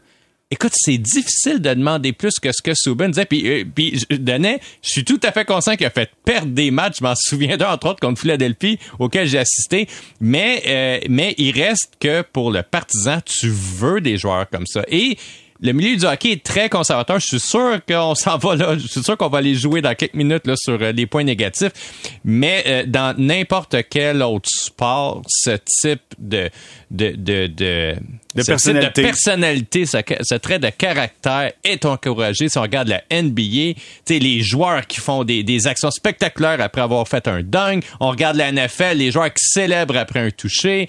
Écoute, 0.52 0.72
c'est 0.74 0.98
difficile 0.98 1.62
de 1.62 1.72
demander 1.72 2.12
plus 2.12 2.34
que 2.38 2.52
ce 2.52 2.60
que 2.60 2.72
Subban 2.74 3.08
disait. 3.08 3.24
Puis, 3.24 3.48
euh, 3.48 3.64
puis 3.74 3.98
je 3.98 4.16
donnais, 4.16 4.60
je 4.82 4.90
suis 4.90 5.02
tout 5.02 5.18
à 5.22 5.32
fait 5.32 5.46
conscient 5.46 5.76
qu'il 5.76 5.86
a 5.86 5.90
fait 5.90 6.10
perdre 6.26 6.52
des 6.52 6.70
matchs. 6.70 6.98
Je 6.98 7.04
m'en 7.04 7.14
souviens 7.16 7.56
d'un, 7.56 7.72
entre 7.72 7.88
autres, 7.88 8.00
contre 8.00 8.20
Philadelphie, 8.20 8.78
auquel 8.98 9.26
j'ai 9.26 9.38
assisté. 9.38 9.88
Mais, 10.20 10.62
euh, 10.66 11.06
mais 11.08 11.34
il 11.38 11.58
reste 11.58 11.94
que 11.98 12.20
pour 12.20 12.50
le 12.50 12.62
partisan, 12.62 13.20
tu 13.24 13.48
veux 13.48 14.02
des 14.02 14.18
joueurs 14.18 14.46
comme 14.50 14.66
ça. 14.66 14.84
Et 14.88 15.16
le 15.62 15.72
milieu 15.72 15.96
du 15.96 16.04
hockey 16.04 16.32
est 16.32 16.42
très 16.42 16.68
conservateur. 16.68 17.20
Je 17.20 17.26
suis 17.26 17.40
sûr 17.40 17.78
qu'on 17.88 18.16
s'en 18.16 18.36
va 18.36 18.56
là. 18.56 18.76
Je 18.76 18.86
suis 18.88 19.02
sûr 19.02 19.16
qu'on 19.16 19.28
va 19.28 19.38
aller 19.38 19.54
jouer 19.54 19.80
dans 19.80 19.94
quelques 19.94 20.14
minutes 20.14 20.46
là, 20.46 20.54
sur 20.56 20.76
euh, 20.82 20.90
les 20.90 21.06
points 21.06 21.22
négatifs. 21.22 21.70
Mais 22.24 22.64
euh, 22.66 22.84
dans 22.86 23.14
n'importe 23.16 23.76
quel 23.88 24.22
autre 24.22 24.48
sport, 24.52 25.22
ce 25.28 25.56
type 25.80 26.02
de 26.18 26.50
de 26.90 27.14
de 27.16 27.46
de, 27.46 27.94
De 28.34 28.42
ce 28.42 28.42
type 28.42 28.46
personnalité. 28.46 29.02
de 29.02 29.06
personnalité, 29.06 29.86
ce, 29.86 29.98
ce 30.22 30.34
trait 30.34 30.58
de 30.58 30.68
caractère 30.68 31.52
est 31.62 31.84
encouragé. 31.84 32.48
Si 32.48 32.58
on 32.58 32.62
regarde 32.62 32.88
la 32.88 33.02
NBA, 33.22 33.78
les 34.08 34.40
joueurs 34.40 34.86
qui 34.88 35.00
font 35.00 35.22
des, 35.22 35.44
des 35.44 35.68
actions 35.68 35.92
spectaculaires 35.92 36.60
après 36.60 36.80
avoir 36.80 37.06
fait 37.06 37.28
un 37.28 37.42
dunk, 37.42 37.84
on 38.00 38.10
regarde 38.10 38.36
la 38.36 38.50
NFL, 38.50 38.96
les 38.96 39.12
joueurs 39.12 39.32
qui 39.32 39.44
célèbrent 39.44 39.96
après 39.96 40.20
un 40.20 40.30
toucher, 40.30 40.88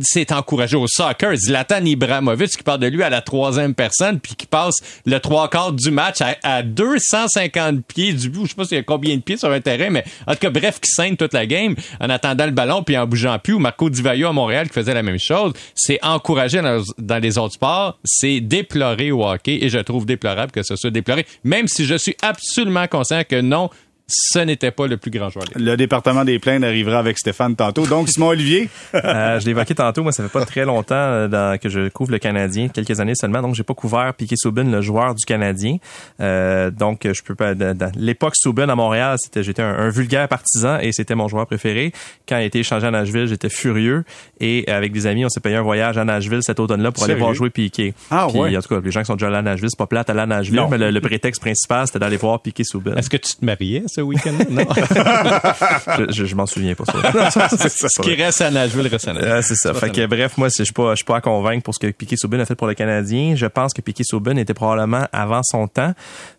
c'est 0.00 0.32
encouragé 0.32 0.76
au 0.76 0.88
soccer. 0.88 1.36
Zlatan 1.36 1.84
Ibrahimovic 1.84 2.50
qui 2.56 2.62
parle 2.64 2.80
de 2.80 2.88
lui 2.88 3.04
à 3.04 3.10
la 3.10 3.20
troisième 3.20 3.74
personne 3.74 3.99
puis 4.20 4.34
qui 4.34 4.46
passe 4.46 4.76
le 5.06 5.18
trois 5.18 5.48
quarts 5.48 5.72
du 5.72 5.90
match 5.90 6.20
à, 6.20 6.36
à 6.42 6.62
250 6.62 7.84
pieds 7.84 8.12
du 8.12 8.30
but. 8.30 8.44
Je 8.44 8.48
sais 8.48 8.54
pas 8.54 8.64
s'il 8.64 8.76
y 8.76 8.80
a 8.80 8.82
combien 8.82 9.16
de 9.16 9.22
pieds 9.22 9.36
sur 9.36 9.50
un 9.50 9.60
terrain, 9.60 9.90
mais 9.90 10.04
en 10.26 10.32
tout 10.32 10.40
cas, 10.40 10.50
bref, 10.50 10.80
qui 10.80 10.90
saigne 10.90 11.16
toute 11.16 11.32
la 11.32 11.46
game 11.46 11.74
en 12.00 12.10
attendant 12.10 12.46
le 12.46 12.52
ballon 12.52 12.82
puis 12.82 12.96
en 12.96 13.06
bougeant 13.06 13.38
plus. 13.38 13.54
Ou 13.54 13.58
Marco 13.58 13.90
Di 13.90 14.02
Vaio 14.02 14.28
à 14.28 14.32
Montréal 14.32 14.68
qui 14.68 14.74
faisait 14.74 14.94
la 14.94 15.02
même 15.02 15.18
chose. 15.18 15.52
C'est 15.74 15.98
encouragé 16.02 16.60
dans, 16.60 16.82
dans 16.98 17.18
les 17.18 17.38
autres 17.38 17.54
sports. 17.54 17.98
C'est 18.04 18.40
déploré 18.40 19.10
au 19.10 19.26
hockey 19.26 19.58
et 19.62 19.68
je 19.68 19.78
trouve 19.78 20.06
déplorable 20.06 20.52
que 20.52 20.62
ce 20.62 20.76
soit 20.76 20.90
déploré. 20.90 21.26
Même 21.44 21.68
si 21.68 21.84
je 21.84 21.94
suis 21.94 22.16
absolument 22.22 22.86
conscient 22.86 23.22
que 23.28 23.40
non, 23.40 23.70
ce 24.10 24.38
n'était 24.40 24.70
pas 24.70 24.86
le 24.86 24.96
plus 24.96 25.10
grand 25.10 25.30
joueur. 25.30 25.44
Le 25.56 25.76
département 25.76 26.24
des 26.24 26.38
plaintes 26.38 26.64
arrivera 26.64 26.98
avec 26.98 27.18
Stéphane 27.18 27.56
tantôt. 27.56 27.86
Donc, 27.86 28.08
Simon 28.08 28.28
Olivier. 28.28 28.68
euh, 28.94 29.40
je 29.40 29.44
l'ai 29.44 29.52
évoqué 29.52 29.74
tantôt. 29.74 30.02
Moi, 30.02 30.12
ça 30.12 30.22
fait 30.22 30.28
pas 30.28 30.44
très 30.44 30.64
longtemps 30.64 30.94
euh, 30.94 31.28
dans, 31.28 31.58
que 31.58 31.68
je 31.68 31.88
couvre 31.88 32.12
le 32.12 32.18
Canadien, 32.18 32.68
quelques 32.68 33.00
années 33.00 33.14
seulement. 33.14 33.42
Donc, 33.42 33.54
j'ai 33.54 33.62
pas 33.62 33.74
couvert 33.74 34.14
Piquet 34.14 34.36
Soubin, 34.36 34.64
le 34.64 34.80
joueur 34.80 35.14
du 35.14 35.24
Canadien. 35.24 35.76
Euh, 36.20 36.70
donc, 36.70 37.00
je 37.04 37.22
peux 37.22 37.34
pas. 37.34 37.54
Dans 37.54 37.92
l'époque 37.96 38.34
Soubin 38.36 38.68
à 38.68 38.74
Montréal, 38.74 39.16
c'était 39.20 39.42
j'étais 39.42 39.62
un, 39.62 39.74
un, 39.76 39.90
vulgaire 39.90 40.28
partisan 40.28 40.78
et 40.80 40.92
c'était 40.92 41.14
mon 41.14 41.28
joueur 41.28 41.46
préféré. 41.46 41.92
Quand 42.28 42.36
il 42.36 42.42
a 42.42 42.44
été 42.44 42.60
échangé 42.60 42.86
à 42.86 42.90
Nashville, 42.90 43.26
j'étais 43.26 43.48
furieux. 43.48 44.04
Et 44.40 44.68
avec 44.68 44.92
des 44.92 45.06
amis, 45.06 45.24
on 45.24 45.28
s'est 45.28 45.40
payé 45.40 45.56
un 45.56 45.62
voyage 45.62 45.98
à 45.98 46.04
Nashville 46.04 46.42
cet 46.42 46.60
automne-là 46.60 46.92
pour 46.92 47.04
aller 47.04 47.14
voir 47.14 47.34
jouer 47.34 47.50
Piquet. 47.50 47.94
Ah 48.10 48.26
Puis, 48.28 48.38
ouais. 48.38 48.56
En 48.56 48.60
tout 48.60 48.74
cas, 48.74 48.80
les 48.82 48.90
gens 48.90 49.00
qui 49.00 49.06
sont 49.06 49.14
déjà 49.14 49.28
allés 49.28 49.36
à 49.36 49.42
Nashville, 49.42 49.68
c'est 49.70 49.78
pas 49.78 49.86
plate 49.86 50.10
à 50.10 50.26
Nashville, 50.26 50.56
Non. 50.56 50.68
mais 50.68 50.78
le, 50.78 50.90
le 50.90 51.00
prétexte 51.00 51.40
principal, 51.40 51.86
c'était 51.86 51.98
d'aller 51.98 52.16
voir 52.16 52.40
Piquet 52.40 52.64
Soubin. 52.64 52.94
Est-ce 52.96 53.10
que 53.10 53.16
tu 53.16 53.34
te 53.34 53.44
mariais 53.44 53.84
ce 54.00 54.04
week-end? 54.04 54.32
Non. 54.50 54.64
je 56.08 56.12
je, 56.12 56.24
je 56.24 56.34
m'en 56.34 56.46
souviens 56.46 56.74
pas. 56.74 56.84
Ça. 57.30 57.48
Ce 57.48 58.02
qui 58.02 58.14
reste 58.14 58.40
à 58.40 58.50
Nashville 58.50 58.88
reste 58.88 59.08
à 59.08 59.12
Nashville. 59.12 59.30
Euh, 59.30 59.42
c'est 59.42 59.54
ça. 59.54 59.74
Fait 59.74 59.90
que 59.90 60.06
bref, 60.06 60.36
moi, 60.38 60.48
je 60.48 60.64
suis 60.64 60.72
pas, 60.72 60.94
pas 61.06 61.16
à 61.16 61.20
convaincre 61.20 61.62
pour 61.62 61.74
ce 61.74 61.78
que 61.78 61.90
Piquet 61.92 62.16
Soubin 62.16 62.40
a 62.40 62.44
fait 62.44 62.54
pour 62.54 62.66
le 62.66 62.74
Canadien. 62.74 63.34
Je 63.36 63.46
pense 63.46 63.72
que 63.72 63.80
Piquet 63.80 64.02
Soubin 64.04 64.36
était 64.36 64.54
probablement 64.54 65.06
avant 65.12 65.42
son 65.44 65.68
temps, 65.68 65.92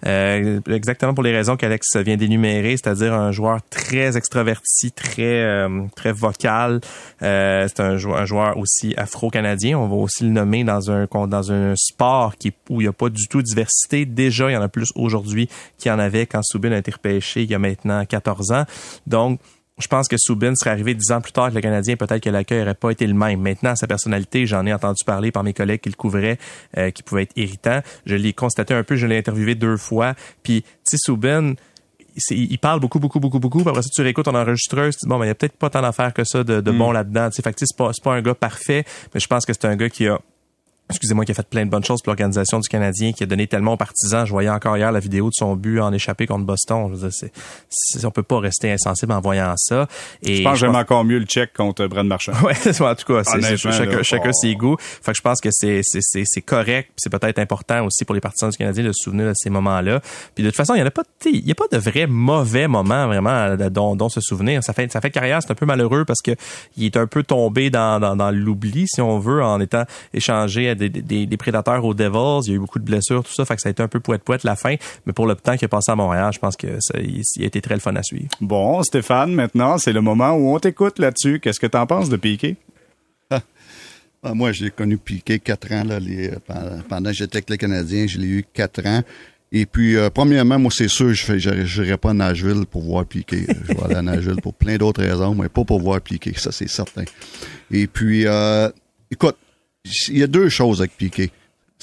euh, 0.06 0.60
exactement 0.70 1.14
pour 1.14 1.24
les 1.24 1.36
raisons 1.36 1.56
qu'Alex 1.56 1.96
vient 1.98 2.18
d'énumérer, 2.18 2.72
c'est-à-dire 2.72 3.14
un 3.14 3.32
joueur 3.32 3.60
très 3.70 4.18
extraverti, 4.18 4.92
très 4.92 5.44
euh, 5.44 5.84
très 5.96 6.12
vocal. 6.12 6.82
Euh, 7.22 7.68
c'est 7.68 7.82
un 7.82 7.98
joueur, 7.98 8.20
un 8.20 8.26
joueur 8.26 8.58
aussi 8.58 8.94
afro-canadien. 8.98 9.78
On 9.78 9.88
va 9.88 9.96
aussi 9.96 10.24
le 10.24 10.32
nommer 10.32 10.64
dans 10.64 10.92
un 10.92 11.08
dans 11.28 11.52
un 11.52 11.74
sport 11.76 12.36
qui 12.38 12.52
où 12.70 12.82
il 12.82 12.86
y 12.86 12.88
a 12.88 12.94
pas 12.94 13.10
du 13.10 13.28
tout 13.28 13.42
de 13.42 13.48
diversité. 13.48 14.06
Déjà, 14.06 14.50
il 14.50 14.54
y 14.54 14.58
en 14.58 14.62
a 14.62 14.70
plus 14.70 14.92
aujourd'hui 14.96 15.50
qu'il 15.78 15.90
y 15.90 15.94
en 15.94 16.00
avait 16.00 16.26
quand 16.26 16.42
Soubin 16.44 16.72
a 16.72 16.78
été 16.78 16.92
repêché 16.92 17.42
il 17.52 17.54
y 17.54 17.56
a 17.56 17.60
maintenant 17.60 18.06
14 18.06 18.52
ans. 18.52 18.66
Donc 19.08 19.40
je 19.82 19.88
pense 19.88 20.08
que 20.08 20.16
Soubin 20.18 20.54
serait 20.56 20.70
arrivé 20.70 20.94
dix 20.94 21.12
ans 21.12 21.22
plus 21.22 21.32
tard 21.32 21.50
que 21.50 21.56
le 21.56 21.62
Canadien, 21.62 21.96
peut-être 21.96 22.24
que 22.24 22.30
l'accueil 22.30 22.60
n'aurait 22.60 22.76
pas 22.76 22.92
été 22.92 23.08
le 23.08 23.14
même. 23.14 23.42
Maintenant, 23.42 23.76
sa 23.76 23.88
personnalité, 23.88 24.46
j'en 24.46 24.66
ai 24.66 24.74
entendu 24.74 25.04
parler 25.04 25.32
par 25.32 25.44
mes 25.44 25.54
collègues 25.54 25.82
qui 25.82 25.90
le 25.90 25.96
couvraient, 25.96 26.38
euh, 26.78 26.92
qui 26.92 27.04
pouvait 27.04 27.24
être 27.24 27.36
irritant. 27.36 27.82
Je 28.06 28.16
l'ai 28.16 28.34
constaté 28.34 28.74
un 28.74 28.84
peu, 28.84 28.96
je 28.96 29.08
l'ai 29.08 29.18
interviewé 29.18 29.56
deux 29.56 29.78
fois. 29.78 30.14
Puis, 30.44 30.64
tu 30.88 30.98
Soubin, 30.98 31.56
il 32.30 32.60
parle 32.60 32.80
beaucoup, 32.80 33.00
beaucoup, 33.00 33.20
beaucoup, 33.20 33.40
beaucoup. 33.40 33.60
Puis 33.60 33.70
après 33.70 33.82
ça, 33.82 33.90
tu 33.94 34.02
réécoutes 34.02 34.26
ton 34.26 34.36
enregistreuse, 34.36 34.96
tu 34.96 35.06
dis, 35.06 35.10
bon, 35.10 35.18
mais 35.18 35.26
il 35.26 35.30
y 35.30 35.32
a 35.32 35.36
peut-être 35.36 35.58
pas 35.58 35.70
tant 35.70 35.82
d'affaires 35.82 36.14
que 36.14 36.24
ça 36.24 36.44
de, 36.44 36.62
de 36.62 36.72
mm. 36.72 36.78
bon 36.78 36.92
là-dedans. 36.92 37.30
Tu 37.30 37.38
sais, 37.38 37.42
fait 37.42 37.54
que 37.54 37.60
c'est 37.60 37.78
pas, 37.78 37.92
pas 38.04 38.14
un 38.14 38.22
gars 38.22 38.36
parfait, 38.36 38.86
mais 39.14 39.20
je 39.20 39.28
pense 39.28 39.46
que 39.46 39.54
c'est 39.54 39.66
un 39.66 39.76
gars 39.76 39.90
qui 39.90 40.08
a 40.08 40.20
excusez-moi, 40.92 41.26
qui 41.26 41.32
a 41.32 41.36
fait 41.36 41.48
plein 41.48 41.66
de 41.66 41.70
bonnes 41.70 41.84
choses 41.84 42.02
pour 42.02 42.12
l'organisation 42.12 42.60
du 42.60 42.70
Canadien, 42.70 43.12
qui 43.12 43.24
a 43.24 43.26
donné 43.26 43.48
tellement 43.48 43.74
aux 43.74 43.78
partisans. 43.78 44.26
Je 44.26 44.32
voyais 44.32 44.50
encore 44.50 44.78
hier 44.78 44.92
la 44.92 45.00
vidéo 45.00 45.30
de 45.30 45.34
son 45.34 45.56
but 45.56 45.80
en 45.80 45.92
échappé 45.92 46.28
contre 46.28 46.46
Boston. 46.46 46.88
Je 46.90 46.94
veux 46.94 47.10
dire, 47.10 47.12
c'est, 47.12 47.32
c'est, 47.70 48.06
on 48.06 48.12
peut 48.12 48.24
pas 48.24 48.40
rester 48.40 48.72
insensible 48.72 49.12
en 49.12 49.22
voyant 49.22 49.54
ça. 49.58 49.88
Et 50.24 50.38
je 50.38 50.44
pense 50.44 50.54
que 50.54 50.60
j'aime 50.60 50.76
encore 50.76 51.04
mieux 51.04 51.20
le 51.20 51.26
check 51.26 51.54
contre 51.54 51.88
Brad 51.88 52.06
Marchand. 52.06 52.34
Ouais, 52.42 52.56
en 52.56 52.96
tout 52.96 53.14
cas, 53.14 53.24
c'est, 53.24 53.58
chacun, 53.58 53.98
là, 53.98 54.04
chacun 54.04 54.30
oh. 54.30 54.40
ses 54.42 54.56
goûts. 54.56 54.76
Fait 54.80 55.12
que 55.12 55.18
je 55.18 55.22
pense 55.22 55.40
que 55.40 55.50
c'est, 55.52 55.82
c'est, 55.84 56.00
c'est, 56.02 56.24
c'est 56.26 56.42
correct. 56.42 56.92
C'est 56.98 57.12
peut-être 57.12 57.40
important 57.40 57.86
aussi 57.86 58.06
pour 58.06 58.16
les 58.16 58.22
partisans 58.22 58.50
du 58.50 58.58
Canadien 58.58 58.84
de 58.84 58.92
se 58.92 59.04
souvenir 59.04 59.28
de 59.28 59.34
ces 59.36 59.50
moments-là. 59.50 60.02
Puis 60.36 60.44
de 60.44 60.50
toute 60.50 60.58
façon, 60.58 60.74
il 60.74 60.80
y 60.80 60.82
en 60.82 60.86
a 60.86 60.92
pas, 60.92 61.04
il 61.26 61.48
y 61.48 61.52
a 61.52 61.56
pas 61.56 61.68
de 61.72 61.78
vrais 61.78 62.08
mauvais 62.08 62.68
moments 62.68 63.08
vraiment 63.08 63.56
dont, 63.70 63.96
dont 63.96 64.10
se 64.10 64.22
souvenir. 64.22 64.64
Ça 64.64 64.74
fait, 64.74 64.92
ça 64.92 65.02
fait 65.02 65.12
carrière, 65.12 65.42
c'est 65.42 65.52
un 65.52 65.56
peu 65.56 65.66
malheureux 65.66 66.06
parce 66.06 66.22
que 66.22 66.32
il 66.78 66.86
est 66.86 66.98
un 66.98 67.08
peu 67.08 67.24
tombé 67.24 67.70
dans, 67.70 68.00
dans, 68.00 68.16
dans 68.16 68.32
l'oubli, 68.32 68.86
si 68.88 69.02
on 69.02 69.20
veut, 69.20 69.44
en 69.44 69.60
étant 69.60 69.86
échangé 70.14 70.70
à 70.70 70.76
des, 70.90 71.02
des, 71.02 71.26
des 71.26 71.38
prédateurs 71.38 71.84
aux 71.86 71.94
Devils. 71.94 72.48
Il 72.48 72.50
y 72.50 72.54
a 72.54 72.56
eu 72.56 72.60
beaucoup 72.60 72.80
de 72.80 72.86
blessures, 72.86 73.24
tout 73.24 73.34
ça. 73.34 73.46
Fait 73.46 73.56
que 73.56 73.62
ça 73.62 73.70
a 73.70 73.72
été 73.72 73.84
un 73.84 73.88
peu 73.88 74.00
poète-poète 74.00 74.44
la 74.44 74.56
fin. 74.56 74.76
Mais 75.06 75.14
pour 75.14 75.28
le 75.28 75.36
temps 75.36 75.56
qu'il 75.56 75.66
a 75.66 75.70
passé 75.70 75.92
à 75.92 75.96
Montréal, 75.96 76.32
je 76.34 76.40
pense 76.40 76.56
que 76.56 76.80
ça, 76.80 77.00
il, 77.00 77.22
il, 77.36 77.44
a 77.44 77.48
été 77.48 77.62
très 77.62 77.76
le 77.76 77.82
fun 77.82 77.96
à 77.96 78.04
suivre. 78.04 78.30
Bon, 78.40 78.82
Stéphane, 78.84 79.34
maintenant, 79.34 79.78
c'est 79.78 79.94
le 79.94 80.02
moment 80.02 80.32
où 80.32 80.56
on 80.56 80.60
t'écoute 80.60 81.00
là-dessus. 81.00 81.40
Qu'est-ce 81.40 81.60
que 81.60 81.68
t'en 81.68 81.86
penses 81.86 82.10
de 82.10 82.18
Piqué? 82.18 82.58
Ah, 84.24 84.36
moi, 84.36 84.52
j'ai 84.52 84.70
connu 84.70 84.98
Piqué 84.98 85.40
quatre 85.40 85.72
ans, 85.72 85.84
là, 85.84 86.00
les, 86.00 86.32
pendant 86.88 87.10
que 87.10 87.16
j'étais 87.16 87.38
avec 87.38 87.50
les 87.50 87.58
Canadiens. 87.58 88.06
Je 88.06 88.20
l'ai 88.20 88.28
eu 88.28 88.46
quatre 88.54 88.86
ans. 88.86 89.02
Et 89.52 89.66
puis, 89.66 89.98
euh, 89.98 90.10
premièrement, 90.10 90.60
moi, 90.60 90.72
c'est 90.74 90.88
sûr, 90.88 91.14
je 91.14 91.34
n'irai 91.34 91.98
pas 91.98 92.12
à 92.12 92.14
Nashville 92.14 92.66
pour 92.70 92.84
voir 92.84 93.06
Piqué. 93.06 93.48
Je 93.48 93.74
vais 93.74 93.84
aller 93.84 93.96
à 93.96 94.02
Nashville 94.02 94.40
pour 94.42 94.54
plein 94.54 94.78
d'autres 94.78 95.04
raisons, 95.04 95.36
mais 95.36 95.50
pas 95.50 95.66
pour 95.66 95.82
voir 95.82 96.00
Piqué, 96.00 96.34
ça, 96.38 96.52
c'est 96.52 96.70
certain. 96.70 97.04
Et 97.70 97.88
puis, 97.88 98.28
euh, 98.28 98.70
écoute, 99.10 99.36
il 100.10 100.18
y 100.18 100.24
a 100.24 100.28
deux 100.28 100.50
choses 100.50 100.80
avec 100.80 100.96
Piqué. 100.98 101.32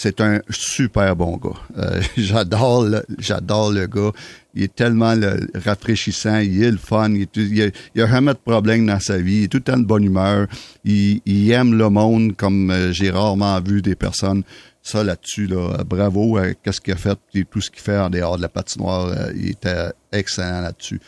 C'est 0.01 0.21
un 0.21 0.41
super 0.49 1.17
bon 1.17 1.39
gars. 1.39 1.59
Euh, 1.77 2.01
j'adore, 2.17 2.85
le, 2.85 3.03
j'adore 3.19 3.73
le 3.73 3.89
gars. 3.89 4.13
Il 4.55 4.63
est 4.63 4.75
tellement 4.75 5.15
le, 5.17 5.49
rafraîchissant. 5.57 6.39
Il 6.39 6.63
est 6.63 6.71
le 6.71 6.77
fun. 6.77 7.13
Il, 7.13 7.27
il, 7.35 7.73
a, 8.01 8.07
jamais 8.07 8.33
de 8.33 8.39
problème 8.39 8.87
dans 8.87 9.01
sa 9.01 9.19
vie. 9.19 9.39
Il 9.39 9.45
est 9.45 9.49
tout 9.49 9.61
le 9.67 9.77
de 9.77 9.85
bonne 9.85 10.05
humeur. 10.05 10.47
Il, 10.85 11.51
aime 11.51 11.77
le 11.77 11.91
monde 11.91 12.37
comme 12.37 12.71
euh, 12.71 12.93
j'ai 12.93 13.11
rarement 13.11 13.61
vu 13.61 13.83
des 13.83 13.97
personnes. 13.97 14.45
Ça 14.83 15.03
là-dessus, 15.03 15.49
là, 15.49 15.83
bravo 15.85 16.37
à 16.37 16.55
qu'est-ce 16.55 16.81
qu'il 16.81 16.95
a 16.95 16.97
fait? 16.97 17.19
Et 17.35 17.45
tout 17.45 17.61
ce 17.61 17.69
qu'il 17.69 17.83
fait 17.83 17.99
en 17.99 18.09
dehors 18.09 18.37
de 18.37 18.43
la 18.43 18.49
patinoire. 18.49 19.09
Euh, 19.09 19.33
il 19.35 19.51
était 19.51 19.89
excellent 20.13 20.61
là-dessus. 20.61 21.01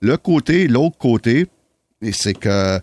Le 0.00 0.16
côté, 0.16 0.66
l'autre 0.66 0.98
côté, 0.98 1.46
c'est 2.10 2.34
que 2.34 2.80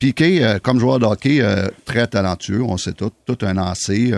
Piqué, 0.00 0.42
euh, 0.44 0.58
comme 0.58 0.80
joueur 0.80 0.98
de 0.98 1.04
hockey, 1.04 1.40
euh, 1.40 1.68
très 1.84 2.06
talentueux, 2.08 2.62
on 2.62 2.76
sait 2.76 2.92
tout, 2.94 3.12
tout 3.26 3.38
un 3.42 3.54
lancé, 3.54 4.12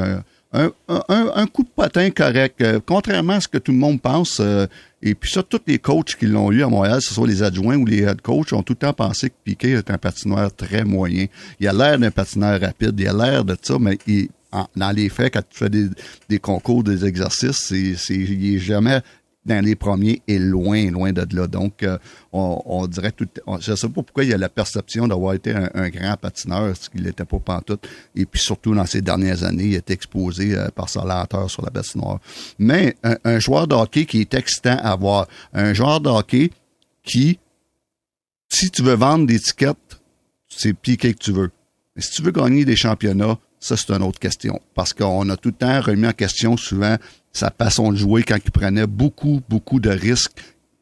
un, 0.52 0.70
un, 0.88 1.32
un, 1.34 1.46
coup 1.46 1.62
de 1.62 1.68
patin 1.74 2.10
correct, 2.10 2.60
euh, 2.60 2.78
contrairement 2.84 3.34
à 3.34 3.40
ce 3.40 3.48
que 3.48 3.58
tout 3.58 3.72
le 3.72 3.78
monde 3.78 4.00
pense. 4.00 4.38
euh, 4.40 4.66
et 5.02 5.14
puis 5.14 5.30
ça, 5.30 5.42
tous 5.42 5.60
les 5.66 5.78
coachs 5.78 6.14
qui 6.16 6.26
l'ont 6.26 6.52
eu 6.52 6.62
à 6.62 6.68
Montréal, 6.68 7.00
ce 7.02 7.12
soit 7.12 7.26
les 7.26 7.42
adjoints 7.42 7.76
ou 7.76 7.86
les 7.86 8.02
head 8.02 8.20
coachs, 8.20 8.52
ont 8.52 8.62
tout 8.62 8.74
le 8.74 8.86
temps 8.86 8.92
pensé 8.92 9.30
que 9.30 9.34
Piqué 9.44 9.72
est 9.72 9.90
un 9.90 9.98
patineur 9.98 10.54
très 10.54 10.84
moyen. 10.84 11.26
Il 11.58 11.66
a 11.66 11.72
l'air 11.72 11.98
d'un 11.98 12.10
patineur 12.10 12.60
rapide, 12.60 12.94
il 12.98 13.08
a 13.08 13.12
l'air 13.12 13.44
de 13.44 13.56
ça, 13.60 13.76
mais 13.80 13.98
il, 14.06 14.28
en, 14.52 14.66
dans 14.76 14.90
les 14.92 15.08
faits, 15.08 15.32
quand 15.32 15.42
tu 15.48 15.58
fais 15.58 15.70
des, 15.70 15.86
des 16.28 16.38
concours, 16.38 16.84
des 16.84 17.04
exercices, 17.06 17.56
c'est, 17.56 17.94
c'est, 17.96 18.14
il 18.14 18.54
est 18.54 18.58
jamais 18.58 19.00
dans 19.44 19.64
les 19.64 19.74
premiers 19.74 20.22
et 20.28 20.38
loin, 20.38 20.90
loin 20.90 21.12
de 21.12 21.26
là. 21.34 21.46
Donc, 21.46 21.82
euh, 21.82 21.98
on, 22.32 22.86
dirait 22.86 23.12
tout. 23.12 23.26
Je 23.60 23.72
ne 23.72 23.76
sais 23.76 23.88
pas 23.88 24.02
pourquoi 24.02 24.24
il 24.24 24.30
y 24.30 24.34
a 24.34 24.38
la 24.38 24.48
perception 24.48 25.08
d'avoir 25.08 25.34
été 25.34 25.52
un, 25.52 25.88
grand 25.88 26.16
patineur, 26.16 26.76
ce 26.76 26.88
qu'il 26.88 27.02
n'était 27.02 27.24
pas 27.24 27.38
pantoute. 27.38 27.86
Et 28.14 28.24
puis 28.24 28.40
surtout 28.40 28.74
dans 28.74 28.86
ces 28.86 29.02
dernières 29.02 29.42
années, 29.42 29.64
il 29.64 29.74
est 29.74 29.90
exposé 29.90 30.56
euh, 30.56 30.68
par 30.68 30.88
sa 30.88 31.04
lenteur 31.04 31.50
sur 31.50 31.62
la 31.64 31.70
patinoire. 31.70 32.20
Mais 32.58 32.96
un, 33.02 33.16
un, 33.24 33.38
joueur 33.38 33.66
de 33.66 33.84
qui 33.86 34.20
est 34.20 34.34
excitant 34.34 34.78
à 34.82 34.94
voir, 34.96 35.26
un 35.52 35.74
joueur 35.74 36.00
de 36.00 36.10
qui, 37.02 37.38
si 38.48 38.70
tu 38.70 38.82
veux 38.82 38.94
vendre 38.94 39.26
des 39.26 39.40
tickets, 39.40 39.76
c'est 40.48 40.74
piqué 40.74 41.14
que 41.14 41.18
tu 41.18 41.32
veux. 41.32 41.50
Mais 41.96 42.02
si 42.02 42.12
tu 42.12 42.22
veux 42.22 42.30
gagner 42.30 42.64
des 42.64 42.76
championnats, 42.76 43.38
ça, 43.62 43.76
c'est 43.76 43.92
une 43.92 44.02
autre 44.02 44.18
question. 44.18 44.60
Parce 44.74 44.92
qu'on 44.92 45.28
a 45.30 45.36
tout 45.36 45.50
le 45.50 45.54
temps 45.54 45.80
remis 45.80 46.08
en 46.08 46.12
question 46.12 46.56
souvent 46.56 46.96
sa 47.32 47.48
façon 47.50 47.92
de 47.92 47.96
jouer 47.96 48.24
quand 48.24 48.36
il 48.44 48.50
prenait 48.50 48.88
beaucoup, 48.88 49.40
beaucoup 49.48 49.78
de 49.78 49.88
risques 49.88 50.32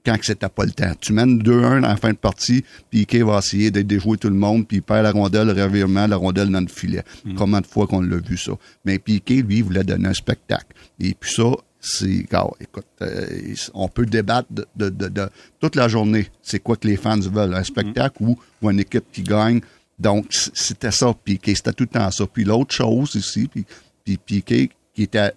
quand 0.05 0.17
c'était 0.23 0.49
pas 0.49 0.65
le 0.65 0.71
temps. 0.71 0.93
Tu 0.99 1.13
mènes 1.13 1.43
2-1 1.43 1.85
en 1.85 1.97
fin 1.99 2.13
de 2.13 2.17
partie, 2.17 2.65
puis 2.91 3.01
Piqué 3.05 3.23
va 3.23 3.39
essayer 3.39 3.71
de 3.71 3.83
déjouer 3.83 4.17
tout 4.17 4.31
le 4.31 4.35
monde, 4.35 4.67
puis 4.67 4.79
il 4.79 4.83
perd 4.83 5.03
la 5.03 5.13
rondelle, 5.13 5.49
le 5.49 5.63
revirement, 5.63 6.07
la 6.07 6.17
rondelle 6.17 6.51
dans 6.51 6.63
le 6.63 6.69
filet. 6.69 7.05
Mm. 7.27 7.35
Combien 7.35 7.61
de 7.61 7.67
fois 7.67 7.87
qu'on 7.87 8.01
l'a 8.01 8.17
vu 8.17 8.39
ça? 8.39 8.53
Mais 8.87 8.99
Piqué, 8.99 9.43
lui, 9.43 9.59
il 9.59 9.65
voulait 9.65 9.85
donner 9.85 10.09
un 10.09 10.15
spectacle. 10.15 10.75
Et 10.99 11.13
puis 11.13 11.31
ça, 11.31 11.51
c'est, 11.81 12.25
oh, 12.33 12.55
écoute, 12.61 12.87
euh, 13.03 13.55
on 13.75 13.89
peut 13.89 14.07
débattre 14.07 14.49
de, 14.51 14.67
de, 14.75 14.89
de, 14.89 15.09
de, 15.09 15.29
toute 15.61 15.77
la 15.77 15.89
journée. 15.89 16.29
C'est 16.43 16.61
quoi 16.61 16.77
que 16.77 16.89
les 16.89 16.97
fans 16.97 17.21
veulent? 17.21 17.55
Un 17.55 17.65
spectacle 17.65 18.23
mm. 18.23 18.27
ou, 18.27 18.39
ou 18.63 18.71
une 18.71 18.81
équipe 18.81 19.05
qui 19.13 19.23
gagne? 19.23 19.61
Donc, 20.01 20.27
c'était 20.31 20.91
ça, 20.91 21.13
Piqué. 21.13 21.55
C'était 21.55 21.73
tout 21.73 21.85
le 21.85 21.99
temps 21.99 22.11
ça. 22.11 22.27
Puis 22.27 22.45
l'autre 22.45 22.75
chose 22.75 23.15
ici, 23.15 23.49
puis, 23.49 23.67
puis 24.03 24.17
Piqué, 24.17 24.71
qui 24.95 25.03
était 25.03 25.33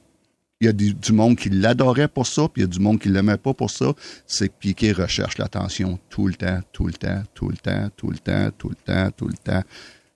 il 0.61 0.67
y 0.67 0.69
a 0.69 0.71
du, 0.71 1.11
monde 1.11 1.35
qui 1.35 1.49
l'adorait 1.49 2.07
pour 2.07 2.25
ça, 2.25 2.43
puis 2.47 2.61
il 2.61 2.65
y 2.65 2.67
a 2.67 2.67
du 2.67 2.79
monde 2.79 2.97
qui 2.97 3.09
l'aimait 3.09 3.37
pas 3.37 3.53
pour 3.53 3.69
ça, 3.69 3.91
c'est 4.25 4.47
que 4.47 4.53
Piqué 4.57 4.93
recherche 4.93 5.37
l'attention 5.37 5.99
tout 6.09 6.27
le 6.27 6.35
temps, 6.35 6.59
tout 6.71 6.87
le 6.87 6.93
temps, 6.93 7.21
tout 7.33 7.49
le 7.49 7.57
temps, 7.57 7.89
tout 7.97 8.11
le 8.11 8.17
temps, 8.17 8.49
tout 8.57 8.69
le 8.69 8.75
temps, 8.75 9.11
tout 9.11 9.27
le 9.27 9.33
temps. 9.33 9.63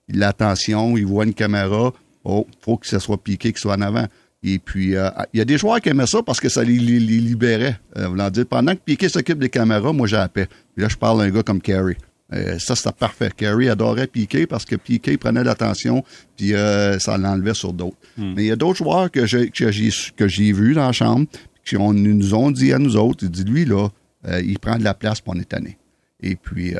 L'attention, 0.08 0.96
il 0.96 1.04
voit 1.04 1.24
une 1.24 1.34
caméra, 1.34 1.92
oh, 2.24 2.46
faut 2.62 2.78
que 2.78 2.86
ce 2.86 2.98
soit 2.98 3.22
Piqué 3.22 3.52
qui 3.52 3.60
soit 3.60 3.74
en 3.74 3.82
avant. 3.82 4.06
Et 4.42 4.58
puis, 4.58 4.96
euh, 4.96 5.10
il 5.34 5.38
y 5.38 5.40
a 5.42 5.44
des 5.44 5.58
joueurs 5.58 5.82
qui 5.82 5.90
aimaient 5.90 6.06
ça 6.06 6.22
parce 6.22 6.40
que 6.40 6.48
ça 6.48 6.64
les, 6.64 6.78
les, 6.78 6.98
les 6.98 7.18
libérait. 7.18 7.78
Euh, 7.98 8.30
dire, 8.30 8.46
pendant 8.46 8.74
que 8.74 8.80
Piqué 8.80 9.10
s'occupe 9.10 9.40
des 9.40 9.50
caméras, 9.50 9.92
moi, 9.92 10.06
j'ai 10.06 10.16
la 10.16 10.28
paix. 10.28 10.48
Puis 10.74 10.82
là, 10.82 10.88
je 10.88 10.96
parle 10.96 11.18
d'un 11.18 11.30
gars 11.30 11.42
comme 11.42 11.60
Carey. 11.60 11.98
Euh, 12.34 12.58
ça, 12.58 12.76
c'était 12.76 12.92
parfait. 12.92 13.30
Kerry 13.34 13.68
adorait 13.68 14.06
Piqué 14.06 14.46
parce 14.46 14.64
que 14.64 14.76
Piqué 14.76 15.16
prenait 15.16 15.44
l'attention 15.44 16.04
puis 16.36 16.54
euh, 16.54 16.98
ça 16.98 17.16
l'enlevait 17.16 17.54
sur 17.54 17.72
d'autres. 17.72 17.96
Mm. 18.16 18.34
Mais 18.36 18.44
il 18.44 18.46
y 18.48 18.52
a 18.52 18.56
d'autres 18.56 18.78
joueurs 18.78 19.10
que 19.10 19.26
j'ai 19.26 19.50
que 19.50 19.70
j'ai 19.70 19.90
que 20.16 20.28
j'ai 20.28 20.52
vus 20.52 20.74
dans 20.74 20.86
la 20.86 20.92
chambre 20.92 21.26
qui 21.64 21.76
nous 21.76 22.34
ont 22.34 22.50
dit 22.50 22.72
à 22.72 22.78
nous 22.78 22.96
autres, 22.96 23.24
ils 23.24 23.30
disent 23.30 23.46
lui 23.46 23.64
là, 23.64 23.88
euh, 24.26 24.40
il 24.42 24.58
prend 24.58 24.76
de 24.76 24.84
la 24.84 24.94
place 24.94 25.20
pour 25.20 25.34
on 25.34 25.38
est 25.38 25.48
tanné. 25.48 25.78
Et 26.20 26.34
puis 26.34 26.74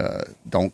donc, 0.46 0.72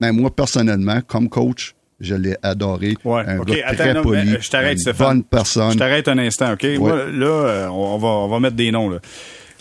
même 0.00 0.16
moi 0.16 0.34
personnellement, 0.34 1.00
comme 1.06 1.28
coach, 1.28 1.74
je 2.00 2.14
l'ai 2.14 2.36
adoré. 2.42 2.96
Ouais, 3.04 3.22
un 3.26 3.38
okay. 3.40 3.60
gars 3.60 3.66
Attends, 3.66 3.76
très 3.76 3.94
non, 3.94 4.02
poli, 4.02 4.36
je 4.40 4.50
t'arrête, 4.50 4.72
une 4.72 4.78
Stéphane. 4.78 5.06
bonne 5.06 5.24
personne. 5.24 5.72
Je 5.72 5.78
t'arrête 5.78 6.08
un 6.08 6.18
instant, 6.18 6.52
OK? 6.52 6.62
Ouais. 6.62 6.78
Moi, 6.78 7.06
là, 7.10 7.68
on 7.70 7.98
va, 7.98 8.08
on 8.08 8.28
va 8.28 8.40
mettre 8.40 8.56
des 8.56 8.72
noms, 8.72 8.88
là. 8.88 8.98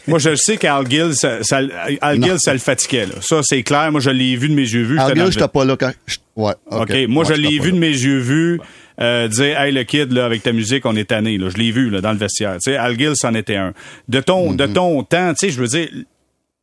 Moi, 0.07 0.19
je 0.19 0.35
sais 0.35 0.57
qu'Al 0.57 0.89
Gill, 0.89 1.13
ça, 1.13 1.43
ça, 1.43 1.59
Al 2.01 2.21
Gill, 2.23 2.35
ça 2.39 2.53
le 2.53 2.59
fatiguait. 2.59 3.05
Là. 3.05 3.13
Ça, 3.21 3.41
c'est 3.43 3.63
clair. 3.63 3.91
Moi, 3.91 4.01
je 4.01 4.09
l'ai 4.09 4.35
vu 4.35 4.49
de 4.49 4.53
mes 4.55 4.61
yeux 4.63 4.83
vus. 4.83 4.99
Al 4.99 5.15
Gill, 5.15 5.31
j'étais 5.31 5.47
pas 5.47 5.63
là 5.65 5.77
quand... 5.77 5.91
Ouais, 6.35 6.53
OK. 6.71 6.93
Moi, 7.07 7.23
je 7.25 7.31
Ouais, 7.33 7.37
l'ai 7.37 7.59
vu 7.59 7.69
là. 7.69 7.71
de 7.71 7.77
mes 7.79 7.89
yeux 7.89 8.19
vus 8.19 8.59
euh, 8.99 9.27
dire 9.27 9.59
Hey, 9.59 9.71
le 9.71 9.83
kid, 9.83 10.11
là, 10.11 10.25
avec 10.25 10.43
ta 10.43 10.51
musique, 10.53 10.85
on 10.85 10.95
est 10.95 11.09
tanné. 11.09 11.37
Je 11.39 11.57
l'ai 11.57 11.71
vu 11.71 11.89
là, 11.89 12.01
dans 12.01 12.11
le 12.11 12.17
vestiaire. 12.17 12.57
Sais, 12.59 12.75
Al 12.77 12.97
Gill, 12.97 13.13
c'en 13.15 13.33
était 13.35 13.55
un. 13.57 13.73
De 14.07 14.19
ton, 14.21 14.53
de 14.53 14.65
ton 14.65 15.03
temps, 15.03 15.33
tu 15.33 15.47
sais, 15.47 15.51
je 15.51 15.59
veux 15.61 15.67
dire, 15.67 15.87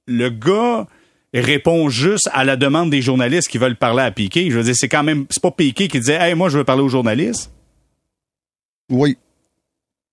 le 0.07 0.30
gars 0.30 0.86
répond 1.34 1.89
juste 1.91 2.28
à 2.32 2.45
la 2.45 2.57
demande 2.57 2.91
des 2.91 3.03
journalistes 3.03 3.49
qui 3.49 3.59
veulent 3.59 3.76
parler 3.76 4.03
à 4.03 4.11
Piqué. 4.11 4.51
Je 4.51 4.57
veux 4.57 4.64
dire, 4.64 4.74
c'est 4.76 4.89
quand 4.89 5.03
même. 5.05 5.26
C'est 5.30 5.43
pas 5.43 5.51
Piqué 5.51 5.86
qui 5.89 6.01
disait 6.01 6.14
Hey, 6.20 6.34
moi, 6.34 6.49
je 6.49 6.59
veux 6.59 6.64
parler 6.64 6.82
aux 6.82 6.89
journalistes. 6.89 7.53
Oui. 8.91 9.16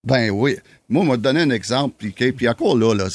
Ben 0.04 0.30
oui. 0.30 0.58
Moi, 0.90 1.04
on 1.04 1.06
m'a 1.06 1.18
donné 1.18 1.42
un 1.42 1.50
exemple, 1.50 1.96
puis, 1.98 2.12
puis 2.12 2.48
encore 2.48 2.78
là, 2.78 2.94
là 2.94 3.08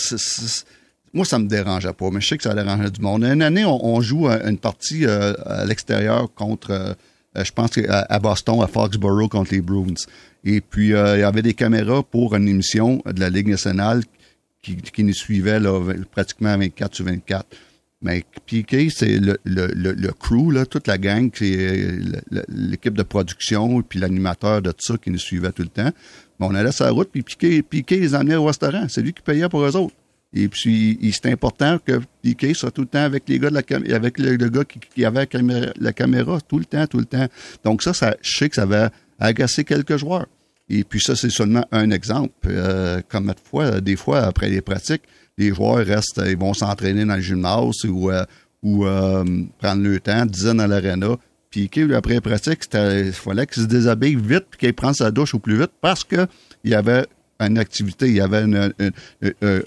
moi, 1.12 1.24
ça 1.24 1.38
me 1.38 1.48
dérangeait 1.48 1.92
pas, 1.92 2.10
mais 2.10 2.20
je 2.20 2.28
sais 2.28 2.36
que 2.36 2.42
ça 2.44 2.54
dérangeait 2.54 2.90
du 2.90 3.00
monde. 3.00 3.24
Une 3.24 3.42
année, 3.42 3.64
on, 3.64 4.00
joue 4.00 4.28
une 4.28 4.58
partie 4.58 5.06
euh, 5.06 5.34
à 5.44 5.64
l'extérieur 5.64 6.32
contre, 6.34 6.70
euh, 6.70 6.94
je 7.42 7.50
pense, 7.50 7.76
à, 7.88 8.00
à 8.02 8.18
Boston, 8.20 8.62
à 8.62 8.68
Foxborough, 8.68 9.28
contre 9.28 9.52
les 9.52 9.60
Bruins. 9.60 9.94
Et 10.44 10.60
puis, 10.60 10.94
euh, 10.94 11.16
il 11.16 11.20
y 11.20 11.24
avait 11.24 11.42
des 11.42 11.54
caméras 11.54 12.02
pour 12.02 12.36
une 12.36 12.48
émission 12.48 13.02
de 13.06 13.18
la 13.18 13.28
Ligue 13.28 13.48
nationale 13.48 14.02
qui, 14.62 14.76
qui 14.76 15.02
nous 15.02 15.14
suivait 15.14 15.58
là, 15.58 15.80
pratiquement 16.12 16.56
24 16.56 16.94
sur 16.94 17.04
24. 17.04 17.46
Mais 18.02 18.24
Piqué, 18.46 18.88
c'est 18.88 19.18
le, 19.18 19.36
le, 19.44 19.66
le, 19.74 20.12
crew, 20.12 20.50
là, 20.52 20.64
toute 20.64 20.86
la 20.86 20.96
gang, 20.96 21.30
le- 21.40 22.42
l'équipe 22.48 22.94
de 22.94 23.02
production, 23.02 23.82
puis 23.82 23.98
l'animateur 23.98 24.62
de 24.62 24.70
tout 24.70 24.80
ça 24.86 24.96
qui 24.96 25.10
nous 25.10 25.18
suivait 25.18 25.52
tout 25.52 25.62
le 25.62 25.68
temps. 25.68 25.90
On 26.38 26.54
allait 26.54 26.72
sur 26.72 26.86
la 26.86 26.92
route, 26.92 27.10
puis 27.12 27.22
Piqué, 27.22 27.62
Piqué 27.62 27.98
les 28.00 28.14
emmenait 28.14 28.36
au 28.36 28.44
restaurant. 28.46 28.86
C'est 28.88 29.02
lui 29.02 29.12
qui 29.12 29.20
payait 29.22 29.48
pour 29.50 29.62
eux 29.62 29.76
autres. 29.76 29.94
Et 30.32 30.48
puis, 30.48 30.98
c'est 31.12 31.30
important 31.30 31.78
que 31.84 32.00
Piqué 32.22 32.54
soit 32.54 32.70
tout 32.70 32.82
le 32.82 32.86
temps 32.86 33.02
avec 33.02 33.28
les 33.28 33.38
gars 33.38 33.50
de 33.50 33.54
la 33.54 33.62
cam- 33.62 33.84
avec 33.92 34.18
le, 34.18 34.36
gars 34.48 34.64
qui, 34.64 34.78
qui 34.78 35.04
avait 35.04 35.28
la 35.78 35.92
caméra, 35.92 36.40
tout 36.40 36.58
le 36.58 36.64
temps, 36.64 36.86
tout 36.86 36.98
le 36.98 37.04
temps. 37.04 37.26
Donc 37.64 37.82
ça, 37.82 37.92
ça 37.92 38.16
je 38.22 38.38
sais 38.38 38.48
que 38.48 38.54
ça 38.54 38.64
va 38.64 38.90
agacer 39.18 39.64
quelques 39.64 39.96
joueurs. 39.98 40.26
Et 40.70 40.84
puis 40.84 41.00
ça, 41.00 41.16
c'est 41.16 41.30
seulement 41.30 41.66
un 41.72 41.90
exemple. 41.90 42.32
Euh, 42.46 43.02
comme 43.08 43.26
de 43.26 43.34
fois, 43.44 43.80
des 43.80 43.96
fois, 43.96 44.20
après 44.20 44.48
les 44.48 44.60
pratiques, 44.60 45.02
les 45.40 45.54
joueurs 45.54 45.84
restent, 45.84 46.20
ils 46.26 46.36
vont 46.36 46.54
s'entraîner 46.54 47.04
dans 47.04 47.16
le 47.16 47.20
gymnase 47.20 47.84
ou, 47.84 48.10
euh, 48.10 48.24
euh, 48.64 49.24
prendre 49.58 49.82
le 49.82 50.00
temps, 50.00 50.26
dizaines 50.26 50.58
dans 50.58 50.66
l'aréna. 50.66 51.16
Puis 51.50 51.68
après 51.94 52.14
les 52.14 52.20
pratiques, 52.20 52.62
c'était- 52.62 53.06
il 53.06 53.12
fallait 53.12 53.46
qu'il 53.46 53.62
se 53.62 53.68
déshabille 53.68 54.16
vite 54.16 54.44
puis 54.50 54.58
qu'il 54.58 54.74
prenne 54.74 54.94
sa 54.94 55.10
douche 55.10 55.34
au 55.34 55.38
plus 55.38 55.58
vite 55.58 55.72
parce 55.80 56.04
que 56.04 56.26
il 56.62 56.70
y 56.70 56.74
avait 56.74 57.06
une 57.40 57.58
activité, 57.58 58.06
il 58.06 58.16
y 58.16 58.20
avait 58.20 58.44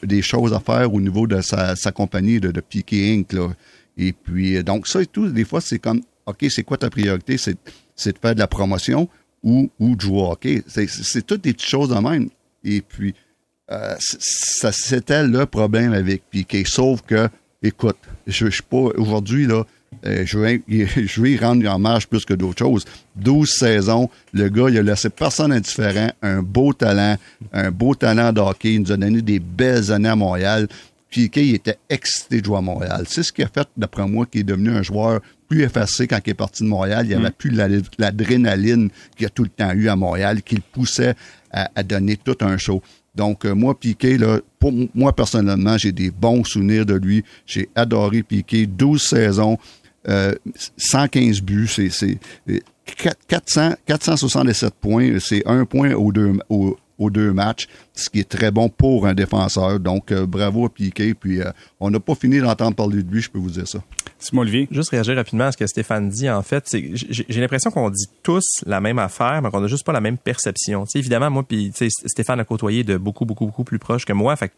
des 0.04 0.22
choses 0.22 0.54
à 0.54 0.60
faire 0.60 0.94
au 0.94 1.02
niveau 1.02 1.28
de 1.28 1.42
sa, 1.42 1.76
compagnie 1.92 2.40
de, 2.40 2.52
de 2.52 2.62
Piqué 2.62 3.14
Inc. 3.14 3.36
Et 3.98 4.14
puis, 4.14 4.58
euh, 4.58 4.64
donc 4.64 4.88
ça 4.88 5.02
et 5.02 5.06
tout, 5.06 5.28
des 5.30 5.44
fois, 5.46 5.62
c'est 5.62 5.80
comme, 5.80 6.02
OK, 6.26 6.46
c'est 6.50 6.64
quoi 6.64 6.78
ta 6.78 6.90
priorité? 6.90 7.38
C'est, 7.38 7.54
de 7.54 8.18
faire 8.20 8.34
de 8.34 8.40
la 8.40 8.48
promotion 8.48 9.08
ou, 9.44 9.70
de 9.80 10.02
jouer. 10.02 10.64
C'est, 10.68 11.26
toutes 11.26 11.44
des 11.44 11.54
petites 11.54 11.70
choses 11.70 11.90
de 11.90 11.96
même. 11.96 12.30
Et 12.64 12.82
puis, 12.82 13.14
euh, 13.72 13.96
ça, 14.00 14.72
c'était 14.72 15.24
le 15.24 15.46
problème 15.46 15.94
avec 15.94 16.24
Piqué. 16.30 16.64
Sauf 16.66 17.02
que, 17.02 17.30
écoute, 17.62 17.98
je, 18.28 18.46
je 18.46 18.52
suis 18.52 18.62
pas, 18.64 18.78
aujourd'hui, 18.98 19.46
là, 19.48 19.64
euh, 20.06 20.24
je, 20.26 20.38
vais, 20.38 20.62
je 20.68 21.22
vais 21.22 21.32
y 21.32 21.38
rendre 21.38 21.66
hommage 21.74 22.08
plus 22.08 22.26
que 22.26 22.34
d'autres 22.34 22.60
choses. 22.60 22.86
12 23.16 23.50
saisons, 23.50 24.10
le 24.34 24.50
gars, 24.50 24.70
il 24.70 24.78
a 24.78 24.82
laissé 24.84 25.10
personne 25.10 25.52
indifférent, 25.54 26.12
un 26.22 26.42
beau 26.42 26.74
talent, 26.74 27.16
un 27.54 27.72
beau 27.72 27.96
talent 27.96 28.34
de 28.34 28.42
hockey. 28.42 28.74
Il 28.74 28.82
nous 28.82 28.92
a 28.92 28.98
donné 28.98 29.22
des 29.22 29.40
belles 29.40 29.92
années 29.92 30.10
à 30.10 30.16
Montréal. 30.16 30.68
Piqué, 31.10 31.46
il 31.48 31.56
était 31.56 31.78
excité 31.90 32.42
de 32.42 32.46
jouer 32.46 32.58
à 32.58 32.62
Montréal. 32.62 33.06
C'est 33.08 33.22
ce 33.24 33.32
qui 33.32 33.44
a 33.44 33.48
fait, 33.48 33.68
d'après 33.78 34.06
moi, 34.08 34.26
qu'il 34.26 34.42
est 34.42 34.46
devenu 34.46 34.72
un 34.72 34.82
joueur 34.82 35.22
plus 35.48 35.62
effacé 35.62 36.08
quand 36.08 36.20
il 36.26 36.32
est 36.32 36.34
parti 36.34 36.64
de 36.64 36.68
Montréal. 36.68 37.06
Il 37.06 37.10
n'y 37.10 37.14
avait 37.14 37.30
plus 37.32 37.52
la- 37.52 37.68
l'adrénaline 38.00 38.90
qu'il 39.16 39.26
a 39.28 39.30
tout 39.30 39.44
le 39.44 39.50
temps 39.50 39.72
eu 39.74 39.88
à 39.90 39.96
Montréal, 39.96 40.42
qui 40.42 40.56
le 40.56 40.64
poussait 40.72 41.14
à, 41.52 41.70
à 41.76 41.84
donner 41.84 42.18
tout 42.18 42.38
un 42.42 42.58
show. 42.58 42.82
Donc, 43.16 43.46
euh, 43.46 43.54
moi, 43.54 43.80
Piqué, 43.80 44.18
là, 44.18 44.40
pour 44.60 44.74
moi, 44.96 45.14
personnellement, 45.16 45.78
j'ai 45.78 45.92
des 45.92 46.10
bons 46.10 46.44
souvenirs 46.44 46.86
de 46.86 46.96
lui. 46.96 47.24
J'ai 47.46 47.70
adoré 47.76 48.24
Piqué. 48.24 48.66
12 48.66 49.02
saisons, 49.02 49.58
euh, 50.08 50.34
115 50.78 51.42
buts, 51.42 51.68
c'est, 51.68 51.90
c'est 51.90 52.18
euh, 52.50 52.60
4- 52.88 53.14
400, 53.28 53.74
467 53.86 54.74
points. 54.74 55.20
C'est 55.20 55.46
un 55.48 55.66
point 55.66 55.94
aux 55.94 56.12
deux, 56.12 56.34
aux 57.00 57.10
deux 57.10 57.34
matchs, 57.34 57.68
ce 57.94 58.10
qui 58.10 58.20
est 58.20 58.30
très 58.30 58.52
bon 58.52 58.70
pour 58.70 59.08
un 59.08 59.14
défenseur. 59.14 59.80
Donc, 59.80 60.12
euh, 60.12 60.26
bravo 60.26 60.66
à 60.66 60.70
Piqué. 60.70 61.14
Puis, 61.14 61.42
euh, 61.42 61.52
on 61.80 61.90
n'a 61.90 62.00
pas 62.00 62.16
fini 62.16 62.40
d'entendre 62.40 62.76
parler 62.76 63.04
de 63.04 63.12
lui, 63.12 63.22
je 63.22 63.30
peux 63.30 63.40
vous 63.40 63.52
dire 63.52 63.68
ça. 63.68 63.80
Simon 64.20 64.42
Olivier. 64.42 64.68
Juste 64.72 64.90
réagir 64.90 65.16
rapidement 65.16 65.46
à 65.46 65.52
ce 65.52 65.58
que 65.58 65.68
Stéphane 65.68 66.10
dit. 66.10 66.30
En 66.30 66.42
fait, 66.42 66.76
j'ai 67.10 67.42
l'impression 67.42 67.72
qu'on 67.72 67.90
dit 67.90 68.08
tous 68.22 68.46
la 68.66 68.80
même 68.80 69.00
affaire, 69.00 69.42
mais 69.42 69.50
qu'on 69.50 69.62
n'a 69.62 69.68
juste 69.68 69.86
pas 69.86 69.92
la 69.92 70.02
même 70.02 70.18
perception. 70.18 70.86
Évidemment, 70.96 71.30
moi, 71.30 71.44
puis 71.44 71.72
Stéphane 72.06 72.40
a 72.40 72.46
côtoyé 72.46 72.84
de 72.84 72.98
beaucoup, 72.98 73.26
beaucoup, 73.26 73.46
beaucoup 73.46 73.64
plus 73.64 73.80
proche 73.80 74.06
que 74.06 74.14
moi. 74.14 74.36
Fait 74.36 74.52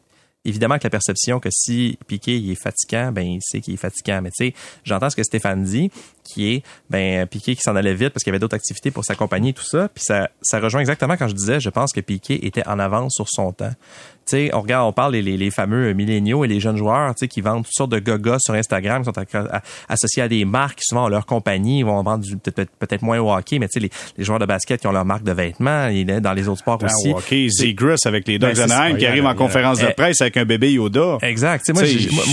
évidemment 0.45 0.77
que 0.77 0.83
la 0.83 0.89
perception 0.89 1.39
que 1.39 1.49
si 1.51 1.97
Piqué 2.07 2.37
il 2.37 2.51
est 2.51 2.61
fatigant, 2.61 3.11
ben 3.11 3.21
il 3.21 3.39
sait 3.41 3.61
qu'il 3.61 3.73
est 3.73 3.77
fatigant. 3.77 4.21
Mais 4.21 4.31
tu 4.31 4.47
sais, 4.47 4.53
j'entends 4.83 5.09
ce 5.09 5.15
que 5.15 5.23
Stéphane 5.23 5.63
dit, 5.63 5.91
qui 6.23 6.53
est 6.53 6.63
ben 6.89 7.25
Piqué 7.27 7.55
qui 7.55 7.61
s'en 7.61 7.75
allait 7.75 7.93
vite 7.93 8.09
parce 8.09 8.23
qu'il 8.23 8.31
y 8.31 8.33
avait 8.33 8.39
d'autres 8.39 8.55
activités 8.55 8.91
pour 8.91 9.03
s'accompagner 9.03 9.53
tout 9.53 9.63
ça. 9.63 9.89
Puis 9.89 10.03
ça, 10.03 10.29
ça 10.41 10.59
rejoint 10.59 10.81
exactement 10.81 11.17
quand 11.17 11.27
je 11.27 11.35
disais, 11.35 11.59
je 11.59 11.69
pense 11.69 11.91
que 11.91 12.01
Piqué 12.01 12.45
était 12.45 12.67
en 12.67 12.79
avance 12.79 13.13
sur 13.15 13.27
son 13.29 13.51
temps. 13.51 13.73
Sais, 14.27 14.49
on 14.53 14.61
regarde, 14.61 14.87
on 14.87 14.93
parle 14.93 15.11
des 15.11 15.21
les, 15.21 15.37
les 15.37 15.51
fameux 15.51 15.93
milléniaux 15.93 16.43
et 16.45 16.47
les 16.47 16.59
jeunes 16.59 16.77
joueurs, 16.77 17.13
tu 17.15 17.19
sais, 17.19 17.27
qui 17.27 17.41
vendent 17.41 17.63
toutes 17.63 17.73
sortes 17.75 17.91
de 17.91 17.99
gaga 17.99 18.37
sur 18.39 18.53
Instagram, 18.55 19.03
qui 19.03 19.11
sont 19.11 19.37
à- 19.37 19.61
associés 19.87 20.23
à 20.23 20.27
des 20.27 20.45
marques, 20.45 20.79
souvent 20.81 21.05
ont 21.05 21.09
leur 21.09 21.25
compagnie, 21.25 21.79
ils 21.79 21.85
vont 21.85 22.01
vendre 22.01 22.23
du- 22.23 22.37
peut-être 22.37 22.71
peut-être 22.79 23.01
moins 23.03 23.19
au 23.19 23.31
hockey, 23.31 23.59
mais 23.59 23.67
tu 23.67 23.73
sais, 23.73 23.79
les, 23.81 23.89
les 24.17 24.23
joueurs 24.23 24.39
de 24.39 24.45
basket 24.45 24.81
qui 24.81 24.87
ont 24.87 24.91
leur 24.91 25.05
marque 25.05 25.23
de 25.23 25.31
vêtements, 25.31 25.87
et 25.87 26.03
dans 26.05 26.33
les 26.33 26.47
autres 26.47 26.59
sports 26.61 26.79
aussi. 26.83 27.11
Ah, 27.13 27.17
OK, 27.19 27.35
Zegras 27.49 27.97
avec 28.05 28.27
les 28.27 28.39
Ducks 28.39 28.55
Ben, 28.91 28.97
qui 28.97 29.05
arrive 29.05 29.25
en 29.25 29.35
conférence 29.35 29.79
de 29.79 29.87
eh, 29.89 29.93
presse 29.93 30.21
avec 30.21 30.37
un 30.37 30.45
bébé 30.45 30.71
Yoda. 30.73 31.17
Exact. 31.21 31.63
Moi, 31.73 31.83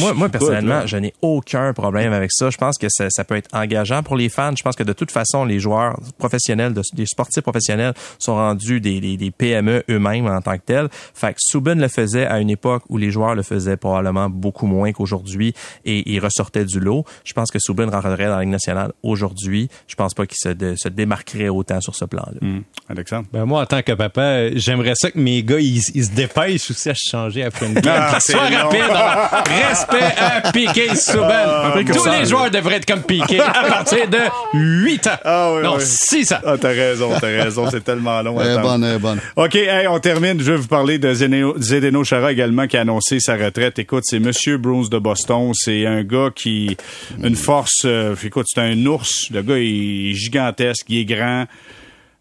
moi, 0.00 0.14
moi, 0.14 0.28
écoute, 0.28 0.32
personnellement, 0.32 0.86
je 0.86 0.96
n'ai 0.96 1.12
aucun 1.20 1.72
problème 1.72 2.12
avec 2.12 2.30
ça. 2.32 2.50
Je 2.50 2.56
pense 2.56 2.78
que 2.78 2.86
ça, 2.88 3.08
ça 3.10 3.24
peut 3.24 3.36
être 3.36 3.48
engageant 3.52 4.02
pour 4.02 4.16
les 4.16 4.28
fans. 4.28 4.52
Je 4.56 4.62
pense 4.62 4.76
que 4.76 4.82
de 4.82 4.92
toute 4.92 5.10
façon, 5.10 5.44
les 5.44 5.60
joueurs 5.60 5.98
professionnels, 6.18 6.72
de- 6.72 6.82
des 6.94 7.06
sportifs 7.06 7.42
professionnels 7.42 7.92
sont 8.18 8.34
rendus 8.34 8.80
des, 8.80 9.00
des, 9.00 9.16
des 9.16 9.30
PME 9.30 9.82
eux-mêmes 9.90 10.26
en 10.26 10.40
tant 10.40 10.56
que 10.56 10.62
tels. 10.64 10.88
Fait 11.14 11.32
que 11.32 11.38
Subban 11.38 11.76
le 11.82 11.88
faisait 11.88 12.26
à 12.26 12.38
une 12.40 12.48
époque 12.50 12.82
où 12.88 12.96
les 12.96 13.10
joueurs 13.10 13.34
le 13.34 13.42
faisaient 13.42 13.76
probablement 13.76 14.30
beaucoup 14.30 14.66
moins 14.66 14.92
qu'aujourd'hui 14.92 15.54
et 15.84 16.10
ils 16.10 16.18
ressortaient 16.20 16.64
du 16.64 16.80
lot. 16.80 17.04
Je 17.24 17.32
pense 17.34 17.50
que 17.50 17.58
Subban 17.60 17.90
rentrerait 17.90 18.26
dans 18.26 18.36
la 18.36 18.40
Ligue 18.40 18.50
nationale 18.50 18.92
aujourd'hui. 19.02 19.68
Je 19.88 19.94
pense 19.94 20.14
pas 20.14 20.26
qu'il 20.26 20.38
se, 20.38 20.48
dé- 20.48 20.74
se 20.76 20.88
démarquerait 20.88 21.48
autant 21.50 21.80
sur 21.80 21.94
ce 21.94 22.04
plan-là. 22.06 22.38
Hum, 22.40 22.62
Alexandre? 22.88 23.26
Ben 23.32 23.44
moi, 23.44 23.60
en 23.62 23.66
tant 23.66 23.82
que 23.82 23.92
papa, 23.92 24.50
j'aimerais 24.54 24.94
ça 24.94 25.10
que 25.10 25.18
mes 25.18 25.42
gars, 25.42 25.58
ils, 25.60 25.82
ils 25.94 26.04
se 26.06 26.10
dépêchent 26.12 26.70
aussi 26.70 26.88
à 26.90 26.94
se 26.94 27.08
changer 27.10 27.42
après 27.44 27.66
une 27.66 27.74
game. 27.80 27.94
Ah, 27.98 28.18
rapides. 28.18 28.80
alors, 28.80 29.44
Respect 29.68 30.14
à 30.18 30.52
Piqué 30.52 30.94
Souban. 30.94 31.72
peu 31.74 31.84
comme 31.84 31.96
Tous 31.96 32.04
ça. 32.04 32.18
les 32.18 32.26
joueurs 32.26 32.50
devraient 32.50 32.76
être 32.76 32.86
comme 32.86 33.02
Piqué 33.02 33.40
à 33.40 33.64
partir 33.68 34.08
de 34.08 34.18
8 34.54 35.06
ans. 35.08 35.10
Ah 35.24 35.52
oui, 35.54 35.62
non, 35.62 35.74
oui. 35.76 35.82
6 35.84 36.32
ans. 36.32 36.36
Ah, 36.44 36.54
t'as 36.60 36.68
raison, 36.68 37.10
t'as 37.20 37.26
raison, 37.26 37.68
c'est 37.70 37.82
tellement 37.84 38.20
long. 38.22 38.40
Elle 38.40 38.58
est 38.58 38.62
bonne, 38.62 38.84
elle 38.84 38.96
est 38.96 38.98
bonne. 38.98 39.20
OK, 39.36 39.54
hey, 39.54 39.86
on 39.88 39.98
termine. 39.98 40.40
Je 40.40 40.52
vais 40.52 40.58
vous 40.58 40.68
parler 40.68 40.98
de 40.98 41.12
Zdeno, 41.12 41.54
Zdeno 41.78 42.04
Chara 42.04 42.32
également 42.32 42.66
qui 42.66 42.76
a 42.76 42.82
annoncé 42.82 43.18
sa 43.18 43.34
retraite. 43.34 43.78
Écoute, 43.78 44.04
c'est 44.06 44.18
Monsieur 44.18 44.58
Bruce 44.58 44.90
de 44.90 44.98
Boston. 44.98 45.52
C'est 45.54 45.86
un 45.86 46.02
gars 46.02 46.28
qui 46.34 46.76
une 47.22 47.34
force. 47.34 47.86
euh, 47.86 48.14
écoute, 48.22 48.46
c'est 48.48 48.60
un 48.60 48.84
ours. 48.84 49.30
Le 49.30 49.40
gars 49.40 49.56
est 49.56 50.12
gigantesque, 50.12 50.84
il 50.90 50.98
est 50.98 51.04
grand. 51.06 51.46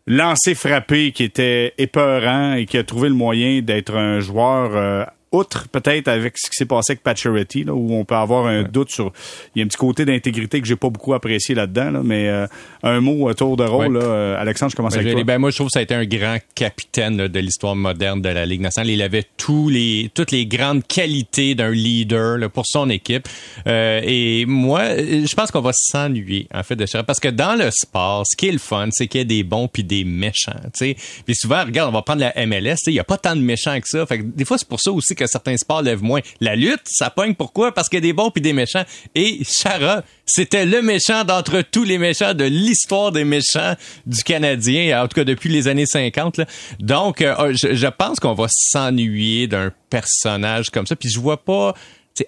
Lancé 0.07 0.55
frappé 0.55 1.11
qui 1.11 1.23
était 1.23 1.73
épeurant 1.77 2.53
et 2.53 2.65
qui 2.65 2.77
a 2.77 2.83
trouvé 2.85 3.09
le 3.09 3.15
moyen 3.15 3.61
d'être 3.61 3.95
un 3.95 4.21
joueur 4.21 4.71
euh, 4.73 5.03
outre 5.31 5.67
peut-être 5.69 6.07
avec 6.09 6.37
ce 6.37 6.49
qui 6.49 6.55
s'est 6.57 6.65
passé 6.65 6.91
avec 6.93 7.03
Pacioretty, 7.03 7.63
là, 7.63 7.73
où 7.73 7.93
on 7.93 8.03
peut 8.05 8.15
avoir 8.15 8.45
un 8.47 8.63
doute 8.63 8.89
sur. 8.91 9.13
Il 9.55 9.59
y 9.59 9.61
a 9.61 9.65
un 9.65 9.67
petit 9.67 9.77
côté 9.77 10.03
d'intégrité 10.05 10.59
que 10.61 10.67
j'ai 10.67 10.75
pas 10.75 10.89
beaucoup 10.89 11.13
apprécié 11.13 11.55
là-dedans, 11.55 11.91
là, 11.91 12.01
mais 12.03 12.27
euh, 12.27 12.47
un 12.83 12.99
mot 12.99 13.29
à 13.29 13.33
tour 13.33 13.55
de 13.57 13.63
rôle, 13.63 13.95
Ouais. 13.95 13.99
là, 14.03 14.05
euh, 14.05 14.41
Alexandre, 14.41 14.71
je 14.71 14.75
commence 14.75 14.93
Ben, 14.93 14.99
avec 15.01 15.13
toi. 15.13 15.23
ben, 15.23 15.37
moi, 15.37 15.49
je 15.51 15.55
trouve 15.55 15.67
que 15.67 15.73
ça 15.73 15.79
a 15.79 15.83
été 15.83 15.95
un 15.95 16.05
grand 16.05 16.37
capitaine 16.55 17.17
là, 17.17 17.27
de 17.27 17.39
l'histoire 17.39 17.75
moderne 17.75 18.21
de 18.21 18.29
la 18.29 18.45
Ligue 18.45 18.61
nationale. 18.61 18.89
Il 18.89 19.01
avait 19.01 19.25
tous 19.37 19.69
les, 19.69 20.11
toutes 20.13 20.31
les 20.31 20.45
grandes 20.45 20.85
qualités 20.85 21.55
d'un 21.55 21.71
leader 21.71 22.37
là, 22.37 22.49
pour 22.49 22.65
son 22.67 22.89
équipe. 22.89 23.27
Euh, 23.67 24.01
et 24.03 24.45
moi, 24.45 24.81
euh, 24.81 25.25
je 25.25 25.35
pense 25.35 25.49
qu'on 25.51 25.61
va 25.61 25.71
s'ennuyer, 25.73 26.47
en 26.53 26.63
fait, 26.63 26.75
de 26.75 26.85
ça. 26.85 27.03
Parce 27.03 27.19
que 27.19 27.29
dans 27.29 27.55
le 27.55 27.69
sport, 27.71 28.23
ce 28.29 28.35
qui 28.35 28.47
est 28.49 28.51
le 28.51 28.57
fun, 28.59 28.89
c'est 28.91 29.07
qu'il 29.07 29.19
y 29.19 29.23
a 29.23 29.25
des 29.25 29.43
bons 29.43 29.67
puis 29.67 29.83
des 29.83 30.03
méchants. 30.03 30.51
tu 30.77 30.93
sais. 30.93 30.95
Puis 31.25 31.35
souvent, 31.35 31.63
regarde, 31.63 31.89
on 31.89 31.93
va 31.93 32.01
prendre 32.01 32.19
la 32.21 32.33
MLS. 32.45 32.75
tu 32.75 32.85
sais, 32.85 32.91
Il 32.91 32.95
n'y 32.95 32.99
a 32.99 33.03
pas 33.05 33.17
tant 33.17 33.35
de 33.35 33.41
méchants 33.41 33.79
que 33.79 33.87
ça. 33.87 34.05
Fait 34.05 34.19
que 34.19 34.23
des 34.23 34.43
fois, 34.45 34.57
c'est 34.57 34.67
pour 34.67 34.79
ça 34.81 34.91
aussi 34.91 35.15
que 35.21 35.29
certains 35.29 35.57
sports 35.57 35.81
lèvent 35.81 36.03
moins. 36.03 36.21
La 36.39 36.55
lutte, 36.55 36.81
ça 36.85 37.09
pogne 37.09 37.35
pourquoi? 37.35 37.73
Parce 37.73 37.89
qu'il 37.89 37.97
y 37.97 38.01
a 38.01 38.01
des 38.01 38.13
bons 38.13 38.31
puis 38.31 38.41
des 38.41 38.53
méchants. 38.53 38.83
Et 39.15 39.39
Chara, 39.43 40.03
c'était 40.25 40.65
le 40.65 40.81
méchant 40.81 41.23
d'entre 41.23 41.61
tous 41.61 41.83
les 41.83 41.97
méchants 41.97 42.33
de 42.33 42.45
l'histoire 42.45 43.11
des 43.11 43.23
méchants 43.23 43.75
du 44.05 44.23
Canadien, 44.23 45.03
en 45.03 45.07
tout 45.07 45.15
cas 45.15 45.23
depuis 45.23 45.49
les 45.49 45.67
années 45.67 45.85
50. 45.85 46.37
Là. 46.37 46.45
Donc, 46.79 47.21
euh, 47.21 47.53
je, 47.53 47.75
je 47.75 47.87
pense 47.87 48.19
qu'on 48.19 48.33
va 48.33 48.47
s'ennuyer 48.49 49.47
d'un 49.47 49.71
personnage 49.89 50.69
comme 50.69 50.87
ça. 50.87 50.95
Puis 50.95 51.09
je 51.09 51.19
vois 51.19 51.43
pas 51.43 51.73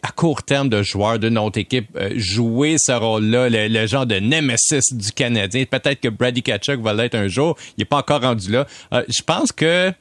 à 0.02 0.12
court 0.12 0.44
terme 0.44 0.70
de 0.70 0.82
joueurs 0.82 1.20
de 1.20 1.30
notre 1.30 1.60
équipe 1.60 1.88
euh, 1.96 2.12
jouer 2.16 2.78
ce 2.80 2.92
rôle-là, 2.92 3.50
le, 3.50 3.88
genre 3.88 4.06
de 4.06 4.16
nemesis 4.16 4.94
du 4.94 5.12
Canadien. 5.12 5.66
Peut-être 5.66 6.00
que 6.00 6.10
Brady 6.10 6.42
Kachuk 6.42 6.82
va 6.82 6.94
l'être 6.94 7.16
un 7.16 7.28
jour. 7.28 7.58
Il 7.78 7.82
n'est 7.82 7.86
pas 7.86 7.98
encore 7.98 8.22
rendu 8.22 8.52
là. 8.52 8.66
Euh, 8.94 9.04
je 9.08 9.22
pense 9.22 9.52
que 9.52 9.92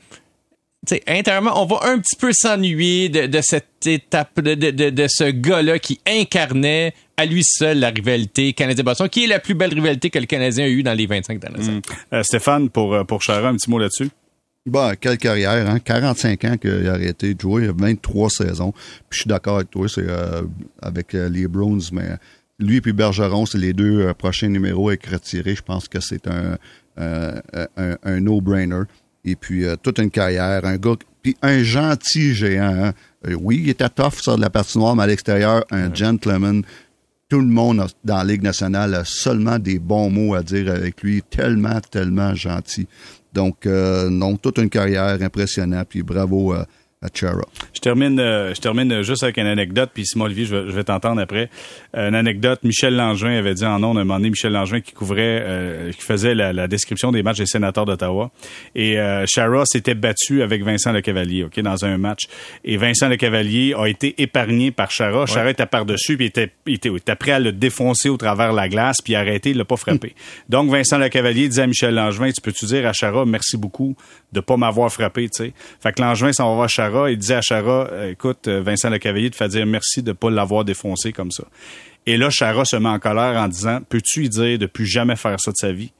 sais, 0.88 1.02
intérieurement, 1.06 1.62
on 1.62 1.66
va 1.66 1.80
un 1.84 1.98
petit 1.98 2.16
peu 2.16 2.32
s'ennuyer 2.32 3.08
de, 3.08 3.40
cette 3.40 3.86
étape, 3.86 4.40
de, 4.40 4.54
de, 4.54 4.90
de 4.90 5.06
ce 5.08 5.30
gars-là 5.30 5.78
qui 5.78 6.00
incarnait 6.06 6.94
à 7.16 7.26
lui 7.26 7.42
seul 7.44 7.78
la 7.78 7.90
rivalité 7.90 8.52
Canadien-Boston, 8.52 9.08
qui 9.08 9.24
est 9.24 9.28
la 9.28 9.38
plus 9.38 9.54
belle 9.54 9.74
rivalité 9.74 10.10
que 10.10 10.18
le 10.18 10.26
Canadien 10.26 10.64
a 10.64 10.68
eue 10.68 10.82
dans 10.82 10.94
les 10.94 11.06
25 11.06 11.38
dernières 11.38 11.68
années. 11.68 11.82
Mmh. 12.10 12.22
Stéphane, 12.22 12.70
pour, 12.70 13.06
pour 13.06 13.22
Chara, 13.22 13.48
un 13.48 13.56
petit 13.56 13.70
mot 13.70 13.78
là-dessus. 13.78 14.10
Bon, 14.64 14.94
quelle 15.00 15.18
carrière, 15.18 15.68
hein? 15.68 15.80
45 15.80 16.44
ans 16.44 16.56
qu'il 16.56 16.86
a 16.86 16.92
arrêté 16.92 17.34
de 17.34 17.40
jouer, 17.40 17.68
23 17.76 18.30
saisons. 18.30 18.70
Puis 18.70 19.18
je 19.18 19.18
suis 19.20 19.28
d'accord 19.28 19.56
avec 19.56 19.70
toi, 19.70 19.88
c'est 19.88 20.08
euh, 20.08 20.42
avec 20.80 21.14
euh, 21.14 21.28
les 21.28 21.48
Bruins, 21.48 21.80
mais 21.90 22.10
lui 22.60 22.76
et 22.76 22.92
Bergeron, 22.92 23.44
c'est 23.44 23.58
les 23.58 23.72
deux 23.72 24.02
euh, 24.02 24.14
prochains 24.14 24.48
numéros 24.48 24.90
à 24.90 24.94
être 24.94 25.10
retirés. 25.10 25.56
Je 25.56 25.62
pense 25.62 25.88
que 25.88 25.98
c'est 25.98 26.28
un, 26.28 26.58
un, 26.96 27.96
un 28.04 28.20
no-brainer. 28.20 28.82
Et 29.24 29.36
puis 29.36 29.64
toute 29.82 29.98
une 29.98 30.10
carrière, 30.10 30.64
un 30.64 30.76
gars, 30.76 30.96
puis 31.22 31.36
un 31.42 31.62
gentil 31.62 32.34
géant. 32.34 32.86
Hein? 32.86 32.92
oui, 33.40 33.60
il 33.62 33.70
était 33.70 33.88
tough 33.88 34.20
sur 34.20 34.36
de 34.36 34.40
la 34.40 34.50
partie 34.50 34.78
noire, 34.78 34.96
mais 34.96 35.04
à 35.04 35.06
l'extérieur, 35.06 35.64
un 35.70 35.92
gentleman. 35.94 36.62
Tout 37.28 37.40
le 37.40 37.46
monde 37.46 37.86
dans 38.04 38.16
la 38.18 38.24
Ligue 38.24 38.42
nationale 38.42 38.94
a 38.94 39.04
seulement 39.04 39.58
des 39.58 39.78
bons 39.78 40.10
mots 40.10 40.34
à 40.34 40.42
dire 40.42 40.70
avec 40.70 41.02
lui. 41.02 41.22
Tellement, 41.22 41.80
tellement 41.80 42.34
gentil. 42.34 42.86
Donc, 43.32 43.64
euh, 43.64 44.10
non, 44.10 44.36
toute 44.36 44.58
une 44.58 44.68
carrière 44.68 45.16
impressionnante. 45.22 45.88
Puis 45.88 46.02
bravo 46.02 46.54
à, 47.02 47.08
je 47.74 47.80
termine, 47.80 48.20
euh, 48.20 48.54
je 48.54 48.60
termine 48.60 49.02
juste 49.02 49.24
avec 49.24 49.36
une 49.36 49.46
anecdote, 49.46 49.90
puis 49.92 50.06
Simon 50.06 50.26
Olivier, 50.26 50.44
je 50.44 50.54
vais, 50.56 50.84
t'entendre 50.84 51.20
après. 51.20 51.50
Euh, 51.96 52.08
une 52.08 52.14
anecdote, 52.14 52.60
Michel 52.62 52.94
Langevin 52.94 53.36
avait 53.36 53.54
dit 53.54 53.64
en 53.64 53.82
ondes 53.82 53.98
un 53.98 54.04
moment 54.04 54.18
donné, 54.18 54.30
Michel 54.30 54.52
Langevin 54.52 54.80
qui 54.80 54.92
couvrait, 54.92 55.42
euh, 55.42 55.90
qui 55.90 56.02
faisait 56.02 56.34
la, 56.34 56.68
description 56.68 57.10
des 57.10 57.24
matchs 57.24 57.38
des 57.38 57.46
sénateurs 57.46 57.86
d'Ottawa. 57.86 58.30
Et 58.76 59.00
euh, 59.00 59.24
Chara 59.26 59.64
s'était 59.66 59.94
battu 59.94 60.42
avec 60.42 60.62
Vincent 60.62 60.92
Lecavalier, 60.92 61.42
ok, 61.44 61.58
dans 61.60 61.84
un 61.84 61.98
match. 61.98 62.28
Et 62.64 62.76
Vincent 62.76 63.08
Lecavalier 63.08 63.74
a 63.76 63.88
été 63.88 64.14
épargné 64.22 64.70
par 64.70 64.92
Chara. 64.92 65.26
Chara 65.26 65.50
était 65.50 65.66
par-dessus, 65.66 66.16
puis 66.16 66.26
était, 66.26 66.52
il 66.66 66.74
était, 66.74 66.94
était, 66.94 67.16
prêt 67.16 67.32
à 67.32 67.40
le 67.40 67.50
défoncer 67.50 68.10
au 68.10 68.16
travers 68.16 68.52
de 68.52 68.56
la 68.56 68.68
glace, 68.68 68.98
puis 69.04 69.16
arrêter, 69.16 69.50
il 69.50 69.58
l'a 69.58 69.64
pas 69.64 69.76
frappé. 69.76 70.14
Donc 70.48 70.70
Vincent 70.70 70.98
Lecavalier 70.98 71.48
disait 71.48 71.62
à 71.62 71.66
Michel 71.66 71.94
Langevin, 71.96 72.30
tu 72.30 72.40
peux-tu 72.40 72.66
dire 72.66 72.86
à 72.86 72.92
Chara, 72.92 73.26
merci 73.26 73.56
beaucoup 73.56 73.96
de 74.32 74.40
pas 74.40 74.56
m'avoir 74.56 74.90
frappé, 74.90 75.28
tu 75.28 75.44
sais. 75.44 75.52
Fait 75.82 75.92
que 75.92 76.00
Langevin 76.00 76.32
s'en 76.32 76.48
va 76.50 76.54
voir 76.54 76.68
Chara 76.68 76.91
il 77.08 77.18
disait 77.18 77.34
à 77.34 77.40
Chara, 77.40 77.88
euh, 77.90 78.10
écoute, 78.10 78.48
euh, 78.48 78.62
Vincent 78.62 78.90
Lecavalier 78.90 79.30
te 79.30 79.36
fait 79.36 79.48
dire 79.48 79.66
merci 79.66 80.02
de 80.02 80.10
ne 80.10 80.12
pas 80.14 80.30
l'avoir 80.30 80.64
défoncé 80.64 81.12
comme 81.12 81.30
ça. 81.30 81.44
Et 82.06 82.16
là, 82.16 82.30
Chara 82.30 82.64
se 82.64 82.76
met 82.76 82.88
en 82.88 82.98
colère 82.98 83.40
en 83.40 83.48
disant, 83.48 83.80
peux-tu 83.88 84.20
lui 84.20 84.28
dire 84.28 84.58
de 84.58 84.66
plus 84.66 84.86
jamais 84.86 85.16
faire 85.16 85.38
ça 85.40 85.52
de 85.52 85.56
sa 85.56 85.72
vie? 85.72 85.92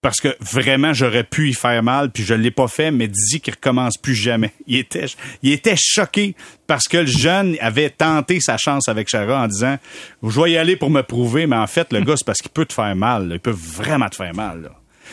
Parce 0.00 0.20
que 0.20 0.36
vraiment, 0.40 0.92
j'aurais 0.92 1.24
pu 1.24 1.50
y 1.50 1.54
faire 1.54 1.82
mal, 1.82 2.10
puis 2.10 2.22
je 2.22 2.34
l'ai 2.34 2.52
pas 2.52 2.68
fait, 2.68 2.92
mais 2.92 3.08
dis 3.08 3.40
qu'il 3.40 3.52
recommence 3.52 3.98
plus 3.98 4.14
jamais. 4.14 4.52
Il 4.68 4.76
était, 4.76 5.06
il 5.42 5.52
était 5.52 5.74
choqué 5.76 6.36
parce 6.68 6.86
que 6.86 6.98
le 6.98 7.06
jeune 7.06 7.56
avait 7.60 7.90
tenté 7.90 8.38
sa 8.40 8.56
chance 8.56 8.88
avec 8.88 9.08
Chara 9.08 9.42
en 9.42 9.48
disant, 9.48 9.76
je 10.22 10.40
vais 10.40 10.52
y 10.52 10.56
aller 10.56 10.76
pour 10.76 10.90
me 10.90 11.02
prouver, 11.02 11.46
mais 11.46 11.56
en 11.56 11.66
fait, 11.66 11.92
le 11.92 12.00
gars, 12.00 12.16
c'est 12.16 12.26
parce 12.26 12.38
qu'il 12.38 12.52
peut 12.52 12.66
te 12.66 12.74
faire 12.74 12.94
mal. 12.94 13.30
Il 13.32 13.40
peut 13.40 13.50
vraiment 13.50 14.08
te 14.08 14.16
faire 14.16 14.34
mal. 14.34 14.70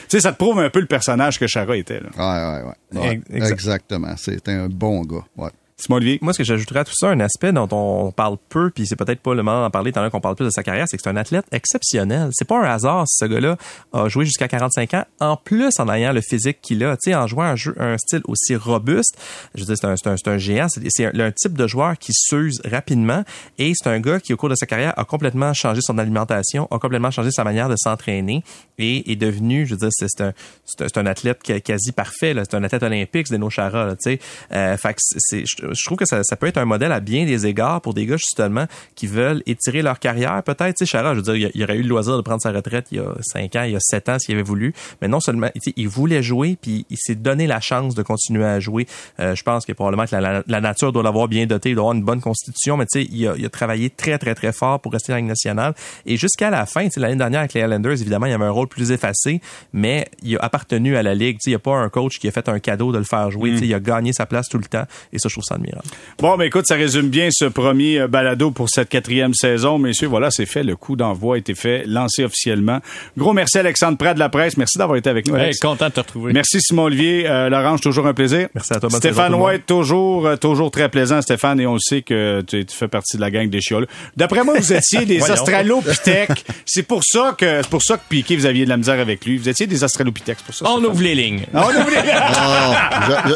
Sais, 0.07 0.19
ça 0.19 0.31
te 0.31 0.37
prouve 0.37 0.59
un 0.59 0.69
peu 0.69 0.79
le 0.79 0.85
personnage 0.87 1.39
que 1.39 1.47
Chara 1.47 1.75
était. 1.77 1.99
Là. 1.99 2.09
Ouais, 2.17 2.63
ouais, 2.99 3.01
ouais. 3.01 3.21
Exactement. 3.31 4.15
C'était 4.17 4.51
un 4.53 4.67
bon 4.67 5.01
gars. 5.01 5.25
Ouais. 5.37 5.51
Moi, 5.89 5.99
ce 6.31 6.37
que 6.37 6.43
j'ajouterais 6.45 6.79
à 6.79 6.83
tout 6.85 6.95
ça, 6.95 7.09
un 7.09 7.19
aspect 7.19 7.51
dont 7.51 7.67
on 7.71 8.11
parle 8.11 8.37
peu, 8.47 8.71
puis 8.71 8.87
c'est 8.87 8.95
peut-être 8.95 9.19
pas 9.19 9.35
le 9.35 9.43
moment 9.43 9.61
d'en 9.61 9.69
parler, 9.69 9.91
tant 9.91 10.09
qu'on 10.09 10.21
parle 10.21 10.35
plus 10.35 10.45
de 10.45 10.49
sa 10.49 10.63
carrière, 10.63 10.87
c'est 10.87 10.95
que 10.95 11.03
c'est 11.03 11.09
un 11.09 11.17
athlète 11.17 11.45
exceptionnel. 11.51 12.29
C'est 12.31 12.47
pas 12.47 12.57
un 12.57 12.63
hasard 12.63 13.05
si 13.07 13.17
ce 13.19 13.25
gars-là 13.25 13.57
a 13.91 14.07
joué 14.07 14.25
jusqu'à 14.25 14.47
45 14.47 14.93
ans, 14.93 15.03
en 15.19 15.35
plus 15.35 15.77
en 15.79 15.89
ayant 15.89 16.13
le 16.13 16.21
physique 16.21 16.59
qu'il 16.61 16.81
a, 16.85 16.95
tu 16.95 17.11
sais, 17.11 17.15
en 17.15 17.27
jouant 17.27 17.43
un, 17.43 17.55
jeu, 17.57 17.75
un 17.77 17.97
style 17.97 18.21
aussi 18.25 18.55
robuste. 18.55 19.17
Je 19.53 19.61
veux 19.61 19.65
dire, 19.65 19.75
c'est 19.77 20.07
un, 20.07 20.13
un, 20.13 20.33
un 20.33 20.37
géant, 20.37 20.67
c'est 20.69 21.05
un, 21.05 21.19
un, 21.19 21.31
type 21.31 21.53
de 21.53 21.67
joueur 21.67 21.97
qui 21.97 22.13
s'use 22.13 22.61
rapidement, 22.63 23.23
et 23.59 23.73
c'est 23.75 23.89
un 23.89 23.99
gars 23.99 24.21
qui, 24.21 24.33
au 24.33 24.37
cours 24.37 24.49
de 24.49 24.55
sa 24.55 24.65
carrière, 24.65 24.97
a 24.97 25.03
complètement 25.03 25.53
changé 25.53 25.81
son 25.81 25.97
alimentation, 25.97 26.69
a 26.71 26.79
complètement 26.79 27.11
changé 27.11 27.31
sa 27.31 27.43
manière 27.43 27.67
de 27.67 27.75
s'entraîner, 27.75 28.43
et 28.77 29.11
est 29.11 29.17
devenu, 29.17 29.65
je 29.65 29.75
veux 29.75 29.79
dire, 29.79 29.89
c'est 29.91 30.21
un, 30.21 30.33
c'est 30.63 30.97
un 30.97 31.05
athlète 31.05 31.43
quasi 31.63 31.91
parfait, 31.91 32.33
c'est 32.33 32.55
un 32.55 32.63
athlète 32.63 32.83
olympique, 32.83 33.27
c'est 33.27 33.37
des 33.37 33.49
Chara, 33.49 33.91
tu 33.91 33.97
sais. 33.99 34.19
Euh, 34.51 34.77
fait 34.77 34.93
que 34.93 34.99
c'est, 34.99 35.43
je 35.73 35.83
trouve 35.85 35.97
que 35.97 36.05
ça, 36.05 36.23
ça, 36.23 36.35
peut 36.35 36.47
être 36.47 36.57
un 36.57 36.65
modèle 36.65 36.91
à 36.91 36.99
bien 36.99 37.25
des 37.25 37.45
égards 37.45 37.81
pour 37.81 37.93
des 37.93 38.05
gars 38.05 38.17
justement 38.17 38.65
qui 38.95 39.07
veulent 39.07 39.43
étirer 39.45 39.81
leur 39.81 39.99
carrière. 39.99 40.41
Peut-être, 40.43 40.75
tu 40.75 40.85
sais, 40.85 40.91
Chara, 40.91 41.13
je 41.13 41.21
veux 41.21 41.37
dire, 41.37 41.49
il, 41.53 41.63
aurait 41.63 41.77
eu 41.77 41.83
le 41.83 41.89
loisir 41.89 42.17
de 42.17 42.21
prendre 42.21 42.41
sa 42.41 42.51
retraite 42.51 42.87
il 42.91 42.97
y 42.97 43.01
a 43.01 43.13
cinq 43.21 43.55
ans, 43.55 43.63
il 43.63 43.71
y 43.71 43.75
a 43.75 43.79
sept 43.79 44.09
ans 44.09 44.19
s'il 44.19 44.35
avait 44.35 44.43
voulu, 44.43 44.73
mais 45.01 45.07
non 45.07 45.19
seulement, 45.19 45.49
il 45.75 45.87
voulait 45.87 46.23
jouer 46.23 46.57
puis 46.61 46.85
il 46.89 46.97
s'est 46.97 47.15
donné 47.15 47.47
la 47.47 47.59
chance 47.59 47.95
de 47.95 48.03
continuer 48.03 48.45
à 48.45 48.59
jouer. 48.59 48.87
Euh, 49.19 49.35
je 49.35 49.43
pense 49.43 49.65
que 49.65 49.73
probablement 49.73 50.05
que 50.05 50.15
la, 50.15 50.61
nature 50.61 50.91
doit 50.91 51.03
l'avoir 51.03 51.27
bien 51.27 51.45
doté, 51.45 51.69
il 51.69 51.75
doit 51.75 51.83
avoir 51.83 51.95
une 51.95 52.03
bonne 52.03 52.21
constitution, 52.21 52.77
mais 52.77 52.85
tu 52.85 53.01
sais, 53.01 53.07
il 53.11 53.27
a, 53.27 53.35
il 53.37 53.45
a 53.45 53.49
travaillé 53.49 53.89
très 53.89 54.17
très 54.17 54.35
très 54.35 54.51
fort 54.51 54.79
pour 54.79 54.91
rester 54.91 55.11
dans 55.11 55.15
la 55.15 55.21
Ligue 55.21 55.29
nationale 55.29 55.73
et 56.05 56.17
jusqu'à 56.17 56.49
la 56.49 56.65
fin, 56.65 56.85
tu 56.85 56.91
sais, 56.91 56.99
l'année 56.99 57.15
dernière 57.15 57.41
avec 57.41 57.53
les 57.53 57.61
Islanders, 57.61 57.93
évidemment, 57.93 58.25
il 58.25 58.31
y 58.31 58.33
avait 58.33 58.45
un 58.45 58.51
rôle 58.51 58.67
plus 58.67 58.91
effacé, 58.91 59.41
mais 59.73 60.07
il 60.23 60.37
a 60.37 60.39
appartenu 60.41 60.95
à 60.95 61.03
la 61.03 61.15
Ligue. 61.15 61.37
Tu 61.37 61.45
sais, 61.45 61.49
il 61.51 61.53
n'y 61.53 61.55
a 61.55 61.59
pas 61.59 61.75
un 61.75 61.89
coach 61.89 62.19
qui 62.19 62.27
a 62.27 62.31
fait 62.31 62.47
un 62.49 62.59
cadeau 62.59 62.91
de 62.91 62.97
le 62.97 63.03
faire 63.03 63.31
jouer. 63.31 63.51
Tu 63.51 63.57
sais, 63.57 63.65
mm. 63.65 63.67
il 63.67 63.73
a 63.73 63.79
gagné 63.79 64.13
sa 64.13 64.25
place 64.25 64.47
tout 64.49 64.57
le 64.57 64.65
temps 64.65 64.85
et 65.13 65.19
ça, 65.19 65.29
je 65.29 65.35
trouve 65.35 65.43
ça 65.43 65.54
admirable. 65.55 65.87
Bon, 66.19 66.37
mais 66.37 66.47
écoute, 66.47 66.65
ça 66.67 66.75
résume 66.75 67.09
bien 67.09 67.29
ce 67.31 67.45
premier 67.45 67.99
euh, 67.99 68.07
balado 68.07 68.51
pour 68.51 68.69
cette 68.69 68.89
quatrième 68.89 69.33
saison. 69.33 69.77
Messieurs, 69.77 70.07
voilà, 70.07 70.31
c'est 70.31 70.45
fait. 70.45 70.63
Le 70.63 70.75
coup 70.75 70.95
d'envoi 70.95 71.35
a 71.35 71.37
été 71.37 71.55
fait, 71.55 71.83
lancé 71.87 72.23
officiellement. 72.23 72.79
Gros 73.17 73.33
merci 73.33 73.57
Alexandre 73.57 73.97
Prat 73.97 74.13
de 74.13 74.19
la 74.19 74.29
presse. 74.29 74.57
Merci 74.57 74.77
d'avoir 74.77 74.97
été 74.97 75.09
avec 75.09 75.27
nous. 75.27 75.35
Alex. 75.35 75.59
content 75.59 75.87
de 75.87 75.93
te 75.93 75.99
retrouver. 75.99 76.33
Merci 76.33 76.61
Simon 76.61 76.83
Olivier. 76.83 77.27
Euh, 77.27 77.49
Laurence, 77.49 77.81
toujours 77.81 78.07
un 78.07 78.13
plaisir. 78.13 78.47
Merci 78.53 78.73
à 78.73 78.79
toi. 78.79 78.89
Stéphane 78.89 79.35
White, 79.35 79.65
toujours, 79.65 80.27
euh, 80.27 80.35
toujours 80.35 80.71
très 80.71 80.89
plaisant, 80.89 81.21
Stéphane, 81.21 81.59
et 81.59 81.67
on 81.67 81.77
sait 81.79 82.01
que 82.01 82.41
tu, 82.41 82.65
fais 82.69 82.87
partie 82.87 83.17
de 83.17 83.21
la 83.21 83.31
gang 83.31 83.49
des 83.49 83.61
chioles. 83.61 83.87
D'après 84.15 84.43
moi, 84.43 84.55
vous 84.57 84.73
étiez 84.73 85.05
des 85.05 85.21
Australopithèques. 85.21 86.45
c'est 86.65 86.83
pour 86.83 87.01
ça 87.03 87.35
que, 87.37 87.61
c'est 87.61 87.69
pour 87.69 87.83
ça 87.83 87.97
que 87.97 88.03
Piqué, 88.07 88.35
vous 88.35 88.45
aviez 88.45 88.65
de 88.65 88.69
la 88.69 88.77
misère 88.77 88.99
avec 88.99 89.25
lui. 89.25 89.37
Vous 89.37 89.49
étiez 89.49 89.67
des 89.67 89.83
Australopithèques, 89.83 90.39
pour 90.45 90.53
ça. 90.55 90.65
On 90.67 90.83
ouvre 90.83 91.01
les 91.01 91.15
lignes. 91.15 91.45
On 91.53 91.59
ouvre 91.59 91.89
les 91.89 92.01
lignes. 92.01 93.35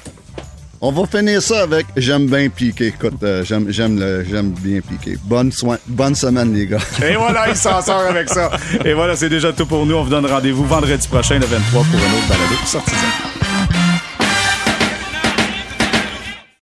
On 0.86 0.92
va 0.92 1.06
finir 1.06 1.40
ça 1.40 1.62
avec 1.62 1.86
J'aime 1.96 2.26
bien 2.26 2.50
piquer. 2.50 2.88
Écoute, 2.88 3.14
euh, 3.22 3.42
j'aime, 3.42 3.70
j'aime, 3.70 4.50
bien 4.60 4.82
piquer. 4.82 5.16
Bonne, 5.24 5.50
soin, 5.50 5.78
bonne 5.86 6.14
semaine, 6.14 6.52
les 6.52 6.66
gars. 6.66 6.76
Et 7.02 7.16
voilà, 7.16 7.48
il 7.48 7.56
s'en 7.56 7.80
sort 7.80 8.00
avec 8.00 8.28
ça. 8.28 8.50
Et 8.84 8.92
voilà, 8.92 9.16
c'est 9.16 9.30
déjà 9.30 9.50
tout 9.54 9.64
pour 9.64 9.86
nous. 9.86 9.94
On 9.94 10.02
vous 10.02 10.10
donne 10.10 10.26
rendez-vous 10.26 10.66
vendredi 10.66 11.08
prochain, 11.08 11.38
le 11.38 11.46
23, 11.46 11.84
pour 11.84 12.00
un 12.00 12.18
autre 12.18 12.28
balado. 12.28 12.54
Sortez-en. 12.66 13.83